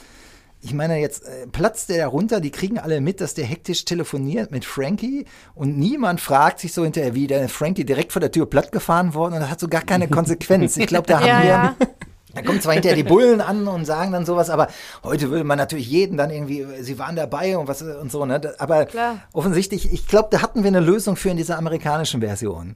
ich 0.63 0.73
meine, 0.73 0.99
jetzt 0.99 1.25
äh, 1.25 1.47
platzt 1.47 1.89
der 1.89 1.97
da 1.99 2.07
runter, 2.07 2.39
die 2.39 2.51
kriegen 2.51 2.77
alle 2.79 3.01
mit, 3.01 3.19
dass 3.21 3.33
der 3.33 3.45
hektisch 3.45 3.85
telefoniert 3.85 4.51
mit 4.51 4.63
Frankie 4.65 5.25
und 5.55 5.77
niemand 5.77 6.21
fragt 6.21 6.59
sich 6.59 6.73
so 6.73 6.83
hinterher, 6.83 7.15
wie 7.15 7.25
der 7.25 7.49
Frankie 7.49 7.83
direkt 7.83 8.11
vor 8.11 8.19
der 8.19 8.31
Tür 8.31 8.45
platt 8.47 8.71
gefahren 8.71 9.13
worden 9.15 9.33
und 9.35 9.39
das 9.39 9.49
hat 9.49 9.59
so 9.59 9.67
gar 9.67 9.81
keine 9.81 10.07
Konsequenz. 10.09 10.77
Ich 10.77 10.85
glaube, 10.85 11.07
da 11.07 11.19
haben 11.19 11.27
Ja, 11.27 11.41
wir, 11.41 11.49
ja. 11.49 11.75
da 12.33 12.41
kommen 12.41 12.61
zwar 12.61 12.73
hinterher 12.73 12.95
die 12.95 13.03
Bullen 13.03 13.41
an 13.41 13.67
und 13.67 13.85
sagen 13.85 14.11
dann 14.11 14.25
sowas, 14.25 14.49
aber 14.49 14.67
heute 15.03 15.29
würde 15.29 15.43
man 15.43 15.57
natürlich 15.57 15.87
jeden 15.89 16.17
dann 16.17 16.29
irgendwie, 16.29 16.65
sie 16.81 16.97
waren 16.99 17.15
dabei 17.15 17.57
und 17.57 17.67
was 17.67 17.81
und 17.81 18.11
so, 18.11 18.25
ne? 18.25 18.39
Aber 18.57 18.85
Klar. 18.85 19.19
offensichtlich, 19.33 19.91
ich 19.93 20.07
glaube, 20.07 20.29
da 20.31 20.41
hatten 20.41 20.63
wir 20.63 20.67
eine 20.69 20.79
Lösung 20.79 21.15
für 21.15 21.29
in 21.29 21.37
dieser 21.37 21.57
amerikanischen 21.57 22.21
Version. 22.21 22.75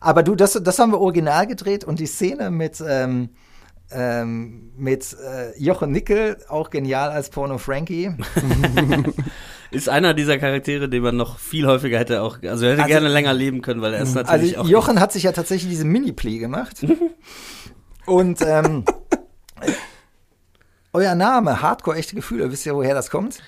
Aber 0.00 0.22
du, 0.22 0.34
das, 0.34 0.52
das 0.62 0.78
haben 0.78 0.92
wir 0.92 1.00
original 1.00 1.46
gedreht 1.46 1.84
und 1.84 1.98
die 2.00 2.06
Szene 2.06 2.50
mit, 2.50 2.82
ähm, 2.86 3.30
ähm, 3.92 4.70
mit 4.76 5.14
äh, 5.14 5.58
Jochen 5.62 5.90
Nickel, 5.92 6.36
auch 6.48 6.70
genial 6.70 7.10
als 7.10 7.30
Porno 7.30 7.58
Frankie. 7.58 8.10
Ist 9.72 9.88
einer 9.88 10.14
dieser 10.14 10.38
Charaktere, 10.38 10.88
den 10.88 11.02
man 11.02 11.16
noch 11.16 11.38
viel 11.38 11.64
häufiger 11.66 11.96
hätte 11.98 12.22
auch, 12.22 12.38
also 12.42 12.64
er 12.66 12.72
hätte 12.72 12.82
Also- 12.82 12.92
gerne 12.92 13.08
länger 13.08 13.32
leben 13.32 13.62
können, 13.62 13.80
weil 13.82 13.94
er 13.94 14.02
ist 14.02 14.14
natürlich 14.14 14.58
Also 14.58 14.66
auch. 14.66 14.68
Jochen 14.70 14.98
hat 14.98 15.12
sich 15.12 15.22
ja 15.22 15.32
tatsächlich 15.32 15.70
diese 15.70 15.84
Mini-Plea 15.84 16.38
gemacht. 16.38 16.84
und 18.06 18.40
ähm, 18.42 18.84
euer 20.92 21.14
Name, 21.14 21.62
Hardcore, 21.62 21.96
echte 21.96 22.14
Gefühle, 22.16 22.50
wisst 22.50 22.66
ihr, 22.66 22.74
woher 22.74 22.94
das 22.94 23.10
kommt? 23.10 23.38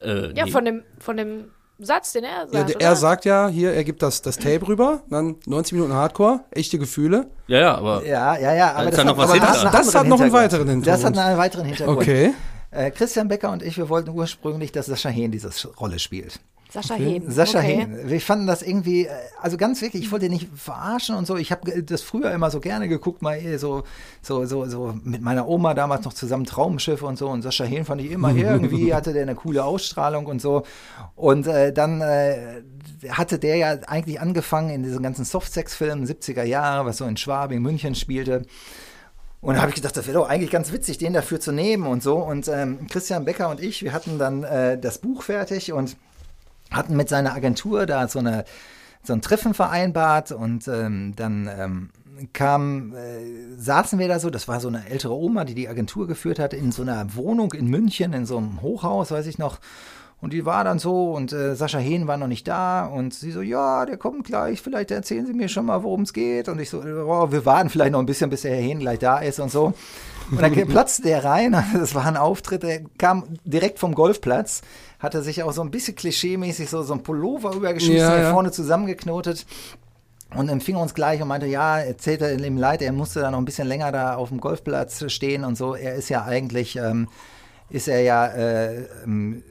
äh, 0.00 0.32
Ja, 0.36 0.44
nee. 0.46 0.50
von 0.50 0.64
dem, 0.64 0.82
von 0.98 1.16
dem 1.16 1.44
Satz, 1.78 2.12
den 2.12 2.24
er 2.24 2.42
sagt. 2.48 2.54
Ja, 2.54 2.62
der, 2.64 2.80
er 2.80 2.96
sagt 2.96 3.24
ja 3.24 3.48
hier, 3.48 3.72
er 3.72 3.84
gibt 3.84 4.02
das, 4.02 4.22
das 4.22 4.36
Tape 4.38 4.66
rüber, 4.68 5.02
dann 5.10 5.36
90 5.46 5.74
Minuten 5.74 5.92
Hardcore, 5.94 6.40
echte 6.50 6.78
Gefühle. 6.78 7.30
Ja, 7.46 7.60
ja, 7.60 7.74
aber 7.76 8.04
Ja, 8.06 8.36
ja, 8.38 8.54
ja. 8.54 8.72
Aber 8.74 8.84
ist 8.84 8.92
das, 8.92 8.96
da 8.98 9.04
noch 9.04 9.12
hat, 9.12 9.18
was 9.18 9.30
aber 9.30 9.34
hinter? 9.34 9.70
das, 9.70 9.86
Das 9.86 9.94
hat 9.94 10.06
noch 10.06 10.20
einen 10.20 10.32
weiteren 10.32 10.68
Hintergrund. 10.68 10.86
Das 10.86 11.04
hat 11.04 11.18
einen 11.18 11.38
weiteren 11.38 11.64
Hintergrund. 11.64 11.98
Okay. 11.98 12.34
Äh, 12.70 12.90
Christian 12.90 13.28
Becker 13.28 13.50
und 13.50 13.62
ich, 13.62 13.76
wir 13.76 13.88
wollten 13.88 14.10
ursprünglich, 14.10 14.72
dass 14.72 14.86
Sascha 14.86 15.08
Hehn 15.08 15.30
diese 15.30 15.50
Rolle 15.76 15.98
spielt. 15.98 16.40
Sascha 16.72 16.94
Hehn. 16.94 17.30
Sascha 17.30 17.58
okay. 17.58 17.80
Hehn. 17.80 18.08
Wir 18.08 18.20
fanden 18.20 18.46
das 18.46 18.62
irgendwie, 18.62 19.04
äh, 19.04 19.10
also 19.40 19.58
ganz 19.58 19.82
wirklich, 19.82 20.04
ich 20.04 20.10
wollte 20.10 20.30
nicht 20.30 20.48
verarschen 20.54 21.14
und 21.14 21.26
so. 21.26 21.36
Ich 21.36 21.52
habe 21.52 21.82
das 21.82 22.00
früher 22.00 22.32
immer 22.32 22.50
so 22.50 22.60
gerne 22.60 22.88
geguckt, 22.88 23.20
mal 23.20 23.36
eh 23.36 23.58
so, 23.58 23.82
so, 24.22 24.46
so, 24.46 24.64
so 24.66 24.94
mit 25.04 25.20
meiner 25.20 25.46
Oma 25.46 25.74
damals 25.74 26.06
noch 26.06 26.14
zusammen 26.14 26.46
Traumschiffe 26.46 27.04
und 27.04 27.18
so. 27.18 27.28
Und 27.28 27.42
Sascha 27.42 27.64
Hehn 27.64 27.84
fand 27.84 28.00
ich 28.00 28.10
immer 28.10 28.34
irgendwie, 28.34 28.94
hatte 28.94 29.12
der 29.12 29.22
eine 29.22 29.34
coole 29.34 29.64
Ausstrahlung 29.64 30.24
und 30.24 30.40
so. 30.40 30.62
Und 31.14 31.46
äh, 31.46 31.74
dann 31.74 32.00
äh, 32.00 32.62
hatte 33.10 33.38
der 33.38 33.56
ja 33.56 33.68
eigentlich 33.86 34.18
angefangen 34.18 34.70
in 34.70 34.82
diesen 34.82 35.02
ganzen 35.02 35.26
Softsex-Filmen 35.26 36.06
70er 36.06 36.44
Jahre, 36.44 36.86
was 36.86 36.96
so 36.96 37.04
in 37.04 37.18
Schwabing, 37.18 37.60
München 37.60 37.94
spielte. 37.94 38.46
Und 39.42 39.56
da 39.56 39.60
habe 39.60 39.70
ich 39.70 39.74
gedacht, 39.74 39.96
das 39.96 40.06
wäre 40.06 40.18
doch 40.18 40.28
eigentlich 40.28 40.52
ganz 40.52 40.72
witzig, 40.72 40.98
den 40.98 41.12
dafür 41.12 41.38
zu 41.38 41.52
nehmen 41.52 41.86
und 41.86 42.02
so. 42.02 42.16
Und 42.16 42.48
ähm, 42.48 42.86
Christian 42.88 43.26
Becker 43.26 43.50
und 43.50 43.60
ich, 43.60 43.82
wir 43.82 43.92
hatten 43.92 44.18
dann 44.18 44.44
äh, 44.44 44.78
das 44.78 44.98
Buch 44.98 45.22
fertig 45.22 45.72
und 45.72 45.96
hatten 46.72 46.96
mit 46.96 47.08
seiner 47.08 47.34
Agentur 47.34 47.86
da 47.86 48.08
so 48.08 48.18
eine 48.18 48.44
so 49.02 49.12
ein 49.12 49.20
Treffen 49.20 49.52
vereinbart 49.54 50.32
und 50.32 50.68
ähm, 50.68 51.14
dann 51.16 51.50
ähm, 51.58 51.90
kam, 52.32 52.94
äh, 52.94 53.56
saßen 53.56 53.98
wir 53.98 54.08
da 54.08 54.18
so, 54.18 54.30
das 54.30 54.46
war 54.48 54.60
so 54.60 54.68
eine 54.68 54.88
ältere 54.88 55.14
Oma, 55.14 55.44
die 55.44 55.54
die 55.54 55.68
Agentur 55.68 56.06
geführt 56.06 56.38
hat, 56.38 56.54
in 56.54 56.72
so 56.72 56.82
einer 56.82 57.14
Wohnung 57.16 57.52
in 57.52 57.66
München, 57.66 58.12
in 58.12 58.26
so 58.26 58.38
einem 58.38 58.62
Hochhaus, 58.62 59.10
weiß 59.10 59.26
ich 59.26 59.38
noch. 59.38 59.58
Und 60.20 60.32
die 60.32 60.46
war 60.46 60.62
dann 60.62 60.78
so 60.78 61.14
und 61.14 61.32
äh, 61.32 61.56
Sascha 61.56 61.78
Hehn 61.78 62.06
war 62.06 62.16
noch 62.16 62.28
nicht 62.28 62.46
da 62.46 62.86
und 62.86 63.12
sie 63.12 63.32
so, 63.32 63.42
ja, 63.42 63.84
der 63.86 63.96
kommt 63.96 64.24
gleich, 64.24 64.62
vielleicht 64.62 64.92
erzählen 64.92 65.26
Sie 65.26 65.32
mir 65.32 65.48
schon 65.48 65.66
mal, 65.66 65.82
worum 65.82 66.02
es 66.02 66.12
geht. 66.12 66.48
Und 66.48 66.60
ich 66.60 66.70
so, 66.70 66.78
oh, 66.78 67.32
wir 67.32 67.44
warten 67.44 67.70
vielleicht 67.70 67.90
noch 67.90 67.98
ein 67.98 68.06
bisschen, 68.06 68.30
bis 68.30 68.42
der 68.42 68.54
Herr 68.54 68.62
Hehn 68.62 68.78
gleich 68.78 69.00
da 69.00 69.18
ist 69.18 69.40
und 69.40 69.50
so. 69.50 69.74
Und 70.30 70.40
dann 70.40 70.52
platzte 70.68 71.02
der 71.02 71.24
rein, 71.24 71.52
das 71.74 71.94
war 71.94 72.06
ein 72.06 72.16
Auftritt, 72.16 72.62
der 72.62 72.82
kam 72.98 73.24
direkt 73.44 73.78
vom 73.78 73.94
Golfplatz, 73.94 74.62
hatte 74.98 75.22
sich 75.22 75.42
auch 75.42 75.52
so 75.52 75.62
ein 75.62 75.70
bisschen 75.70 75.94
klischeemäßig 75.94 76.70
so, 76.70 76.82
so 76.82 76.94
ein 76.94 77.02
Pullover 77.02 77.54
übergeschmissen, 77.54 78.08
Ja, 78.08 78.22
ja. 78.22 78.32
vorne 78.32 78.50
zusammengeknotet 78.50 79.46
und 80.34 80.48
empfing 80.48 80.76
uns 80.76 80.94
gleich 80.94 81.20
und 81.20 81.28
meinte, 81.28 81.46
ja, 81.46 81.78
erzählte 81.78 82.30
ihm 82.30 82.56
leid, 82.56 82.82
er 82.82 82.92
musste 82.92 83.20
da 83.20 83.30
noch 83.30 83.38
ein 83.38 83.44
bisschen 83.44 83.68
länger 83.68 83.92
da 83.92 84.14
auf 84.14 84.28
dem 84.30 84.40
Golfplatz 84.40 85.04
stehen 85.12 85.44
und 85.44 85.56
so. 85.56 85.74
Er 85.74 85.94
ist 85.94 86.08
ja 86.08 86.24
eigentlich, 86.24 86.76
ähm, 86.76 87.08
ist 87.68 87.88
er 87.88 88.00
ja 88.00 88.26
äh, 88.26 88.86
ähm, 89.04 89.42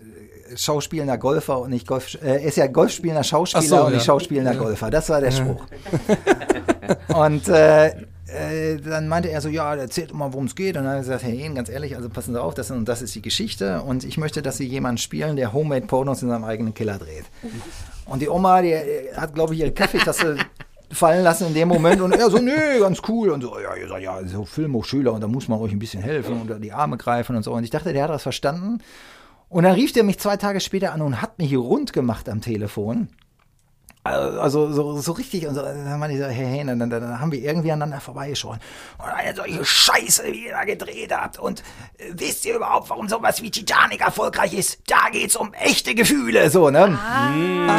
schauspielender 0.55 1.17
Golfer 1.17 1.59
und 1.59 1.69
nicht 1.69 1.87
Golf, 1.87 2.15
äh, 2.15 2.27
er 2.27 2.41
ist 2.41 2.57
ja 2.57 2.67
Golfspielender 2.67 3.23
Schauspieler 3.23 3.63
so, 3.63 3.85
und 3.85 3.93
nicht 3.93 4.01
ja. 4.01 4.05
schauspielender 4.05 4.55
Golfer. 4.55 4.89
Das 4.89 5.09
war 5.09 5.21
der 5.21 5.31
Spruch. 5.31 5.65
und 7.15 7.47
äh, 7.47 7.93
äh, 8.33 8.77
dann 8.77 9.07
meinte 9.07 9.29
er 9.29 9.41
so, 9.41 9.49
ja, 9.49 9.75
erzählt 9.75 10.13
mal, 10.13 10.31
worum 10.33 10.45
es 10.45 10.55
geht. 10.55 10.77
Und 10.77 10.83
dann 10.83 10.93
habe 10.93 11.01
ich 11.01 11.07
gesagt, 11.07 11.23
Herr 11.23 11.49
ganz 11.53 11.69
ehrlich, 11.69 11.95
also 11.95 12.09
passen 12.09 12.33
Sie 12.33 12.41
auf, 12.41 12.53
das, 12.53 12.71
und 12.71 12.85
das 12.85 13.01
ist 13.01 13.13
die 13.15 13.21
Geschichte. 13.21 13.81
Und 13.81 14.03
ich 14.03 14.17
möchte, 14.17 14.41
dass 14.41 14.57
Sie 14.57 14.65
jemanden 14.65 14.97
spielen, 14.97 15.35
der 15.35 15.53
Homemade-Pornos 15.53 16.21
in 16.23 16.29
seinem 16.29 16.43
eigenen 16.43 16.73
Keller 16.73 16.97
dreht. 16.97 17.25
Und 18.05 18.21
die 18.21 18.29
Oma, 18.29 18.61
die 18.61 18.71
äh, 18.71 19.13
hat, 19.15 19.33
glaube 19.33 19.53
ich, 19.53 19.59
ihre 19.61 19.71
Kaffeetasse 19.71 20.37
fallen 20.91 21.23
lassen 21.23 21.47
in 21.47 21.53
dem 21.53 21.67
Moment 21.67 22.01
und 22.01 22.13
er 22.13 22.29
so, 22.29 22.37
nö, 22.37 22.79
ganz 22.79 23.01
cool 23.07 23.29
und 23.29 23.41
so, 23.41 23.57
ja, 23.59 23.75
ihr 23.75 23.87
seid 23.87 24.03
ja 24.03 24.25
so 24.25 24.43
Filmhochschüler 24.43 25.13
und 25.13 25.21
da 25.21 25.27
muss 25.27 25.47
man 25.47 25.59
euch 25.59 25.71
ein 25.71 25.79
bisschen 25.79 26.03
helfen 26.03 26.41
und 26.41 26.61
die 26.61 26.73
Arme 26.73 26.97
greifen 26.97 27.35
und 27.35 27.43
so. 27.43 27.53
Und 27.53 27.63
ich 27.63 27.69
dachte, 27.69 27.93
der 27.93 28.03
hat 28.03 28.09
das 28.09 28.23
verstanden. 28.23 28.79
Und 29.47 29.63
dann 29.63 29.73
rief 29.73 29.91
der 29.93 30.03
mich 30.03 30.19
zwei 30.19 30.37
Tage 30.37 30.59
später 30.59 30.93
an 30.93 31.01
und 31.01 31.21
hat 31.21 31.37
mich 31.37 31.49
hier 31.49 31.59
rund 31.59 31.93
gemacht 31.93 32.29
am 32.29 32.41
Telefon. 32.41 33.09
Also 34.03 34.71
so, 34.71 34.99
so 34.99 35.11
richtig 35.11 35.45
und 35.45 35.53
so, 35.53 35.61
dann 35.61 35.99
meinte 35.99 36.15
ich 36.15 36.21
so, 36.21 36.27
hey, 36.27 36.45
hey, 36.57 36.65
dann, 36.65 36.79
dann, 36.79 36.89
dann 36.89 37.19
haben 37.19 37.31
wir 37.31 37.39
irgendwie 37.39 37.71
aneinander 37.71 38.01
vorbeigeschaut. 38.01 38.57
Und 38.97 39.05
eine 39.05 39.35
solche 39.35 39.63
Scheiße, 39.63 40.23
wie 40.25 40.45
ihr 40.45 40.53
da 40.53 40.63
gedreht 40.63 41.15
habt. 41.15 41.37
Und 41.37 41.61
äh, 41.99 42.05
wisst 42.13 42.43
ihr 42.45 42.55
überhaupt, 42.55 42.89
warum 42.89 43.07
sowas 43.07 43.43
wie 43.43 43.51
Titanic 43.51 44.01
erfolgreich 44.01 44.53
ist? 44.53 44.79
Da 44.87 45.09
geht's 45.11 45.35
um 45.35 45.53
echte 45.53 45.93
Gefühle, 45.93 46.49
so, 46.49 46.71
ne? 46.71 46.97
Ähm, 47.37 47.69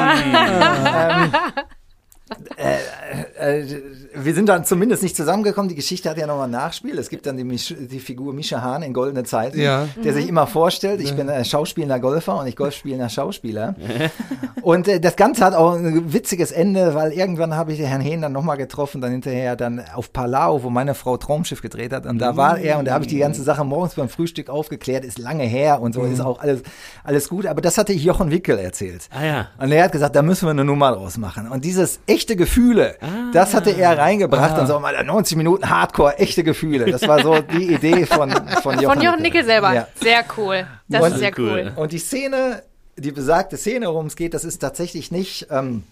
äh, 2.57 3.61
äh, 3.63 3.83
wir 4.15 4.35
sind 4.35 4.49
dann 4.49 4.65
zumindest 4.65 5.03
nicht 5.03 5.17
zusammengekommen. 5.17 5.69
Die 5.69 5.75
Geschichte 5.75 6.09
hat 6.11 6.19
ja 6.19 6.27
nochmal 6.27 6.49
ein 6.49 6.51
Nachspiel. 6.53 6.99
Es 6.99 7.09
gibt 7.09 7.27
dann 7.27 7.37
die, 7.37 7.45
Misch, 7.45 7.75
die 7.79 7.99
Figur 8.01 8.33
Mischa 8.33 8.61
Hahn 8.61 8.83
in 8.83 8.93
Goldene 8.93 9.25
Zeiten, 9.25 9.59
Ja. 9.61 9.89
der 10.03 10.13
sich 10.13 10.29
immer 10.29 10.47
vorstellt, 10.47 11.01
ich 11.01 11.15
bin 11.15 11.29
äh, 11.29 11.45
schauspielender 11.45 11.99
Golfer 12.01 12.39
und 12.39 12.47
ich 12.47 12.57
Golfspielender 12.57 13.09
Schauspieler. 13.09 13.75
und 14.63 14.89
äh, 14.89 15.01
das 15.01 15.17
Ganze 15.17 15.45
hat 15.45 15.55
auch 15.55 15.75
ein 15.75 16.13
witziges 16.13 16.53
Ende, 16.53 16.95
weil 16.95 17.13
irgendwann 17.13 17.55
habe 17.55 17.73
ich 17.73 17.79
den 17.79 17.87
Herrn 17.87 18.01
Hehn 18.01 18.23
dann 18.23 18.33
nochmal 18.33 18.57
getroffen, 18.57 19.01
dann 19.01 19.13
hinterher 19.13 19.57
dann 19.57 19.83
auf 19.95 20.13
Palau, 20.13 20.63
wo 20.63 20.71
meine 20.71 20.95
Frau 20.95 21.17
Traumschiff 21.17 21.63
gedreht 21.63 21.93
hat. 21.93 22.07
Und 22.07 22.19
da 22.19 22.37
war 22.37 22.59
er 22.59 22.79
und 22.79 22.87
da 22.87 22.95
habe 22.95 23.05
ich 23.05 23.11
die 23.11 23.19
ganze 23.19 23.43
Sache 23.43 23.65
morgens 23.65 23.95
beim 23.95 24.09
Frühstück 24.09 24.51
aufgeklärt, 24.51 25.05
ist 25.05 25.19
lange 25.19 25.45
her 25.45 25.81
und 25.81 25.95
so, 25.95 26.03
ist 26.03 26.21
auch 26.21 26.41
alles, 26.41 26.63
alles 27.05 27.29
gut. 27.29 27.47
Aber 27.47 27.61
das 27.61 27.79
hatte 27.79 27.93
ich 27.93 28.05
Jochen 28.05 28.31
Wickel 28.31 28.59
erzählt. 28.59 29.09
Ah 29.11 29.25
ja. 29.25 29.49
Und 29.59 29.73
er 29.73 29.85
hat 29.85 29.93
gesagt, 29.93 30.17
da 30.17 30.23
müssen 30.23 30.47
wir 30.47 30.51
eine 30.51 30.65
Nummer 30.65 30.93
draus 30.93 31.17
machen. 31.19 31.49
Und 31.49 31.65
dieses 31.65 32.01
echte 32.23 32.37
Gefühle, 32.37 32.97
das 33.33 33.53
hatte 33.53 33.71
er 33.71 33.99
reingebracht 33.99 34.57
und 34.59 34.69
so 34.69 34.79
mal 34.79 35.03
90 35.05 35.37
Minuten 35.37 35.69
Hardcore, 35.69 36.19
echte 36.19 36.45
Gefühle. 36.45 36.89
Das 36.91 37.07
war 37.09 37.21
so 37.21 37.41
die 37.41 37.75
Idee 37.75 38.07
von, 38.07 38.31
von 38.63 38.79
Jochen. 38.81 38.95
Von 38.99 39.03
Jochen 39.05 39.23
Nickel 39.23 39.45
selber. 39.45 39.75
Ja. 39.75 39.89
Sehr 40.01 40.25
cool. 40.37 40.65
Das 40.89 41.03
Und- 41.03 41.13
ist 41.15 41.19
sehr 41.19 41.33
Cool. 41.37 41.49
cool. 41.51 41.73
Und 41.75 41.91
die 41.93 41.99
Szene, 41.99 42.63
die 42.97 43.11
besagte 43.11 43.57
Szene, 43.57 43.87
worum 43.89 44.07
es 44.07 44.15
geht, 44.15 44.35
das 44.35 44.45
ist 44.45 44.59
tatsächlich 44.59 45.11
nicht. 45.11 45.49
Ähm, 45.51 45.83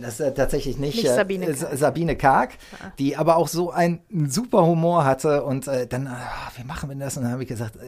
das 0.00 0.20
ist 0.20 0.36
tatsächlich 0.36 0.78
nicht, 0.78 0.96
Nicht 0.96 1.08
Sabine 1.08 1.46
äh, 1.46 1.54
Karg. 1.54 1.78
Sabine 1.78 2.16
Karg, 2.16 2.50
die 2.98 3.16
aber 3.16 3.36
auch 3.36 3.48
so 3.48 3.70
einen 3.70 4.00
super 4.28 4.66
Humor 4.66 5.04
hatte. 5.04 5.44
Und 5.44 5.68
äh, 5.68 5.86
dann, 5.86 6.06
ah, 6.06 6.50
wie 6.56 6.64
machen 6.64 6.88
wir 6.88 6.96
das? 6.96 7.16
Und 7.16 7.24
dann 7.24 7.32
habe 7.32 7.42
ich 7.42 7.48
gesagt, 7.48 7.76
äh, 7.76 7.80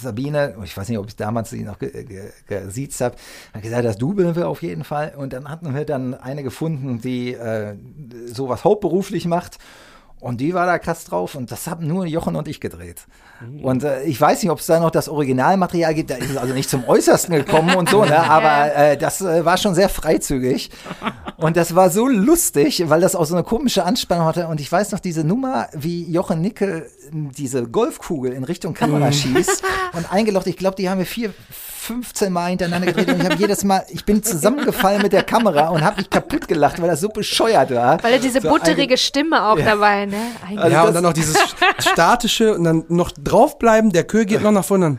Sabine, 0.00 0.56
ich 0.64 0.76
weiß 0.76 0.88
nicht, 0.88 0.98
ob 0.98 1.06
ich 1.08 1.16
damals 1.16 1.50
sie 1.50 1.62
noch 1.62 1.78
ge 1.78 2.04
ge 2.04 2.30
gesiezt 2.46 3.00
habe, 3.00 3.16
hat 3.52 3.62
gesagt, 3.62 3.84
das 3.84 3.98
dubeln 3.98 4.36
wir 4.36 4.48
auf 4.48 4.62
jeden 4.62 4.84
Fall. 4.84 5.14
Und 5.16 5.32
dann 5.32 5.48
hatten 5.48 5.74
wir 5.74 5.84
dann 5.84 6.14
eine 6.14 6.42
gefunden, 6.42 7.00
die 7.00 7.34
äh, 7.34 7.76
sowas 8.26 8.64
hauptberuflich 8.64 9.26
macht. 9.26 9.58
Und 10.20 10.40
die 10.40 10.52
war 10.52 10.66
da 10.66 10.78
krass 10.78 11.04
drauf 11.04 11.36
und 11.36 11.52
das 11.52 11.66
haben 11.68 11.86
nur 11.86 12.04
Jochen 12.04 12.34
und 12.34 12.48
ich 12.48 12.60
gedreht. 12.60 13.06
Und 13.62 13.84
äh, 13.84 14.02
ich 14.02 14.20
weiß 14.20 14.42
nicht, 14.42 14.50
ob 14.50 14.58
es 14.58 14.66
da 14.66 14.80
noch 14.80 14.90
das 14.90 15.08
Originalmaterial 15.08 15.94
gibt, 15.94 16.10
da 16.10 16.16
ist 16.16 16.30
es 16.30 16.36
also 16.36 16.54
nicht 16.54 16.68
zum 16.68 16.88
Äußersten 16.88 17.34
gekommen 17.36 17.76
und 17.76 17.88
so, 17.88 18.04
ne? 18.04 18.18
aber 18.30 18.74
äh, 18.74 18.96
das 18.96 19.20
äh, 19.20 19.44
war 19.44 19.56
schon 19.58 19.76
sehr 19.76 19.88
freizügig. 19.88 20.70
Und 21.36 21.56
das 21.56 21.76
war 21.76 21.90
so 21.90 22.08
lustig, 22.08 22.82
weil 22.88 23.00
das 23.00 23.14
auch 23.14 23.26
so 23.26 23.36
eine 23.36 23.44
komische 23.44 23.84
Anspannung 23.84 24.26
hatte. 24.26 24.48
Und 24.48 24.60
ich 24.60 24.70
weiß 24.70 24.90
noch 24.90 24.98
diese 24.98 25.22
Nummer, 25.22 25.68
wie 25.72 26.10
Jochen 26.10 26.40
Nickel 26.40 26.90
diese 27.12 27.68
Golfkugel 27.68 28.32
in 28.32 28.42
Richtung 28.42 28.74
Kamera 28.74 29.12
schießt 29.12 29.62
und 29.92 30.12
eingelocht. 30.12 30.48
Ich 30.48 30.56
glaube, 30.56 30.74
die 30.74 30.90
haben 30.90 30.98
wir 30.98 31.06
vier, 31.06 31.32
15 31.88 32.30
Mal 32.32 32.50
hintereinander 32.50 32.86
gedreht 32.92 33.08
und 33.08 33.18
ich 33.20 33.24
habe 33.24 33.36
jedes 33.36 33.64
Mal, 33.64 33.82
ich 33.88 34.04
bin 34.04 34.22
zusammengefallen 34.22 35.00
mit 35.00 35.12
der 35.14 35.22
Kamera 35.22 35.68
und 35.68 35.82
habe 35.82 35.96
mich 35.96 36.10
kaputt 36.10 36.46
gelacht, 36.46 36.80
weil 36.82 36.88
das 36.88 37.00
so 37.00 37.08
bescheuert 37.08 37.74
war. 37.74 38.02
Weil 38.04 38.12
er 38.12 38.18
diese 38.18 38.42
So 38.42 38.48
butterige 38.50 38.98
Stimme 38.98 39.42
auch 39.42 39.58
dabei, 39.58 40.04
ne? 40.04 40.16
Eigentlich- 40.46 40.58
Also 40.60 40.72
ja, 40.74 40.82
und 40.84 40.94
dann 40.94 41.02
noch 41.04 41.12
dieses 41.14 41.36
statische 41.78 42.54
und 42.54 42.64
dann 42.64 42.84
noch 42.88 43.10
draufbleiben, 43.12 43.90
der 43.90 44.04
Köhl 44.04 44.26
geht 44.26 44.42
noch 44.42 44.50
nach 44.52 44.64
vorne, 44.64 44.84
dann 44.84 44.98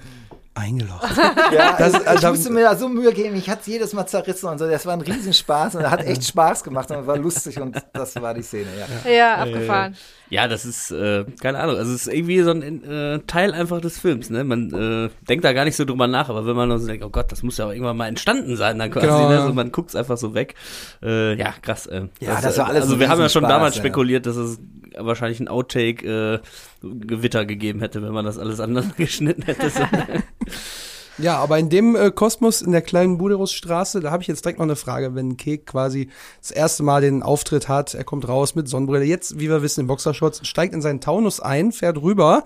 eingelocht. 0.55 1.07
Ja, 1.53 1.73
Das- 1.77 1.93
also, 1.93 1.97
ich 2.01 2.07
also- 2.07 2.29
musste 2.29 2.49
mir 2.51 2.63
da 2.63 2.75
so 2.75 2.89
Mühe 2.89 3.13
geben, 3.13 3.35
ich 3.35 3.49
hatte 3.49 3.61
es 3.61 3.67
jedes 3.67 3.93
Mal 3.93 4.07
zerrissen 4.07 4.49
und 4.49 4.57
so. 4.57 4.67
Das 4.67 4.85
war 4.85 4.93
ein 4.93 5.01
Riesenspaß 5.01 5.75
und 5.75 5.89
hat 5.89 6.03
echt 6.05 6.23
Spaß 6.25 6.63
gemacht 6.63 6.89
und 6.91 7.05
war 7.07 7.17
lustig 7.17 7.59
und 7.61 7.77
das 7.93 8.15
war 8.21 8.33
die 8.33 8.41
Szene, 8.41 8.67
ja. 9.05 9.11
ja, 9.11 9.35
abgefahren. 9.35 9.93
Ja, 9.93 9.99
das 10.47 10.63
ist, 10.65 10.91
äh, 10.91 11.25
keine 11.41 11.59
Ahnung, 11.59 11.75
also 11.77 11.91
es 11.91 12.05
ist 12.07 12.13
irgendwie 12.13 12.41
so 12.41 12.51
ein 12.51 12.83
äh, 12.83 13.19
Teil 13.25 13.53
einfach 13.53 13.81
des 13.81 13.97
Films, 13.99 14.29
ne? 14.29 14.43
Man 14.43 14.71
äh, 14.71 15.09
denkt 15.27 15.43
da 15.43 15.53
gar 15.53 15.65
nicht 15.65 15.75
so 15.75 15.85
drüber 15.85 16.07
nach, 16.07 16.29
aber 16.29 16.45
wenn 16.45 16.55
man 16.55 16.69
dann 16.69 16.79
so 16.79 16.87
denkt, 16.87 17.03
oh 17.03 17.09
Gott, 17.09 17.31
das 17.31 17.41
muss 17.41 17.57
ja 17.57 17.65
auch 17.65 17.71
irgendwann 17.71 17.97
mal 17.97 18.07
entstanden 18.07 18.55
sein, 18.55 18.77
dann 18.77 18.91
quasi, 18.91 19.07
Genau, 19.07 19.29
ne? 19.29 19.35
ja. 19.35 19.47
So, 19.47 19.53
man 19.53 19.71
guckt's 19.71 19.95
einfach 19.95 20.17
so 20.17 20.35
weg. 20.35 20.53
Äh, 21.01 21.35
ja, 21.35 21.53
krass. 21.61 21.87
Äh, 21.87 22.07
Ja, 22.19 22.39
das 22.41 22.57
war 22.59 22.67
alles 22.67 22.83
Also 22.83 22.99
wir 22.99 23.09
haben 23.09 23.19
ja 23.19 23.27
schon 23.29 23.43
Riesenspaß, 23.43 23.49
damals 23.49 23.75
ja. 23.75 23.81
spekuliert, 23.81 24.25
dass 24.27 24.35
es 24.35 24.59
wahrscheinlich 24.97 25.39
ein 25.39 25.47
Outtake 25.47 26.05
äh, 26.05 26.39
Gewitter 26.81 27.45
gegeben 27.45 27.79
hätte, 27.79 28.01
wenn 28.03 28.11
man 28.11 28.25
das 28.25 28.37
alles 28.37 28.59
anders 28.59 28.85
geschnitten 28.97 29.43
hätte. 29.43 29.69
So. 29.69 29.81
Ja, 31.21 31.37
aber 31.37 31.59
in 31.59 31.69
dem 31.69 31.95
äh, 31.95 32.11
Kosmos 32.11 32.61
in 32.61 32.71
der 32.71 32.81
kleinen 32.81 33.17
Buderusstraße, 33.17 33.99
da 33.99 34.11
habe 34.11 34.23
ich 34.23 34.27
jetzt 34.27 34.45
direkt 34.45 34.59
noch 34.59 34.65
eine 34.65 34.77
Frage, 34.77 35.15
wenn 35.15 35.35
Kek 35.35 35.65
quasi 35.65 36.09
das 36.41 36.51
erste 36.51 36.83
Mal 36.83 37.01
den 37.01 37.23
Auftritt 37.23 37.67
hat, 37.67 37.93
er 37.93 38.05
kommt 38.05 38.27
raus 38.27 38.55
mit 38.55 38.69
Sonnenbrille, 38.69 39.03
jetzt, 39.03 39.39
wie 39.39 39.49
wir 39.49 39.61
wissen, 39.61 39.81
in 39.81 39.87
Boxershorts, 39.87 40.47
steigt 40.47 40.73
in 40.73 40.81
seinen 40.81 41.01
Taunus 41.01 41.41
ein, 41.41 41.73
fährt 41.73 42.01
rüber, 42.01 42.43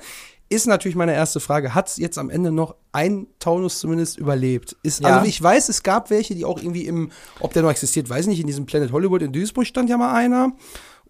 ist 0.49 0.67
natürlich 0.67 0.95
meine 0.95 1.13
erste 1.13 1.39
Frage, 1.39 1.73
hat 1.73 1.97
jetzt 1.97 2.17
am 2.17 2.29
Ende 2.29 2.51
noch 2.51 2.75
ein 2.91 3.27
Taunus 3.39 3.79
zumindest 3.79 4.17
überlebt? 4.17 4.75
Ist, 4.83 5.01
Ja. 5.01 5.17
Also 5.17 5.27
ich 5.27 5.41
weiß, 5.41 5.69
es 5.69 5.83
gab 5.83 6.09
welche, 6.09 6.35
die 6.35 6.45
auch 6.45 6.57
irgendwie 6.57 6.85
im, 6.85 7.11
ob 7.39 7.53
der 7.53 7.63
noch 7.63 7.71
existiert, 7.71 8.09
weiß 8.09 8.21
ich 8.21 8.29
nicht, 8.29 8.41
in 8.41 8.47
diesem 8.47 8.65
Planet 8.65 8.91
Hollywood 8.91 9.21
in 9.21 9.31
Duisburg 9.31 9.65
stand 9.65 9.89
ja 9.89 9.97
mal 9.97 10.13
einer. 10.13 10.53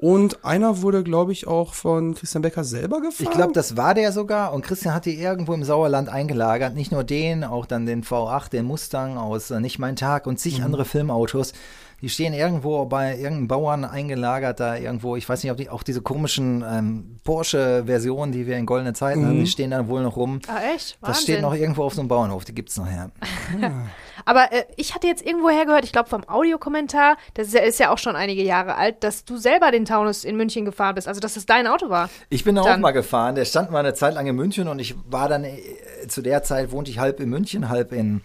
Und 0.03 0.43
einer 0.43 0.81
wurde, 0.81 1.01
glaube 1.01 1.31
ich, 1.31 1.47
auch 1.47 1.73
von 1.73 2.13
Christian 2.13 2.41
Becker 2.41 2.65
selber 2.65 2.99
gefahren. 2.99 3.25
Ich 3.25 3.29
glaube, 3.29 3.53
das 3.53 3.77
war 3.77 3.93
der 3.93 4.11
sogar. 4.11 4.51
Und 4.51 4.61
Christian 4.61 4.93
hat 4.93 5.05
die 5.05 5.17
irgendwo 5.17 5.53
im 5.53 5.63
Sauerland 5.63 6.09
eingelagert. 6.09 6.75
Nicht 6.75 6.91
nur 6.91 7.05
den, 7.05 7.45
auch 7.45 7.65
dann 7.65 7.85
den 7.85 8.03
V8, 8.03 8.49
den 8.49 8.65
Mustang 8.65 9.17
aus 9.17 9.49
äh, 9.49 9.61
Nicht 9.61 9.79
mein 9.79 9.95
Tag 9.95 10.27
und 10.27 10.41
zig 10.41 10.61
andere 10.61 10.83
Filmautos. 10.83 11.53
Die 12.01 12.09
stehen 12.09 12.33
irgendwo 12.33 12.83
bei 12.83 13.15
irgendeinem 13.15 13.47
Bauern 13.47 13.85
eingelagert, 13.85 14.59
da 14.59 14.75
irgendwo, 14.75 15.15
ich 15.15 15.29
weiß 15.29 15.41
nicht, 15.41 15.53
ob 15.53 15.57
die 15.57 15.69
auch 15.69 15.83
diese 15.83 16.01
komischen 16.01 16.65
ähm, 16.69 17.19
Porsche-Versionen, 17.23 18.33
die 18.33 18.45
wir 18.45 18.57
in 18.57 18.65
goldenen 18.65 18.95
Zeiten 18.95 19.25
haben, 19.25 19.39
die 19.39 19.47
stehen 19.47 19.71
da 19.71 19.87
wohl 19.87 20.03
noch 20.03 20.17
rum. 20.17 20.41
Ah, 20.49 20.73
echt? 20.75 20.97
Das 21.01 21.21
steht 21.21 21.35
Wahnsinn. 21.35 21.41
noch 21.43 21.55
irgendwo 21.55 21.83
auf 21.83 21.93
so 21.93 22.01
einem 22.01 22.09
Bauernhof, 22.09 22.43
die 22.43 22.53
gibt's 22.53 22.75
noch 22.75 22.89
her. 22.89 23.09
Aber 24.25 24.51
äh, 24.51 24.65
ich 24.77 24.95
hatte 24.95 25.07
jetzt 25.07 25.25
irgendwo 25.25 25.49
hergehört, 25.49 25.83
ich 25.83 25.91
glaube 25.91 26.09
vom 26.09 26.27
Audiokommentar, 26.27 27.17
das 27.33 27.47
ist 27.47 27.53
ja, 27.53 27.61
ist 27.61 27.79
ja 27.79 27.91
auch 27.91 27.97
schon 27.97 28.15
einige 28.15 28.43
Jahre 28.43 28.75
alt, 28.75 29.03
dass 29.03 29.25
du 29.25 29.37
selber 29.37 29.71
den 29.71 29.85
Taunus 29.85 30.23
in 30.23 30.35
München 30.35 30.65
gefahren 30.65 30.95
bist, 30.95 31.07
also 31.07 31.19
dass 31.19 31.35
es 31.37 31.45
dein 31.45 31.67
Auto 31.67 31.89
war. 31.89 32.09
Ich 32.29 32.43
bin 32.43 32.55
da 32.55 32.61
auch 32.61 32.77
mal 32.77 32.91
gefahren. 32.91 33.35
Der 33.35 33.45
stand 33.45 33.71
mal 33.71 33.79
eine 33.79 33.93
Zeit 33.93 34.13
lang 34.13 34.27
in 34.27 34.35
München 34.35 34.67
und 34.67 34.79
ich 34.79 34.95
war 35.09 35.29
dann 35.29 35.43
äh, 35.43 35.59
zu 36.07 36.21
der 36.21 36.43
Zeit 36.43 36.71
wohnte 36.71 36.91
ich 36.91 36.99
halb 36.99 37.19
in 37.19 37.29
München, 37.29 37.69
halb 37.69 37.91
in 37.91 38.21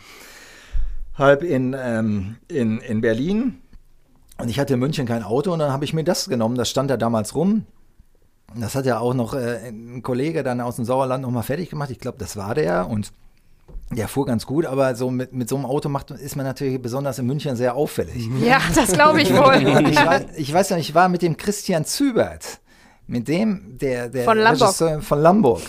halb 1.19 1.43
in, 1.43 1.77
ähm, 1.79 2.37
in, 2.49 2.79
in 2.79 3.01
Berlin. 3.01 3.61
Und 4.39 4.49
ich 4.49 4.59
hatte 4.61 4.75
in 4.75 4.81
München 4.81 5.07
kein 5.07 5.25
Auto 5.25 5.53
und 5.53 5.59
dann 5.59 5.73
habe 5.73 5.85
ich 5.85 5.93
mir 5.93 6.05
das 6.05 6.29
genommen. 6.29 6.55
Das 6.55 6.71
stand 6.71 6.91
da 6.91 6.97
damals 6.97 7.35
rum. 7.35 7.67
Und 8.55 8.61
Das 8.61 8.75
hat 8.75 8.87
ja 8.87 8.99
auch 8.99 9.15
noch 9.15 9.35
äh, 9.35 9.69
ein 9.69 10.03
Kollege 10.03 10.43
dann 10.43 10.61
aus 10.61 10.77
dem 10.77 10.85
Sauerland 10.85 11.23
nochmal 11.23 11.43
fertig 11.43 11.71
gemacht. 11.71 11.91
Ich 11.91 11.99
glaube, 11.99 12.19
das 12.19 12.37
war 12.37 12.55
der 12.55 12.89
und 12.89 13.13
der 13.91 14.09
fuhr 14.09 14.27
ganz 14.27 14.45
gut, 14.45 14.67
aber 14.67 14.95
so 14.95 15.11
mit, 15.11 15.33
mit 15.33 15.49
so 15.49 15.57
einem 15.57 15.65
Auto 15.65 15.89
macht, 15.89 16.11
ist 16.11 16.37
man 16.37 16.45
natürlich 16.45 16.81
besonders 16.81 17.19
in 17.19 17.27
München 17.27 17.57
sehr 17.57 17.75
auffällig. 17.75 18.29
Ja, 18.41 18.61
das 18.75 18.93
glaube 18.93 19.23
ich 19.23 19.33
wohl. 19.33 19.57
Ich, 19.89 19.97
weiß, 19.97 20.23
ich 20.37 20.53
weiß 20.53 20.71
noch, 20.71 20.79
ich 20.79 20.95
war 20.95 21.09
mit 21.09 21.23
dem 21.23 21.37
Christian 21.37 21.85
Zübert, 21.85 22.61
mit 23.07 23.29
dem, 23.29 23.79
der, 23.79 24.09
der 24.09 24.25
Von 24.25 24.39
Lamborg. 24.39 24.69
Regisseur 24.69 25.03
von 25.03 25.21
Lamborg, 25.21 25.63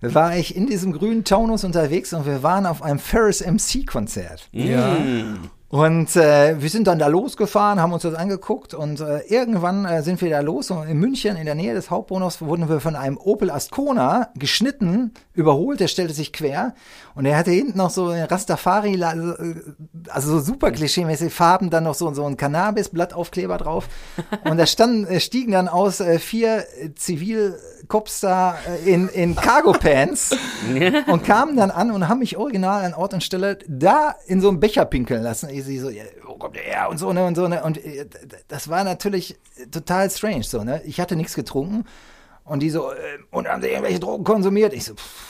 war 0.00 0.36
ich 0.36 0.54
in 0.54 0.66
diesem 0.66 0.92
grünen 0.92 1.24
Taunus 1.24 1.64
unterwegs 1.64 2.12
und 2.12 2.26
wir 2.26 2.42
waren 2.42 2.66
auf 2.66 2.82
einem 2.82 3.00
Ferris 3.00 3.44
MC 3.44 3.86
Konzert. 3.86 4.48
Ja. 4.52 4.96
Und 5.70 6.16
äh, 6.16 6.62
wir 6.62 6.70
sind 6.70 6.86
dann 6.86 6.98
da 6.98 7.08
losgefahren, 7.08 7.78
haben 7.78 7.92
uns 7.92 8.02
das 8.02 8.14
angeguckt 8.14 8.72
und 8.72 9.00
äh, 9.00 9.18
irgendwann 9.28 9.84
äh, 9.84 10.02
sind 10.02 10.22
wir 10.22 10.30
da 10.30 10.40
los 10.40 10.70
und 10.70 10.88
in 10.88 10.98
München 10.98 11.36
in 11.36 11.44
der 11.44 11.54
Nähe 11.54 11.74
des 11.74 11.90
Hauptbahnhofs 11.90 12.40
wurden 12.40 12.70
wir 12.70 12.80
von 12.80 12.96
einem 12.96 13.18
Opel 13.18 13.50
Ascona 13.50 14.30
geschnitten, 14.34 15.12
überholt, 15.34 15.80
der 15.80 15.88
stellte 15.88 16.14
sich 16.14 16.32
quer 16.32 16.74
und 17.14 17.26
er 17.26 17.36
hatte 17.36 17.50
hinten 17.50 17.76
noch 17.76 17.90
so 17.90 18.06
eine 18.06 18.30
Rastafari, 18.30 18.94
äh, 18.94 19.54
also 20.08 20.38
so 20.38 20.40
super 20.40 20.70
klischeemäßig 20.70 21.34
Farben, 21.34 21.68
dann 21.68 21.84
noch 21.84 21.94
so, 21.94 22.14
so 22.14 22.24
ein 22.24 22.38
Cannabis-Blattaufkleber 22.38 23.58
drauf 23.58 23.88
und 24.44 24.56
da 24.56 24.64
standen, 24.64 25.06
äh, 25.06 25.20
stiegen 25.20 25.52
dann 25.52 25.68
aus 25.68 26.00
äh, 26.00 26.18
vier 26.18 26.64
Zivilcops 26.96 28.20
da 28.20 28.56
äh, 28.66 28.90
in, 28.90 29.08
in 29.08 29.36
Cargo-Pants 29.36 30.34
und 31.08 31.24
kamen 31.24 31.56
dann 31.58 31.70
an 31.70 31.90
und 31.90 32.08
haben 32.08 32.20
mich 32.20 32.38
original 32.38 32.86
an 32.86 32.94
Ort 32.94 33.12
und 33.12 33.22
Stelle 33.22 33.58
da 33.68 34.14
in 34.26 34.40
so 34.40 34.48
einen 34.48 34.60
Becher 34.60 34.86
pinkeln 34.86 35.22
lassen. 35.22 35.57
Ich 35.58 35.64
sie 35.64 35.78
so, 35.78 35.90
ja, 35.90 36.04
wo 36.24 36.36
kommt 36.36 36.56
der 36.56 36.62
her 36.62 36.88
und 36.88 36.98
so 36.98 37.12
ne 37.12 37.24
und 37.24 37.34
so 37.34 37.48
ne 37.48 37.62
und 37.62 37.84
äh, 37.84 38.06
das 38.48 38.68
war 38.68 38.84
natürlich 38.84 39.36
total 39.70 40.10
strange 40.10 40.44
so 40.44 40.62
ne. 40.62 40.82
Ich 40.84 41.00
hatte 41.00 41.16
nichts 41.16 41.34
getrunken 41.34 41.84
und 42.44 42.60
die 42.60 42.70
so 42.70 42.92
äh, 42.92 42.96
und 43.30 43.48
haben 43.48 43.62
sie 43.62 43.68
irgendwelche 43.68 44.00
Drogen 44.00 44.24
konsumiert? 44.24 44.72
Ich 44.72 44.84
so 44.84 44.94
pff, 44.94 45.27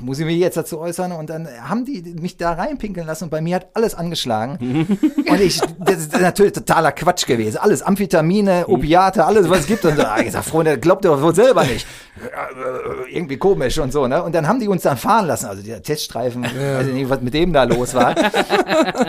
muss 0.00 0.18
ich 0.18 0.26
mich 0.26 0.38
jetzt 0.38 0.56
dazu 0.56 0.78
äußern? 0.78 1.12
Und 1.12 1.30
dann 1.30 1.48
haben 1.60 1.84
die 1.84 2.02
mich 2.20 2.36
da 2.36 2.52
reinpinkeln 2.52 3.06
lassen 3.06 3.24
und 3.24 3.30
bei 3.30 3.40
mir 3.40 3.56
hat 3.56 3.68
alles 3.74 3.94
angeschlagen. 3.94 4.86
und 5.28 5.40
ich, 5.40 5.60
das 5.78 5.96
ist 5.98 6.20
natürlich 6.20 6.52
totaler 6.52 6.92
Quatsch 6.92 7.26
gewesen. 7.26 7.58
Alles 7.58 7.82
Amphetamine, 7.82 8.66
Opiate, 8.68 9.24
alles, 9.24 9.48
was 9.48 9.60
es 9.60 9.66
gibt. 9.66 9.84
Und 9.84 9.96
so, 9.96 10.02
ah, 10.02 10.20
ich 10.20 10.32
sag, 10.32 10.44
Freunde, 10.44 10.78
glaubt 10.78 11.04
ihr 11.04 11.22
wohl 11.22 11.34
selber 11.34 11.64
nicht. 11.64 11.86
Ja, 12.20 12.48
äh, 12.48 13.16
Irgendwie 13.16 13.36
komisch 13.36 13.78
und 13.78 13.92
so, 13.92 14.06
ne? 14.06 14.22
Und 14.22 14.34
dann 14.34 14.48
haben 14.48 14.60
die 14.60 14.68
uns 14.68 14.82
dann 14.82 14.96
fahren 14.96 15.26
lassen. 15.26 15.46
Also 15.46 15.62
dieser 15.62 15.82
Teststreifen, 15.82 16.44
weiß 16.44 16.86
ich 16.86 16.94
nicht, 16.94 17.10
was 17.10 17.20
mit 17.20 17.34
dem 17.34 17.52
da 17.52 17.64
los 17.64 17.94
war. 17.94 18.14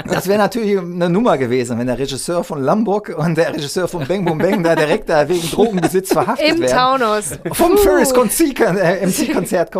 Das 0.08 0.28
wäre 0.28 0.38
natürlich 0.38 0.78
eine 0.78 1.10
Nummer 1.10 1.38
gewesen, 1.38 1.80
wenn 1.80 1.88
der 1.88 1.98
Regisseur 1.98 2.44
von 2.44 2.62
Lamborg 2.62 3.14
und 3.18 3.38
der 3.38 3.54
Regisseur 3.54 3.88
von 3.88 4.06
Bang 4.08 4.26
Boom 4.26 4.38
Bang 4.38 4.64
da 4.64 4.76
direkt 4.76 5.10
da 5.10 5.28
wegen 5.28 5.50
Drogenbesitz 5.50 6.12
verhaftet 6.12 6.50
Im 6.50 6.62
werden 6.62 7.00
Taunus. 7.00 7.40
vom 7.52 7.72
Puh. 7.72 7.78
Ferris 7.78 8.12
äh, 8.12 9.06
MC-Konzert 9.06 9.72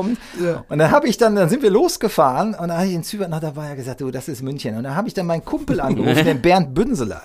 Und 0.70 0.80
dann 0.80 0.92
habe 0.92 1.08
ich 1.08 1.18
dann, 1.18 1.36
dann 1.36 1.50
sind 1.50 1.64
wir 1.64 1.70
losgefahren 1.70 2.54
und 2.54 2.68
dann 2.68 2.78
habe 2.78 2.88
ich 2.88 2.94
den 2.94 3.04
Zübert 3.04 3.30
noch 3.30 3.40
dabei 3.40 3.76
gesagt, 3.76 4.02
du, 4.02 4.12
das 4.12 4.28
ist 4.28 4.42
München. 4.42 4.76
Und 4.76 4.84
dann 4.84 4.96
habe 4.96 5.08
ich 5.08 5.14
dann 5.14 5.26
meinen 5.26 5.46
Kumpel 5.46 5.80
angerufen, 5.80 6.26
den 6.26 6.42
Bernd 6.42 6.74
Bünseler. 6.74 7.24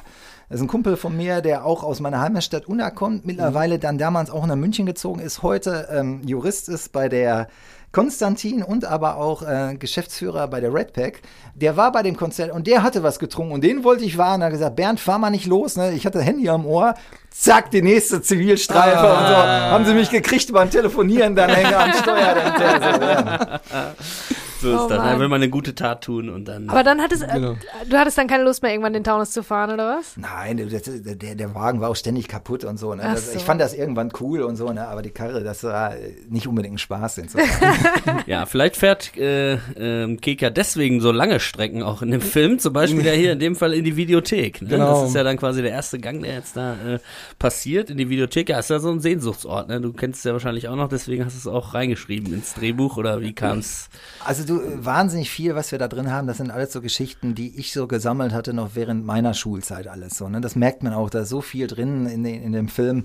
Das 0.48 0.60
ist 0.60 0.66
ein 0.66 0.68
Kumpel 0.68 0.96
von 0.98 1.16
mir, 1.16 1.40
der 1.40 1.64
auch 1.64 1.82
aus 1.82 2.00
meiner 2.00 2.20
Heimatstadt 2.20 2.66
Unna 2.66 2.90
kommt, 2.90 3.24
mittlerweile 3.24 3.78
dann 3.78 3.96
damals 3.96 4.30
auch 4.30 4.44
nach 4.44 4.56
München 4.56 4.84
gezogen 4.84 5.20
ist, 5.20 5.42
heute 5.42 5.88
ähm, 5.90 6.20
Jurist 6.26 6.68
ist 6.68 6.92
bei 6.92 7.08
der 7.08 7.48
Konstantin 7.92 8.62
und 8.62 8.84
aber 8.84 9.16
auch 9.16 9.42
äh, 9.42 9.76
Geschäftsführer 9.78 10.48
bei 10.48 10.60
der 10.60 10.72
Red 10.72 10.94
Pack. 10.94 11.20
Der 11.54 11.76
war 11.76 11.92
bei 11.92 12.02
dem 12.02 12.16
Konzert 12.16 12.50
und 12.50 12.66
der 12.66 12.82
hatte 12.82 13.02
was 13.02 13.18
getrunken 13.18 13.52
und 13.52 13.62
den 13.62 13.84
wollte 13.84 14.04
ich 14.04 14.16
warnen. 14.18 14.42
Er 14.42 14.46
hat 14.46 14.52
gesagt, 14.52 14.76
Bernd, 14.76 14.98
fahr 14.98 15.18
mal 15.18 15.30
nicht 15.30 15.46
los. 15.46 15.76
Ne? 15.76 15.92
Ich 15.92 16.06
hatte 16.06 16.20
Handy 16.20 16.48
am 16.48 16.66
Ohr. 16.66 16.94
Zack, 17.30 17.70
die 17.70 17.82
nächste 17.82 18.22
Zivilstreife 18.22 19.06
und 19.06 19.26
so. 19.26 19.36
Haben 19.36 19.84
sie 19.84 19.94
mich 19.94 20.10
gekriegt 20.10 20.52
beim 20.52 20.70
Telefonieren, 20.70 21.34
dann 21.34 21.50
hänge 21.50 21.76
am 21.76 21.92
Steuer. 21.92 23.60
Dann, 24.62 24.70
so, 24.70 24.76
ist 24.76 24.82
Oh 24.84 24.88
das. 24.88 24.98
Mann. 24.98 25.06
Dann 25.08 25.20
will 25.20 25.28
man 25.28 25.42
eine 25.42 25.50
gute 25.50 25.74
Tat 25.74 26.04
tun 26.04 26.28
und 26.28 26.46
dann. 26.46 26.68
Aber 26.70 26.82
dann 26.82 27.00
hattest 27.00 27.22
äh, 27.22 27.28
Genau. 27.32 27.56
du 27.88 27.96
hattest 27.98 28.18
dann 28.18 28.26
keine 28.26 28.44
Lust 28.44 28.62
mehr, 28.62 28.72
irgendwann 28.72 28.92
den 28.92 29.04
Taunus 29.04 29.30
zu 29.32 29.42
fahren, 29.42 29.70
oder 29.70 29.96
was? 29.98 30.16
Nein, 30.16 30.68
das, 30.70 30.82
der, 30.84 31.34
der 31.34 31.54
Wagen 31.54 31.80
war 31.80 31.90
auch 31.90 31.96
ständig 31.96 32.28
kaputt 32.28 32.64
und 32.64 32.78
so. 32.78 32.94
Ne? 32.94 33.02
Das, 33.02 33.32
so. 33.32 33.36
Ich 33.38 33.44
fand 33.44 33.60
das 33.60 33.74
irgendwann 33.74 34.10
cool 34.20 34.42
und 34.42 34.56
so, 34.56 34.72
ne? 34.72 34.86
aber 34.88 35.02
die 35.02 35.10
Karre, 35.10 35.42
das 35.42 35.64
war 35.64 35.94
nicht 36.28 36.46
unbedingt 36.46 36.74
ein 36.74 36.78
Spaß. 36.78 37.18
Insofern. 37.18 37.74
Ja, 38.26 38.46
vielleicht 38.46 38.76
fährt 38.76 39.16
äh, 39.16 39.54
ähm, 39.76 40.20
Keka 40.20 40.50
deswegen 40.50 41.00
so 41.00 41.10
lange 41.12 41.40
Strecken 41.40 41.82
auch 41.82 42.02
in 42.02 42.10
dem 42.10 42.20
Film, 42.20 42.58
zum 42.58 42.72
Beispiel 42.72 43.04
ja 43.04 43.12
hier 43.12 43.32
in 43.32 43.38
dem 43.40 43.56
Fall 43.56 43.74
in 43.74 43.84
die 43.84 43.96
Videothek. 43.96 44.62
Ne? 44.62 44.68
Genau. 44.68 45.00
Das 45.00 45.08
ist 45.10 45.14
ja 45.16 45.24
dann 45.24 45.36
quasi 45.36 45.60
der 45.62 45.72
erste 45.72 45.98
Gang, 45.98 46.22
der 46.22 46.34
jetzt 46.34 46.56
da 46.56 46.74
äh, 46.74 46.98
passiert 47.38 47.90
in 47.90 47.96
die 47.98 48.08
Videothek. 48.08 48.48
Ja, 48.48 48.58
ist 48.58 48.70
ja 48.70 48.78
so 48.78 48.90
ein 48.90 49.00
Sehnsuchtsort. 49.00 49.68
Ne? 49.68 49.80
Du 49.80 49.92
kennst 49.92 50.18
es 50.18 50.24
ja 50.24 50.32
wahrscheinlich 50.32 50.68
auch 50.68 50.76
noch, 50.76 50.88
deswegen 50.88 51.24
hast 51.24 51.34
du 51.34 51.48
es 51.48 51.52
auch 51.54 51.74
reingeschrieben 51.74 52.32
ins 52.32 52.54
Drehbuch 52.54 52.96
oder 52.96 53.20
wie 53.20 53.32
kam 53.32 53.58
es? 53.58 53.88
Also 54.24 54.44
du, 54.46 54.51
wahnsinnig 54.76 55.30
viel, 55.30 55.54
was 55.54 55.72
wir 55.72 55.78
da 55.78 55.88
drin 55.88 56.10
haben, 56.10 56.26
das 56.26 56.38
sind 56.38 56.50
alles 56.50 56.72
so 56.72 56.80
Geschichten, 56.80 57.34
die 57.34 57.58
ich 57.58 57.72
so 57.72 57.86
gesammelt 57.86 58.32
hatte 58.32 58.52
noch 58.52 58.70
während 58.74 59.04
meiner 59.04 59.34
Schulzeit 59.34 59.88
alles 59.88 60.16
so. 60.16 60.28
Ne? 60.28 60.40
Das 60.40 60.56
merkt 60.56 60.82
man 60.82 60.92
auch, 60.92 61.10
da 61.10 61.20
ist 61.20 61.28
so 61.28 61.40
viel 61.40 61.66
drin 61.66 62.06
in, 62.06 62.24
in 62.24 62.52
dem 62.52 62.68
Film. 62.68 63.04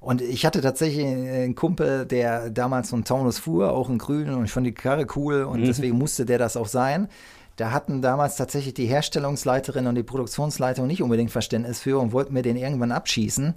Und 0.00 0.20
ich 0.20 0.44
hatte 0.44 0.60
tatsächlich 0.60 1.04
einen 1.04 1.54
Kumpel, 1.54 2.04
der 2.06 2.50
damals 2.50 2.90
so 2.90 2.96
einen 2.96 3.04
Taunus 3.04 3.38
fuhr, 3.38 3.72
auch 3.72 3.88
einen 3.88 3.98
grünen, 3.98 4.34
und 4.34 4.44
ich 4.44 4.52
fand 4.52 4.66
die 4.66 4.72
Karre 4.72 5.06
cool 5.16 5.44
und 5.44 5.62
deswegen 5.62 5.96
musste 5.96 6.26
der 6.26 6.38
das 6.38 6.56
auch 6.56 6.68
sein. 6.68 7.08
Da 7.56 7.70
hatten 7.70 8.02
damals 8.02 8.36
tatsächlich 8.36 8.74
die 8.74 8.86
Herstellungsleiterin 8.86 9.86
und 9.86 9.94
die 9.94 10.02
Produktionsleitung 10.02 10.86
nicht 10.86 11.02
unbedingt 11.02 11.30
Verständnis 11.30 11.80
für 11.80 12.00
und 12.00 12.12
wollten 12.12 12.34
mir 12.34 12.42
den 12.42 12.56
irgendwann 12.56 12.92
abschießen 12.92 13.54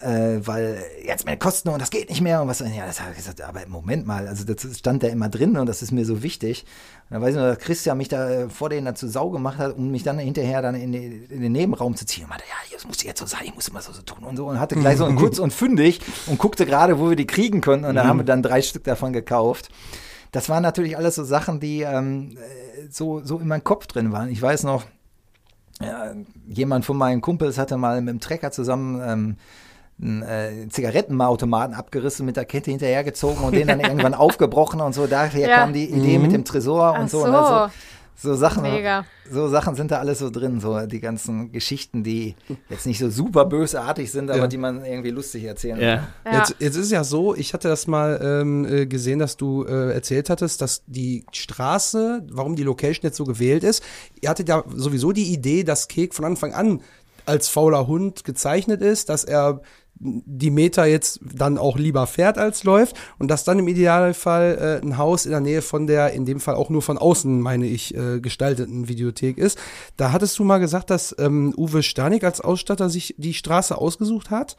äh, 0.00 0.46
weil 0.46 0.84
jetzt 1.04 1.26
mehr 1.26 1.36
Kosten 1.36 1.68
und 1.70 1.82
das 1.82 1.90
geht 1.90 2.08
nicht 2.08 2.20
mehr 2.20 2.40
und 2.40 2.48
was. 2.48 2.60
Ja, 2.60 2.86
das 2.86 3.00
habe 3.00 3.10
ich 3.12 3.16
gesagt, 3.16 3.40
aber 3.42 3.60
Moment 3.66 4.06
mal, 4.06 4.28
also 4.28 4.44
das 4.44 4.78
stand 4.78 5.02
da 5.02 5.08
immer 5.08 5.28
drin 5.28 5.56
und 5.56 5.66
das 5.66 5.82
ist 5.82 5.90
mir 5.90 6.04
so 6.04 6.22
wichtig. 6.22 6.64
Und 7.08 7.14
dann 7.14 7.22
weiß 7.22 7.30
ich 7.30 7.40
noch, 7.40 7.48
dass 7.48 7.58
Christian 7.58 7.98
mich 7.98 8.08
da 8.08 8.30
äh, 8.30 8.48
vor 8.48 8.68
denen 8.68 8.86
dazu 8.86 9.08
Sau 9.08 9.30
gemacht 9.30 9.58
hat, 9.58 9.76
um 9.76 9.90
mich 9.90 10.04
dann 10.04 10.18
hinterher 10.18 10.62
dann 10.62 10.76
in, 10.76 10.92
die, 10.92 11.26
in 11.28 11.42
den 11.42 11.52
Nebenraum 11.52 11.96
zu 11.96 12.06
ziehen. 12.06 12.24
Und 12.24 12.30
meinte, 12.30 12.44
ja, 12.48 12.54
das 12.72 12.86
muss 12.86 13.02
jetzt 13.02 13.18
so 13.18 13.26
sein, 13.26 13.40
ich 13.44 13.54
muss 13.54 13.68
immer 13.68 13.82
so, 13.82 13.92
so 13.92 14.02
tun 14.02 14.22
und 14.22 14.36
so. 14.36 14.46
Und 14.46 14.60
hatte 14.60 14.76
gleich 14.76 14.98
so 14.98 15.04
ein 15.04 15.16
kurz 15.16 15.40
und 15.40 15.52
fündig 15.52 16.00
und 16.26 16.38
guckte 16.38 16.64
gerade, 16.64 17.00
wo 17.00 17.08
wir 17.08 17.16
die 17.16 17.26
kriegen 17.26 17.60
konnten. 17.60 17.84
Und 17.84 17.96
dann 17.96 18.06
haben 18.06 18.18
wir 18.18 18.24
dann 18.24 18.42
drei 18.42 18.62
Stück 18.62 18.84
davon 18.84 19.12
gekauft. 19.12 19.68
Das 20.30 20.48
waren 20.48 20.62
natürlich 20.62 20.96
alles 20.96 21.16
so 21.16 21.24
Sachen, 21.24 21.58
die 21.58 21.82
ähm, 21.82 22.36
äh, 22.36 22.86
so, 22.90 23.20
so 23.24 23.38
in 23.38 23.48
meinem 23.48 23.64
Kopf 23.64 23.88
drin 23.88 24.12
waren. 24.12 24.28
Ich 24.28 24.40
weiß 24.40 24.62
noch, 24.62 24.84
ja, 25.80 26.14
jemand 26.46 26.84
von 26.84 26.96
meinen 26.96 27.20
Kumpels 27.20 27.58
hatte 27.58 27.76
mal 27.76 28.00
mit 28.00 28.12
dem 28.12 28.20
Trecker 28.20 28.50
zusammen 28.50 29.00
ähm, 29.04 29.36
einen 30.00 30.22
äh, 30.22 30.68
Zigarettenautomaten 30.68 31.74
abgerissen, 31.74 32.24
mit 32.26 32.36
der 32.36 32.44
Kette 32.44 32.70
hinterhergezogen 32.70 33.42
und 33.42 33.54
den 33.54 33.66
dann 33.68 33.80
irgendwann 33.80 34.14
aufgebrochen 34.14 34.80
und 34.80 34.94
so. 34.94 35.06
Daher 35.06 35.48
Ja. 35.48 35.56
kam 35.58 35.72
die 35.72 35.86
Idee 35.90 36.18
mit 36.18 36.32
dem 36.32 36.44
Tresor 36.44 36.92
und 36.92 37.04
Ach 37.04 37.08
so. 37.08 37.20
so. 37.20 37.26
Ne? 37.30 37.44
so. 37.48 37.70
So 38.20 38.34
Sachen, 38.34 38.62
Mega. 38.64 39.04
so 39.30 39.46
Sachen 39.48 39.76
sind 39.76 39.92
da 39.92 40.00
alles 40.00 40.18
so 40.18 40.28
drin, 40.28 40.58
so 40.58 40.86
die 40.86 40.98
ganzen 40.98 41.52
Geschichten, 41.52 42.02
die 42.02 42.34
jetzt 42.68 42.84
nicht 42.84 42.98
so 42.98 43.10
super 43.10 43.44
bösartig 43.44 44.10
sind, 44.10 44.28
aber 44.28 44.40
Ja. 44.40 44.46
die 44.48 44.56
man 44.56 44.84
irgendwie 44.84 45.10
lustig 45.10 45.44
erzählen 45.44 45.80
Ja. 45.80 46.08
Ja. 46.24 46.38
Jetzt, 46.38 46.56
jetzt 46.58 46.74
ist 46.76 46.86
es 46.86 46.90
ja 46.90 47.04
so, 47.04 47.36
ich 47.36 47.54
hatte 47.54 47.68
das 47.68 47.86
mal 47.86 48.18
ähm, 48.20 48.64
äh, 48.64 48.86
gesehen, 48.86 49.20
dass 49.20 49.36
du 49.36 49.64
äh, 49.66 49.92
erzählt 49.92 50.30
hattest, 50.30 50.60
dass 50.62 50.82
die 50.88 51.26
Straße, 51.30 52.26
warum 52.32 52.56
die 52.56 52.64
Location 52.64 53.02
jetzt 53.04 53.16
so 53.18 53.24
gewählt 53.24 53.62
ist, 53.62 53.84
ihr 54.20 54.28
hattet 54.30 54.48
ja 54.48 54.64
sowieso 54.74 55.12
die 55.12 55.32
Idee, 55.32 55.62
dass 55.62 55.86
Kek 55.86 56.12
von 56.12 56.24
Anfang 56.24 56.52
an 56.54 56.80
als 57.24 57.48
fauler 57.48 57.86
Hund 57.86 58.24
gezeichnet 58.24 58.80
ist, 58.80 59.10
dass 59.10 59.22
er 59.22 59.60
die 60.00 60.50
Meter 60.50 60.86
jetzt 60.86 61.20
dann 61.22 61.58
auch 61.58 61.76
lieber 61.76 62.06
fährt 62.06 62.38
als 62.38 62.64
läuft 62.64 62.96
und 63.18 63.28
dass 63.28 63.44
dann 63.44 63.58
im 63.58 63.68
Idealfall 63.68 64.80
äh, 64.82 64.86
ein 64.86 64.96
Haus 64.96 65.24
in 65.24 65.32
der 65.32 65.40
Nähe 65.40 65.62
von 65.62 65.86
der, 65.86 66.12
in 66.12 66.24
dem 66.24 66.40
Fall 66.40 66.54
auch 66.54 66.70
nur 66.70 66.82
von 66.82 66.98
außen, 66.98 67.40
meine 67.40 67.66
ich, 67.66 67.96
äh, 67.96 68.20
gestalteten 68.20 68.88
Videothek 68.88 69.38
ist. 69.38 69.58
Da 69.96 70.12
hattest 70.12 70.38
du 70.38 70.44
mal 70.44 70.58
gesagt, 70.58 70.90
dass 70.90 71.14
ähm, 71.18 71.52
Uwe 71.56 71.82
Stanik 71.82 72.24
als 72.24 72.40
Ausstatter 72.40 72.90
sich 72.90 73.14
die 73.18 73.34
Straße 73.34 73.76
ausgesucht 73.76 74.30
hat. 74.30 74.56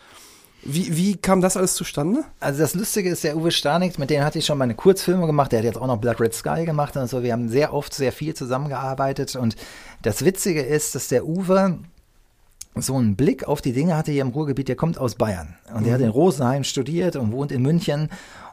Wie, 0.62 0.98
wie 0.98 1.16
kam 1.16 1.40
das 1.40 1.56
alles 1.56 1.76
zustande? 1.76 2.26
Also 2.42 2.60
das 2.60 2.76
Lustige 2.76 3.10
ist, 3.10 3.24
der 3.24 3.38
Uwe 3.38 3.52
Starnix, 3.52 3.98
mit 3.98 4.10
dem 4.10 4.24
hatte 4.24 4.40
ich 4.40 4.46
schon 4.46 4.58
meine 4.58 4.76
Kurzfilme 4.76 5.26
gemacht, 5.26 5.54
der 5.54 5.60
hat 5.60 5.66
jetzt 5.66 5.78
auch 5.78 5.88
noch 5.88 5.98
Blood 5.98 6.20
Red 6.20 6.34
Sky 6.34 6.66
gemacht 6.66 6.98
und 6.98 7.10
so. 7.10 7.24
Wir 7.24 7.32
haben 7.32 7.48
sehr 7.48 7.74
oft 7.74 7.94
sehr 7.94 8.12
viel 8.12 8.34
zusammengearbeitet 8.34 9.38
und 9.38 9.56
das 10.02 10.26
Witzige 10.26 10.62
ist, 10.62 10.96
dass 10.96 11.08
der 11.08 11.26
Uwe 11.26 11.80
so 12.76 12.96
einen 12.96 13.16
Blick 13.16 13.48
auf 13.48 13.62
die 13.62 13.74
Dinge 13.74 13.98
hatte 13.98 14.12
hier 14.12 14.22
im 14.22 14.30
Ruhrgebiet, 14.30 14.68
der 14.68 14.76
kommt 14.76 14.98
aus 14.98 15.16
Bayern 15.16 15.56
und 15.74 15.86
der 15.86 15.96
hat 15.96 16.02
in 16.02 16.10
Rosenheim 16.10 16.64
studiert 16.64 17.16
und 17.16 17.32
wohnt 17.32 17.52
in 17.52 17.62
München 17.62 18.10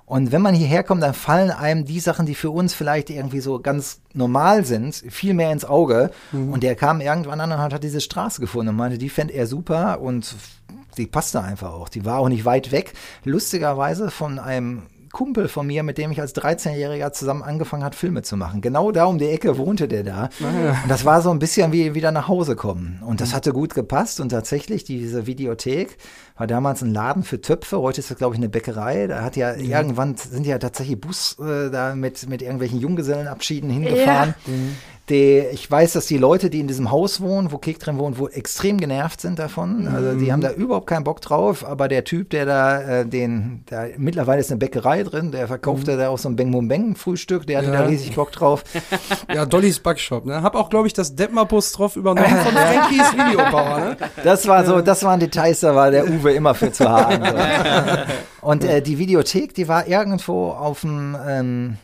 und 0.07 0.31
wenn 0.31 0.41
man 0.41 0.55
hierher 0.55 0.85
kommt, 0.85 1.03
dann 1.03 1.14
fallen 1.14 1.51
einem 1.51 1.85
die 1.85 1.99
Sachen, 1.99 2.27
die 2.27 2.37
für 2.37 2.51
uns 2.51 2.75
vielleicht 2.75 3.11
irgendwie 3.11 3.41
so 3.41 3.59
ganz 3.59 4.01
normal 4.14 4.64
sind, 4.64 4.95
viel 4.95 5.35
mehr 5.35 5.51
ins 5.51 5.64
Auge. 5.64 6.12
Und 6.53 6.62
der 6.62 6.77
kam 6.77 7.01
irgendwann 7.01 7.41
an 7.41 7.51
und 7.51 7.59
hat, 7.59 7.73
hat 7.73 7.83
diese 7.83 8.01
Straße 8.01 8.41
gefunden 8.41 8.69
und 8.69 8.77
meinte, 8.77 8.99
die 8.99 9.09
fände 9.09 9.35
er 9.35 9.49
super 9.49 10.01
und 10.01 10.37
die 10.97 11.09
passte 11.09 11.43
einfach 11.43 11.73
auch. 11.73 11.89
Die 11.89 12.05
war 12.05 12.21
auch 12.21 12.29
nicht 12.29 12.45
weit 12.45 12.71
weg. 12.71 12.93
Lustigerweise 13.25 14.12
von 14.12 14.39
einem 14.39 14.83
Kumpel 15.17 15.49
von 15.49 15.67
mir, 15.67 15.83
mit 15.83 15.97
dem 15.97 16.12
ich 16.12 16.21
als 16.21 16.35
13-Jähriger 16.35 17.11
zusammen 17.11 17.43
angefangen 17.43 17.83
hat, 17.83 17.95
Filme 17.95 18.21
zu 18.21 18.37
machen. 18.37 18.61
Genau 18.61 18.93
da 18.93 19.07
um 19.07 19.17
die 19.17 19.31
Ecke 19.31 19.57
wohnte 19.57 19.89
der 19.89 20.05
da. 20.05 20.29
Und 20.83 20.91
das 20.91 21.07
war 21.07 21.23
so 21.23 21.31
ein 21.31 21.39
bisschen 21.39 21.73
wie 21.73 21.95
wieder 21.95 22.11
nach 22.11 22.29
Hause 22.29 22.55
kommen. 22.55 23.01
Und 23.03 23.23
das 23.23 23.33
hatte 23.33 23.55
gut 23.55 23.73
gepasst. 23.73 24.21
Und 24.21 24.29
tatsächlich, 24.29 24.85
diese 24.85 25.27
Videothek 25.27 25.97
war 26.37 26.47
damals 26.47 26.83
ein 26.83 26.93
Laden 26.93 27.23
für 27.23 27.41
Töpfe. 27.41 27.79
Heute 27.81 28.01
ist 28.01 28.11
das, 28.11 28.19
glaube 28.19 28.35
ich, 28.35 28.39
eine 28.39 28.51
Bäckerei. 28.51 29.07
Da 29.07 29.23
hat 29.23 29.37
ja 29.37 29.55
irgendwann 29.55 30.17
sind 30.17 30.45
ja 30.45 30.59
tatsächlich 30.59 31.01
Bus 31.01 31.39
äh, 31.39 31.71
da 31.71 31.95
mit, 31.95 32.29
mit 32.29 32.43
irgendwelchen 32.43 32.79
Junggesellenabschieden 32.79 33.71
hingefahren. 33.71 34.35
Die, 35.09 35.39
ich 35.53 35.71
weiß, 35.71 35.93
dass 35.93 36.07
die 36.07 36.19
Leute, 36.19 36.51
die 36.51 36.59
in 36.59 36.67
diesem 36.67 36.91
Haus 36.91 37.21
wohnen, 37.21 37.53
wo 37.53 37.59
Kek 37.59 37.79
drin 37.79 37.97
wohnt, 37.97 38.19
wo 38.19 38.27
extrem 38.27 38.79
genervt 38.79 39.21
sind 39.21 39.39
davon. 39.39 39.87
Also 39.87 40.15
die 40.19 40.33
haben 40.33 40.41
da 40.41 40.51
überhaupt 40.51 40.89
keinen 40.89 41.05
Bock 41.05 41.21
drauf. 41.21 41.65
Aber 41.65 41.87
der 41.87 42.03
Typ, 42.03 42.31
der 42.31 42.45
da 42.45 42.81
äh, 42.81 43.07
den, 43.07 43.63
da 43.67 43.85
mittlerweile 43.99 44.41
ist 44.41 44.51
eine 44.51 44.59
Bäckerei 44.59 45.05
drin, 45.05 45.31
der 45.31 45.47
verkaufte 45.47 45.97
da 45.97 46.09
auch 46.09 46.19
so 46.19 46.29
ein 46.29 46.35
Beng 46.35 46.51
Bong 46.51 46.67
Beng 46.67 46.97
Frühstück. 46.97 47.47
Der 47.47 47.59
hatte 47.59 47.69
Ja. 47.69 47.83
da 47.83 47.85
riesig 47.87 48.15
Bock 48.17 48.33
drauf. 48.33 48.65
Ja, 49.33 49.45
Dollys 49.47 49.79
Backshop, 49.81 50.25
ne? 50.27 50.43
Hab 50.43 50.55
auch, 50.55 50.71
glaube 50.71 50.87
ich, 50.87 50.93
das 50.93 51.15
Detmar-Bus 51.15 51.73
drauf 51.73 51.97
übernommen 51.97 52.29
von 52.29 52.53
Frankies 52.53 53.13
Videopower, 53.13 53.79
ne? 53.79 53.97
Das 54.25 54.47
war 54.49 54.65
so, 54.65 54.81
das 54.81 55.03
waren 55.05 55.21
Details, 55.21 55.61
da 55.61 55.75
war 55.75 55.91
der 55.91 56.09
Uwe 56.09 56.33
immer 56.33 56.55
für 56.55 56.73
zu 56.73 56.89
haben. 56.89 57.25
So. 57.25 57.33
Und 58.47 58.65
äh, 58.65 58.81
die 58.83 58.99
Videothek, 58.99 59.55
die 59.55 59.69
war 59.69 59.87
irgendwo 59.87 60.51
auf 60.51 60.81
dem 60.83 61.17
ähm, 61.29 61.77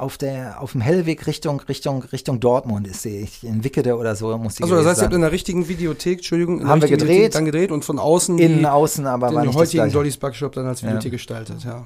auf 0.00 0.18
der 0.18 0.60
auf 0.60 0.72
dem 0.72 0.80
Hellweg 0.80 1.26
Richtung 1.26 1.60
Richtung 1.60 2.02
Richtung 2.04 2.40
Dortmund 2.40 2.86
ist 2.86 3.02
sie 3.02 3.20
ich 3.20 3.44
in 3.44 3.64
Wickede 3.64 3.96
oder 3.96 4.16
so 4.16 4.36
muss 4.38 4.56
die 4.56 4.62
Also 4.62 4.74
das 4.76 4.86
heißt, 4.86 5.00
ihr 5.00 5.04
habt 5.04 5.14
in 5.14 5.20
der 5.20 5.32
richtigen 5.32 5.68
Videothek, 5.68 6.18
Entschuldigung, 6.18 6.54
in 6.54 6.60
der 6.60 6.68
Haben 6.68 6.80
wir 6.80 6.88
richtigen 6.88 7.00
gedreht. 7.00 7.16
Videothek 7.16 7.32
dann 7.32 7.44
gedreht 7.44 7.70
und 7.70 7.84
von 7.84 7.98
außen 7.98 8.36
die, 8.36 8.44
innen 8.44 8.66
außen 8.66 9.06
aber 9.06 9.26
war 9.26 9.42
den 9.42 9.48
nicht 9.48 9.54
das 9.54 9.74
heutigen. 9.74 9.92
Dollys 9.92 10.16
Backshop 10.16 10.52
dann 10.52 10.66
als 10.66 10.82
Videothek 10.82 11.12
gestaltet, 11.12 11.64
ja. 11.64 11.84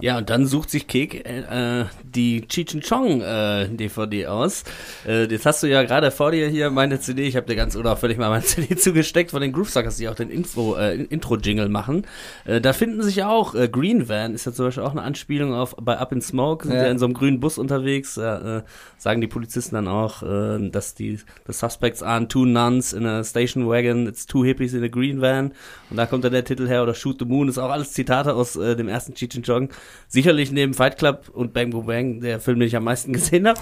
Ja, 0.00 0.18
und 0.18 0.30
dann 0.30 0.46
sucht 0.46 0.70
sich 0.70 0.86
Kek 0.86 1.24
äh, 1.26 1.84
die 2.02 2.46
Cheech 2.48 2.76
Chong 2.88 3.20
äh, 3.20 3.68
DVD 3.68 4.26
aus. 4.26 4.64
Äh, 5.06 5.24
jetzt 5.24 5.46
hast 5.46 5.62
du 5.62 5.66
ja 5.66 5.82
gerade 5.82 6.10
vor 6.10 6.30
dir 6.30 6.48
hier 6.48 6.70
meine 6.70 7.00
CD, 7.00 7.22
ich 7.26 7.36
habe 7.36 7.46
dir 7.46 7.56
ganz 7.56 7.74
unauffällig 7.76 8.18
mal 8.18 8.28
meine 8.30 8.42
CD 8.44 8.76
zugesteckt 8.76 9.30
von 9.32 9.40
den 9.42 9.52
Groovesuckers, 9.52 9.96
die 9.96 10.08
auch 10.08 10.14
den 10.14 10.30
Info, 10.30 10.76
äh, 10.76 10.94
Intro-Jingle 10.94 11.68
machen. 11.68 12.06
Äh, 12.44 12.60
da 12.60 12.72
finden 12.72 13.02
sich 13.02 13.16
ja 13.16 13.28
auch, 13.28 13.54
äh, 13.54 13.68
Green 13.68 14.08
Van 14.08 14.34
ist 14.34 14.46
ja 14.46 14.52
zum 14.52 14.66
Beispiel 14.66 14.84
auch 14.84 14.92
eine 14.92 15.02
Anspielung 15.02 15.54
auf 15.54 15.74
bei 15.80 15.98
Up 15.98 16.12
in 16.12 16.20
Smoke, 16.22 16.66
sind 16.66 16.76
ja, 16.76 16.84
Ja. 16.84 16.90
in 16.90 16.98
so 16.98 17.04
einem 17.06 17.14
grünen 17.14 17.40
Bus 17.40 17.58
unterwegs, 17.58 18.16
äh, 18.16 18.22
äh, 18.58 18.62
sagen 18.98 19.20
die 19.20 19.26
Polizisten 19.26 19.74
dann 19.74 19.88
auch, 19.88 20.22
äh, 20.22 20.70
dass 20.70 20.94
die 20.94 21.16
the 21.46 21.52
suspects 21.52 22.02
are 22.02 22.26
two 22.28 22.44
nuns 22.44 22.92
in 22.92 23.06
a 23.06 23.24
station 23.24 23.66
wagon, 23.68 24.06
it's 24.06 24.26
two 24.26 24.44
hippies 24.44 24.74
in 24.74 24.84
a 24.84 24.88
green 24.88 25.20
van. 25.20 25.52
Und 25.90 25.96
da 25.96 26.06
kommt 26.06 26.24
dann 26.24 26.32
der 26.32 26.44
Titel 26.44 26.68
her, 26.68 26.82
oder 26.82 26.94
Shoot 26.94 27.18
the 27.18 27.24
Moon, 27.24 27.48
ist 27.48 27.58
auch 27.58 27.70
alles 27.70 27.92
Zitate 27.92 28.34
aus 28.34 28.56
äh, 28.56 28.76
dem 28.76 28.88
ersten 28.88 29.14
Cheech 29.14 29.36
and 29.36 29.46
Chong. 29.50 29.68
Sicherlich 30.08 30.50
neben 30.52 30.74
Fight 30.74 30.98
Club 30.98 31.28
und 31.32 31.52
Bang 31.52 31.70
Boom 31.70 31.86
Bang 31.86 32.20
der 32.20 32.40
Film, 32.40 32.58
den 32.60 32.68
ich 32.68 32.76
am 32.76 32.84
meisten 32.84 33.12
gesehen 33.14 33.46
habe. 33.48 33.58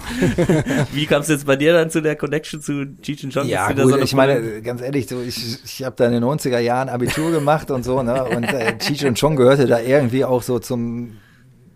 Wie 0.93 1.05
kam 1.05 1.21
es 1.21 1.27
jetzt 1.27 1.45
bei 1.45 1.55
dir 1.55 1.73
dann 1.73 1.89
zu 1.89 2.01
der 2.01 2.15
Connection 2.15 2.61
zu 2.61 2.85
Cheech 3.01 3.23
and 3.23 3.33
Chong? 3.33 3.47
Ja, 3.47 3.71
gut, 3.71 3.89
so 3.89 3.97
ich 3.97 4.13
meine, 4.13 4.61
ganz 4.61 4.81
ehrlich, 4.81 5.07
so, 5.07 5.21
ich, 5.21 5.57
ich 5.63 5.83
habe 5.83 5.95
da 5.97 6.05
in 6.05 6.13
den 6.13 6.23
90er 6.23 6.59
Jahren 6.59 6.89
Abitur 6.89 7.31
gemacht 7.31 7.69
und 7.71 7.83
so, 7.83 8.01
ne? 8.03 8.23
Und 8.25 8.43
äh, 8.45 8.77
Cheech 8.77 9.05
und 9.05 9.19
Chong 9.19 9.35
gehörte 9.35 9.65
da 9.67 9.79
irgendwie 9.79 10.25
auch 10.25 10.41
so 10.43 10.59
zum, 10.59 11.17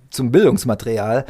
zum 0.10 0.32
Bildungsmaterial. 0.32 1.26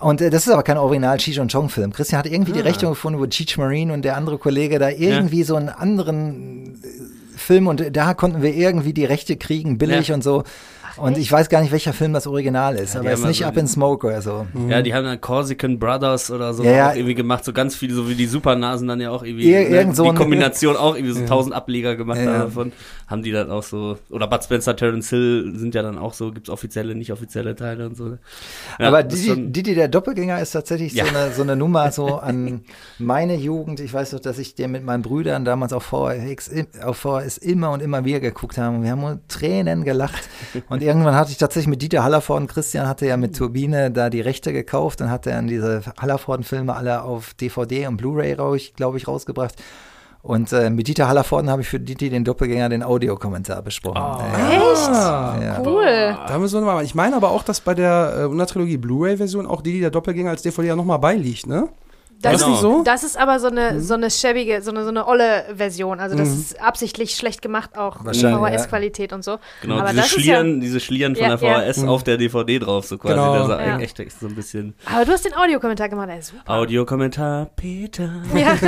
Und 0.00 0.20
äh, 0.20 0.30
das 0.30 0.46
ist 0.46 0.52
aber 0.52 0.62
kein 0.62 0.76
Original 0.78 1.16
Cheech 1.18 1.40
und 1.40 1.50
Chong 1.52 1.68
Film. 1.68 1.92
Christian 1.92 2.18
hat 2.18 2.26
irgendwie 2.26 2.52
die 2.52 2.60
Ah. 2.60 2.64
Rechnung 2.64 2.92
gefunden, 2.92 3.18
wo 3.20 3.26
Cheech 3.26 3.56
Marine 3.58 3.92
und 3.92 4.02
der 4.04 4.16
andere 4.16 4.38
Kollege 4.38 4.78
da 4.78 4.90
irgendwie 4.90 5.44
so 5.44 5.56
einen 5.56 5.68
anderen 5.68 6.74
äh, 6.82 7.38
Film 7.38 7.66
und 7.66 7.96
da 7.96 8.14
konnten 8.14 8.42
wir 8.42 8.54
irgendwie 8.54 8.92
die 8.92 9.04
Rechte 9.04 9.36
kriegen, 9.36 9.78
billig 9.78 10.08
Ja. 10.08 10.14
und 10.14 10.22
so. 10.24 10.44
Und 10.96 11.18
ich 11.18 11.30
weiß 11.30 11.48
gar 11.48 11.60
nicht, 11.60 11.72
welcher 11.72 11.92
Film 11.92 12.12
das 12.12 12.26
Original 12.26 12.76
ist, 12.76 12.94
aber 12.96 13.04
die 13.04 13.08
es 13.10 13.18
ist 13.18 13.24
haben 13.24 13.28
nicht 13.30 13.44
also 13.44 13.52
Up 13.52 13.56
in 13.58 13.66
Smoke 13.68 14.06
oder 14.06 14.22
so. 14.22 14.46
Ja, 14.68 14.82
die 14.82 14.94
haben 14.94 15.04
dann 15.04 15.20
Corsican 15.20 15.78
Brothers 15.78 16.30
oder 16.30 16.54
so 16.54 16.62
Ja, 16.62 16.70
ja. 16.70 16.94
irgendwie 16.94 17.14
gemacht, 17.14 17.44
so 17.44 17.52
ganz 17.52 17.74
viele, 17.74 17.94
so 17.94 18.08
wie 18.08 18.14
die 18.14 18.26
Supernasen 18.26 18.86
dann 18.88 19.00
ja 19.00 19.10
auch 19.10 19.22
irgendwie, 19.22 19.44
Ir- 19.52 19.68
irgend 19.70 19.96
so 19.96 20.04
die 20.10 20.14
Kombination 20.16 20.76
auch 20.76 20.94
irgendwie 20.96 21.14
so 21.14 21.26
tausend 21.26 21.54
Ableger 21.54 21.96
gemacht 21.96 22.18
Ja, 22.18 22.24
ja. 22.24 22.38
davon, 22.44 22.72
haben 23.06 23.22
die 23.22 23.32
dann 23.32 23.50
auch 23.50 23.62
so, 23.62 23.98
oder 24.10 24.26
Bud 24.26 24.42
Spencer, 24.42 24.74
Terence 24.76 25.10
Hill 25.10 25.52
sind 25.56 25.74
ja 25.74 25.82
dann 25.82 25.98
auch 25.98 26.14
so, 26.14 26.32
gibt's 26.32 26.48
offizielle, 26.50 26.94
nicht 26.94 27.12
offizielle 27.12 27.54
Teile 27.54 27.86
und 27.86 27.96
so. 27.96 28.16
Ja, 28.78 28.88
Aber 28.88 29.02
Didi, 29.02 29.28
schon- 29.28 29.52
Didi, 29.52 29.74
der 29.74 29.88
Doppelgänger, 29.88 30.40
ist 30.40 30.52
tatsächlich 30.52 30.94
Ja. 30.94 31.04
so, 31.04 31.10
eine, 31.16 31.32
so 31.32 31.42
eine 31.42 31.56
Nummer 31.56 31.92
so 31.92 32.16
an 32.18 32.62
meine 32.98 33.34
Jugend. 33.36 33.80
Ich 33.80 33.92
weiß 33.92 34.12
noch, 34.14 34.20
dass 34.20 34.38
ich 34.38 34.54
den 34.54 34.70
mit 34.72 34.84
meinen 34.84 35.02
Brüdern 35.02 35.44
damals 35.44 35.72
auf 35.72 35.84
VHS, 35.84 36.48
im- 36.48 36.66
auf 36.82 36.96
VHS 36.98 37.38
immer 37.38 37.70
und 37.72 37.82
immer 37.82 38.04
wieder 38.04 38.20
geguckt 38.20 38.56
haben. 38.58 38.82
Wir 38.82 38.90
haben 38.92 39.00
nur 39.00 39.20
Tränen 39.28 39.84
gelacht. 39.84 40.28
Und 40.68 40.82
irgendwann 40.82 41.14
hatte 41.14 41.30
ich 41.30 41.38
tatsächlich 41.38 41.68
mit 41.68 41.82
Dieter 41.82 42.04
Hallervorden, 42.04 42.48
Christian 42.48 42.88
hatte 42.88 43.06
ja 43.06 43.16
mit 43.16 43.36
Turbine 43.36 43.90
da 43.90 44.08
die 44.10 44.20
Rechte 44.22 44.52
gekauft 44.52 45.00
und 45.00 45.10
hat 45.10 45.26
dann 45.26 45.46
diese 45.46 45.82
Hallervorden-Filme 46.00 46.74
alle 46.74 47.02
auf 47.02 47.34
DVD 47.34 47.86
und 47.86 47.96
Blu-ray, 47.98 48.34
glaube 48.76 48.96
ich, 48.96 49.06
rausgebracht. 49.08 49.54
Und 50.24 50.54
äh, 50.54 50.70
mit 50.70 50.88
Dieter 50.88 51.06
Hallervorden 51.06 51.50
habe 51.50 51.60
ich 51.60 51.68
für 51.68 51.78
Didi 51.78 52.08
den 52.08 52.24
Doppelgänger 52.24 52.70
den 52.70 52.82
Audiokommentar 52.82 53.60
besprochen. 53.60 53.96
Ja, 53.98 54.54
Echt? 54.72 54.88
ja. 54.88 55.62
Cool. 55.62 56.16
Da 56.26 56.38
müssen 56.38 56.54
wir 56.54 56.60
nochmal. 56.62 56.82
Ich 56.82 56.94
meine 56.94 57.14
aber 57.14 57.30
auch, 57.30 57.42
dass 57.42 57.60
bei 57.60 57.74
der 57.74 58.16
äh, 58.16 58.30
Wundertrilogie 58.30 58.78
Blu-ray-Version 58.78 59.46
auch 59.46 59.60
die 59.60 59.80
der 59.80 59.90
Doppelgänger 59.90 60.30
als 60.30 60.40
DVD 60.40 60.68
ja 60.68 60.76
nochmal 60.76 60.98
beiliegt, 60.98 61.46
ne? 61.46 61.68
Das, 62.24 62.34
ist 62.34 62.40
Genau. 62.40 62.50
nicht 62.52 62.60
so? 62.62 62.82
das 62.84 63.04
ist 63.04 63.16
aber 63.18 63.38
so 63.40 63.48
eine, 63.48 63.80
so 63.80 63.94
eine 63.94 64.10
schäbige, 64.10 64.62
so 64.62 64.70
eine, 64.70 64.82
so 64.84 64.88
eine 64.90 65.06
olle 65.06 65.44
Version. 65.54 66.00
Also 66.00 66.16
das 66.16 66.28
ist 66.28 66.60
absichtlich 66.60 67.14
schlecht 67.14 67.42
gemacht, 67.42 67.76
auch 67.76 67.98
VHS-Qualität 68.04 69.12
und 69.12 69.22
so. 69.24 69.38
Genau, 69.62 69.76
aber 69.78 69.90
diese 69.90 69.96
das 69.96 70.06
ist 70.06 70.12
Schlieren, 70.12 70.60
diese 70.60 70.80
Schlieren 70.80 71.14
von 71.16 71.24
Ja, 71.30 71.36
der 71.36 71.48
ja. 71.66 71.72
VHS 71.72 71.84
auf 71.84 72.02
der 72.04 72.16
DVD 72.16 72.58
drauf, 72.58 72.86
so 72.86 72.98
quasi. 72.98 73.14
Genau. 73.14 73.34
Der 73.34 73.46
sah 73.46 73.60
Ja. 73.64 73.78
echt, 73.78 74.00
echt 74.00 74.18
so 74.18 74.26
ein 74.26 74.34
bisschen 74.34 74.74
ja, 74.88 74.96
aber 74.96 75.04
du 75.04 75.12
hast 75.12 75.24
den 75.24 75.34
Audiokommentar 75.34 75.88
gemacht, 75.88 76.08
ey, 76.10 76.22
super. 76.22 76.42
Audiokommentar, 76.50 77.46
Peter. 77.56 78.10
Ja. 78.34 78.54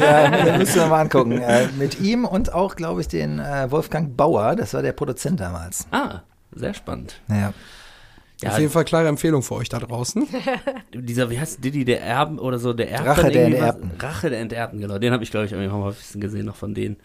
Ja, 0.00 0.44
den 0.44 0.58
müssen 0.58 0.76
wir 0.80 0.86
mal 0.86 1.00
angucken. 1.00 1.40
Äh, 1.40 1.68
mit 1.78 2.00
ihm 2.00 2.24
und 2.24 2.52
auch, 2.52 2.76
glaube 2.76 3.00
ich, 3.00 3.08
den 3.08 3.38
äh, 3.38 3.70
Wolfgang 3.70 4.16
Bauer, 4.16 4.54
das 4.56 4.74
war 4.74 4.82
der 4.82 4.92
Produzent 4.92 5.40
damals. 5.40 5.86
Ah, 5.90 6.20
sehr 6.54 6.74
spannend. 6.74 7.20
Ja. 7.28 7.52
Ja, 8.42 8.50
Auf 8.50 8.58
jeden 8.58 8.70
Fall 8.70 8.84
klare 8.84 9.08
Empfehlung 9.08 9.42
für 9.42 9.54
euch 9.54 9.70
da 9.70 9.78
draußen. 9.78 10.26
dieser, 10.94 11.30
wie 11.30 11.40
heißt 11.40 11.64
Diddy, 11.64 11.86
der 11.86 12.02
Erben 12.02 12.38
oder 12.38 12.58
so, 12.58 12.74
der 12.74 12.90
Erben. 12.90 13.06
Rache 13.08 13.30
der 13.30 13.46
Enterbten. 13.46 13.90
Rache 13.98 14.28
der 14.28 14.40
Enterbten, 14.40 14.78
genau. 14.78 14.98
Den 14.98 15.14
habe 15.14 15.22
ich, 15.24 15.30
glaube 15.30 15.46
ich, 15.46 15.52
irgendwie 15.52 15.70
am 15.72 15.82
häufigsten 15.82 16.20
gesehen 16.20 16.44
noch 16.44 16.56
von 16.56 16.74
denen. 16.74 16.96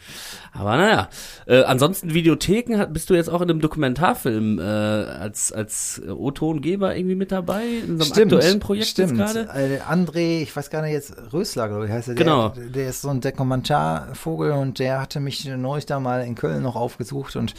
Aber 0.52 0.76
naja. 0.76 1.08
Äh, 1.48 1.64
ansonsten 1.64 2.14
Videotheken, 2.14 2.78
hat- 2.78 2.92
bist 2.92 3.10
du 3.10 3.14
jetzt 3.14 3.30
auch 3.30 3.40
in 3.42 3.50
einem 3.50 3.62
Dokumentarfilm 3.62 4.60
äh, 4.60 4.62
als, 4.64 5.54
als 5.54 6.02
O-Tongeber 6.06 6.98
irgendwie 6.98 7.16
mit 7.16 7.32
dabei? 7.32 7.64
In 7.88 7.98
so 8.02 8.14
einem 8.14 8.24
aktuellen 8.24 8.60
Projekt 8.60 8.88
stimmt. 8.88 9.18
jetzt 9.18 9.34
gerade? 9.34 9.50
Äh, 9.58 9.80
André, 9.90 10.42
ich 10.42 10.54
weiß 10.54 10.70
gar 10.70 10.82
nicht 10.82 10.92
jetzt, 10.92 11.14
Rösler, 11.32 11.70
glaube 11.70 11.86
ich, 11.86 11.92
heißt 11.94 12.10
er. 12.10 12.16
Genau. 12.16 12.50
Der, 12.50 12.66
der 12.66 12.90
ist 12.90 13.04
so 13.04 13.10
ein 13.10 13.22
Dokumentarvogel 13.22 14.52
und 14.52 14.80
der 14.80 15.00
hatte 15.00 15.22
mich 15.22 15.46
neulich 15.46 15.86
da 15.86 16.02
mal 16.02 16.26
in 16.26 16.36
Köln 16.36 16.62
noch 16.64 16.76
aufgesucht 16.76 17.38
und 17.38 17.54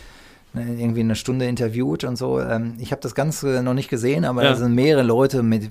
irgendwie 0.54 1.00
eine 1.00 1.16
Stunde 1.16 1.46
interviewt 1.46 2.04
und 2.04 2.16
so. 2.16 2.40
Ähm, 2.40 2.74
ich 2.78 2.92
habe 2.92 3.00
das 3.00 3.14
Ganze 3.14 3.62
noch 3.62 3.74
nicht 3.74 3.88
gesehen, 3.88 4.24
aber 4.24 4.42
Ja. 4.42 4.50
da 4.50 4.56
sind 4.56 4.74
mehrere 4.74 5.02
Leute 5.02 5.42
mit 5.42 5.70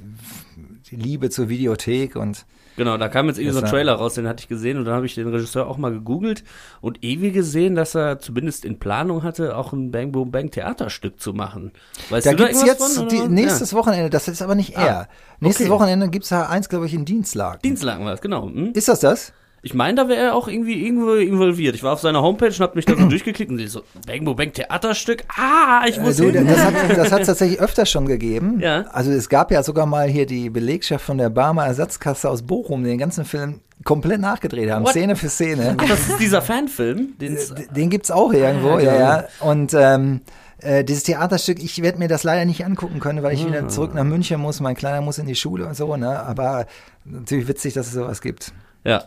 Liebe 0.90 1.30
zur 1.30 1.50
Videothek 1.50 2.16
und 2.16 2.46
Genau, 2.78 2.98
da 2.98 3.10
kam 3.10 3.28
jetzt 3.28 3.38
irgendwie 3.38 3.60
so 3.60 3.64
ein 3.66 3.70
Trailer 3.70 3.94
raus, 3.94 4.14
den 4.14 4.28
hatte 4.28 4.42
ich 4.42 4.48
gesehen 4.48 4.78
und 4.78 4.86
dann 4.86 4.94
habe 4.96 5.06
ich 5.06 5.14
den 5.14 5.28
Regisseur 5.28 5.68
auch 5.68 5.78
mal 5.78 5.92
gegoogelt 5.92 6.44
und 6.80 7.04
ewig 7.04 7.34
gesehen, 7.34 7.76
dass 7.76 7.96
er 7.96 8.20
zumindest 8.20 8.64
in 8.64 8.80
Planung 8.80 9.24
hatte, 9.24 9.58
auch 9.58 9.74
ein 9.74 9.92
Bang 9.92 10.14
Boom 10.14 10.32
Bang 10.32 10.52
Theaterstück 10.52 11.20
zu 11.20 11.34
machen. 11.34 11.74
Weißt 12.10 12.26
da 12.26 12.32
du 12.32 12.38
gibt's 12.46 12.64
jetzt 12.66 12.96
von, 12.98 13.10
die, 13.10 13.20
nächstes 13.28 13.74
Wochenende, 13.74 14.10
das 14.10 14.30
ist 14.30 14.42
aber 14.42 14.56
nicht 14.56 14.76
er. 14.76 15.10
Nächstes 15.42 15.68
okay. 15.68 15.74
Wochenende 15.74 16.10
gibt's 16.10 16.30
da 16.30 16.48
eins, 16.48 16.70
glaube 16.70 16.86
ich, 16.86 16.94
in 16.94 17.04
Dienstlagen. 17.04 17.62
Dienstlagen 17.62 18.06
war 18.06 18.14
es, 18.14 18.22
genau. 18.22 18.48
Hm? 18.48 18.72
Ist 18.74 18.88
das 18.88 19.02
das? 19.02 19.34
Ich 19.64 19.76
meine, 19.76 19.94
da 19.96 20.10
wäre 20.10 20.20
er 20.22 20.36
auch 20.36 20.48
irgendwie 20.48 20.84
irgendwo 20.86 21.14
involviert. 21.14 21.76
Ich 21.76 21.84
war 21.84 21.94
auf 21.94 22.00
seiner 22.02 22.22
Homepage 22.24 22.48
und 22.48 22.60
hab 22.62 22.76
mich 22.76 22.86
da 22.86 22.96
so 22.96 23.06
durchgeklickt 23.10 23.52
und 23.52 23.58
die 23.58 23.68
so, 23.68 23.84
Bang 24.08 24.26
Bo 24.26 24.34
Bang 24.34 24.52
Theaterstück. 24.54 25.24
Ah, 25.38 25.84
ich 25.88 26.00
muss 26.00 26.18
du, 26.18 26.32
hin. 26.32 26.48
das 26.48 26.58
hat 26.66 27.12
hat's 27.12 27.28
tatsächlich 27.28 27.60
öfter 27.60 27.86
schon 27.86 28.08
gegeben. 28.08 28.60
Ja. 28.60 28.86
Also 28.92 29.12
es 29.12 29.30
gab 29.30 29.52
ja 29.52 29.62
sogar 29.62 29.86
mal 29.86 30.08
hier 30.08 30.26
die 30.26 30.50
Belegschaft 30.50 31.06
von 31.06 31.20
der 31.20 31.30
Barmer 31.30 31.66
Ersatzkasse 31.66 32.28
aus 32.30 32.42
Bochum, 32.42 32.84
die 32.84 32.90
den 32.90 32.98
ganzen 32.98 33.24
Film 33.24 33.60
komplett 33.84 34.20
nachgedreht 34.20 34.70
haben, 34.72 34.84
What? 34.84 34.92
Szene 34.92 35.16
für 35.16 35.30
Szene. 35.30 35.76
Ach, 35.78 35.88
das 35.88 36.10
ist 36.10 36.20
dieser 36.20 36.42
Fanfilm. 36.42 37.14
den's- 37.20 37.54
Den 37.76 37.90
gibt's 37.92 38.10
auch 38.10 38.34
irgendwo, 38.34 38.80
ja, 38.80 38.96
ja. 38.98 39.24
Und 39.42 39.76
ähm, 39.76 40.22
äh, 40.60 40.84
dieses 40.84 41.04
Theaterstück, 41.04 41.62
ich 41.64 41.82
werde 41.84 42.00
mir 42.00 42.08
das 42.08 42.24
leider 42.24 42.46
nicht 42.46 42.66
angucken 42.66 43.00
können, 43.00 43.22
weil 43.24 43.34
ich 43.34 43.46
wieder 43.46 43.68
zurück 43.68 43.94
nach 43.94 44.04
München 44.04 44.40
muss. 44.40 44.60
Mein 44.60 44.76
Kleiner 44.76 45.02
muss 45.02 45.18
in 45.20 45.26
die 45.28 45.36
Schule 45.36 45.66
und 45.68 45.76
so, 45.76 45.96
ne? 45.98 46.20
Aber 46.24 46.66
natürlich 47.06 47.48
witzig, 47.48 47.74
dass 47.76 47.88
es 47.88 47.94
sowas 47.94 48.22
gibt. 48.22 48.54
Ja. 48.84 49.04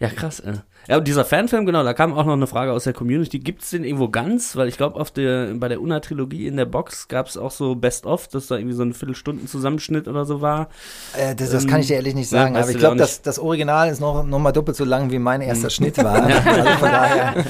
Ja, 0.00 0.08
krass. 0.08 0.40
Äh. 0.40 0.54
Ja, 0.88 0.98
und 0.98 1.08
dieser 1.08 1.24
Fanfilm, 1.24 1.64
genau, 1.64 1.82
da 1.82 1.94
kam 1.94 2.12
auch 2.12 2.26
noch 2.26 2.34
eine 2.34 2.46
Frage 2.46 2.72
aus 2.72 2.84
der 2.84 2.92
Community. 2.92 3.38
Gibt's 3.38 3.70
den 3.70 3.84
irgendwo 3.84 4.08
ganz? 4.08 4.54
Weil 4.54 4.68
ich 4.68 4.76
glaube, 4.76 5.00
auf 5.00 5.10
der, 5.10 5.54
bei 5.54 5.68
der 5.68 5.80
Una-Trilogie 5.80 6.46
in 6.46 6.56
der 6.56 6.66
Box 6.66 7.08
gab's 7.08 7.36
auch 7.36 7.52
so 7.52 7.74
Best-of, 7.74 8.28
dass 8.28 8.48
da 8.48 8.56
irgendwie 8.56 8.74
so 8.74 8.82
ein 8.82 8.92
Viertelstunden-Zusammenschnitt 8.92 10.08
oder 10.08 10.24
so 10.26 10.40
war. 10.40 10.68
Äh, 11.16 11.34
das, 11.34 11.50
das 11.50 11.66
kann 11.66 11.80
ich 11.80 11.86
dir 11.86 11.94
ehrlich 11.94 12.14
nicht 12.14 12.30
Ja, 12.32 12.42
sagen, 12.42 12.54
weißt 12.54 12.64
aber 12.64 12.70
ich 12.72 12.78
glaube, 12.78 12.96
das, 12.96 13.22
das 13.22 13.38
Original 13.38 13.88
ist 13.88 14.00
noch, 14.00 14.24
noch 14.24 14.38
mal 14.38 14.52
doppelt 14.52 14.76
so 14.76 14.84
lang, 14.84 15.10
wie 15.10 15.18
mein 15.18 15.40
erster 15.40 15.70
Schnitt 15.70 15.96
war. 15.98 16.24
Also 16.44 16.70
von 16.78 16.90
daher, 16.90 17.44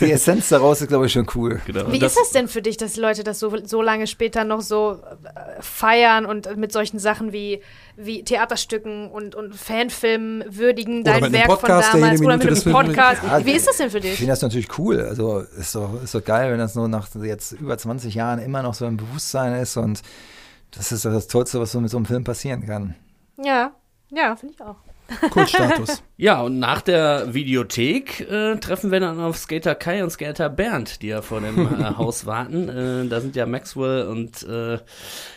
die 0.00 0.12
Essenz 0.12 0.48
daraus 0.48 0.80
ist, 0.80 0.88
glaube 0.88 1.06
ich, 1.06 1.12
schon 1.12 1.26
cool. 1.34 1.60
Genau. 1.66 1.90
Wie 1.90 1.96
Und 1.96 2.02
ist 2.02 2.16
das 2.16 2.30
denn 2.30 2.48
für 2.48 2.62
dich, 2.62 2.76
dass 2.76 2.96
Leute 2.96 3.24
das 3.24 3.38
so, 3.38 3.52
so 3.64 3.82
lange 3.82 4.06
später 4.06 4.44
noch 4.44 4.60
so 4.60 4.98
äh, 5.24 5.60
feiern 5.60 6.24
und 6.26 6.56
mit 6.56 6.72
solchen 6.72 6.98
Sachen 6.98 7.32
wie, 7.32 7.60
wie 8.00 8.22
Theaterstücken 8.22 9.10
und, 9.10 9.34
und 9.34 9.54
Fanfilmen 9.54 10.44
würdigen, 10.48 11.00
Oder 11.00 11.20
dein 11.20 11.32
Werk 11.32 11.46
Podcast, 11.48 11.90
von 11.90 12.00
damals 12.00 12.20
oder 12.22 12.36
mit 12.36 12.48
einem 12.48 12.72
Podcast? 12.72 13.22
Ja, 13.24 13.44
Wie 13.44 13.52
ist 13.52 13.66
das 13.66 13.76
denn 13.78 13.90
für 13.90 13.98
Ich 13.98 14.04
dich? 14.04 14.14
finde 14.18 14.30
das 14.32 14.42
natürlich 14.42 14.78
cool. 14.78 15.00
Also 15.00 15.40
ist 15.40 15.74
doch, 15.74 16.02
ist 16.02 16.14
doch 16.14 16.24
geil, 16.24 16.52
wenn 16.52 16.58
das 16.58 16.74
nur 16.76 16.88
nach 16.88 17.08
jetzt 17.16 17.52
über 17.52 17.76
20 17.76 18.14
Jahren 18.14 18.38
immer 18.38 18.62
noch 18.62 18.74
so 18.74 18.84
ein 18.84 18.96
Bewusstsein 18.96 19.60
ist 19.60 19.76
und 19.76 20.02
das 20.70 20.92
ist 20.92 21.04
das 21.04 21.26
Tollste, 21.26 21.60
was 21.60 21.72
so 21.72 21.80
mit 21.80 21.90
so 21.90 21.96
einem 21.96 22.06
Film 22.06 22.24
passieren 22.24 22.64
kann. 22.66 22.94
Ja, 23.42 23.72
ja, 24.10 24.36
finde 24.36 24.54
ich 24.54 24.60
auch. 24.62 24.76
Kultstatus. 25.30 26.02
Ja, 26.20 26.40
und 26.42 26.58
nach 26.58 26.82
der 26.82 27.32
Videothek 27.32 28.28
äh, 28.28 28.56
treffen 28.56 28.90
wir 28.90 28.98
dann 28.98 29.20
auf 29.20 29.36
Skater 29.36 29.76
Kai 29.76 30.02
und 30.02 30.10
Skater 30.10 30.48
Bernd, 30.48 31.00
die 31.00 31.06
ja 31.06 31.22
vor 31.22 31.40
dem 31.40 31.60
äh, 31.80 31.84
Haus 31.96 32.26
warten. 32.26 32.68
Äh, 32.68 33.06
da 33.08 33.20
sind 33.20 33.36
ja 33.36 33.46
Maxwell 33.46 34.08
und 34.08 34.42
äh, 34.42 34.78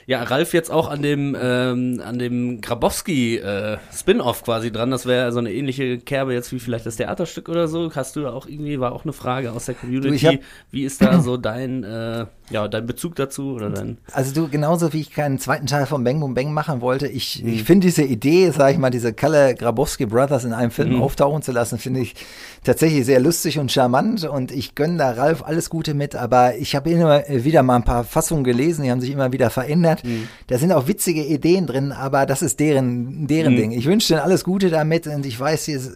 ja, 0.07 0.23
Ralf 0.23 0.56
jetzt 0.56 0.72
auch 0.72 0.89
an 0.89 1.03
dem 1.03 1.38
ähm, 1.39 2.02
an 2.03 2.18
dem 2.18 2.61
Grabowski 2.61 3.38
äh, 3.38 3.77
Spin-off 3.93 4.41
quasi 4.43 4.72
dran. 4.72 4.89
Das 4.89 5.06
wäre 5.06 5.31
so 5.31 5.38
eine 5.38 5.53
ähnliche 5.53 5.99
Kerbe 5.99 6.34
jetzt 6.34 6.52
wie 6.52 6.57
vielleicht 6.57 6.88
das 6.88 6.95
Theaterstück 6.95 7.48
oder 7.48 7.68
so. 7.68 7.91
Hast 7.93 8.15
du 8.15 8.22
da 8.22 8.31
auch 8.34 8.48
irgendwie, 8.48 8.80
war 8.80 8.93
auch 8.93 9.03
eine 9.03 9.14
Frage 9.14 9.52
aus 9.52 9.65
der 9.65 9.76
Community. 9.76 10.18
hab- 10.26 10.39
wie 10.72 10.84
ist 10.84 10.99
da 11.03 11.22
so 11.22 11.38
dein, 11.38 11.84
äh, 11.84 12.26
ja, 12.49 12.68
dein 12.68 12.88
Bezug 12.88 13.15
dazu 13.18 13.52
oder 13.53 13.69
dein 13.69 13.99
Also 14.14 14.34
du, 14.34 14.49
genauso 14.49 14.93
wie 14.93 15.02
ich 15.02 15.11
keinen 15.11 15.38
zweiten 15.38 15.68
Teil 15.68 15.85
von 15.85 16.03
Bang 16.03 16.19
Boom 16.19 16.34
Bang 16.34 16.53
machen 16.56 16.81
wollte, 16.81 17.07
ich, 17.07 17.45
ich 17.45 17.64
finde 17.65 17.85
diese 17.85 18.02
Idee, 18.03 18.49
sag 18.49 18.72
ich 18.72 18.80
mal, 18.80 18.89
diese 18.89 19.14
Kalle 19.14 19.53
Grabowski 19.61 20.07
Brothers 20.07 20.43
in 20.43 20.53
einem 20.53 20.71
Film 20.71 21.01
auftauchen 21.01 21.43
zu 21.43 21.51
lassen, 21.51 21.77
finde 21.77 21.99
ich 21.99 22.15
tatsächlich 22.63 23.05
sehr 23.05 23.19
lustig 23.19 23.59
und 23.59 23.71
charmant 23.71 24.23
und 24.23 24.51
ich 24.51 24.75
gönne 24.75 24.97
da 24.97 25.11
Ralf 25.11 25.43
alles 25.43 25.69
Gute 25.69 25.93
mit, 25.93 26.15
aber 26.15 26.55
ich 26.55 26.75
habe 26.75 26.89
immer 26.89 27.23
wieder 27.29 27.61
mal 27.63 27.75
ein 27.75 27.83
paar 27.83 28.03
Fassungen 28.03 28.43
gelesen, 28.43 28.83
die 28.83 28.91
haben 28.91 29.01
sich 29.01 29.11
immer 29.11 29.31
wieder 29.31 29.49
verändert. 29.49 30.03
Da 30.47 30.57
sind 30.57 30.71
auch 30.71 30.88
witzige 30.88 31.23
Ideen 31.23 31.67
drin, 31.67 31.91
aber 31.91 32.25
das 32.25 32.41
ist 32.41 32.59
deren, 32.59 33.27
deren 33.27 33.55
Ding. 33.55 33.71
Ich 33.71 33.85
wünsche 33.85 34.09
denen 34.09 34.21
alles 34.21 34.43
Gute 34.43 34.69
damit 34.69 35.05
und 35.07 35.25
ich 35.25 35.39
weiß, 35.39 35.65
dieses, 35.65 35.91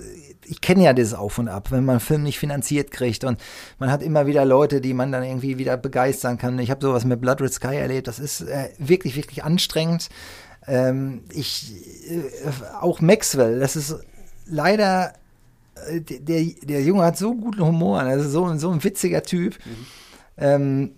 ich 0.47 0.61
kenne 0.61 0.83
ja 0.83 0.93
dieses 0.93 1.13
Auf 1.13 1.39
und 1.39 1.47
Ab, 1.47 1.71
wenn 1.71 1.85
man 1.85 1.93
einen 1.93 1.99
Film 1.99 2.23
nicht 2.23 2.39
finanziert 2.39 2.91
kriegt 2.91 3.23
und 3.23 3.39
man 3.79 3.91
hat 3.91 4.03
immer 4.03 4.27
wieder 4.27 4.45
Leute, 4.45 4.79
die 4.79 4.93
man 4.93 5.11
dann 5.11 5.23
irgendwie 5.23 5.57
wieder 5.57 5.75
begeistern 5.77 6.37
kann. 6.37 6.59
Ich 6.59 6.69
habe 6.69 6.85
sowas 6.85 7.05
mit 7.05 7.19
Blood 7.19 7.41
Red 7.41 7.53
Sky 7.53 7.75
erlebt, 7.75 8.07
das 8.07 8.19
ist 8.19 8.41
äh, 8.41 8.69
wirklich, 8.77 9.15
wirklich 9.15 9.43
anstrengend. 9.43 10.09
Ähm, 10.67 11.21
ich, 11.31 11.73
äh, 12.09 12.21
auch 12.81 13.01
Maxwell, 13.01 13.59
das 13.59 13.75
ist 13.75 13.95
leider, 14.47 15.13
äh, 15.89 16.01
der, 16.01 16.43
der 16.63 16.81
Junge 16.83 17.03
hat 17.03 17.17
so 17.17 17.35
guten 17.35 17.63
Humor, 17.63 18.03
ist 18.13 18.31
so, 18.31 18.55
so 18.57 18.71
ein 18.71 18.83
witziger 18.83 19.21
Typ. 19.23 19.57
Ähm, 20.37 20.91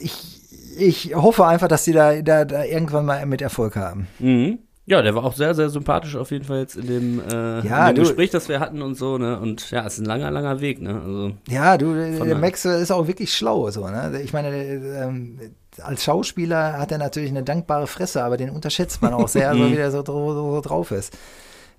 ich, 0.00 0.40
ich 0.78 1.14
hoffe 1.14 1.46
einfach, 1.46 1.68
dass 1.68 1.84
sie 1.84 1.92
da, 1.92 2.20
da, 2.22 2.44
da 2.44 2.64
irgendwann 2.64 3.06
mal 3.06 3.24
mit 3.26 3.42
Erfolg 3.42 3.76
haben. 3.76 4.08
Mhm. 4.18 4.58
Ja, 4.88 5.02
der 5.02 5.16
war 5.16 5.24
auch 5.24 5.34
sehr, 5.34 5.52
sehr 5.52 5.68
sympathisch 5.68 6.14
auf 6.14 6.30
jeden 6.30 6.44
Fall 6.44 6.60
jetzt 6.60 6.76
in 6.76 6.86
dem, 6.86 7.20
äh, 7.20 7.60
Ja, 7.66 7.88
in 7.88 7.96
dem 7.96 8.04
Gespräch, 8.04 8.30
das 8.30 8.48
wir 8.48 8.60
hatten 8.60 8.82
und 8.82 8.94
so, 8.94 9.18
ne? 9.18 9.40
Und 9.40 9.68
ja, 9.72 9.84
es 9.84 9.94
ist 9.94 9.98
ein 9.98 10.04
langer, 10.04 10.30
langer 10.30 10.60
Weg, 10.60 10.80
ne? 10.80 11.00
Also, 11.04 11.32
Ja, 11.48 11.76
du, 11.76 11.92
der 11.92 12.10
der 12.12 12.24
der- 12.24 12.38
Max 12.38 12.64
ist 12.64 12.92
auch 12.92 13.08
wirklich 13.08 13.34
schlau, 13.34 13.68
so, 13.72 13.88
ne? 13.88 14.20
Ich 14.22 14.32
meine, 14.32 14.48
ähm, 14.56 15.40
als 15.82 16.04
Schauspieler 16.04 16.78
hat 16.78 16.92
er 16.92 16.98
natürlich 16.98 17.30
eine 17.30 17.42
dankbare 17.42 17.86
Fresse, 17.86 18.22
aber 18.22 18.36
den 18.36 18.50
unterschätzt 18.50 19.02
man 19.02 19.14
auch 19.14 19.28
sehr, 19.28 19.52
so 19.54 19.70
wie 19.70 19.74
der 19.74 19.90
so, 19.90 20.04
so, 20.04 20.34
so 20.34 20.60
drauf 20.60 20.90
ist. 20.90 21.16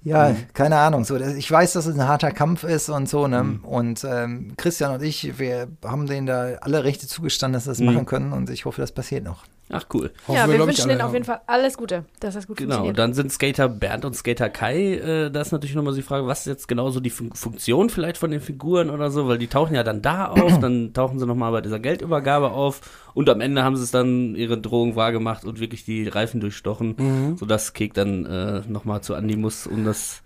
Ja, 0.04 0.36
keine 0.54 0.78
Ahnung. 0.78 1.04
So, 1.04 1.18
ich 1.18 1.52
weiß, 1.52 1.74
dass 1.74 1.86
es 1.86 1.96
ein 1.96 2.08
harter 2.08 2.32
Kampf 2.32 2.64
ist 2.64 2.90
und 2.90 3.10
so, 3.10 3.28
ne? 3.28 3.60
Und 3.64 4.06
ähm, 4.08 4.54
Christian 4.56 4.94
und 4.94 5.04
ich, 5.04 5.40
wir 5.40 5.68
haben 5.84 6.06
denen 6.06 6.28
da 6.28 6.56
alle 6.62 6.84
Rechte 6.84 7.08
zugestanden, 7.08 7.56
dass 7.56 7.64
sie 7.64 7.70
das 7.84 7.94
machen 7.94 8.06
können 8.06 8.32
und 8.32 8.50
ich 8.50 8.66
hoffe, 8.66 8.80
das 8.80 8.92
passiert 8.92 9.24
noch. 9.24 9.44
Ach 9.70 9.86
cool. 9.94 10.12
Hoffen 10.28 10.36
ja, 10.36 10.48
wir 10.48 10.56
ich, 10.60 10.66
wünschen 10.66 10.88
denen 10.90 11.02
auf 11.02 11.14
jeden 11.14 11.26
Fall 11.26 11.42
alles 11.48 11.78
Gute, 11.78 12.06
dass 12.20 12.34
das 12.36 12.48
gut 12.48 12.58
Genau, 12.58 12.76
und 12.76 12.78
funktioniert. 12.86 13.00
dann 13.00 13.14
sind 13.14 13.32
Skater 13.32 13.68
Bernd 13.70 14.06
und 14.06 14.16
Skater 14.16 14.50
Kai, 14.50 14.96
äh, 14.96 15.30
da 15.32 15.42
ist 15.42 15.52
natürlich 15.52 15.76
nochmal 15.76 15.94
so 15.94 15.98
die 16.00 16.04
Frage, 16.08 16.26
was 16.28 16.40
ist 16.42 16.46
jetzt 16.48 16.68
genau 16.68 16.90
so 16.90 17.00
die 17.00 17.10
Fun 17.10 17.32
Funktion 17.34 17.90
vielleicht 17.90 18.18
von 18.18 18.32
den 18.32 18.42
Figuren 18.42 18.90
oder 18.90 19.12
so, 19.12 19.28
weil 19.28 19.38
die 19.38 19.48
tauchen 19.48 19.76
ja 19.76 19.84
dann 19.84 20.02
da 20.02 20.26
auf, 20.26 20.60
dann 20.62 20.94
tauchen 20.94 21.20
sie 21.20 21.26
nochmal 21.26 21.52
bei 21.52 21.62
dieser 21.62 21.80
Geldübergabe 21.80 22.52
auf 22.52 22.82
und 23.14 23.30
am 23.30 23.42
Ende 23.42 23.64
haben 23.64 23.76
sie 23.76 23.84
es 23.84 23.92
dann 23.92 24.36
ihre 24.36 24.58
Drohung 24.58 24.96
wahrgemacht 24.96 25.44
und 25.46 25.60
wirklich 25.60 25.84
die 25.86 26.08
Reifen 26.08 26.40
durchstochen, 26.40 26.96
Mhm. 26.98 27.38
sodass 27.38 27.74
Kek 27.74 27.94
dann 27.94 28.26
äh, 28.26 28.62
nochmal 28.68 29.02
zu 29.02 29.16
Andi 29.16 29.36
muss, 29.36 29.68
um 29.68 29.84
das 29.86 30.22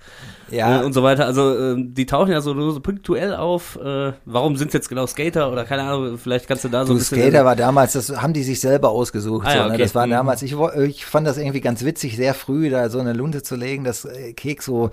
Ja. 0.51 0.81
äh, 0.81 0.85
und 0.85 0.93
so 0.93 1.01
weiter. 1.03 1.25
Also 1.25 1.53
äh, 1.57 1.75
die 1.77 2.05
tauchen 2.05 2.31
ja 2.31 2.41
so, 2.41 2.71
so 2.71 2.79
punktuell 2.79 3.33
auf. 3.35 3.77
Äh, 3.83 4.13
warum 4.25 4.55
sind 4.57 4.67
es 4.69 4.73
jetzt 4.73 4.89
genau 4.89 5.07
Skater 5.07 5.51
oder 5.51 5.63
keine 5.65 5.83
Ahnung, 5.83 6.17
vielleicht 6.17 6.47
kannst 6.47 6.63
du 6.63 6.69
da 6.69 6.81
so 6.81 6.87
So 6.87 6.93
ein 6.93 6.97
bisschen... 6.99 7.19
Skater 7.21 7.45
war 7.45 7.55
damals, 7.55 7.93
das 7.93 8.09
haben 8.21 8.33
die 8.33 8.43
sich 8.43 8.59
selber 8.59 8.89
ausgesucht. 8.89 9.47
Ah 9.47 9.51
ja, 9.55 9.61
so, 9.63 9.67
ne? 9.69 9.73
okay. 9.75 9.83
Das 9.83 9.95
war 9.95 10.05
Mhm. 10.05 10.11
damals, 10.11 10.41
ich, 10.41 10.55
ich 10.85 11.05
fand 11.05 11.25
das 11.25 11.37
irgendwie 11.37 11.61
ganz 11.61 11.83
witzig, 11.85 12.15
sehr 12.17 12.33
früh 12.33 12.69
da 12.69 12.89
so 12.89 12.99
eine 12.99 13.13
Lunte 13.13 13.43
zu 13.43 13.55
legen, 13.55 13.83
dass 13.83 14.05
äh, 14.05 14.33
Keks 14.33 14.65
so 14.65 14.89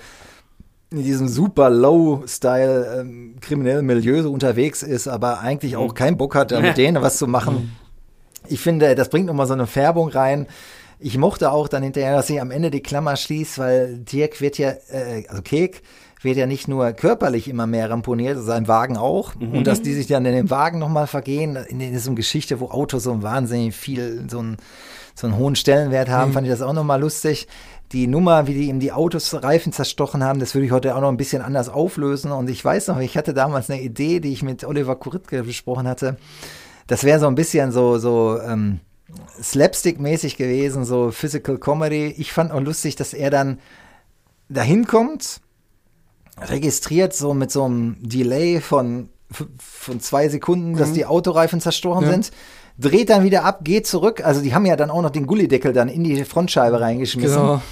in 0.90 1.02
diesem 1.02 1.28
super 1.28 1.68
Low-Style 1.70 2.98
ähm, 3.00 3.34
kriminellen 3.40 3.84
Milieu 3.84 4.22
so 4.22 4.32
unterwegs 4.32 4.82
ist, 4.82 5.06
aber 5.08 5.40
eigentlich 5.40 5.72
Mhm. 5.72 5.78
auch 5.80 5.94
keinen 5.94 6.16
Bock 6.16 6.34
hat, 6.34 6.50
da 6.50 6.60
mit 6.60 6.76
denen 6.78 7.02
was 7.02 7.18
zu 7.18 7.26
machen. 7.26 7.76
Ich 8.48 8.60
finde, 8.60 8.94
das 8.94 9.10
bringt 9.10 9.26
nochmal 9.26 9.46
so 9.46 9.52
eine 9.52 9.66
Färbung 9.66 10.08
rein. 10.08 10.46
Ich 11.00 11.16
mochte 11.16 11.52
auch 11.52 11.68
dann 11.68 11.82
hinterher, 11.82 12.16
dass 12.16 12.26
sie 12.26 12.40
am 12.40 12.50
Ende 12.50 12.70
die 12.70 12.82
Klammer 12.82 13.16
schließt, 13.16 13.58
weil 13.58 13.98
Dirk 13.98 14.40
wird 14.40 14.58
ja, 14.58 14.70
äh, 14.90 15.24
also 15.28 15.42
Kek 15.42 15.82
wird 16.22 16.36
ja 16.36 16.46
nicht 16.46 16.66
nur 16.66 16.92
körperlich 16.92 17.48
immer 17.48 17.66
mehr 17.66 17.90
ramponiert, 17.90 18.38
sein 18.40 18.66
Wagen 18.66 18.96
auch. 18.96 19.36
Und 19.36 19.66
dass 19.66 19.82
die 19.82 19.94
sich 19.94 20.08
dann 20.08 20.26
in 20.26 20.34
dem 20.34 20.50
Wagen 20.50 20.78
nochmal 20.78 21.06
vergehen, 21.06 21.56
in 21.56 21.78
diesem 21.78 22.16
Geschichte, 22.16 22.58
wo 22.60 22.70
Autos 22.70 23.04
so 23.04 23.22
wahnsinnig 23.22 23.74
viel, 23.76 24.24
so 24.28 24.40
einen, 24.40 24.56
so 25.14 25.28
einen 25.28 25.36
hohen 25.36 25.54
Stellenwert 25.54 26.08
haben, 26.08 26.32
fand 26.32 26.46
ich 26.46 26.52
das 26.52 26.62
auch 26.62 26.72
nochmal 26.72 27.00
lustig. 27.00 27.46
Die 27.92 28.06
Nummer, 28.06 28.46
wie 28.48 28.54
die 28.54 28.68
ihm 28.68 28.80
die 28.80 28.92
Autos 28.92 29.32
Reifen 29.32 29.72
zerstochen 29.72 30.24
haben, 30.24 30.40
das 30.40 30.54
würde 30.54 30.66
ich 30.66 30.72
heute 30.72 30.96
auch 30.96 31.00
noch 31.00 31.08
ein 31.08 31.16
bisschen 31.16 31.40
anders 31.40 31.68
auflösen. 31.68 32.32
Und 32.32 32.50
ich 32.50 32.64
weiß 32.64 32.88
noch, 32.88 32.98
ich 32.98 33.16
hatte 33.16 33.32
damals 33.32 33.70
eine 33.70 33.80
Idee, 33.80 34.18
die 34.20 34.32
ich 34.32 34.42
mit 34.42 34.64
Oliver 34.64 34.96
Kuritke 34.96 35.44
besprochen 35.44 35.86
hatte. 35.86 36.16
Das 36.88 37.04
wäre 37.04 37.20
so 37.20 37.28
ein 37.28 37.34
bisschen 37.34 37.70
so, 37.70 37.98
so 37.98 38.40
ähm, 38.40 38.80
Slapstick-mäßig 39.42 40.36
gewesen, 40.36 40.84
so 40.84 41.10
Physical 41.10 41.58
Comedy. 41.58 42.14
Ich 42.18 42.32
fand 42.32 42.52
auch 42.52 42.60
lustig, 42.60 42.96
dass 42.96 43.14
er 43.14 43.30
dann 43.30 43.58
dahin 44.48 44.86
kommt, 44.86 45.40
registriert 46.40 47.14
so 47.14 47.34
mit 47.34 47.50
so 47.50 47.64
einem 47.64 47.96
Delay 48.00 48.60
von, 48.60 49.08
von 49.58 50.00
zwei 50.00 50.28
Sekunden, 50.28 50.76
dass 50.76 50.92
die 50.92 51.06
Autoreifen 51.06 51.60
zerstochen 51.60 52.04
Ja. 52.04 52.10
sind, 52.12 52.30
dreht 52.78 53.10
dann 53.10 53.24
wieder 53.24 53.44
ab, 53.44 53.60
geht 53.64 53.86
zurück. 53.86 54.24
Also 54.24 54.40
die 54.40 54.54
haben 54.54 54.66
ja 54.66 54.76
dann 54.76 54.90
auch 54.90 55.02
noch 55.02 55.10
den 55.10 55.26
Gullideckel 55.26 55.72
dann 55.72 55.88
in 55.88 56.04
die 56.04 56.24
Frontscheibe 56.24 56.80
reingeschmissen. 56.80 57.40
Genau. 57.40 57.62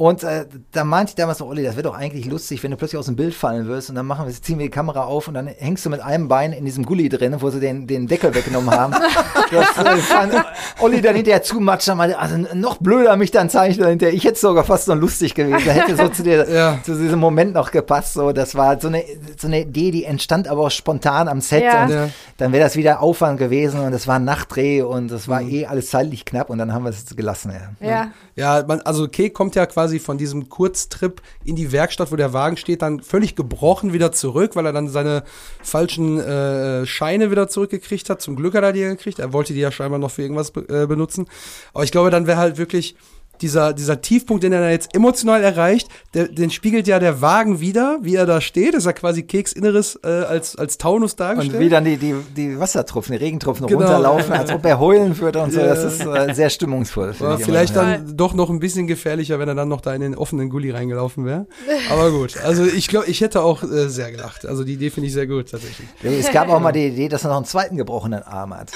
Und 0.00 0.22
äh, 0.22 0.46
da 0.72 0.84
meinte 0.84 1.10
ich 1.10 1.14
damals 1.16 1.36
so, 1.36 1.46
Olli, 1.46 1.62
das 1.62 1.76
wäre 1.76 1.82
doch 1.82 1.94
eigentlich 1.94 2.24
lustig, 2.24 2.62
wenn 2.62 2.70
du 2.70 2.78
plötzlich 2.78 2.98
aus 2.98 3.04
dem 3.04 3.16
Bild 3.16 3.34
fallen 3.34 3.68
wirst 3.68 3.90
und 3.90 3.96
dann 3.96 4.06
machen 4.06 4.24
wir, 4.24 4.32
ziehen 4.32 4.58
wir 4.58 4.64
die 4.64 4.70
Kamera 4.70 5.04
auf 5.04 5.28
und 5.28 5.34
dann 5.34 5.46
hängst 5.46 5.84
du 5.84 5.90
mit 5.90 6.00
einem 6.00 6.26
Bein 6.26 6.54
in 6.54 6.64
diesem 6.64 6.86
Gully 6.86 7.10
drin, 7.10 7.36
wo 7.40 7.50
sie 7.50 7.60
den, 7.60 7.86
den 7.86 8.06
Deckel 8.06 8.34
weggenommen 8.34 8.70
haben. 8.70 8.94
das 9.50 9.76
äh, 9.76 9.96
fand 9.98 10.32
Olli 10.80 11.02
dann 11.02 11.16
hinterher 11.16 11.42
zumatscht, 11.42 11.94
meinte, 11.94 12.18
also 12.18 12.34
noch 12.54 12.78
blöder 12.78 13.14
mich 13.18 13.30
dann 13.30 13.50
zeichnen 13.50 13.88
hinterher. 13.88 14.14
Ich 14.14 14.24
hätte 14.24 14.40
sogar 14.40 14.64
fast 14.64 14.88
noch 14.88 14.96
lustig 14.96 15.34
gewesen. 15.34 15.66
Da 15.66 15.72
hätte 15.72 15.94
so 15.94 16.08
zu, 16.08 16.22
dir, 16.22 16.48
Ja. 16.50 16.78
zu 16.82 16.94
diesem 16.94 17.18
Moment 17.18 17.52
noch 17.52 17.70
gepasst. 17.70 18.14
So, 18.14 18.32
das 18.32 18.54
war 18.54 18.80
so 18.80 18.88
eine, 18.88 19.04
so 19.36 19.48
eine 19.48 19.60
Idee, 19.60 19.90
die 19.90 20.04
entstand 20.06 20.48
aber 20.48 20.62
auch 20.62 20.70
spontan 20.70 21.28
am 21.28 21.42
Set. 21.42 21.62
Ja. 21.62 21.84
Und 21.84 21.90
Ja. 21.90 22.08
Dann 22.40 22.52
wäre 22.52 22.62
das 22.62 22.76
wieder 22.76 23.00
Aufwand 23.00 23.38
gewesen 23.38 23.80
und 23.80 23.92
es 23.92 24.06
war 24.06 24.16
ein 24.16 24.24
Nachtdreh 24.24 24.82
und 24.82 25.10
es 25.10 25.26
Mhm. 25.26 25.30
war 25.32 25.42
eh 25.42 25.66
alles 25.66 25.90
zeitlich 25.90 26.24
knapp 26.24 26.48
und 26.48 26.58
dann 26.58 26.72
haben 26.72 26.84
wir 26.84 26.90
es 26.90 27.04
gelassen. 27.16 27.52
Ja. 27.80 27.88
ja. 27.88 28.10
Ja, 28.36 28.64
man, 28.66 28.80
also 28.82 29.08
Kek 29.08 29.34
kommt 29.34 29.56
ja 29.56 29.66
quasi 29.66 29.80
quasi 29.80 29.98
von 29.98 30.18
diesem 30.18 30.50
Kurztrip 30.50 31.22
in 31.42 31.56
die 31.56 31.72
Werkstatt, 31.72 32.12
wo 32.12 32.16
der 32.16 32.34
Wagen 32.34 32.58
steht, 32.58 32.82
dann 32.82 33.00
völlig 33.00 33.34
gebrochen 33.34 33.94
wieder 33.94 34.12
zurück, 34.12 34.54
weil 34.54 34.66
er 34.66 34.74
dann 34.74 34.88
seine 34.88 35.24
falschen 35.62 36.20
äh, 36.20 36.84
Scheine 36.84 37.30
wieder 37.30 37.48
zurückgekriegt 37.48 38.10
hat. 38.10 38.20
Zum 38.20 38.36
Glück 38.36 38.54
hat 38.54 38.62
er 38.62 38.74
die 38.74 38.80
gekriegt. 38.80 39.18
Er 39.18 39.32
wollte 39.32 39.54
die 39.54 39.60
ja 39.60 39.72
scheinbar 39.72 39.98
noch 39.98 40.10
für 40.10 40.20
irgendwas 40.20 40.50
be 40.50 40.60
äh, 40.68 40.86
benutzen. 40.86 41.26
Aber 41.72 41.82
ich 41.84 41.92
glaube, 41.92 42.10
dann 42.10 42.26
wäre 42.26 42.36
halt 42.38 42.58
wirklich 42.58 42.94
dieser, 43.42 43.72
dieser 43.72 44.00
Tiefpunkt, 44.00 44.42
den 44.42 44.52
er 44.52 44.70
jetzt 44.70 44.94
emotional 44.94 45.42
erreicht, 45.42 45.88
der, 46.14 46.28
den 46.28 46.50
spiegelt 46.50 46.86
ja 46.86 46.98
der 46.98 47.20
Wagen 47.20 47.60
wieder, 47.60 47.98
wie 48.02 48.14
er 48.16 48.26
da 48.26 48.40
steht. 48.40 48.74
Das 48.74 48.80
ist 48.80 48.86
ja 48.86 48.92
quasi 48.92 49.22
Keksinneres 49.22 49.98
äh, 50.04 50.08
als, 50.08 50.56
als 50.56 50.78
Taunus 50.78 51.16
dargestellt. 51.16 51.54
Und 51.54 51.60
wie 51.60 51.68
dann 51.68 51.84
die, 51.84 51.96
die, 51.96 52.14
die 52.36 52.58
Wassertropfen, 52.58 53.12
die 53.16 53.22
Regentropfen 53.24 53.66
Genau. 53.66 53.80
runterlaufen, 53.80 54.32
als 54.32 54.50
ob 54.50 54.64
er 54.64 54.78
heulen 54.78 55.18
würde 55.18 55.40
und 55.40 55.52
so. 55.52 55.60
Ja. 55.60 55.66
Das 55.66 55.84
ist 55.84 56.04
äh, 56.04 56.34
sehr 56.34 56.50
stimmungsvoll. 56.50 57.10
ich 57.10 57.44
vielleicht 57.44 57.74
immer. 57.74 57.98
dann 57.98 58.16
doch 58.16 58.34
noch 58.34 58.50
ein 58.50 58.58
bisschen 58.58 58.86
gefährlicher, 58.86 59.38
wenn 59.38 59.48
er 59.48 59.54
dann 59.54 59.68
noch 59.68 59.80
da 59.80 59.94
in 59.94 60.00
den 60.00 60.14
offenen 60.14 60.50
Gully 60.50 60.70
reingelaufen 60.70 61.24
wäre. 61.24 61.46
Aber 61.90 62.10
gut, 62.10 62.36
also 62.44 62.64
ich 62.64 62.88
glaube, 62.88 63.06
ich 63.06 63.20
hätte 63.20 63.42
auch 63.42 63.62
äh, 63.62 63.88
sehr 63.88 64.10
gelacht. 64.10 64.46
Also 64.46 64.64
die 64.64 64.74
Idee 64.74 64.90
finde 64.90 65.06
ich 65.08 65.12
sehr 65.12 65.26
gut 65.26 65.50
tatsächlich. 65.50 65.88
Es 66.02 66.30
gab 66.32 66.48
auch 66.48 66.60
mal 66.60 66.72
die 66.72 66.86
Idee, 66.86 67.08
dass 67.08 67.24
er 67.24 67.28
noch 67.30 67.36
einen 67.36 67.44
zweiten 67.46 67.76
gebrochenen 67.76 68.22
Arm 68.22 68.54
hat. 68.54 68.72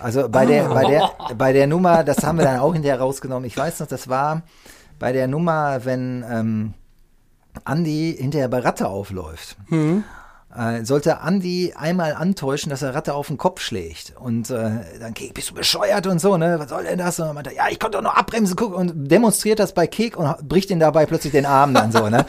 Also 0.00 0.28
bei 0.28 0.46
der, 0.46 0.68
bei 0.68 0.84
der, 0.84 1.10
bei 1.38 1.52
der 1.52 1.66
Nummer, 1.66 2.04
das 2.04 2.24
haben 2.24 2.38
wir 2.38 2.44
dann 2.44 2.60
auch 2.60 2.72
hinterher 2.72 3.00
rausgenommen. 3.00 3.46
Ich 3.46 3.56
weiß 3.56 3.80
noch, 3.80 3.86
das 3.86 4.08
war 4.08 4.42
bei 4.98 5.12
der 5.12 5.28
Nummer, 5.28 5.84
wenn 5.84 6.24
ähm, 6.30 6.74
Andi 7.64 8.16
hinterher 8.18 8.48
bei 8.48 8.58
Ratte 8.58 8.88
aufläuft. 8.88 9.56
Äh, 10.56 10.84
sollte 10.84 11.20
Andi 11.20 11.74
einmal 11.76 12.14
antäuschen, 12.14 12.70
dass 12.70 12.80
er 12.82 12.94
Ratte 12.94 13.14
auf 13.14 13.26
den 13.26 13.36
Kopf 13.36 13.60
schlägt. 13.60 14.14
Und 14.18 14.48
äh, 14.50 14.70
dann, 15.00 15.12
Kek, 15.14 15.34
bist 15.34 15.50
du 15.50 15.54
bescheuert 15.54 16.06
und 16.06 16.18
so, 16.20 16.36
ne? 16.36 16.58
Was 16.58 16.70
soll 16.70 16.84
denn 16.84 16.98
das? 16.98 17.20
Und 17.20 17.26
dann 17.26 17.34
meinte 17.34 17.50
er, 17.50 17.56
ja, 17.56 17.64
ich 17.70 17.78
konnte 17.78 17.98
doch 17.98 18.02
noch 18.04 18.14
abbremsen, 18.14 18.56
guck, 18.56 18.74
und 18.74 19.10
demonstriert 19.10 19.58
das 19.58 19.74
bei 19.74 19.86
Kek 19.86 20.16
und 20.16 20.48
bricht 20.48 20.70
ihn 20.70 20.80
dabei 20.80 21.04
plötzlich 21.04 21.32
den 21.32 21.44
Arm 21.46 21.74
dann 21.74 21.92
so, 21.92 22.08
ne? 22.08 22.24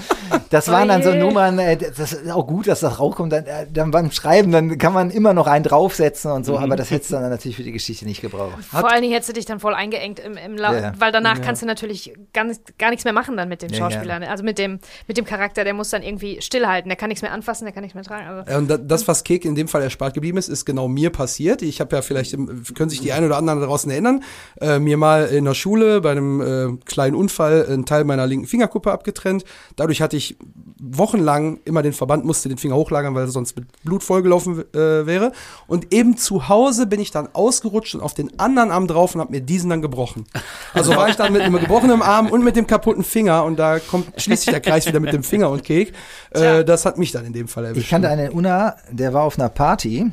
Das 0.49 0.67
waren 0.71 0.89
dann 0.89 1.03
so. 1.03 1.13
Nummern, 1.13 1.57
äh, 1.59 1.77
das 1.77 2.13
ist 2.13 2.29
auch 2.29 2.45
gut, 2.45 2.67
dass 2.67 2.81
das 2.81 2.99
rauskommt. 2.99 3.31
Dann, 3.31 3.45
äh, 3.45 3.65
dann 3.71 3.91
beim 3.91 4.11
Schreiben, 4.11 4.51
dann 4.51 4.77
kann 4.77 4.91
man 4.93 5.09
immer 5.09 5.33
noch 5.33 5.47
einen 5.47 5.63
draufsetzen 5.63 6.31
und 6.31 6.45
so, 6.45 6.57
aber 6.59 6.75
das 6.75 6.91
hätte 6.91 7.03
es 7.03 7.07
dann 7.09 7.29
natürlich 7.29 7.55
für 7.55 7.63
die 7.63 7.71
Geschichte 7.71 8.05
nicht 8.05 8.21
gebraucht. 8.21 8.61
Vor 8.69 8.91
allen 8.91 9.01
Dingen 9.01 9.13
hättest 9.13 9.29
du 9.29 9.33
dich 9.33 9.45
dann 9.45 9.59
voll 9.59 9.73
eingeengt 9.73 10.19
im, 10.19 10.35
im 10.37 10.57
Lau 10.57 10.73
Ja. 10.73 10.91
weil 10.99 11.11
danach 11.11 11.41
kannst 11.41 11.61
du 11.61 11.65
natürlich 11.65 12.13
gar, 12.33 12.43
nicht, 12.43 12.77
gar 12.77 12.89
nichts 12.89 13.05
mehr 13.05 13.13
machen 13.13 13.37
dann 13.37 13.47
mit 13.47 13.61
den 13.61 13.69
Ja, 13.69 13.77
Schauspielern. 13.77 14.23
Also 14.23 14.43
mit 14.43 14.57
dem, 14.57 14.79
mit 15.07 15.17
dem 15.17 15.23
Charakter, 15.25 15.63
der 15.63 15.73
muss 15.73 15.89
dann 15.91 16.03
irgendwie 16.03 16.41
stillhalten. 16.41 16.89
Der 16.89 16.97
kann 16.97 17.07
nichts 17.07 17.21
mehr 17.21 17.31
anfassen, 17.31 17.65
der 17.65 17.73
kann 17.73 17.83
nichts 17.83 17.95
mehr 17.95 18.03
tragen. 18.03 18.16
Also, 18.25 18.51
Ja, 18.51 18.57
Und 18.57 18.69
da- 18.69 18.77
das, 18.77 19.07
was 19.07 19.23
Kek 19.23 19.45
in 19.45 19.55
dem 19.55 19.67
Fall 19.67 19.81
erspart 19.81 20.13
geblieben 20.13 20.37
ist, 20.37 20.47
ist 20.49 20.65
genau 20.65 20.87
mir 20.87 21.09
passiert. 21.09 21.61
Ich 21.61 21.79
habe 21.81 21.95
ja 21.95 22.01
vielleicht, 22.01 22.33
im- 22.33 22.63
können 22.75 22.89
sich 22.89 23.01
die 23.01 23.11
ein 23.11 23.25
oder 23.25 23.37
anderen 23.37 23.59
da 23.59 23.65
draußen 23.65 23.89
erinnern, 23.91 24.23
äh, 24.61 24.79
mir 24.79 24.97
mal 24.97 25.25
in 25.25 25.45
der 25.45 25.53
Schule 25.53 26.01
bei 26.01 26.11
einem 26.11 26.41
äh, 26.41 26.77
kleinen 26.85 27.15
Unfall 27.15 27.65
einen 27.67 27.85
Teil 27.85 28.03
meiner 28.03 28.25
linken 28.27 28.47
Fingerkuppe 28.47 28.91
abgetrennt. 28.91 29.43
Dadurch 29.75 30.01
hatte 30.01 30.17
ich 30.17 30.37
wochenlang 30.79 31.59
immer 31.65 31.81
den 31.83 31.93
Verband, 31.93 32.25
musste 32.25 32.49
den 32.49 32.57
Finger 32.57 32.75
hochlagern, 32.75 33.15
weil 33.15 33.23
er 33.25 33.27
sonst 33.29 33.55
mit 33.55 33.65
Blut 33.83 34.03
vollgelaufen 34.03 34.59
äh, 34.73 35.05
wäre. 35.05 35.31
Und 35.67 35.93
eben 35.93 36.17
zu 36.17 36.49
Hause 36.49 36.87
bin 36.87 36.99
ich 36.99 37.11
dann 37.11 37.29
ausgerutscht 37.33 37.95
und 37.95 38.01
auf 38.01 38.13
den 38.13 38.39
anderen 38.39 38.71
Arm 38.71 38.87
drauf 38.87 39.15
und 39.15 39.21
habe 39.21 39.31
mir 39.31 39.41
diesen 39.41 39.69
dann 39.69 39.81
gebrochen. 39.81 40.25
Also 40.73 40.95
war 40.95 41.09
ich 41.09 41.15
dann 41.15 41.33
mit 41.33 41.41
einem 41.41 41.59
gebrochenen 41.59 42.01
Arm 42.01 42.27
und 42.29 42.43
mit 42.43 42.55
dem 42.55 42.67
kaputten 42.67 43.03
Finger 43.03 43.43
und 43.43 43.57
da 43.57 43.79
kommt 43.79 44.07
schließlich 44.21 44.51
der 44.53 44.61
Kreis 44.61 44.85
wieder 44.85 44.99
mit 44.99 45.13
dem 45.13 45.23
Finger 45.23 45.49
und 45.49 45.63
Kek. 45.63 45.93
Äh, 46.31 46.63
das 46.63 46.85
hat 46.85 46.97
mich 46.97 47.11
dann 47.11 47.25
in 47.25 47.33
dem 47.33 47.47
Fall 47.47 47.65
erwischt. 47.65 47.89
Ich 47.97 48.03
kannte 48.03 48.15
einen 48.15 48.31
Unna, 48.31 48.75
der 48.91 49.15
war 49.15 49.23
auf 49.23 49.39
einer 49.39 49.49
Party 49.49 50.11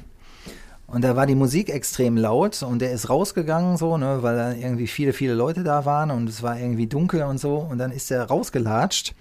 und 0.86 1.05
da 1.05 1.16
war 1.16 1.27
die 1.27 1.35
Musik 1.35 1.69
extrem 1.69 2.16
laut 2.16 2.62
und 2.62 2.78
der 2.78 2.93
ist 2.93 3.11
rausgegangen 3.11 3.77
so, 3.77 3.98
ne, 3.98 4.23
weil 4.23 4.36
da 4.39 4.52
irgendwie 4.55 4.86
viele, 4.86 5.12
viele 5.12 5.35
Leute 5.35 5.65
da 5.65 5.85
waren 5.85 6.11
und 6.11 6.27
es 6.27 6.43
war 6.43 6.59
irgendwie 6.59 6.86
dunkel 6.86 7.24
und 7.24 7.36
so 7.36 7.56
und 7.59 7.77
dann 7.77 7.90
ist 7.90 8.11
er 8.11 8.24
rausgelatscht 8.24 9.15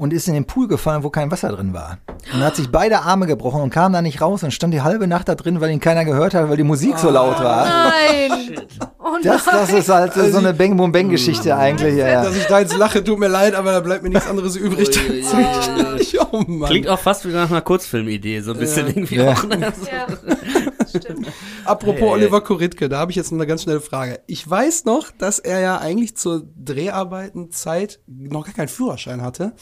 und 0.00 0.14
ist 0.14 0.28
in 0.28 0.34
den 0.34 0.46
Pool 0.46 0.66
gefallen, 0.66 1.02
wo 1.04 1.10
kein 1.10 1.30
Wasser 1.30 1.50
drin 1.50 1.74
war. 1.74 1.98
Und 2.32 2.40
hat 2.42 2.56
sich 2.56 2.70
beide 2.72 3.02
Arme 3.02 3.26
gebrochen 3.26 3.60
und 3.60 3.68
kam 3.70 3.92
da 3.92 4.00
nicht 4.00 4.22
raus 4.22 4.42
und 4.42 4.50
stand 4.50 4.72
die 4.72 4.80
halbe 4.80 5.06
Nacht 5.06 5.28
da 5.28 5.34
drin, 5.34 5.60
weil 5.60 5.70
ihn 5.70 5.78
keiner 5.80 6.06
gehört 6.06 6.32
hat, 6.32 6.48
weil 6.48 6.56
die 6.56 6.62
Musik 6.64 6.98
so 6.98 7.10
laut 7.10 7.38
war. 7.38 7.66
nein! 7.66 8.60
Oh 9.02 9.16
Das, 9.22 9.44
das 9.46 9.72
ist 9.72 9.88
halt 9.88 10.12
so 10.12 10.38
eine 10.38 10.52
Bang 10.52 10.76
Boom 10.76 10.92
Bang 10.92 11.08
Geschichte 11.08 11.56
eigentlich. 11.56 11.96
Ja, 11.96 12.06
ja. 12.06 12.22
Dass 12.22 12.36
ich 12.36 12.44
da 12.44 12.60
jetzt 12.60 12.76
lache, 12.76 13.02
tut 13.02 13.18
mir 13.18 13.28
leid, 13.28 13.54
aber 13.54 13.72
da 13.72 13.80
bleibt 13.80 14.02
mir 14.02 14.10
nichts 14.10 14.28
anderes 14.28 14.56
übrig. 14.56 14.90
tatsächlich. 14.90 16.20
oh 16.32 16.42
Mann. 16.46 16.68
Klingt 16.68 16.86
auch 16.86 16.98
fast 16.98 17.26
wie 17.26 17.32
nach 17.32 17.50
einer 17.50 17.62
Kurzfilmidee, 17.62 18.40
so 18.42 18.52
ein 18.52 18.58
bisschen 18.58 18.86
irgendwie 18.88 19.16
Ja. 19.16 19.32
auch. 19.32 19.42
Ne? 19.44 19.72
Ja, 19.90 20.06
stimmt. 21.00 21.26
Apropos 21.64 22.00
Hey. 22.02 22.08
Oliver 22.10 22.42
Koritke, 22.42 22.88
da 22.90 22.98
habe 22.98 23.10
ich 23.10 23.16
jetzt 23.16 23.32
noch 23.32 23.38
eine 23.38 23.46
ganz 23.46 23.62
schnelle 23.62 23.80
Frage. 23.80 24.20
Ich 24.26 24.48
weiß 24.48 24.84
noch, 24.84 25.10
dass 25.16 25.38
er 25.38 25.60
ja 25.60 25.78
eigentlich 25.78 26.16
zur 26.16 26.42
Dreharbeitenzeit 26.56 28.00
noch 28.06 28.44
gar 28.44 28.54
keinen 28.54 28.68
Führerschein 28.68 29.22
hatte. 29.22 29.54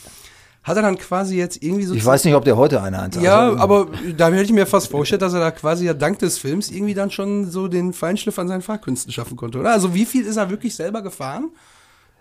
Hat 0.68 0.76
er 0.76 0.82
dann 0.82 0.98
quasi 0.98 1.36
jetzt 1.36 1.62
irgendwie 1.62 1.84
so 1.84 1.94
Ich 1.94 2.04
weiß 2.04 2.24
nicht, 2.24 2.34
ob 2.34 2.44
der 2.44 2.56
heute 2.56 2.82
einer 2.82 3.02
hat. 3.02 3.16
Ja, 3.16 3.48
Also, 3.48 3.58
aber 3.58 3.88
da 4.16 4.28
hätte 4.28 4.44
ich 4.44 4.52
mir 4.52 4.66
fast 4.66 4.90
vorgestellt, 4.90 5.22
dass 5.22 5.32
er 5.34 5.40
da 5.40 5.50
quasi 5.50 5.86
ja 5.86 5.94
dank 5.94 6.18
des 6.18 6.38
Films 6.38 6.70
irgendwie 6.70 6.94
dann 6.94 7.10
schon 7.10 7.50
so 7.50 7.68
den 7.68 7.92
Feinschliff 7.92 8.38
an 8.38 8.48
seinen 8.48 8.62
Fahrkünsten 8.62 9.12
schaffen 9.12 9.36
konnte, 9.36 9.58
oder? 9.58 9.72
Also 9.72 9.94
wie 9.94 10.04
viel 10.04 10.24
ist 10.24 10.36
er 10.36 10.50
wirklich 10.50 10.74
selber 10.76 11.02
gefahren 11.02 11.50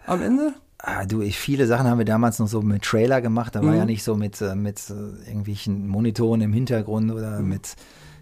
am 0.06 0.22
Ende? 0.22 0.54
Ah, 0.80 1.06
du, 1.06 1.22
ich, 1.22 1.38
viele 1.40 1.66
Sachen 1.66 1.88
haben 1.88 1.98
wir 1.98 2.06
damals 2.06 2.38
noch 2.40 2.48
so 2.48 2.62
mit 2.62 2.84
Trailer 2.84 3.20
gemacht. 3.20 3.56
Da 3.56 3.64
war 3.64 3.76
ja 3.76 3.86
nicht 3.86 4.04
so 4.04 4.16
mit, 4.16 4.40
äh, 4.42 4.56
mit 4.56 4.80
äh, 4.90 5.28
irgendwelchen 5.28 5.88
Monitoren 5.88 6.42
im 6.42 6.54
Hintergrund 6.54 7.12
oder 7.12 7.40
mit 7.40 7.76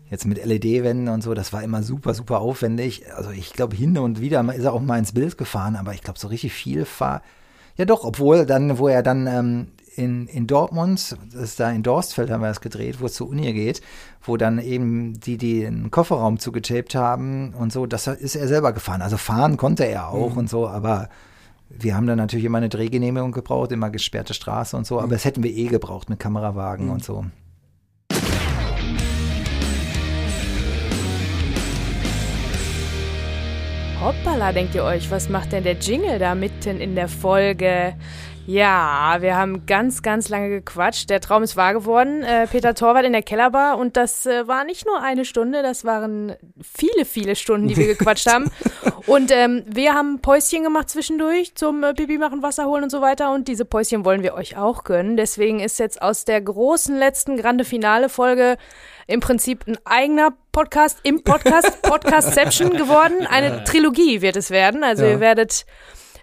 jetzt 0.09 0.25
mit 0.25 0.43
LED-Wänden 0.43 1.09
und 1.09 1.21
so. 1.21 1.33
Das 1.33 1.51
war 1.51 1.63
immer 1.63 1.83
super, 1.83 2.13
super 2.13 2.39
aufwendig. 2.39 3.03
Also 3.15 3.31
ich 3.31 3.53
glaube, 3.53 3.75
hin 3.75 3.97
und 3.97 4.21
wieder 4.21 4.41
ist 4.53 4.63
er 4.63 4.73
auch 4.73 4.81
mal 4.81 4.97
ins 4.99 5.11
Bild 5.11 5.37
gefahren, 5.37 5.75
aber 5.75 5.93
ich 5.93 6.01
glaube, 6.01 6.19
so 6.19 6.27
richtig 6.27 6.53
viel 6.53 6.85
fahr. 6.85 7.21
Ja 7.77 7.85
doch, 7.85 8.05
obwohl 8.05 8.45
dann, 8.45 8.77
wo 8.77 8.87
er 8.87 9.03
dann 9.03 9.27
ähm, 9.27 9.67
in, 9.95 10.27
in 10.27 10.47
Dortmund, 10.47 11.15
das 11.31 11.41
ist 11.41 11.59
da 11.59 11.71
in 11.71 11.83
Dorstfeld 11.83 12.29
haben 12.29 12.41
wir 12.41 12.47
das 12.47 12.61
gedreht, 12.61 12.99
wo 12.99 13.05
es 13.05 13.13
zur 13.13 13.29
Uni 13.29 13.51
geht, 13.53 13.81
wo 14.21 14.37
dann 14.37 14.59
eben 14.59 15.19
die, 15.19 15.37
die 15.37 15.61
den 15.61 15.89
Kofferraum 15.91 16.39
zugetaped 16.39 16.95
haben 16.95 17.53
und 17.53 17.71
so, 17.71 17.85
das 17.85 18.07
ist 18.07 18.35
er 18.35 18.47
selber 18.47 18.73
gefahren. 18.73 19.01
Also 19.01 19.17
fahren 19.17 19.57
konnte 19.57 19.85
er 19.85 20.09
auch 20.09 20.35
und 20.35 20.49
so, 20.49 20.67
aber 20.67 21.09
wir 21.69 21.95
haben 21.95 22.07
dann 22.07 22.17
natürlich 22.17 22.45
immer 22.45 22.57
eine 22.57 22.69
Drehgenehmigung 22.69 23.31
gebraucht, 23.31 23.71
immer 23.71 23.89
gesperrte 23.89 24.33
Straße 24.33 24.75
und 24.75 24.85
so, 24.85 24.99
aber 24.99 25.13
das 25.13 25.25
hätten 25.25 25.43
wir 25.43 25.51
eh 25.51 25.67
gebraucht 25.67 26.09
mit 26.09 26.19
Kamerawagen 26.19 26.89
und 26.89 27.03
so. 27.03 27.25
Hoppala, 34.01 34.51
denkt 34.51 34.75
ihr 34.75 34.83
euch, 34.83 35.09
was 35.09 35.29
macht 35.29 35.51
denn 35.51 35.63
der 35.63 35.77
Jingle 35.79 36.19
da 36.19 36.35
mitten 36.35 36.79
in 36.79 36.95
der 36.95 37.07
Folge? 37.07 37.95
Ja, 38.47 39.17
wir 39.21 39.35
haben 39.35 39.65
ganz, 39.65 40.03
ganz 40.03 40.29
lange 40.29 40.49
gequatscht. 40.49 41.09
Der 41.09 41.19
Traum 41.19 41.41
ist 41.41 41.55
wahr 41.57 41.73
geworden. 41.73 42.21
Äh, 42.21 42.45
Peter 42.45 42.75
Torwart 42.75 43.03
in 43.05 43.13
der 43.13 43.23
Kellerbar 43.23 43.77
und 43.79 43.97
das 43.97 44.27
äh, 44.27 44.47
war 44.47 44.63
nicht 44.65 44.85
nur 44.85 45.01
eine 45.01 45.25
Stunde, 45.25 45.63
das 45.63 45.83
waren 45.83 46.35
viele, 46.61 47.05
viele 47.05 47.35
Stunden, 47.35 47.67
die 47.67 47.75
wir 47.75 47.87
gequatscht 47.87 48.27
haben. 48.27 48.51
Und 49.07 49.29
ähm, 49.31 49.63
wir 49.67 49.93
haben 49.93 50.19
Päuschen 50.19 50.63
gemacht 50.63 50.89
zwischendurch 50.89 51.53
zum 51.53 51.83
äh, 51.83 51.93
Pipi 51.93 52.17
machen, 52.17 52.41
Wasser 52.41 52.65
holen 52.65 52.83
und 52.83 52.89
so 52.89 53.01
weiter. 53.01 53.31
Und 53.33 53.47
diese 53.47 53.63
Päuschen 53.63 54.03
wollen 54.03 54.23
wir 54.23 54.33
euch 54.33 54.57
auch 54.57 54.83
gönnen. 54.83 55.15
Deswegen 55.15 55.59
ist 55.59 55.77
jetzt 55.77 56.01
aus 56.01 56.25
der 56.25 56.41
großen 56.41 56.97
letzten 56.97 57.37
Grande 57.37 57.65
Finale 57.65 58.09
Folge 58.09 58.57
im 59.05 59.19
Prinzip 59.19 59.67
ein 59.67 59.77
eigener 59.85 60.29
Podcast 60.51 60.97
im 61.03 61.23
Podcast, 61.23 61.81
Podcastception 61.83 62.71
geworden. 62.71 63.27
Eine 63.29 63.63
Trilogie 63.63 64.21
wird 64.21 64.37
es 64.37 64.49
werden. 64.49 64.83
Also 64.83 65.03
Ja. 65.05 65.11
ihr 65.11 65.19
werdet 65.19 65.67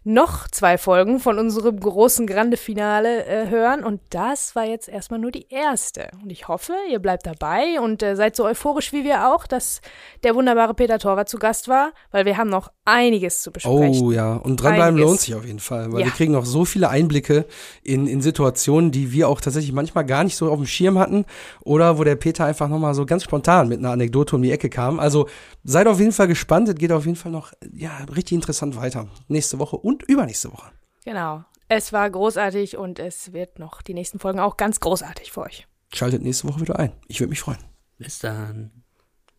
noch 0.04 0.48
zwei 0.48 0.78
Folgen 0.78 1.20
von 1.20 1.38
unserem 1.38 1.78
großen 1.78 2.26
Grande 2.26 2.56
Finale 2.56 3.24
äh, 3.24 3.48
hören. 3.48 3.84
Und 3.84 4.00
das 4.10 4.56
war 4.56 4.64
jetzt 4.64 4.88
erstmal 4.88 5.20
nur 5.20 5.30
die 5.30 5.48
erste. 5.48 6.10
Und 6.22 6.30
ich 6.30 6.48
hoffe, 6.48 6.74
ihr 6.90 6.98
bleibt 6.98 7.26
dabei 7.26 7.80
und 7.80 8.02
äh, 8.02 8.16
seid 8.16 8.34
so 8.34 8.44
euphorisch 8.44 8.92
wie 8.92 9.04
wir 9.04 9.28
auch, 9.28 9.46
dass 9.46 9.80
der 10.24 10.34
wunderbare 10.34 10.74
Peter 10.74 10.98
Torwart 10.98 11.28
zu 11.28 11.38
Gast 11.38 11.68
war, 11.68 11.92
weil 12.10 12.24
wir 12.24 12.36
haben 12.36 12.50
noch 12.50 12.72
einiges 12.84 13.42
zu 13.42 13.52
besprechen. 13.52 14.02
Oh 14.02 14.10
ja, 14.10 14.34
und 14.34 14.56
dranbleiben 14.56 14.96
Einiges. 14.96 15.06
lohnt 15.06 15.20
sich 15.20 15.34
auf 15.34 15.44
jeden 15.44 15.60
Fall, 15.60 15.92
weil 15.92 16.00
Ja. 16.00 16.06
wir 16.06 16.12
kriegen 16.12 16.32
noch 16.32 16.44
so 16.44 16.64
viele 16.64 16.88
Einblicke 16.88 17.46
in, 17.82 18.06
in 18.06 18.20
Situationen, 18.20 18.90
die 18.90 19.12
wir 19.12 19.28
auch 19.28 19.40
tatsächlich 19.40 19.72
manchmal 19.72 20.04
gar 20.04 20.24
nicht 20.24 20.36
so 20.36 20.50
auf 20.50 20.58
dem 20.58 20.66
Schirm 20.66 20.98
hatten 20.98 21.24
oder 21.62 21.98
wo 21.98 22.04
der 22.04 22.16
Peter 22.16 22.44
einfach 22.44 22.68
nochmal 22.68 22.94
so 22.94 23.06
ganz 23.06 23.22
spontan 23.24 23.68
mit 23.68 23.78
einer 23.78 23.90
Anekdote 23.90 24.34
um 24.36 24.42
die 24.42 24.50
Ecke 24.50 24.68
kam. 24.68 24.98
Also 24.98 25.28
seid 25.64 25.86
auf 25.86 26.00
jeden 26.00 26.12
Fall 26.12 26.26
gespannt, 26.28 26.68
es 26.68 26.74
geht 26.74 26.90
auf 26.92 27.04
jeden 27.06 27.16
Fall 27.16 27.32
noch 27.32 27.52
ja, 27.72 27.96
richtig 28.14 28.32
interessant 28.32 28.76
weiter. 28.76 29.06
Nächste 29.28 29.58
Woche 29.58 29.76
und 29.76 30.02
übernächste 30.02 30.52
Woche. 30.52 30.70
Genau. 31.04 31.44
Es 31.68 31.92
war 31.92 32.10
großartig 32.10 32.76
und 32.76 32.98
es 32.98 33.32
wird 33.32 33.58
noch 33.58 33.80
die 33.80 33.94
nächsten 33.94 34.18
Folgen 34.18 34.40
auch 34.40 34.56
ganz 34.56 34.80
großartig 34.80 35.32
für 35.32 35.40
euch. 35.42 35.66
Schaltet 35.94 36.22
nächste 36.22 36.48
Woche 36.48 36.60
wieder 36.60 36.78
ein. 36.78 36.92
Ich 37.08 37.20
würde 37.20 37.30
mich 37.30 37.40
freuen. 37.40 37.58
Bis 37.98 38.18
dann. 38.18 38.70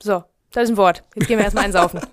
So, 0.02 0.24
das 0.52 0.64
ist 0.66 0.70
ein 0.72 0.78
Wort. 0.78 1.04
Jetzt 1.16 1.28
gehen 1.28 1.38
wir 1.38 1.44
erstmal 1.46 1.66
einsaufen. 1.66 2.00